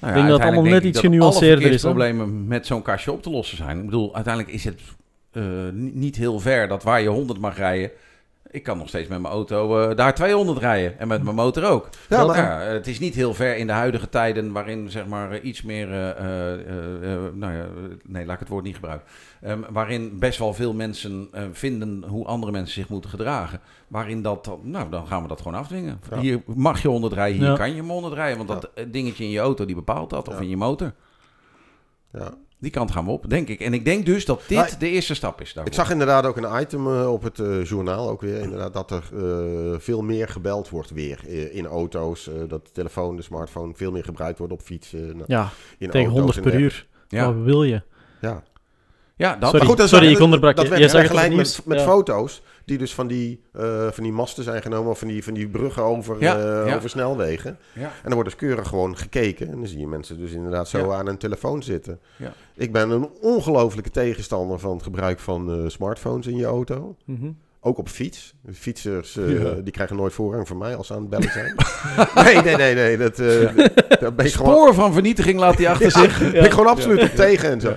Nou 0.00 0.12
ja, 0.12 0.18
denk 0.18 0.28
dat 0.28 0.38
het 0.38 0.46
allemaal 0.48 0.72
net 0.72 0.84
iets 0.84 0.98
ik 0.98 1.04
genuanceerder 1.04 1.70
is, 1.70 1.80
problemen 1.82 2.46
met 2.46 2.66
zo'n 2.66 2.82
kastje 2.82 3.12
op 3.12 3.22
te 3.22 3.30
lossen 3.30 3.56
zijn. 3.56 3.78
Ik 3.78 3.84
bedoel, 3.84 4.14
uiteindelijk 4.14 4.54
is 4.54 4.64
het 4.64 4.80
ni- 5.72 5.90
niet 5.94 6.16
heel 6.16 6.40
ver 6.40 6.68
dat 6.68 6.82
waar 6.82 7.00
je 7.00 7.08
100 7.08 7.38
mag 7.38 7.56
rijden. 7.56 7.90
Ik 8.54 8.62
kan 8.62 8.78
nog 8.78 8.88
steeds 8.88 9.08
met 9.08 9.20
mijn 9.20 9.32
auto 9.34 9.78
eh, 9.88 9.96
daar 9.96 10.14
200 10.14 10.58
rijden. 10.58 10.98
En 10.98 11.08
met 11.08 11.22
mijn 11.22 11.36
motor 11.36 11.64
ook. 11.64 11.88
Ja, 12.08 12.24
maar- 12.24 12.36
ja, 12.36 12.58
het 12.58 12.86
is 12.86 12.98
niet 12.98 13.14
heel 13.14 13.34
ver 13.34 13.56
in 13.56 13.66
de 13.66 13.72
huidige 13.72 14.08
tijden 14.08 14.52
waarin 14.52 14.90
zeg 14.90 15.06
maar 15.06 15.30
eh, 15.30 15.44
iets 15.44 15.62
meer... 15.62 15.90
eh, 15.92 16.10
eh, 16.10 16.52
eh, 16.52 17.14
eh, 17.14 17.20
nou 17.32 17.52
ja, 17.52 17.66
nee, 18.04 18.24
laat 18.24 18.34
ik 18.34 18.40
het 18.40 18.48
woord 18.48 18.64
niet 18.64 18.74
gebruiken. 18.74 19.06
Ehm, 19.40 19.60
waarin 19.70 20.18
best 20.18 20.38
wel 20.38 20.54
veel 20.54 20.74
mensen 20.74 21.28
eh, 21.32 21.42
vinden 21.52 22.04
hoe 22.08 22.26
andere 22.26 22.52
mensen 22.52 22.74
zich 22.74 22.88
moeten 22.88 23.10
gedragen. 23.10 23.60
Waarin 23.88 24.22
dat, 24.22 24.44
dan- 24.44 24.60
nou 24.62 24.90
dan 24.90 25.06
gaan 25.06 25.22
we 25.22 25.28
dat 25.28 25.40
gewoon 25.40 25.58
afdwingen. 25.58 26.00
Ja. 26.10 26.18
Hier 26.18 26.42
mag 26.46 26.82
je 26.82 26.88
100 26.88 27.12
rijden, 27.12 27.38
hier 27.38 27.48
Ja. 27.48 27.56
kan 27.56 27.74
je 27.74 27.82
100 27.82 28.14
rijden. 28.14 28.46
Want 28.46 28.48
dat 28.48 28.70
dingetje 28.92 29.24
in 29.24 29.30
je 29.30 29.38
auto 29.38 29.64
die 29.64 29.74
bepaalt 29.74 30.10
dat, 30.10 30.28
of 30.28 30.34
Ja. 30.34 30.40
in 30.40 30.48
je 30.48 30.56
motor. 30.56 30.92
Ja. 32.12 32.30
Die 32.64 32.72
kant 32.72 32.90
gaan 32.90 33.04
we 33.04 33.10
op, 33.10 33.30
denk 33.30 33.48
ik. 33.48 33.60
En 33.60 33.74
ik 33.74 33.84
denk 33.84 34.06
dus 34.06 34.24
dat 34.24 34.42
dit 34.48 34.80
de 34.80 34.88
eerste 34.88 35.14
stap 35.14 35.40
is 35.40 35.52
daarvoor. 35.52 35.72
Ik 35.72 35.78
zag 35.78 35.90
inderdaad 35.90 36.26
ook 36.26 36.36
een 36.36 36.60
item 36.60 36.86
eh, 36.86 37.12
op 37.12 37.22
het 37.22 37.38
eh, 37.38 37.64
journaal 37.64 38.08
ook 38.10 38.20
weer. 38.20 38.40
Inderdaad, 38.40 38.72
dat 38.72 38.90
er 38.90 39.02
eh, 39.14 39.78
veel 39.78 40.02
meer 40.02 40.28
gebeld 40.28 40.68
wordt 40.68 40.90
weer 40.90 41.28
in 41.52 41.66
auto's. 41.66 42.28
eh, 42.28 42.34
dat 42.48 42.64
de 42.66 42.72
telefoon, 42.72 43.16
de 43.16 43.22
smartphone 43.22 43.72
veel 43.74 43.90
meer 43.92 44.04
gebruikt 44.04 44.38
wordt 44.38 44.52
op 44.52 44.60
fietsen. 44.62 45.22
Ja, 45.26 45.48
in 45.78 45.90
tegen 45.90 46.12
auto's 46.12 46.12
100 46.12 46.36
en 46.36 46.42
per 46.42 46.54
uur. 46.60 46.86
Ja, 47.08 47.32
Wat 47.34 47.44
wil 47.44 47.64
je? 47.64 47.82
Ja. 48.20 48.42
Ja 49.16 49.36
dat. 49.36 49.50
Sorry. 49.50 49.66
Maar 49.66 49.76
dat 49.76 49.88
sorry, 49.88 50.10
ik 50.10 50.20
onderbrak 50.20 50.56
dat 50.56 50.64
je. 50.64 50.70
werd 50.70 50.82
Jij 50.82 50.90
zag 51.00 51.06
gelijk 51.06 51.34
met, 51.34 51.60
met 51.64 51.78
Ja. 51.78 51.84
foto's 51.84 52.42
die 52.64 52.78
dus 52.78 52.94
van 52.94 53.06
die, 53.06 53.40
eh, 53.52 53.86
van 53.90 54.02
die 54.02 54.12
masten 54.12 54.44
zijn 54.44 54.62
genomen. 54.62 54.90
Of 54.90 54.98
van 54.98 55.08
die, 55.08 55.24
van 55.24 55.34
die 55.34 55.48
bruggen 55.48 55.82
over, 55.82 56.16
Ja, 56.20 56.38
eh, 56.38 56.66
ja. 56.68 56.76
over 56.76 56.90
snelwegen. 56.90 57.58
En 57.74 57.90
dan 58.02 58.12
wordt 58.14 58.28
dus 58.28 58.38
keurig 58.38 58.68
gewoon 58.68 58.96
gekeken. 58.96 59.48
En 59.50 59.56
dan 59.56 59.66
zie 59.66 59.78
je 59.78 59.86
mensen 59.86 60.18
dus 60.18 60.32
inderdaad 60.32 60.68
zo 60.68 60.90
aan 60.90 61.06
een 61.06 61.18
telefoon 61.18 61.62
zitten. 61.62 61.98
Ja. 62.16 62.32
Ik 62.54 62.72
ben 62.72 62.90
een 62.90 63.08
ongelofelijke 63.20 63.90
tegenstander 63.90 64.58
van 64.58 64.72
het 64.74 64.82
gebruik 64.82 65.20
van 65.20 65.50
eh, 65.52 65.68
smartphones 65.68 66.26
in 66.26 66.36
je 66.36 66.44
auto. 66.44 66.96
Mhm. 67.04 67.30
Ook 67.60 67.78
op 67.78 67.88
fiets. 67.88 68.34
Fietsers 68.52 69.14
Ja. 69.14 69.52
die 69.54 69.72
krijgen 69.72 69.96
nooit 69.96 70.12
voorrang 70.12 70.48
van 70.48 70.58
mij 70.58 70.76
als 70.76 70.86
ze 70.86 70.94
aan 70.94 71.00
het 71.00 71.10
bellen 71.10 71.30
zijn. 71.32 71.54
nee, 72.24 72.42
nee, 72.42 72.56
nee, 72.56 72.74
nee. 72.74 72.96
Dat, 72.96 73.16
Daar 73.16 74.14
ben 74.14 74.26
ik 74.26 74.32
gewoon, 74.32 74.52
Spoor 74.52 74.74
van 74.74 74.92
vernietiging 74.92 75.38
laat 75.38 75.56
hij 75.58 75.68
achter 75.68 75.90
zich. 75.90 76.18
ben 76.32 76.44
ik 76.44 76.50
gewoon 76.50 76.66
absoluut 76.66 77.02
op 77.02 77.08
tegen 77.14 77.50
en 77.50 77.60
zo. 77.60 77.76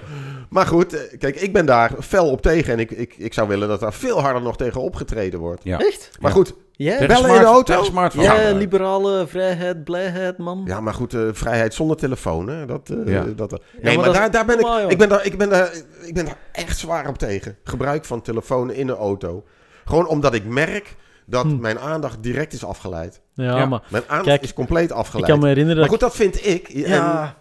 Maar 0.49 0.65
goed, 0.65 0.93
eh, 0.93 1.17
kijk, 1.19 1.35
ik 1.41 1.53
ben 1.53 1.65
daar 1.65 1.91
fel 1.99 2.29
op 2.29 2.41
tegen. 2.41 2.73
En 2.73 2.79
ik, 2.79 2.91
ik, 2.91 3.15
ik 3.17 3.33
zou 3.33 3.47
willen 3.47 3.67
dat 3.67 3.79
daar 3.79 3.93
veel 3.93 4.21
harder 4.21 4.41
nog 4.41 4.57
tegen 4.57 4.81
opgetreden 4.81 5.39
wordt. 5.39 5.63
Ja. 5.63 5.79
Echt? 5.79 6.09
Maar 6.19 6.29
Ja. 6.31 6.35
goed, 6.37 6.53
Ja? 6.71 6.97
Bellen 7.07 7.29
in 7.33 7.39
de 7.39 7.45
auto? 7.45 7.83
smartphone. 7.83 8.23
Ja, 8.25 8.41
Ja. 8.41 8.53
liberale 8.55 9.27
vrijheid, 9.27 9.83
blijheid, 9.83 10.37
man. 10.37 10.63
ja, 10.65 10.81
maar 10.81 10.93
goed, 10.93 11.13
eh, 11.13 11.21
vrijheid 11.31 11.73
zonder 11.73 11.97
telefoon, 11.97 12.47
hè? 12.49 12.65
Dat, 12.65 12.89
eh, 12.89 13.13
Ja. 13.13 13.23
dat, 13.35 13.49
nee, 13.51 13.59
maar 13.81 13.95
maar, 13.95 14.05
dat 14.05 14.13
is 14.13 14.19
daar, 14.19 14.31
daar 14.31 14.45
ben 14.45 14.57
normaal, 14.57 14.79
ik, 14.81 14.91
ik 14.91 14.97
ben 14.97 15.09
daar, 15.09 15.25
ik 15.25 15.37
ben 15.37 15.49
daar, 15.49 15.71
ik 16.05 16.13
ben 16.13 16.25
daar 16.25 16.37
echt 16.51 16.77
zwaar 16.77 17.07
op 17.07 17.17
tegen. 17.17 17.57
Gebruik 17.63 18.05
van 18.05 18.21
telefoon 18.21 18.71
in 18.71 18.87
een 18.89 18.95
auto. 18.95 19.43
Gewoon 19.85 20.07
omdat 20.07 20.33
ik 20.33 20.45
merk 20.45 20.95
dat 21.25 21.43
Hm. 21.43 21.59
mijn 21.59 21.79
aandacht 21.79 22.23
direct 22.23 22.53
is 22.53 22.65
afgeleid. 22.65 23.21
Ja, 23.33 23.43
Ja. 23.57 23.65
maar 23.65 23.83
Mijn 23.89 24.03
aandacht 24.07 24.27
Kijk, 24.27 24.41
is 24.41 24.53
compleet 24.53 24.89
ik 24.89 24.95
afgeleid. 24.95 25.29
kan 25.31 25.39
me 25.39 25.47
herinneren 25.47 25.79
maar 25.81 25.89
dat 25.89 25.99
goed, 26.01 26.09
dat 26.09 26.15
vind 26.27 26.45
ik. 26.45 26.67
En- 26.69 26.79
Ja. 26.91 27.35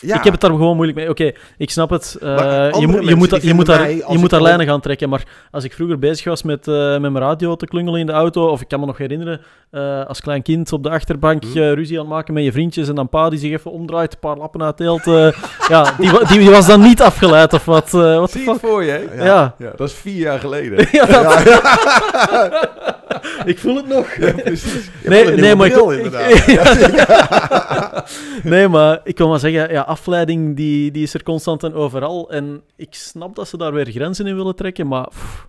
Ja. 0.00 0.16
Ik 0.16 0.24
heb 0.24 0.32
het 0.32 0.40
daar 0.40 0.50
gewoon 0.50 0.74
moeilijk 0.76 0.98
mee. 0.98 1.08
Oké, 1.10 1.32
ik 1.56 1.70
snap 1.70 1.90
het. 1.90 2.16
Eh, 2.22 2.28
je, 2.78 2.86
moet, 2.86 3.08
je, 3.08 3.14
moet, 3.16 3.42
je, 3.42 3.54
moet 3.54 3.66
daar, 3.66 3.90
je 3.90 4.04
moet 4.18 4.30
daar 4.30 4.42
lijnen 4.42 4.66
gaan 4.66 4.80
trekken. 4.80 5.08
Maar 5.08 5.22
als 5.50 5.64
ik 5.64 5.72
vroeger 5.72 5.98
bezig 5.98 6.24
was 6.24 6.42
met, 6.42 6.68
eh, 6.68 6.74
met 6.90 7.00
mijn 7.00 7.18
radio 7.24 7.56
te 7.56 7.66
klungelen 7.66 8.00
in 8.00 8.06
de 8.06 8.12
auto, 8.12 8.46
of 8.48 8.60
ik 8.60 8.68
kan 8.68 8.80
me 8.80 8.86
nog 8.86 8.98
herinneren, 8.98 9.40
eh, 9.70 10.04
als 10.06 10.20
klein 10.20 10.42
kind 10.42 10.72
op 10.72 10.82
de 10.82 10.90
achterbank 10.90 11.44
Hm. 11.44 11.58
ruzie 11.58 11.96
aan 11.98 12.04
het 12.04 12.12
maken 12.14 12.34
met 12.34 12.44
je 12.44 12.52
vriendjes 12.52 12.88
en 12.88 12.94
dan 12.94 13.08
pa 13.08 13.28
die 13.28 13.38
zich 13.38 13.52
even 13.52 13.70
omdraait, 13.70 14.12
een 14.12 14.18
paar 14.20 14.36
lappen 14.36 14.62
uitdeelt. 14.62 15.06
eh 15.06 15.28
ja, 15.68 15.92
die, 15.98 16.10
die, 16.26 16.38
die 16.38 16.50
was 16.50 16.66
dan 16.66 16.80
niet 16.80 17.02
afgeleid 17.02 17.52
of 17.52 17.64
wat. 17.64 17.94
eh 17.94 18.00
what 18.16 18.32
the 18.32 18.38
Zie 18.38 18.48
je 18.52 18.58
voor 18.60 18.84
je, 18.84 18.90
hè? 18.90 19.14
Ja. 19.16 19.24
Ja, 19.24 19.54
Ja, 19.58 19.70
dat 19.76 19.88
is 19.88 19.94
vier 19.94 20.16
jaar 20.16 20.38
geleden. 20.38 20.86
ja, 20.92 21.06
dat- 21.06 21.44
ik 23.44 23.58
voel 23.58 23.76
het 23.76 23.86
nog. 23.88 24.14
Hebt 24.14 24.64
Nee, 25.04 25.24
nee, 25.36 25.54
maar 25.54 25.66
ik, 25.66 25.72
bril, 25.72 25.92
ik- 25.92 25.96
inderdaad. 26.04 26.44
Ja. 26.46 28.04
nee, 28.50 28.68
maar 28.68 29.00
ik 29.04 29.18
wil 29.18 29.28
maar 29.28 29.38
zeggen, 29.38 29.72
ja, 29.72 29.80
afleiding 29.82 30.56
die, 30.56 30.90
die 30.90 31.02
is 31.02 31.14
er 31.14 31.22
constant 31.22 31.62
en 31.64 31.74
overal. 31.74 32.30
En 32.30 32.62
ik 32.76 32.94
snap 32.94 33.36
dat 33.36 33.48
ze 33.48 33.56
daar 33.56 33.72
weer 33.72 33.86
grenzen 33.90 34.26
in 34.26 34.36
willen 34.36 34.54
trekken, 34.56 34.86
maar 34.86 35.08
pff, 35.08 35.46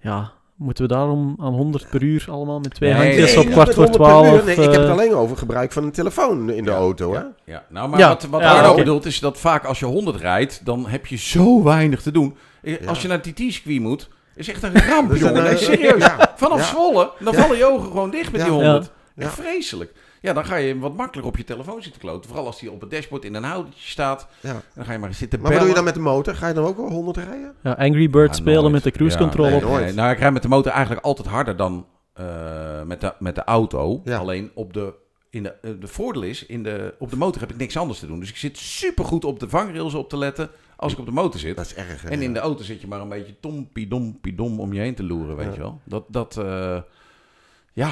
ja, 0.00 0.32
moeten 0.56 0.84
we 0.88 0.92
daarom 0.94 1.36
aan 1.40 1.52
100 1.52 1.88
per 1.90 2.02
uur 2.02 2.26
allemaal 2.30 2.60
met 2.60 2.74
twee 2.74 2.92
Nee, 2.92 3.02
handjes 3.02 3.34
nee, 3.34 3.44
op 3.46 3.50
kwart 3.52 3.74
voor 3.74 3.82
100 3.84 4.02
per 4.02 4.12
uur. 4.12 4.20
twaalf? 4.22 4.44
Nee, 4.44 4.54
ik 4.54 4.60
heb 4.62 4.72
het 4.72 4.84
eh, 4.84 4.90
alleen 4.90 5.14
over 5.14 5.36
gebruik 5.36 5.72
van 5.72 5.84
een 5.84 5.90
telefoon 5.92 6.50
in 6.50 6.64
de 6.64 6.70
Ja, 6.70 6.76
auto. 6.76 7.12
Hè? 7.12 7.18
Ja, 7.18 7.30
ja. 7.44 7.64
nou, 7.68 7.88
maar 7.88 7.98
Ja. 7.98 8.08
wat, 8.08 8.26
wat 8.30 8.40
Ja, 8.40 8.52
Arno 8.52 8.68
oké. 8.68 8.78
bedoelt 8.78 9.04
is 9.04 9.20
dat 9.20 9.38
vaak 9.38 9.64
als 9.64 9.78
je 9.78 9.86
100 9.86 10.20
rijdt, 10.20 10.60
dan 10.64 10.86
heb 10.88 11.06
je 11.06 11.16
zo 11.16 11.62
weinig 11.62 12.02
te 12.02 12.10
doen. 12.10 12.36
Eh, 12.62 12.80
Ja. 12.80 12.86
Als 12.88 13.02
je 13.02 13.08
naar 13.08 13.20
TT-circuit 13.20 13.80
moet, 13.80 14.08
is 14.34 14.48
echt 14.48 14.62
een 14.62 14.80
ramp, 14.88 15.16
jongen. 15.16 15.42
Nee, 15.42 15.52
eh, 15.52 15.56
serieus. 15.56 16.02
ja. 16.04 16.29
Vanaf 16.40 16.58
Ja. 16.58 16.64
Zwolle, 16.64 17.10
dan 17.18 17.32
Ja. 17.34 17.40
vallen 17.40 17.56
je 17.56 17.64
ogen 17.64 17.86
gewoon 17.90 18.10
dicht 18.10 18.32
met 18.32 18.40
Ja. 18.40 18.46
die 18.46 18.56
100. 18.56 18.90
Ja. 19.14 19.22
Echt 19.24 19.34
vreselijk. 19.34 19.92
Ja, 20.20 20.32
dan 20.32 20.44
ga 20.44 20.56
je 20.56 20.78
wat 20.78 20.96
makkelijker 20.96 21.32
op 21.32 21.36
je 21.36 21.44
telefoon 21.44 21.82
zitten 21.82 22.00
kloten. 22.00 22.28
Vooral 22.28 22.46
als 22.46 22.58
die 22.60 22.70
op 22.70 22.80
het 22.80 22.90
dashboard 22.90 23.24
in 23.24 23.34
een 23.34 23.42
houdertje 23.44 23.90
staat. 23.90 24.26
Ja. 24.40 24.62
Dan 24.74 24.84
ga 24.84 24.92
je 24.92 24.98
maar 24.98 25.14
zitten 25.14 25.40
Maar 25.40 25.50
wat 25.50 25.58
doe 25.60 25.68
je 25.68 25.74
dan 25.74 25.84
bellen. 25.84 25.98
met 25.98 26.04
de 26.04 26.10
motor? 26.16 26.34
Ga 26.34 26.48
je 26.48 26.54
dan 26.54 26.64
ook 26.64 26.76
wel 26.76 26.90
100 26.90 27.16
rijden? 27.16 27.54
ja, 27.62 27.72
Angry 27.72 28.10
Bird 28.10 28.28
Ja, 28.28 28.34
spelen 28.34 28.60
nooit. 28.60 28.72
met 28.72 28.82
de 28.82 28.90
cruise 28.90 29.16
Ja, 29.18 29.22
control 29.22 29.46
nee, 29.46 29.66
op. 29.66 29.78
Nee, 29.80 29.92
nou, 29.92 30.10
ik 30.12 30.18
rijd 30.18 30.32
met 30.32 30.42
de 30.42 30.48
motor 30.48 30.72
eigenlijk 30.72 31.04
altijd 31.04 31.28
harder 31.28 31.56
dan 31.56 31.86
eh, 32.14 32.82
met, 32.82 33.00
de, 33.00 33.12
met 33.18 33.34
de 33.34 33.44
auto. 33.44 34.00
Ja. 34.04 34.18
Alleen 34.18 34.50
op 34.54 34.72
de, 34.72 34.94
in 35.30 35.42
de, 35.42 35.54
eh, 35.62 35.70
de 35.80 35.86
voordeel 35.88 36.22
is, 36.22 36.46
in 36.46 36.62
de, 36.62 36.94
op 36.98 37.10
de 37.10 37.16
motor 37.16 37.40
heb 37.40 37.50
ik 37.50 37.56
niks 37.56 37.76
anders 37.76 37.98
te 37.98 38.06
doen. 38.06 38.20
Dus 38.20 38.28
ik 38.30 38.36
zit 38.36 38.58
supergoed 38.58 39.24
op 39.24 39.40
de 39.40 39.48
vangrails 39.48 39.94
op 39.94 40.08
te 40.08 40.16
letten 40.16 40.50
als 40.80 40.92
ik 40.92 40.98
op 40.98 41.06
de 41.06 41.12
motor 41.12 41.40
zit. 41.40 41.56
Dat 41.56 41.64
is 41.66 41.74
erg. 41.74 42.04
En 42.04 42.22
in 42.22 42.32
de 42.32 42.38
auto 42.38 42.62
zit 42.62 42.80
je 42.80 42.86
maar 42.86 43.00
een 43.00 43.08
beetje 43.08 43.40
tompie 43.40 43.88
dompie 43.88 44.34
dom 44.34 44.60
om 44.60 44.72
je 44.72 44.80
heen 44.80 44.94
te 44.94 45.02
loeren, 45.04 45.36
weet 45.36 45.46
Ja. 45.46 45.52
je 45.52 45.58
wel. 45.58 45.80
Dat, 45.84 46.04
dat 46.08 46.36
eh, 46.36 46.78
ja, 47.72 47.90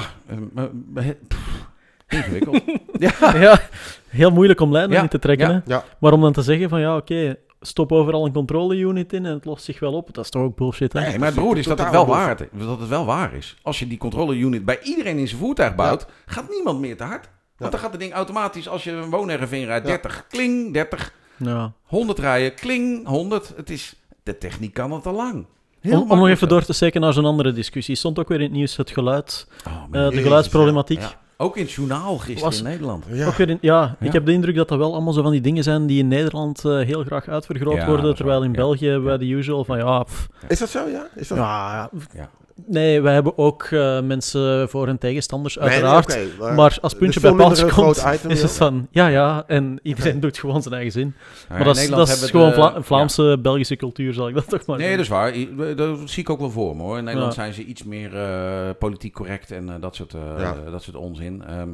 eh, 0.95 1.05
pff, 1.27 1.67
ingewikkeld. 2.07 2.61
ja. 3.19 3.35
Ja, 3.37 3.59
heel 4.07 4.31
moeilijk 4.31 4.59
om 4.59 4.71
lijnen 4.71 4.95
Ja, 4.95 5.01
in 5.01 5.07
te 5.09 5.19
trekken. 5.19 5.47
ja. 5.47 5.53
Hè? 5.53 5.73
Ja. 5.73 5.83
Maar 5.99 6.13
om 6.13 6.21
dan 6.21 6.33
te 6.33 6.41
zeggen 6.41 6.69
van 6.69 6.79
ja, 6.79 6.95
oké, 6.95 7.35
stop 7.61 7.91
overal 7.91 8.25
een 8.25 8.33
controle-unit 8.33 9.13
in 9.13 9.25
en 9.25 9.33
het 9.33 9.45
lost 9.45 9.63
zich 9.65 9.79
wel 9.79 9.93
op. 9.93 10.13
Dat 10.13 10.23
is 10.23 10.29
toch 10.29 10.41
ook 10.41 10.55
bullshit, 10.55 10.93
hè? 10.93 10.99
Nee, 11.01 11.17
maar 11.17 11.27
het 11.27 11.35
beroerde 11.35 11.59
is 11.59 11.65
dat 11.65 11.79
het, 11.79 11.89
wel 11.89 12.05
waar, 12.05 12.37
dat 12.57 12.79
het 12.79 12.89
wel 12.89 13.05
waar 13.05 13.33
is. 13.33 13.57
Als 13.61 13.79
je 13.79 13.87
die 13.87 13.97
controle-unit 13.97 14.65
bij 14.65 14.79
iedereen 14.83 15.17
in 15.17 15.27
zijn 15.27 15.39
voertuig 15.39 15.75
bouwt, 15.75 16.05
gaat 16.25 16.49
niemand 16.49 16.79
meer 16.79 16.97
te 16.97 17.03
hard. 17.03 17.29
Want 17.57 17.71
dan 17.71 17.79
gaat 17.79 17.91
het 17.91 17.99
ding 17.99 18.13
automatisch, 18.13 18.67
als 18.69 18.83
je 18.83 18.91
een 18.91 19.09
woonerf 19.09 19.51
inrijdt, 19.51 19.85
Ja. 19.87 19.91
30, 19.91 20.25
kling, 20.29 20.73
30, 20.73 21.13
Ja. 21.39 21.71
100 21.83 22.19
rijden, 22.19 22.53
kling, 22.55 23.07
100. 23.07 23.53
Het 23.55 23.69
is, 23.69 23.95
de 24.23 24.37
techniek 24.37 24.73
kan 24.73 24.91
het 24.91 25.05
al 25.05 25.13
lang. 25.13 25.45
Heel 25.79 26.01
Om, 26.01 26.11
om 26.11 26.17
nog 26.17 26.27
even 26.27 26.47
door 26.47 26.63
te 26.63 26.73
steken 26.73 27.01
naar 27.01 27.13
zo'n 27.13 27.25
andere 27.25 27.51
discussie. 27.51 27.95
Stond 27.95 28.19
ook 28.19 28.27
weer 28.27 28.37
in 28.37 28.43
het 28.43 28.53
nieuws 28.53 28.75
het 28.77 28.89
geluid, 28.91 29.47
Oh, 29.67 29.83
eh, 29.91 30.09
de 30.09 30.21
geluidsproblematiek. 30.21 30.99
ja. 31.01 31.11
Ook 31.41 31.57
in 31.57 31.63
het 31.63 31.71
journaal 31.71 32.17
gisteren 32.17 32.43
Was- 32.43 32.57
in 32.57 32.63
Nederland. 32.63 33.05
Ja. 33.11 33.27
Ook 33.27 33.33
weer 33.35 33.49
in- 33.49 33.57
ja, 33.61 33.95
Ja. 33.99 34.05
ik 34.05 34.13
heb 34.13 34.25
de 34.25 34.31
indruk 34.31 34.55
dat 34.55 34.67
dat 34.67 34.77
wel 34.77 34.93
allemaal 34.93 35.13
zo 35.13 35.21
van 35.21 35.31
die 35.31 35.41
dingen 35.41 35.63
zijn 35.63 35.85
die 35.87 35.99
in 35.99 36.07
Nederland 36.07 36.65
eh, 36.65 36.79
heel 36.79 37.03
graag 37.03 37.27
uitvergroot 37.27 37.75
Ja, 37.75 37.85
worden, 37.87 38.15
terwijl 38.15 38.43
in 38.43 38.49
ja. 38.51 38.55
België 38.55 38.85
Ja. 38.89 39.17
de 39.17 39.25
usual 39.25 39.65
van 39.65 39.77
ja, 39.77 40.03
pff, 40.03 40.27
Is 40.47 40.59
dat 40.59 40.69
zo, 40.69 40.87
ja? 40.87 41.07
Is 41.15 41.27
dat... 41.27 41.37
ja, 41.37 41.89
Ja. 42.13 42.29
Nee, 42.67 43.01
wij 43.01 43.13
hebben 43.13 43.37
ook 43.37 43.63
eh, 43.63 44.01
mensen 44.01 44.69
voor 44.69 44.85
hun 44.85 44.97
tegenstanders, 44.97 45.55
Nee, 45.55 45.69
nee, 45.69 45.83
uiteraard. 45.85 46.55
maar 46.55 46.77
als 46.81 46.93
puntje 46.93 47.19
bij 47.19 47.33
paaltje 47.33 47.65
komt, 47.73 48.05
is 48.27 48.41
het 48.41 48.51
van 48.51 48.87
ja, 48.91 49.07
ja, 49.07 49.43
en 49.47 49.79
iedereen 49.83 50.19
doet 50.19 50.37
gewoon 50.37 50.61
zijn 50.61 50.73
eigen 50.73 50.91
zin. 50.91 51.13
Ja, 51.49 51.55
maar 51.55 51.57
dat 51.63 51.65
in 51.65 51.71
is, 51.71 51.77
Nederland 51.89 52.07
dat 52.09 52.17
is 52.23 52.29
gewoon 52.29 52.47
de- 52.49 52.53
Vla- 52.53 52.81
Vlaamse, 52.81 53.37
Belgische 53.41 53.75
cultuur, 53.75 54.13
zal 54.13 54.27
ik 54.27 54.33
dat 54.33 54.49
toch 54.49 54.65
maar 54.65 54.77
Nee, 54.77 54.91
dat 54.91 54.99
is 54.99 55.07
waar. 55.07 55.33
Dat 55.75 55.99
zie 56.09 56.23
ik 56.23 56.29
ook 56.29 56.39
wel 56.39 56.51
voor 56.51 56.75
me 56.75 56.81
hoor. 56.81 56.97
In 56.97 57.03
Nederland 57.03 57.35
Ja. 57.35 57.41
zijn 57.41 57.53
ze 57.53 57.63
iets 57.63 57.83
meer 57.83 58.15
eh, 58.17 58.69
politiek 58.79 59.13
correct 59.13 59.51
en 59.51 59.69
eh, 59.69 59.75
dat, 59.81 59.95
soort, 59.95 60.13
eh, 60.13 60.21
Ja. 60.37 60.55
dat 60.71 60.83
soort 60.83 60.95
onzin. 60.95 61.43
Ehm, 61.43 61.69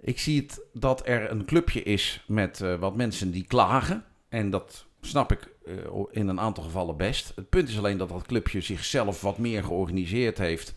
ik 0.00 0.18
zie 0.18 0.40
het 0.40 0.60
dat 0.72 1.02
er 1.04 1.30
een 1.30 1.44
clubje 1.44 1.82
is 1.82 2.24
met 2.26 2.60
eh, 2.60 2.74
wat 2.80 2.96
mensen 2.96 3.30
die 3.30 3.44
klagen. 3.48 4.04
En 4.28 4.50
dat 4.50 4.86
snap 5.08 5.32
ik 5.32 5.48
eh, 5.66 5.74
in 6.10 6.28
een 6.28 6.40
aantal 6.40 6.64
gevallen 6.64 6.96
best. 6.96 7.32
Het 7.36 7.48
punt 7.48 7.68
is 7.68 7.78
alleen 7.78 7.96
dat 7.98 8.08
dat 8.08 8.26
clubje 8.26 8.60
zichzelf 8.60 9.20
wat 9.20 9.38
meer 9.38 9.64
georganiseerd 9.64 10.38
heeft. 10.38 10.74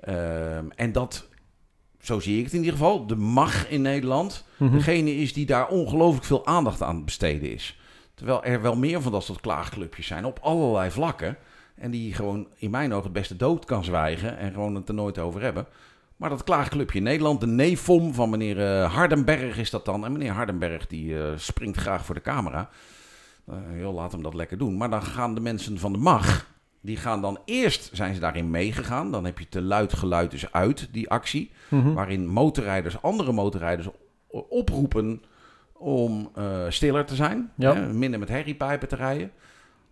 Ehm, 0.00 0.64
en 0.76 0.92
dat, 0.92 1.28
zo 2.00 2.20
zie 2.20 2.38
ik 2.38 2.44
het 2.44 2.52
in 2.52 2.58
ieder 2.58 2.72
geval, 2.74 3.06
de 3.06 3.16
mag 3.16 3.68
in 3.68 3.82
Nederland 3.82 4.44
Mhm. 4.56 4.72
degene 4.72 5.16
is 5.16 5.32
die 5.32 5.46
daar 5.46 5.68
ongelooflijk 5.68 6.24
veel 6.24 6.46
aandacht 6.46 6.82
aan 6.82 7.04
besteden 7.04 7.50
is. 7.52 7.78
Terwijl 8.14 8.44
er 8.44 8.62
wel 8.62 8.76
meer 8.76 9.02
van 9.02 9.12
dat 9.12 9.24
soort 9.24 9.40
klaagclubjes 9.40 10.06
zijn 10.06 10.24
op 10.24 10.38
allerlei 10.42 10.90
vlakken. 10.90 11.36
En 11.74 11.90
die 11.90 12.14
gewoon 12.14 12.48
in 12.56 12.70
mijn 12.70 12.92
ogen 12.92 13.04
het 13.04 13.12
beste 13.12 13.36
dood 13.36 13.64
kan 13.64 13.84
zwijgen 13.84 14.38
en 14.38 14.52
gewoon 14.52 14.74
het 14.74 14.88
er 14.88 14.94
nooit 14.94 15.18
over 15.18 15.40
hebben. 15.40 15.66
Maar 16.16 16.30
dat 16.30 16.44
klaagclubje 16.44 16.98
in 16.98 17.04
Nederland, 17.04 17.40
de 17.40 17.46
NEFOM 17.46 18.14
van 18.14 18.30
meneer 18.30 18.60
eh, 18.60 18.94
Hardenberg 18.94 19.58
is 19.58 19.70
dat 19.70 19.84
dan. 19.84 20.04
En 20.04 20.12
meneer 20.12 20.32
Hardenberg 20.32 20.86
die 20.86 21.18
eh, 21.22 21.32
springt 21.36 21.78
graag 21.78 22.04
voor 22.04 22.14
de 22.14 22.20
camera. 22.20 22.70
Eh, 23.52 23.80
joh, 23.80 23.94
laat 23.94 24.12
hem 24.12 24.22
dat 24.22 24.34
lekker 24.34 24.58
doen. 24.58 24.76
Maar 24.76 24.90
dan 24.90 25.02
gaan 25.02 25.34
de 25.34 25.40
mensen 25.40 25.78
van 25.78 25.92
de 25.92 25.98
MAG, 25.98 26.46
die 26.80 26.96
gaan 26.96 27.20
dan 27.22 27.38
eerst, 27.44 27.90
zijn 27.92 28.14
ze 28.14 28.20
daarin 28.20 28.50
meegegaan. 28.50 29.10
Dan 29.10 29.24
heb 29.24 29.38
je 29.38 29.48
te 29.48 29.62
luid 29.62 29.92
geluid 29.92 30.32
is 30.32 30.52
uit, 30.52 30.88
die 30.92 31.10
actie 31.10 31.50
Mhm. 31.68 31.92
waarin 31.92 32.26
motorrijders, 32.26 33.02
andere 33.02 33.32
motorrijders 33.32 33.88
oproepen 34.48 35.22
om 35.72 36.30
eh, 36.34 36.64
stiller 36.68 37.04
te 37.04 37.14
zijn. 37.14 37.50
Ja. 37.56 37.74
Hè, 37.74 37.92
minder 37.92 38.18
met 38.20 38.28
herriepijpen 38.28 38.88
te 38.88 38.96
rijden. 38.96 39.30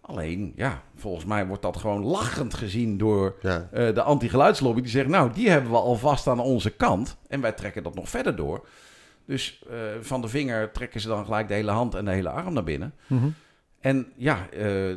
Alleen, 0.01 0.53
ja, 0.57 0.83
volgens 0.97 1.25
mij 1.25 1.47
wordt 1.47 1.63
dat 1.63 1.77
gewoon 1.77 2.05
lachend 2.05 2.55
gezien 2.55 2.99
door 2.99 3.35
Ja. 3.43 3.69
eh, 3.73 3.95
de 3.95 4.03
anti-geluidslobby. 4.03 4.81
Die 4.81 4.91
zegt, 4.91 5.09
nou, 5.09 5.33
die 5.33 5.51
hebben 5.51 5.71
we 5.71 5.77
alvast 5.77 6.27
aan 6.27 6.41
onze 6.41 6.71
kant. 6.71 7.17
En 7.29 7.41
wij 7.41 7.53
trekken 7.53 7.83
dat 7.83 7.95
nog 7.95 8.09
verder 8.09 8.37
door. 8.37 8.67
Dus 9.25 9.65
eh, 9.71 9.77
van 10.01 10.21
de 10.21 10.29
vinger 10.29 10.73
trekken 10.73 11.01
ze 11.01 11.09
dan 11.09 11.25
gelijk 11.25 11.49
de 11.49 11.55
hele 11.55 11.71
hand 11.71 11.95
en 11.95 12.05
de 12.05 12.11
hele 12.11 12.29
arm 12.31 12.53
naar 12.53 12.65
binnen. 12.65 12.95
Mhm. 13.07 13.29
En 13.81 14.07
ja, 14.17 14.49
eh, 14.51 14.95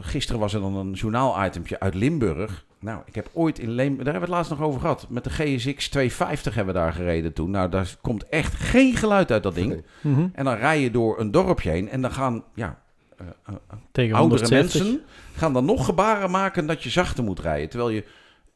gisteren 0.00 0.40
was 0.40 0.54
er 0.54 0.60
dan 0.60 0.76
een 0.76 0.92
journaal-itempje 0.92 1.80
uit 1.80 1.94
Limburg. 1.94 2.64
Nou, 2.78 3.02
ik 3.04 3.14
heb 3.14 3.28
ooit 3.32 3.58
in 3.58 3.70
Limburg, 3.70 4.04
daar 4.04 4.12
hebben 4.12 4.30
we 4.30 4.36
het 4.36 4.48
laatst 4.48 4.50
nog 4.50 4.68
over 4.68 4.80
gehad. 4.80 5.06
Met 5.08 5.24
de 5.24 5.30
GSX 5.30 5.88
250 5.88 6.54
hebben 6.54 6.74
we 6.74 6.80
daar 6.80 6.92
gereden 6.92 7.32
toen. 7.32 7.50
Nou, 7.50 7.68
daar 7.68 7.96
komt 8.00 8.28
echt 8.28 8.54
geen 8.54 8.96
geluid 8.96 9.32
uit 9.32 9.42
dat 9.42 9.54
ding. 9.54 9.68
Nee. 9.68 9.84
Mhm. 10.00 10.28
En 10.32 10.44
dan 10.44 10.54
rij 10.54 10.80
je 10.80 10.90
door 10.90 11.20
een 11.20 11.30
dorpje 11.30 11.70
heen 11.70 11.88
en 11.88 12.00
dan 12.02 12.12
gaan, 12.12 12.44
ja, 12.54 12.78
eh, 13.16 13.26
eh, 13.26 13.54
Tegen 13.92 14.16
oudere 14.16 14.40
170. 14.40 14.82
mensen 14.82 15.02
gaan 15.34 15.52
dan 15.52 15.64
nog 15.64 15.84
gebaren 15.84 16.30
maken 16.30 16.66
dat 16.66 16.82
je 16.82 16.90
zachter 16.90 17.24
moet 17.24 17.40
rijden. 17.40 17.68
Terwijl 17.68 17.90
je 17.90 18.04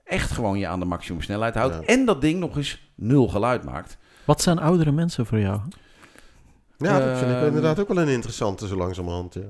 echt 0.05 0.31
gewoon 0.31 0.59
je 0.59 0.67
aan 0.67 0.81
de 0.81 0.87
maximumsnelheid 0.87 1.55
houdt. 1.55 1.75
Ja. 1.75 1.83
En 1.83 2.05
dat 2.05 2.21
ding 2.21 2.41
nog 2.41 2.57
eens 2.57 2.91
nul 2.95 3.29
geluid 3.29 3.65
maakt. 3.65 3.99
Wat 4.25 4.43
zijn 4.43 4.59
oudere 4.59 4.93
mensen 4.93 5.27
voor 5.27 5.39
jou? 5.39 5.61
Ja, 6.77 6.99
dat 6.99 7.19
vind 7.19 7.31
ik 7.31 7.43
inderdaad 7.47 7.79
ook 7.79 7.89
wel 7.89 7.99
een 8.03 8.09
interessante 8.09 8.67
zo 8.67 8.77
langzamerhand. 8.77 9.35
Ja. 9.35 9.41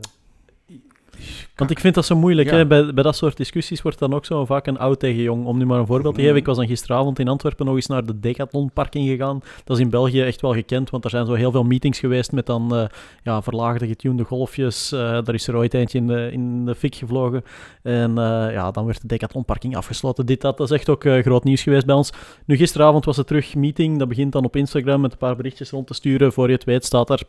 Want 1.57 1.71
ik 1.71 1.79
vind 1.81 1.95
dat 1.95 2.05
zo 2.05 2.17
moeilijk. 2.17 2.51
Ja. 2.51 2.57
Hè? 2.57 2.67
Bij, 2.67 2.95
bij 2.95 3.03
dat 3.03 3.17
soort 3.17 3.37
discussies 3.37 3.83
wordt 3.83 3.99
dan 3.99 4.15
ook 4.15 4.25
zo 4.25 4.45
vaak 4.45 4.67
een 4.67 4.79
oud 4.79 5.01
tegen 5.01 5.23
jong. 5.23 5.47
Om 5.47 5.59
nu 5.59 5.67
maar 5.67 5.79
een 5.79 5.87
voorbeeld 5.87 6.15
te 6.15 6.21
Mm. 6.21 6.27
geven. 6.27 6.41
Ik 6.41 6.47
was 6.47 6.57
dan 6.57 6.67
gisteravond 6.67 7.19
in 7.19 7.29
Antwerpen 7.29 7.67
nog 7.67 7.75
eens 7.75 7.87
naar 7.87 8.07
de 8.07 8.21
Decathlon 8.21 8.71
parking 8.73 9.09
gegaan. 9.09 9.41
Dat 9.65 9.77
is 9.77 9.83
in 9.83 9.91
België 9.91 10.23
echt 10.23 10.41
wel 10.41 10.53
gekend, 10.53 10.91
want 10.91 11.05
er 11.05 11.11
zijn 11.11 11.27
zo 11.27 11.33
heel 11.35 11.51
veel 11.51 11.65
meetings 11.65 11.99
geweest 11.99 12.33
met 12.33 12.47
dan 12.47 12.77
eh, 12.77 12.85
ja, 13.23 13.43
verlaagde, 13.43 13.87
getunede 13.87 14.25
golfjes. 14.25 14.93
Eh 14.93 14.99
daar 15.01 15.35
is 15.35 15.47
er 15.49 15.57
ooit 15.57 15.75
eentje 15.75 15.99
in 15.99 16.07
de, 16.07 16.29
in 16.33 16.65
de 16.65 16.75
fik 16.75 16.95
gevlogen. 16.95 17.45
En 17.83 18.11
eh, 18.19 18.53
ja, 18.53 18.71
dan 18.71 18.85
werd 18.87 19.01
de 19.01 19.07
Decathlon 19.07 19.45
parking 19.45 19.77
afgesloten. 19.77 20.27
Dit, 20.27 20.41
dat, 20.41 20.57
dat 20.57 20.71
is 20.71 20.77
echt 20.77 20.89
ook 20.89 21.03
groot 21.03 21.45
nieuws 21.45 21.63
geweest 21.63 21.87
bij 21.87 21.95
ons. 21.95 22.13
Nu, 22.45 22.57
gisteravond 22.57 23.05
was 23.05 23.17
het 23.17 23.27
terug 23.27 23.55
meeting. 23.55 23.99
Dat 23.99 24.09
begint 24.09 24.33
dan 24.33 24.45
op 24.45 24.57
Instagram 24.57 25.01
met 25.01 25.13
een 25.13 25.19
paar 25.19 25.37
berichtjes 25.37 25.71
rond 25.71 25.87
te 25.87 25.95
sturen. 25.95 26.33
Voor 26.33 26.47
je 26.47 26.55
het 26.55 26.65
weet 26.65 26.85
staat 26.85 27.11
er 27.11 27.23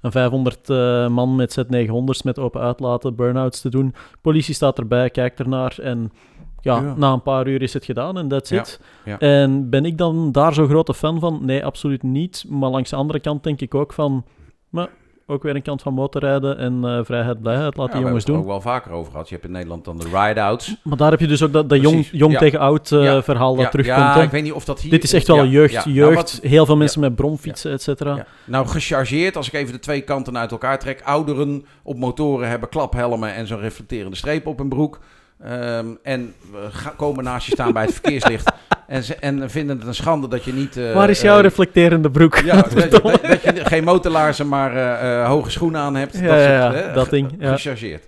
een 0.00 0.12
500 0.12 0.70
eh, 0.70 1.08
man 1.08 1.36
met 1.36 1.58
Z900's 1.60 2.22
met 2.22 2.38
open 2.38 2.60
uitlaten, 2.60 3.14
burn-outs 3.22 3.60
te 3.60 3.68
doen. 3.70 3.94
Politie 4.20 4.54
staat 4.54 4.78
erbij, 4.78 5.10
kijkt 5.10 5.38
ernaar 5.40 5.78
en 5.82 6.12
ja, 6.60 6.80
Ja. 6.80 6.94
na 6.96 7.12
een 7.12 7.22
paar 7.22 7.46
uur 7.48 7.62
is 7.62 7.72
het 7.72 7.84
gedaan 7.84 8.18
en 8.18 8.28
that's 8.28 8.50
Ja, 8.50 8.60
it. 8.60 8.80
ja. 9.04 9.18
En 9.18 9.70
ben 9.70 9.84
ik 9.84 9.98
dan 9.98 10.32
daar 10.32 10.54
zo 10.54 10.66
grote 10.66 10.94
fan 10.94 11.20
van? 11.20 11.38
Nee, 11.44 11.64
absoluut 11.64 12.02
niet. 12.02 12.44
Maar 12.48 12.70
langs 12.70 12.90
de 12.90 12.96
andere 12.96 13.20
kant 13.20 13.42
denk 13.44 13.60
ik 13.60 13.74
ook 13.74 13.92
van... 13.92 14.24
Maar 14.68 14.88
ook 15.32 15.42
weer 15.42 15.54
een 15.56 15.62
kant 15.62 15.82
van 15.82 15.94
motorrijden 15.94 16.58
en 16.58 16.84
eh, 16.84 16.98
vrijheid, 17.04 17.40
blijheid. 17.42 17.76
Laat 17.76 17.86
Ja, 17.86 17.92
die 17.92 18.02
we 18.02 18.08
jongens 18.08 18.24
hebben 18.24 18.42
doen. 18.42 18.52
het 18.52 18.56
ook 18.58 18.64
wel 18.64 18.72
vaker 18.72 18.92
over 18.92 19.10
gehad. 19.12 19.28
Je 19.28 19.34
hebt 19.34 19.46
in 19.46 19.52
Nederland 19.52 19.84
dan 19.84 19.98
de 19.98 20.04
ride-outs. 20.12 20.76
Maar 20.82 20.96
daar 20.96 21.10
heb 21.10 21.20
je 21.20 21.26
dus 21.26 21.42
ook 21.42 21.52
dat, 21.52 21.68
dat 21.68 21.80
jong, 21.80 22.08
jong 22.12 22.32
ja. 22.32 22.38
tegen 22.38 22.58
oud 22.58 22.92
eh, 22.92 23.22
verhaal 23.22 23.56
dat 23.56 23.70
terugkomt. 23.70 23.98
Ja, 23.98 24.22
ik 24.22 24.30
weet 24.30 24.42
niet 24.42 24.52
of 24.52 24.64
dat 24.64 24.80
hier... 24.80 24.90
Dit 24.90 25.02
is 25.04 25.12
echt 25.12 25.26
wel 25.26 25.38
een 25.38 25.48
jeugd. 25.50 25.74
Nou, 25.74 25.90
jeugd 25.90 26.14
wat- 26.14 26.40
heel 26.42 26.66
veel 26.66 26.76
mensen 26.76 27.00
met 27.00 27.14
bromfietsen, 27.14 27.72
et 27.72 27.82
cetera. 27.82 28.26
Nou, 28.44 28.66
gechargeerd, 28.66 29.36
als 29.36 29.46
ik 29.46 29.52
even 29.52 29.72
de 29.72 29.78
twee 29.78 30.00
kanten 30.00 30.38
uit 30.38 30.50
elkaar 30.50 30.78
trek. 30.78 31.00
Ouderen 31.04 31.64
op 31.82 31.96
motoren 31.96 32.48
hebben 32.48 32.68
klaphelmen 32.68 33.34
en 33.34 33.46
zo'n 33.46 33.60
reflecterende 33.60 34.16
streep 34.16 34.46
op 34.46 34.58
hun 34.58 34.68
broek. 34.68 34.98
Ehm, 35.44 35.86
en 36.02 36.34
we 36.50 36.68
komen 36.96 37.24
naast 37.24 37.46
je 37.46 37.52
staan 37.52 37.72
bij 37.72 37.82
het 37.82 37.92
verkeerslicht. 37.92 38.50
En, 38.86 39.02
ze, 39.02 39.14
en 39.14 39.50
vinden 39.50 39.78
het 39.78 39.86
een 39.86 39.94
schande 39.94 40.28
dat 40.28 40.44
je 40.44 40.52
niet... 40.52 40.76
eh, 40.76 40.92
Waar 40.94 41.10
is 41.10 41.20
jouw 41.20 41.36
eh, 41.36 41.42
reflecterende 41.42 42.10
broek? 42.10 42.36
Ja, 42.36 42.54
dat, 42.62 42.72
je- 42.72 42.88
dat, 42.88 43.02
dat 43.02 43.42
je 43.42 43.64
geen 43.64 43.84
motorlaarzen, 43.84 44.48
maar 44.48 44.76
eh, 44.76 45.26
hoge 45.26 45.50
schoenen 45.50 45.80
aan 45.80 45.94
hebt. 45.96 46.18
Ja, 46.18 46.26
dat, 46.68 46.74
ja, 46.78 46.92
dat 46.92 47.10
ding. 47.10 47.34
Gechargeerd. 47.40 48.04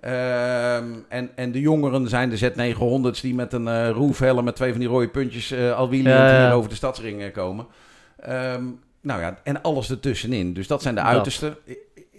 Ehm, 0.00 0.84
en, 1.08 1.30
en 1.34 1.52
de 1.52 1.60
jongeren 1.60 2.08
zijn 2.08 2.30
de 2.30 2.38
Z900's 2.50 3.20
die 3.20 3.34
met 3.34 3.52
een 3.52 3.90
roefhelm 3.92 4.44
met 4.44 4.56
twee 4.56 4.70
van 4.70 4.80
die 4.80 4.88
rode 4.88 5.08
puntjes 5.08 5.54
al 5.76 5.88
wielend 5.88 6.52
over 6.52 6.68
de 6.70 6.76
stadsring 6.76 7.32
komen. 7.32 7.66
Ehm, 8.20 8.62
nou 9.00 9.20
ja, 9.20 9.38
en 9.42 9.62
alles 9.62 9.90
ertussenin. 9.90 10.52
Dus 10.52 10.66
dat 10.66 10.82
zijn 10.82 10.94
de 10.94 11.00
uitersten. 11.00 11.56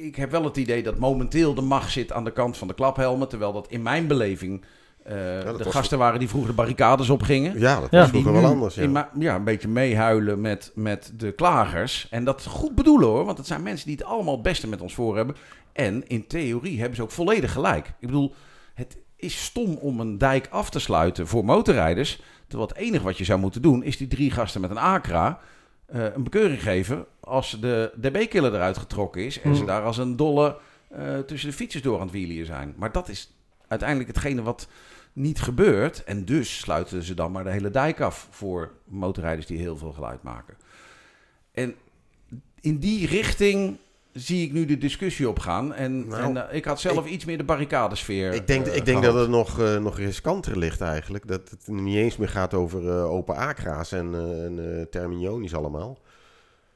Ik, 0.03 0.15
heb 0.15 0.31
wel 0.31 0.43
het 0.43 0.57
idee 0.57 0.83
dat 0.83 0.97
momenteel 0.97 1.53
de 1.53 1.61
macht 1.61 1.91
zit 1.91 2.11
aan 2.11 2.23
de 2.23 2.31
kant 2.31 2.57
van 2.57 2.67
de 2.67 2.73
klaphelmen. 2.73 3.27
Terwijl 3.27 3.53
dat 3.53 3.67
in 3.69 3.81
mijn 3.81 4.07
beleving 4.07 4.61
eh, 5.03 5.13
de 5.13 5.55
was- 5.63 5.73
gasten 5.73 5.97
waren 5.97 6.19
die 6.19 6.29
vroeger 6.29 6.49
de 6.49 6.55
barricades 6.55 7.09
opgingen. 7.09 7.59
Ja, 7.59 7.79
dat 7.79 7.91
Ja. 7.91 7.99
was 7.99 8.09
vroeger 8.09 8.31
wel 8.33 8.45
anders. 8.45 8.75
Ja. 8.75 8.87
ma- 8.87 9.09
ja, 9.19 9.35
een 9.35 9.43
beetje 9.43 9.67
meehuilen 9.67 10.41
met, 10.41 10.71
met 10.75 11.13
de 11.17 11.31
klagers. 11.31 12.07
En 12.09 12.23
dat 12.23 12.45
goed 12.45 12.75
bedoelen 12.75 13.07
hoor, 13.07 13.25
want 13.25 13.37
het 13.37 13.47
zijn 13.47 13.63
mensen 13.63 13.87
die 13.87 13.95
het 13.95 14.05
allemaal 14.05 14.33
het 14.33 14.43
beste 14.43 14.67
met 14.67 14.81
ons 14.81 14.93
voor 14.93 15.15
hebben. 15.15 15.35
En 15.73 16.07
in 16.07 16.27
theorie 16.27 16.77
hebben 16.79 16.95
ze 16.95 17.01
ook 17.03 17.11
volledig 17.11 17.51
gelijk. 17.51 17.87
Ik 17.87 18.07
bedoel, 18.07 18.33
het 18.73 18.97
is 19.15 19.43
stom 19.43 19.75
om 19.75 19.99
een 19.99 20.17
dijk 20.17 20.47
af 20.49 20.69
te 20.69 20.79
sluiten 20.79 21.27
voor 21.27 21.45
motorrijders. 21.45 22.21
Terwijl 22.47 22.69
het 22.69 22.77
enige 22.77 23.03
wat 23.03 23.17
je 23.17 23.23
zou 23.23 23.39
moeten 23.39 23.61
doen, 23.61 23.83
is 23.83 23.97
die 23.97 24.07
drie 24.07 24.31
gasten 24.31 24.61
met 24.61 24.69
een 24.69 24.77
Acra 24.77 25.39
eh, 25.85 26.03
een 26.13 26.23
bekeuring 26.23 26.61
geven 26.61 27.05
als 27.19 27.57
de 27.61 27.91
DB-killer 28.01 28.53
eruit 28.53 28.77
getrokken 28.77 29.25
is. 29.25 29.41
En 29.41 29.55
ze 29.55 29.61
Mm. 29.61 29.67
daar 29.67 29.83
als 29.83 29.97
een 29.97 30.15
dolle 30.15 30.57
eh, 30.87 31.19
tussen 31.19 31.49
de 31.49 31.55
fietsers 31.55 31.83
door 31.83 31.95
aan 31.95 32.01
het 32.01 32.11
wielen 32.11 32.45
zijn. 32.45 32.73
Maar 32.77 32.91
dat 32.91 33.09
is 33.09 33.31
uiteindelijk 33.67 34.09
hetgene 34.09 34.41
wat 34.41 34.67
niet 35.13 35.41
gebeurt. 35.41 36.03
En 36.03 36.25
dus 36.25 36.59
sluiten 36.59 37.03
ze 37.03 37.13
dan 37.13 37.31
maar 37.31 37.43
de 37.43 37.49
hele 37.51 37.69
dijk 37.69 37.99
af 38.01 38.27
voor 38.31 38.71
motorrijders 38.83 39.47
die 39.47 39.57
heel 39.57 39.77
veel 39.77 39.91
geluid 39.93 40.23
maken. 40.23 40.57
En 41.51 41.75
in 42.61 42.77
die 42.77 43.07
richting 43.07 43.77
zie 44.13 44.45
ik 44.45 44.53
nu 44.53 44.65
de 44.65 44.77
discussie 44.77 45.29
opgaan. 45.29 45.73
En, 45.73 46.07
Nou, 46.07 46.21
en 46.23 46.49
eh, 46.49 46.55
ik 46.55 46.65
had 46.65 46.79
zelf 46.79 47.05
iets 47.05 47.25
meer 47.25 47.37
de 47.37 47.43
barricadesfeer. 47.43 48.33
Ik 48.33 48.47
denk, 48.47 48.65
eh, 48.65 48.75
ik 48.75 48.85
denk 48.85 48.97
gehad. 48.97 49.13
dat 49.13 49.21
het 49.21 49.31
nog, 49.31 49.59
eh, 49.59 49.77
nog 49.77 49.97
riskanter 49.97 50.57
ligt 50.57 50.81
eigenlijk. 50.81 51.27
Dat 51.27 51.49
het 51.49 51.67
niet 51.67 51.95
eens 51.95 52.17
meer 52.17 52.29
gaat 52.29 52.53
over 52.53 52.89
open 53.03 53.35
akra's 53.35 53.91
en, 53.91 54.15
en 54.15 54.87
terminionies 54.91 55.55
allemaal. 55.55 55.97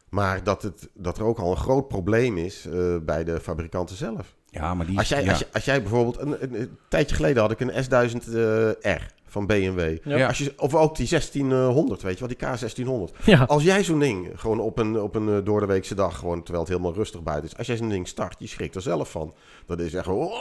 Maar 0.09 0.43
dat, 0.43 0.61
het, 0.61 0.89
dat 0.93 1.17
er 1.17 1.23
ook 1.23 1.39
al 1.39 1.51
een 1.51 1.57
groot 1.57 1.87
probleem 1.87 2.37
is 2.37 2.67
bij 3.01 3.23
de 3.23 3.39
fabrikanten 3.39 3.95
zelf. 3.95 4.35
Ja, 4.49 4.73
maar 4.73 4.85
die 4.85 4.97
Als 4.97 5.09
jij, 5.09 5.23
ja. 5.23 5.29
als, 5.29 5.39
jij- 5.39 5.47
als 5.53 5.65
jij 5.65 5.81
bijvoorbeeld... 5.81 6.19
Een, 6.19 6.43
een, 6.43 6.61
een 6.61 6.77
tijdje 6.87 7.15
geleden 7.15 7.41
had 7.41 7.51
ik 7.51 7.59
een 7.59 7.71
S1000R 7.83 9.15
van 9.29 9.45
BMW. 9.45 9.97
Ja. 10.03 10.27
Als 10.27 10.37
je, 10.37 10.53
of 10.57 10.75
ook 10.75 10.95
die 10.95 11.07
1600, 11.09 12.01
weet 12.01 12.19
je 12.19 12.27
wel, 12.27 12.37
die 12.37 13.07
K1600. 13.17 13.25
Ja. 13.25 13.43
Als 13.43 13.63
jij 13.63 13.83
zo'n 13.83 13.99
ding 13.99 14.29
gewoon 14.35 14.59
op 14.59 14.79
een, 14.79 14.99
op 15.01 15.15
een 15.15 15.29
eh, 15.29 15.37
doordeweekse 15.43 15.95
dag, 15.95 16.17
gewoon, 16.17 16.43
terwijl 16.43 16.59
het 16.65 16.73
helemaal 16.73 16.93
rustig 16.93 17.23
buiten 17.23 17.49
is. 17.51 17.57
Als 17.57 17.67
jij 17.67 17.77
zo'n 17.77 17.89
ding 17.89 18.07
start, 18.07 18.35
je 18.39 18.47
schrikt 18.47 18.75
er 18.75 18.81
zelf 18.81 19.11
van. 19.11 19.33
Dat 19.65 19.79
is 19.79 19.93
echt 19.93 20.05
gewoon... 20.05 20.31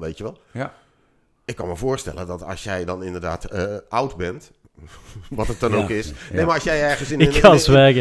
Weet 0.00 0.18
je 0.18 0.22
wel? 0.24 0.38
Ja. 0.52 0.74
Ik 1.44 1.56
kan 1.56 1.68
me 1.68 1.76
voorstellen 1.76 2.26
dat 2.26 2.42
als 2.44 2.62
jij 2.64 2.84
dan 2.84 3.02
inderdaad 3.02 3.44
eh, 3.44 3.64
oud 3.88 4.16
bent 4.16 4.50
wat 5.30 5.46
het 5.46 5.60
dan 5.60 5.70
Ja. 5.72 5.76
ook 5.82 5.88
is. 5.88 6.08
Ja. 6.08 6.14
Nee, 6.32 6.44
maar 6.44 6.54
als 6.54 6.64
jij 6.64 6.82
ergens 6.82 7.10
in 7.10 7.20
in, 7.20 7.28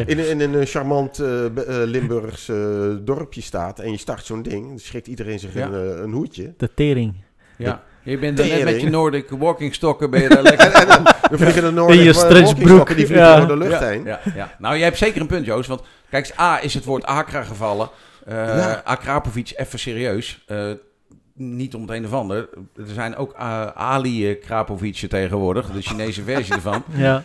in, 0.07 0.29
in, 0.29 0.41
in 0.41 0.53
een 0.53 0.65
charmant 0.65 1.19
eh, 1.19 1.45
b- 1.53 1.57
eh, 1.57 1.75
Limburgs 1.85 2.49
eh, 2.49 2.57
dorpje 3.01 3.41
staat 3.41 3.79
en 3.79 3.91
je 3.91 3.97
start 3.97 4.25
zo'n 4.25 4.41
ding, 4.41 4.67
dan 4.67 4.79
schrikt 4.79 5.07
iedereen 5.07 5.39
zich 5.39 5.53
Ja. 5.53 5.67
een, 5.67 6.03
een 6.03 6.11
hoedje. 6.11 6.53
De 6.57 6.73
tering. 6.73 7.13
Ja. 7.57 7.83
Je 8.03 8.17
bent 8.17 8.39
er 8.39 8.47
net 8.47 8.63
met 8.63 8.81
je. 8.81 8.89
Nordic 8.89 9.29
walking 9.29 9.73
stokken 9.73 10.09
ben 10.09 10.21
je 10.21 10.29
daar 10.29 10.41
lekker... 10.41 10.71
En, 10.81 10.87
en, 10.87 11.03
dan 11.29 11.39
vliegen 11.39 11.63
de 11.63 11.71
Noorden 11.71 11.97
In 11.97 12.03
je 12.03 12.13
stretchbroek, 12.13 12.87
die 12.87 13.05
vliegen 13.05 13.27
ja. 13.27 13.37
door 13.37 13.47
de 13.47 13.57
lucht 13.57 13.79
ja, 13.79 13.87
heen. 13.87 14.03
Ja, 14.03 14.19
ja. 14.35 14.55
Nou, 14.57 14.75
jij 14.75 14.83
hebt 14.83 14.97
zeker 14.97 15.21
een 15.21 15.27
punt, 15.27 15.45
Joost. 15.45 15.67
Want 15.67 15.81
kijk, 16.09 16.25
eens, 16.25 16.39
A 16.39 16.61
is 16.61 16.73
het 16.73 16.85
woord 16.85 17.05
Akra 17.05 17.43
gevallen. 17.43 17.89
Eh 18.25 18.35
Ja. 18.35 18.81
Akrapovic, 18.83 19.53
even 19.55 19.79
serieus. 19.79 20.43
Eh, 20.47 20.71
niet 21.33 21.75
om 21.75 21.81
het 21.81 21.91
een 21.91 22.05
of 22.05 22.13
ander. 22.13 22.49
Er 22.75 22.93
zijn 22.93 23.15
ook 23.15 23.33
eh, 23.33 23.65
Ali 23.65 24.35
Krapovic 24.35 24.95
tegenwoordig, 24.95 25.71
de 25.71 25.81
Chinese 25.81 26.23
versie 26.23 26.53
ervan. 26.53 26.83
Ja. 26.95 27.23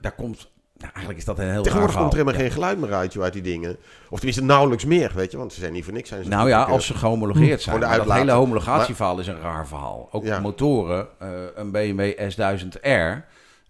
Daar 0.00 0.14
komt... 0.16 0.52
Nou, 0.84 0.96
eigenlijk 0.96 1.18
is 1.18 1.24
dat 1.24 1.38
een 1.38 1.50
heel 1.50 1.62
Tegenwoordig 1.62 1.96
komt 1.96 2.12
er 2.12 2.18
helemaal 2.18 2.40
geen 2.40 2.50
geluid 2.50 2.78
meer 2.78 2.92
uit, 2.94 3.12
joh, 3.12 3.22
uit 3.22 3.32
die 3.32 3.42
dingen. 3.42 3.76
Of 4.08 4.16
tenminste 4.16 4.44
nauwelijks 4.44 4.84
meer, 4.84 5.12
weet 5.14 5.30
je, 5.30 5.36
want 5.36 5.52
ze 5.52 5.60
zijn 5.60 5.72
niet 5.72 5.84
voor 5.84 5.92
niks. 5.92 6.08
Zijn 6.08 6.22
ze 6.24 6.28
Nou 6.28 6.48
ja, 6.48 6.62
als 6.62 6.86
ze 6.86 6.94
gehoomologeerd 6.94 7.62
zijn. 7.62 7.80
De 7.80 7.86
dat 8.04 8.12
hele 8.12 8.32
homologatieverhaal 8.32 9.18
is 9.18 9.26
een 9.26 9.40
raar 9.40 9.66
verhaal. 9.66 10.08
Ook 10.12 10.24
Ja. 10.24 10.40
motoren, 10.40 11.06
eh, 11.18 11.28
een 11.54 11.70
BMW 11.70 12.12
S1000R, 12.30 13.24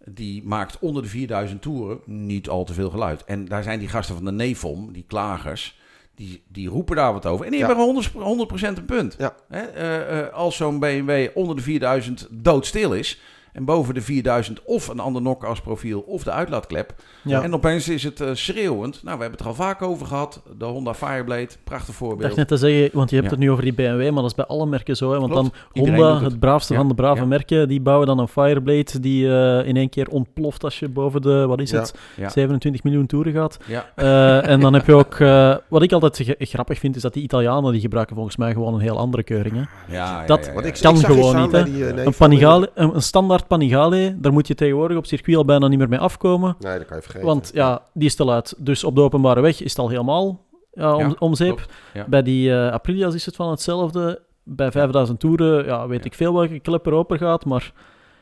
die 0.05 0.43
maakt 0.45 0.79
onder 0.81 1.03
de 1.03 1.09
4000 1.09 1.63
toeren 1.63 1.99
niet 2.05 2.49
al 2.49 2.65
te 2.65 2.73
veel 2.75 2.91
geluid. 2.91 3.25
En 3.25 3.45
daar 3.45 3.63
zijn 3.63 3.79
die 3.79 3.89
gasten 3.89 4.15
van 4.15 4.25
de 4.25 4.33
Nevom, 4.33 4.93
die 4.93 5.05
klagers, 5.09 5.79
die, 6.15 6.43
die 6.49 6.69
roepen 6.69 6.97
daar 6.97 7.13
wat 7.13 7.27
over. 7.27 7.45
En 7.45 7.51
die 7.51 7.61
Ja. 7.61 7.67
hebben 7.67 7.85
100%, 7.85 8.23
100% 8.25 8.79
een 8.79 8.85
punt. 8.85 9.15
Ja. 9.19 9.35
Hè, 9.49 9.61
eh, 9.61 10.21
eh, 10.21 10.33
als 10.33 10.57
zo'n 10.57 10.79
BMW 10.79 11.29
onder 11.35 11.57
de 11.57 11.63
4000 11.63 12.29
doodstil 12.31 12.93
is... 12.93 13.21
En 13.55 13.65
boven 13.65 13.95
de 13.95 14.01
4000 14.01 14.61
of 14.65 14.89
een 14.89 14.99
ander 15.01 15.23
nokasprofiel 15.23 16.01
of 16.01 16.23
de 16.25 16.31
uitlaatklep. 16.31 16.95
Ja. 17.23 17.43
En 17.43 17.55
opeens 17.55 17.89
is 17.89 18.03
het 18.03 18.21
eh, 18.21 18.29
schreeuwend. 18.33 18.93
Nou, 19.03 19.17
we 19.17 19.23
hebben 19.23 19.31
het 19.31 19.41
er 19.41 19.47
al 19.47 19.55
vaak 19.55 19.83
over 19.83 20.07
gehad. 20.07 20.43
De 20.59 20.65
Honda 20.65 20.95
Fireblade, 20.95 21.49
prachtig 21.65 21.89
Ik 21.89 21.95
voorbeeld. 21.95 22.21
dacht 22.23 22.37
net 22.37 22.49
te 22.49 22.57
zeggen, 22.57 22.91
want 22.93 23.11
je 23.11 23.17
hebt 23.17 23.29
Ja. 23.29 23.35
het 23.35 23.45
nu 23.45 23.51
over 23.51 23.63
die 23.65 23.73
BMW, 23.75 24.03
maar 24.05 24.23
dat 24.23 24.25
is 24.31 24.35
bij 24.35 24.45
alle 24.47 24.67
merken 24.67 24.97
zo. 24.97 25.13
Hè? 25.13 25.19
Want 25.19 25.33
Klopt. 25.33 25.51
dan 25.73 25.83
Honda, 25.85 26.15
het. 26.15 26.23
het. 26.23 26.41
braafste 26.41 26.73
Ja. 26.73 26.79
van 26.79 26.89
de 26.89 26.95
brave 26.95 27.21
Ja. 27.21 27.27
merken, 27.27 27.69
die 27.69 27.81
bouwen 27.81 28.07
dan 28.07 28.19
een 28.19 28.29
Fireblade 28.29 29.01
die 29.01 29.29
eh, 29.29 29.67
in 29.69 29.77
één 29.77 29.89
keer 29.89 30.09
ontploft 30.09 30.65
als 30.65 30.79
je 30.79 30.89
boven 30.89 31.23
de, 31.23 31.47
wat 31.47 31.61
is 31.61 31.71
Ja. 31.71 31.79
het, 31.81 31.95
Ja. 32.17 32.29
27 32.29 32.83
miljoen 32.83 33.07
toeren 33.07 33.33
gaat. 33.33 33.59
Ja. 33.67 33.87
Eh, 33.95 34.49
en 34.49 34.61
dan 34.61 34.75
heb 34.75 34.87
je 34.87 34.95
ook, 34.95 35.15
eh, 35.15 35.57
wat 35.69 35.83
ik 35.83 35.93
altijd 35.93 36.35
grappig 36.39 36.79
vind, 36.79 36.97
is 36.97 37.03
dat 37.03 37.13
die 37.13 37.23
Italianen, 37.23 37.73
die 37.73 37.81
gebruiken 37.81 38.15
volgens 38.15 38.37
mij 38.37 38.53
gewoon 38.53 38.75
een 38.75 38.81
heel 38.81 38.99
andere 38.99 39.23
keuring. 39.23 39.55
Hè? 39.55 39.61
Ja, 39.97 40.21
ja, 40.21 40.27
Dat 40.27 40.47
ik, 40.65 40.79
kan 40.81 40.95
ik 40.99 41.05
gewoon 41.07 41.37
niet, 41.41 41.51
bij 41.51 41.61
hè. 41.61 41.71
die, 41.73 41.85
nee, 41.85 42.07
Een, 42.07 42.15
Panigale, 42.15 42.71
een, 42.75 42.95
een 42.95 43.03
standaard 43.03 43.44
Panigale, 43.47 44.17
daar 44.21 44.33
moet 44.33 44.47
je 44.47 44.55
tegenwoordig 44.55 44.97
op 44.97 45.07
circuit 45.07 45.37
al 45.37 45.45
bijna 45.45 45.69
niet 45.69 45.79
meer 45.79 45.89
mee 45.89 45.99
afkomen. 45.99 46.57
Nee, 46.61 46.79
dat 46.79 46.87
kan 46.87 46.97
je 46.97 47.03
vergeten. 47.03 47.27
Want 47.27 47.51
ja, 47.55 47.83
die 47.93 48.07
is 48.09 48.15
te 48.15 48.25
luid. 48.25 48.55
Dus 48.59 48.85
op 48.85 48.95
de 48.95 49.01
openbare 49.01 49.41
weg 49.41 49.61
is 49.63 49.71
het 49.71 49.79
al 49.79 49.89
helemaal 49.89 50.41
ja, 50.73 50.95
om, 50.95 51.01
Ja, 51.01 51.15
om 51.19 51.35
zeep. 51.35 51.57
klopt, 51.57 51.73
ja. 51.95 52.05
Bij 52.09 52.23
die 52.23 52.53
eh, 52.53 52.73
Aprilia's 52.73 53.15
is 53.15 53.27
het 53.27 53.37
van 53.37 53.51
hetzelfde. 53.51 54.23
Bij 54.43 54.71
5000 54.71 55.21
toeren 55.21 55.65
ja, 55.65 55.87
weet 55.89 55.99
Ja. 55.99 56.05
ik 56.05 56.15
veel 56.15 56.35
welke 56.35 56.59
klep 56.59 56.87
er 56.87 56.93
open 56.93 57.19
gaat, 57.19 57.45
maar 57.45 57.73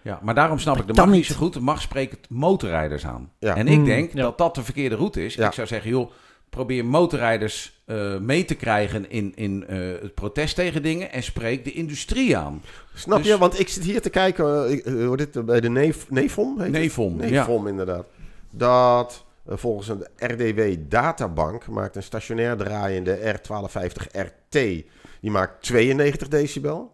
Ja, 0.02 0.18
maar 0.22 0.34
daarom 0.34 0.58
snap 0.58 0.76
ik 0.76 0.86
de 0.86 0.92
mag 0.92 1.06
niet 1.08 1.26
zo 1.26 1.34
goed. 1.34 1.52
De 1.52 1.60
mag 1.60 1.80
spreekt 1.80 2.12
het 2.12 2.30
motorrijders 2.30 3.06
aan. 3.06 3.30
Ja. 3.38 3.56
En 3.56 3.66
ik 3.68 3.78
Mm, 3.78 3.84
denk 3.84 4.12
ja. 4.12 4.22
dat 4.22 4.38
dat 4.38 4.54
de 4.54 4.62
verkeerde 4.62 4.94
route 4.96 5.24
is. 5.24 5.34
Ja. 5.34 5.46
Ik 5.46 5.52
zou 5.52 5.66
zeggen, 5.66 5.90
joh, 5.90 6.10
probeer 6.52 6.84
motorrijders 6.84 7.82
eh, 7.84 8.18
mee 8.18 8.44
te 8.44 8.54
krijgen 8.54 9.10
in, 9.10 9.32
in 9.34 9.66
eh, 9.66 9.78
het 9.78 10.14
protest 10.14 10.54
tegen 10.54 10.82
dingen 10.82 11.12
en 11.12 11.22
spreek 11.22 11.64
de 11.64 11.72
industrie 11.72 12.36
aan. 12.36 12.62
Snap 12.94 13.18
Dus- 13.18 13.26
je? 13.26 13.38
Want 13.38 13.60
ik 13.60 13.68
zit 13.68 13.84
hier 13.84 14.00
te 14.00 14.10
kijken, 14.10 14.44
hoe 15.06 15.16
dit, 15.16 15.44
bij 15.44 15.60
de 15.60 15.68
Neef, 15.70 16.10
Neefom 16.10 16.56
heet 16.56 16.72
het? 16.72 16.72
Neefom, 16.72 17.22
ja. 17.22 17.28
Neefom, 17.28 17.66
inderdaad. 17.66 18.06
Dat 18.50 19.24
volgens 19.46 19.88
een 19.88 20.06
RDW 20.16 20.60
databank 20.78 21.68
maakt 21.68 21.96
een 21.96 22.02
stationair 22.02 22.56
draaiende 22.56 23.36
R1250 23.36 24.10
RT, 24.12 24.50
die 25.20 25.30
maakt 25.30 25.62
92 25.62 26.28
decibel. 26.28 26.92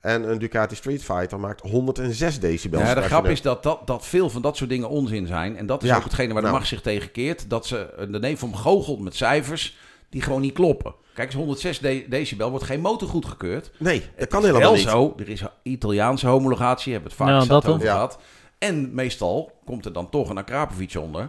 En 0.00 0.30
een 0.30 0.38
Ducati 0.38 0.74
Street 0.74 1.04
Fighter 1.04 1.40
maakt 1.40 1.60
106 1.60 2.40
decibel. 2.40 2.80
Ja, 2.80 2.94
de 2.94 3.02
grap 3.02 3.26
is 3.26 3.42
dat, 3.42 3.62
dat, 3.62 3.86
dat 3.86 4.06
veel 4.06 4.30
van 4.30 4.42
dat 4.42 4.56
soort 4.56 4.70
dingen 4.70 4.88
onzin 4.88 5.26
zijn. 5.26 5.56
En 5.56 5.66
dat 5.66 5.82
is 5.82 5.88
Ja, 5.88 5.96
ook 5.96 6.02
hetgene 6.04 6.26
waar 6.32 6.36
de 6.42 6.48
nou. 6.48 6.52
macht 6.58 6.68
zich 6.68 6.80
tegen 6.80 7.10
keert. 7.10 7.50
Dat 7.50 7.66
ze 7.66 8.06
de 8.10 8.18
neef 8.18 8.38
van 8.38 8.56
goochelt 8.56 9.00
met 9.00 9.14
cijfers 9.16 9.76
die 10.10 10.22
gewoon 10.22 10.40
niet 10.40 10.52
kloppen. 10.52 10.94
Kijk 11.14 11.26
eens, 11.28 11.36
106 11.36 11.78
de- 11.78 12.04
decibel 12.08 12.50
wordt 12.50 12.64
geen 12.64 12.80
motor 12.80 13.08
goedgekeurd. 13.08 13.70
Nee, 13.78 14.00
dat 14.00 14.08
Het 14.16 14.28
kan 14.28 14.40
is 14.40 14.46
helemaal 14.46 14.68
wel 14.68 14.78
niet. 14.78 14.88
zo. 14.88 15.14
Er 15.18 15.28
is 15.28 15.42
Italiaanse 15.62 16.26
homologatie, 16.26 16.92
hebben 16.92 17.10
we 17.10 17.16
het 17.24 17.28
vaak 17.30 17.40
zat 17.40 17.62
dat, 17.62 17.72
over 17.74 17.86
Ja. 17.86 17.92
gehad. 17.92 18.18
En 18.58 18.94
meestal 18.94 19.52
komt 19.64 19.84
er 19.84 19.92
dan 19.92 20.10
toch 20.10 20.30
een 20.30 20.38
Akrapovic 20.38 20.94
onder. 20.96 21.28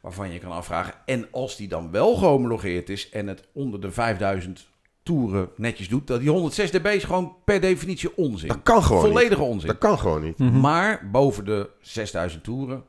Waarvan 0.00 0.32
je 0.32 0.38
kan 0.38 0.50
afvragen. 0.52 0.94
En 1.06 1.26
als 1.30 1.56
die 1.56 1.68
dan 1.68 1.90
wel 1.90 2.14
gehomologeerd 2.14 2.88
is 2.88 3.08
en 3.10 3.26
het 3.26 3.44
onder 3.52 3.80
de 3.80 3.90
5000 3.90 4.66
toeren 5.10 5.48
netjes 5.56 5.88
doet. 5.88 6.06
Dat 6.06 6.20
die 6.20 6.30
106 6.30 6.70
dB 6.70 6.86
is 6.86 7.04
gewoon 7.04 7.34
per 7.44 7.60
definitie 7.60 8.16
onzin. 8.16 8.48
Dat 8.48 8.62
kan 8.62 8.82
gewoon 8.82 9.02
niet. 9.04 9.12
Volledige 9.12 9.42
onzin. 9.42 9.66
Dat 9.68 9.78
kan 9.78 9.98
gewoon 9.98 10.22
niet. 10.22 10.38
Mhm. 10.38 10.60
Maar 10.60 11.08
boven 11.12 11.44
de 11.44 11.68
6000 11.80 12.44
toeren 12.44 12.82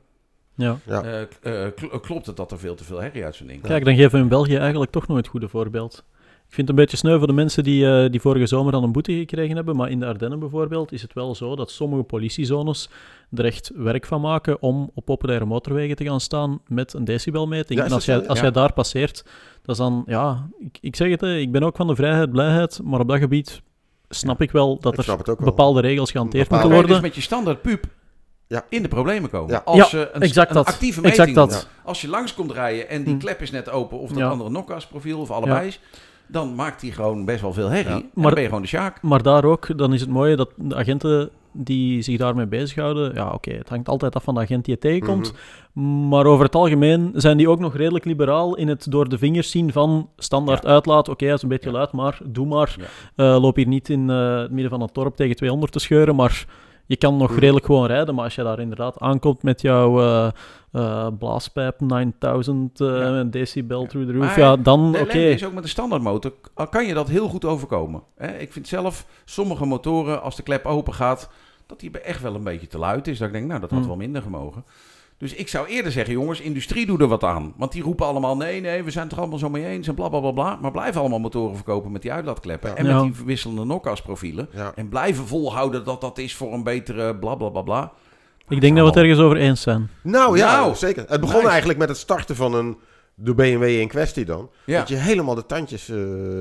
ja. 0.56 0.78
Ja. 0.86 1.04
eh, 1.04 1.66
eh, 1.66 1.72
kl- 1.76 1.98
klopt 1.98 2.26
het 2.26 2.36
dat 2.38 2.52
er 2.52 2.60
veel 2.60 2.76
te 2.76 2.84
veel 2.84 3.02
herrie 3.02 3.26
uit 3.26 3.36
zo'n 3.36 3.48
ding. 3.48 3.62
Kijk, 3.62 3.86
dan 3.86 3.96
geven 3.96 4.12
we 4.12 4.18
in 4.18 4.28
België 4.28 4.56
eigenlijk 4.56 4.92
toch 4.92 5.08
nog 5.08 5.18
het 5.18 5.28
goede 5.28 5.50
voorbeeld. 5.50 6.04
Ik 6.52 6.58
vind 6.58 6.68
het 6.70 6.78
een 6.78 6.84
beetje 6.84 6.98
sneu 7.00 7.18
voor 7.18 7.28
de 7.28 7.34
mensen 7.34 7.64
die, 7.64 7.88
eh, 8.04 8.10
die 8.12 8.22
vorige 8.22 8.46
zomer 8.46 8.72
dan 8.72 8.84
een 8.84 8.92
boete 8.92 9.12
gekregen 9.14 9.56
hebben. 9.56 9.76
Maar 9.76 9.90
in 9.90 10.00
de 10.00 10.06
Ardennen 10.06 10.40
bijvoorbeeld 10.40 10.92
is 10.92 11.02
het 11.02 11.14
wel 11.14 11.36
zo 11.36 11.56
dat 11.56 11.72
sommige 11.72 12.04
politiezones 12.04 12.90
er 13.34 13.46
echt 13.46 13.72
werk 13.76 14.06
van 14.06 14.22
maken 14.22 14.62
om 14.62 14.92
op 14.94 15.06
populaire 15.06 15.46
motorwegen 15.46 15.96
te 15.96 16.04
gaan 16.06 16.20
staan 16.20 16.62
met 16.68 16.94
een 16.94 17.04
decibelmeting. 17.06 17.80
Ja, 17.80 17.86
en 17.86 17.92
als, 17.92 18.06
jij, 18.06 18.28
als 18.28 18.38
Ja. 18.38 18.44
jij 18.44 18.52
daar 18.54 18.74
passeert, 18.74 19.24
dat 19.62 19.76
is 19.76 19.78
dan, 19.78 20.04
ja, 20.08 20.48
ik, 20.60 20.78
ik 20.82 20.96
zeg 20.96 21.10
het, 21.10 21.22
hè, 21.22 21.38
ik 21.38 21.52
ben 21.52 21.64
ook 21.64 21.76
van 21.76 21.88
de 21.88 21.96
vrijheid, 21.96 22.32
blijheid, 22.32 22.80
maar 22.84 23.00
op 23.00 23.08
dat 23.08 23.18
gebied 23.20 23.62
snap 24.10 24.42
ik 24.42 24.52
wel 24.52 24.80
dat 24.80 24.94
Ik 25.00 25.08
er 25.08 25.24
wel. 25.26 25.36
bepaalde 25.38 25.82
regels 25.82 26.12
gehanteerd 26.12 26.50
moeten 26.50 26.68
je 26.70 26.74
dus 26.76 26.84
worden. 26.84 27.02
met 27.02 27.16
je 27.16 27.22
standaard 27.22 27.62
puub 27.62 27.86
Ja. 28.48 28.66
in 28.70 28.82
de 28.82 28.88
problemen 28.88 29.30
komen. 29.30 29.52
Ja. 29.52 29.62
Als 29.66 29.92
Ja, 29.92 30.00
je 30.00 30.10
een, 30.14 30.22
exact 30.22 30.50
een 30.50 30.56
dat. 30.56 30.66
actieve 30.68 31.02
meting 31.02 31.20
Exact 31.28 31.36
dat. 31.52 31.68
Als 31.84 32.02
je 32.02 32.08
langs 32.08 32.34
komt 32.34 32.52
rijden 32.52 32.90
en 32.90 33.04
die 33.04 33.14
Hm. 33.14 33.20
klep 33.20 33.42
is 33.42 33.52
net 33.52 33.70
open 33.70 34.00
of 34.00 34.10
dat 34.10 34.18
Ja. 34.18 34.30
andere 34.30 34.50
nokkas 34.50 34.88
profiel 34.88 35.20
of 35.20 35.32
allebei 35.32 35.68
is, 35.68 35.80
dan 36.32 36.56
maakt 36.56 36.82
die 36.82 36.92
gewoon 36.92 37.26
best 37.26 37.42
wel 37.42 37.54
veel 37.54 37.70
herrie. 37.70 37.90
Ja. 37.90 37.96
En 37.96 38.10
dan 38.14 38.24
Maar- 38.24 38.32
ben 38.34 38.42
je 38.42 38.48
gewoon 38.48 38.62
de 38.64 38.68
sjaak. 38.68 39.02
Maar 39.02 39.22
daar 39.22 39.46
ook, 39.46 39.78
dan 39.78 39.94
is 39.94 40.02
het 40.02 40.10
mooie 40.10 40.36
dat 40.36 40.50
de 40.56 40.76
agenten 40.76 41.30
die 41.54 42.02
zich 42.02 42.18
daarmee 42.18 42.46
bezighouden, 42.48 43.14
ja 43.14 43.30
oké, 43.32 43.52
het 43.52 43.70
hangt 43.70 43.90
altijd 43.90 44.16
af 44.16 44.24
van 44.24 44.34
de 44.34 44.40
agent 44.40 44.66
die 44.66 44.74
je 44.74 44.80
tegenkomt, 44.80 45.34
Mhm. 45.74 46.08
maar 46.08 46.26
over 46.26 46.46
het 46.46 46.56
algemeen 46.56 47.12
zijn 47.16 47.38
die 47.38 47.50
ook 47.50 47.60
nog 47.60 47.76
redelijk 47.76 48.06
liberaal 48.06 48.56
in 48.58 48.68
het 48.68 48.86
door 48.92 49.10
de 49.10 49.18
vingers 49.18 49.52
zien 49.52 49.72
van 49.72 50.10
standaard 50.18 50.66
uitlaat, 50.66 51.10
oké, 51.10 51.26
dat 51.26 51.36
is 51.36 51.42
een 51.44 51.50
beetje 51.50 51.70
Ja. 51.70 51.76
luid, 51.76 51.92
maar 51.92 52.20
doe 52.26 52.46
maar. 52.46 52.76
Ja. 53.16 53.36
Eh, 53.36 53.42
loop 53.42 53.56
hier 53.56 53.68
niet 53.68 53.90
in 53.90 54.10
eh, 54.10 54.38
het 54.40 54.52
midden 54.52 54.70
van 54.70 54.82
het 54.82 54.94
dorp 54.94 55.16
tegen 55.16 55.36
200 55.36 55.72
te 55.72 55.80
scheuren, 55.80 56.16
maar 56.16 56.46
je 56.92 56.98
kan 56.98 57.18
nog 57.18 57.30
Mhm. 57.30 57.40
redelijk 57.40 57.66
gewoon 57.66 57.86
rijden, 57.86 58.16
maar 58.16 58.24
als 58.24 58.36
je 58.36 58.44
daar 58.44 58.60
inderdaad 58.60 59.00
aankomt 59.00 59.44
met 59.44 59.62
jouw 59.62 60.00
eh, 60.02 60.28
eh, 60.72 61.08
blaaspijp 61.20 61.80
9000 61.80 62.82
eh, 62.82 62.88
Ja. 62.98 63.24
decibel 63.24 63.86
through 63.86 64.08
the 64.12 64.14
roof, 64.18 64.26
Maar 64.26 64.40
ja, 64.40 64.56
dan 64.58 64.92
De 64.92 65.00
oké. 65.00 65.10
ellende 65.10 65.30
is 65.34 65.46
ook 65.46 65.54
met 65.54 65.64
een 65.64 65.70
standaardmotor, 65.70 66.34
kan 66.70 66.86
je 66.86 66.94
dat 66.94 67.08
heel 67.10 67.28
goed 67.28 67.46
overkomen. 67.46 68.04
Hè, 68.16 68.38
Ik 68.38 68.52
vind 68.52 68.68
zelf, 68.68 69.06
sommige 69.26 69.66
motoren, 69.66 70.22
als 70.22 70.36
de 70.36 70.44
klep 70.44 70.66
open 70.66 70.94
gaat, 70.94 71.30
dat 71.66 71.80
die 71.80 72.00
echt 72.00 72.22
wel 72.22 72.36
een 72.36 72.44
beetje 72.44 72.68
te 72.68 72.78
luid 72.78 73.08
is. 73.08 73.18
Dat 73.18 73.28
ik 73.28 73.34
denk, 73.34 73.48
nou, 73.48 73.60
dat 73.60 73.70
had 73.70 73.80
Hmm. 73.80 73.88
wel 73.88 73.98
minder 73.98 74.22
gemogen. 74.22 74.64
Dus 75.22 75.34
ik 75.34 75.48
zou 75.48 75.68
eerder 75.68 75.92
zeggen, 75.92 76.14
jongens, 76.14 76.40
industrie 76.42 76.86
doe 76.86 77.00
er 77.00 77.08
wat 77.08 77.24
aan. 77.24 77.54
Want 77.58 77.72
die 77.72 77.84
roepen 77.84 78.06
allemaal, 78.06 78.38
nee, 78.38 78.62
nee, 78.62 78.84
we 78.84 78.92
zijn 78.92 79.04
het 79.04 79.14
er 79.14 79.20
allemaal 79.20 79.38
zo 79.40 79.50
mee 79.50 79.66
eens 79.66 79.88
en 79.88 79.96
bla, 79.96 80.10
bla, 80.10 80.20
bla, 80.20 80.32
bla. 80.32 80.58
Maar 80.62 80.72
blijven 80.72 81.02
allemaal 81.02 81.20
motoren 81.20 81.56
verkopen 81.56 81.92
met 81.92 82.02
die 82.02 82.12
uitlaatkleppen. 82.12 82.70
Ja. 82.70 82.76
En 82.76 82.86
Ja. 82.86 83.04
met 83.04 83.14
die 83.16 83.26
wisselende 83.26 83.66
nokasprofielen. 83.66 84.50
Ja. 84.56 84.72
En 84.76 84.90
blijven 84.90 85.28
volhouden 85.28 85.84
dat 85.84 86.02
dat 86.02 86.18
is 86.18 86.36
voor 86.36 86.54
een 86.54 86.64
betere 86.64 87.16
bla, 87.16 87.36
bla, 87.36 87.50
bla, 87.50 87.62
bla. 87.62 87.92
Ik 88.48 88.62
denk 88.62 88.76
dat 88.76 88.84
we 88.84 88.90
het 88.92 89.00
ergens 89.00 89.20
over 89.26 89.38
eens 89.38 89.62
zijn. 89.62 89.90
Nou 90.04 90.38
ja, 90.38 90.56
Nou, 90.60 90.76
zeker. 90.76 91.06
Het 91.08 91.20
begon 91.22 91.36
nice. 91.36 91.50
eigenlijk 91.50 91.80
met 91.80 91.90
het 91.90 91.98
starten 91.98 92.36
van 92.36 92.54
een, 92.54 92.78
de 93.16 93.36
BMW 93.36 93.64
in 93.64 93.88
kwestie 93.88 94.26
dan. 94.26 94.50
Ja, 94.66 94.80
Dat 94.80 94.88
je 94.88 94.96
helemaal 94.96 95.36
de 95.36 95.46
tandjes 95.46 95.90
eh, 95.90 95.98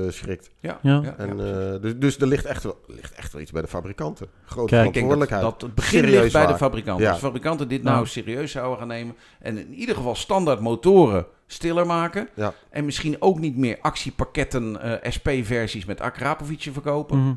schrikt. 0.09 0.49
ja, 0.59 0.79
Ja. 0.81 1.15
En, 1.17 1.37
ja. 1.37 1.73
eh, 1.73 1.81
dus, 1.81 1.97
dus 1.97 2.17
er 2.17 2.27
ligt 2.27 2.45
echt, 2.45 2.63
wel, 2.63 2.77
ligt 2.87 3.13
echt 3.13 3.33
wel 3.33 3.41
iets 3.41 3.51
bij 3.51 3.61
de 3.61 3.67
fabrikanten. 3.67 4.27
Grote 4.45 4.75
Kijk, 4.75 4.93
denk 4.93 4.93
dat, 4.93 4.93
verantwoordelijkheid. 4.93 5.41
dat 5.41 5.61
het 5.61 5.75
begin 5.75 5.99
Serieus 5.99 6.21
ligt 6.21 6.33
bij 6.33 6.47
de 6.47 6.57
fabrikanten. 6.57 7.05
Ja. 7.05 7.11
Als 7.11 7.19
fabrikanten 7.19 7.67
dit 7.67 7.83
nou 7.83 8.07
serieus 8.07 8.51
zouden 8.51 8.77
gaan 8.77 8.87
nemen... 8.87 9.15
en 9.39 9.57
in 9.57 9.73
ieder 9.73 9.95
geval 9.95 10.15
standaard 10.15 10.59
motoren 10.59 11.25
stiller 11.47 11.85
maken... 11.85 12.29
Ja. 12.33 12.53
en 12.69 12.85
misschien 12.85 13.15
ook 13.19 13.39
niet 13.39 13.57
meer 13.57 13.77
actiepakketten 13.81 14.81
eh, 15.01 15.11
SP-versies 15.11 15.85
met 15.85 16.01
Akrapovic 16.01 16.67
verkopen... 16.71 17.17
Mhm. 17.17 17.33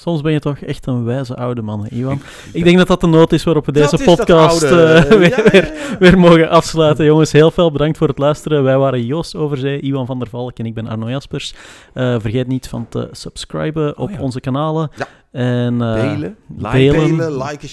Soms 0.00 0.20
ben 0.20 0.32
je 0.32 0.38
toch 0.40 0.58
echt 0.58 0.86
een 0.86 1.04
wijze 1.04 1.36
oude 1.36 1.62
man, 1.62 1.84
hè, 1.84 1.96
Iwan. 1.96 2.20
Ik 2.52 2.64
denk 2.64 2.76
dat 2.78 2.86
dat 2.86 3.00
de 3.00 3.06
noot 3.06 3.32
is 3.32 3.44
waarop 3.44 3.66
we 3.66 3.72
Dat 3.72 3.90
deze 3.90 4.04
podcast 4.04 4.62
eh, 4.62 4.70
weer, 5.02 5.28
ja, 5.52 5.60
ja, 5.60 5.96
weer- 5.98 6.18
mogen 6.18 6.48
afsluiten. 6.48 7.04
Jongens, 7.04 7.32
heel 7.32 7.50
veel 7.50 7.70
bedankt 7.72 7.98
voor 7.98 8.08
het 8.08 8.18
luisteren. 8.18 8.62
Wij 8.62 8.78
waren 8.78 9.04
Joost 9.06 9.34
Overzee, 9.34 9.80
Iwan 9.80 10.06
van 10.06 10.18
der 10.18 10.28
Valk 10.28 10.58
en 10.58 10.66
ik 10.66 10.74
ben 10.74 10.88
Arno 10.88 11.08
Jaspers. 11.10 11.54
Eh, 11.94 12.16
vergeet 12.18 12.46
niet 12.46 12.68
van 12.68 12.86
te 12.88 13.08
subscriben 13.12 13.98
op 13.98 14.08
Oh 14.08 14.14
ja. 14.14 14.20
onze 14.20 14.40
kanalen. 14.40 14.90
En, 15.32 15.82
eh, 15.82 15.94
Delen, 15.94 16.36
like. 16.58 16.70
delen, 16.76 17.16
Delen, 17.16 17.36
liken, 17.36 17.68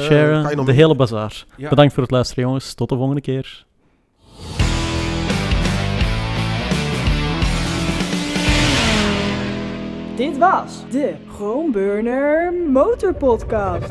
sharen, 0.00 0.56
nog 0.56 0.66
de 0.66 0.72
hele 0.72 0.94
bazaar. 0.94 1.44
Bedankt 1.68 1.92
voor 1.94 2.02
het 2.02 2.12
luisteren, 2.12 2.44
jongens. 2.44 2.74
Tot 2.74 2.88
de 2.88 2.96
volgende 2.96 3.20
keer. 3.20 3.64
Dit 10.16 10.38
was 10.38 10.82
de 10.90 11.14
Groenburner 11.34 12.52
Motorpodcast. 12.52 13.90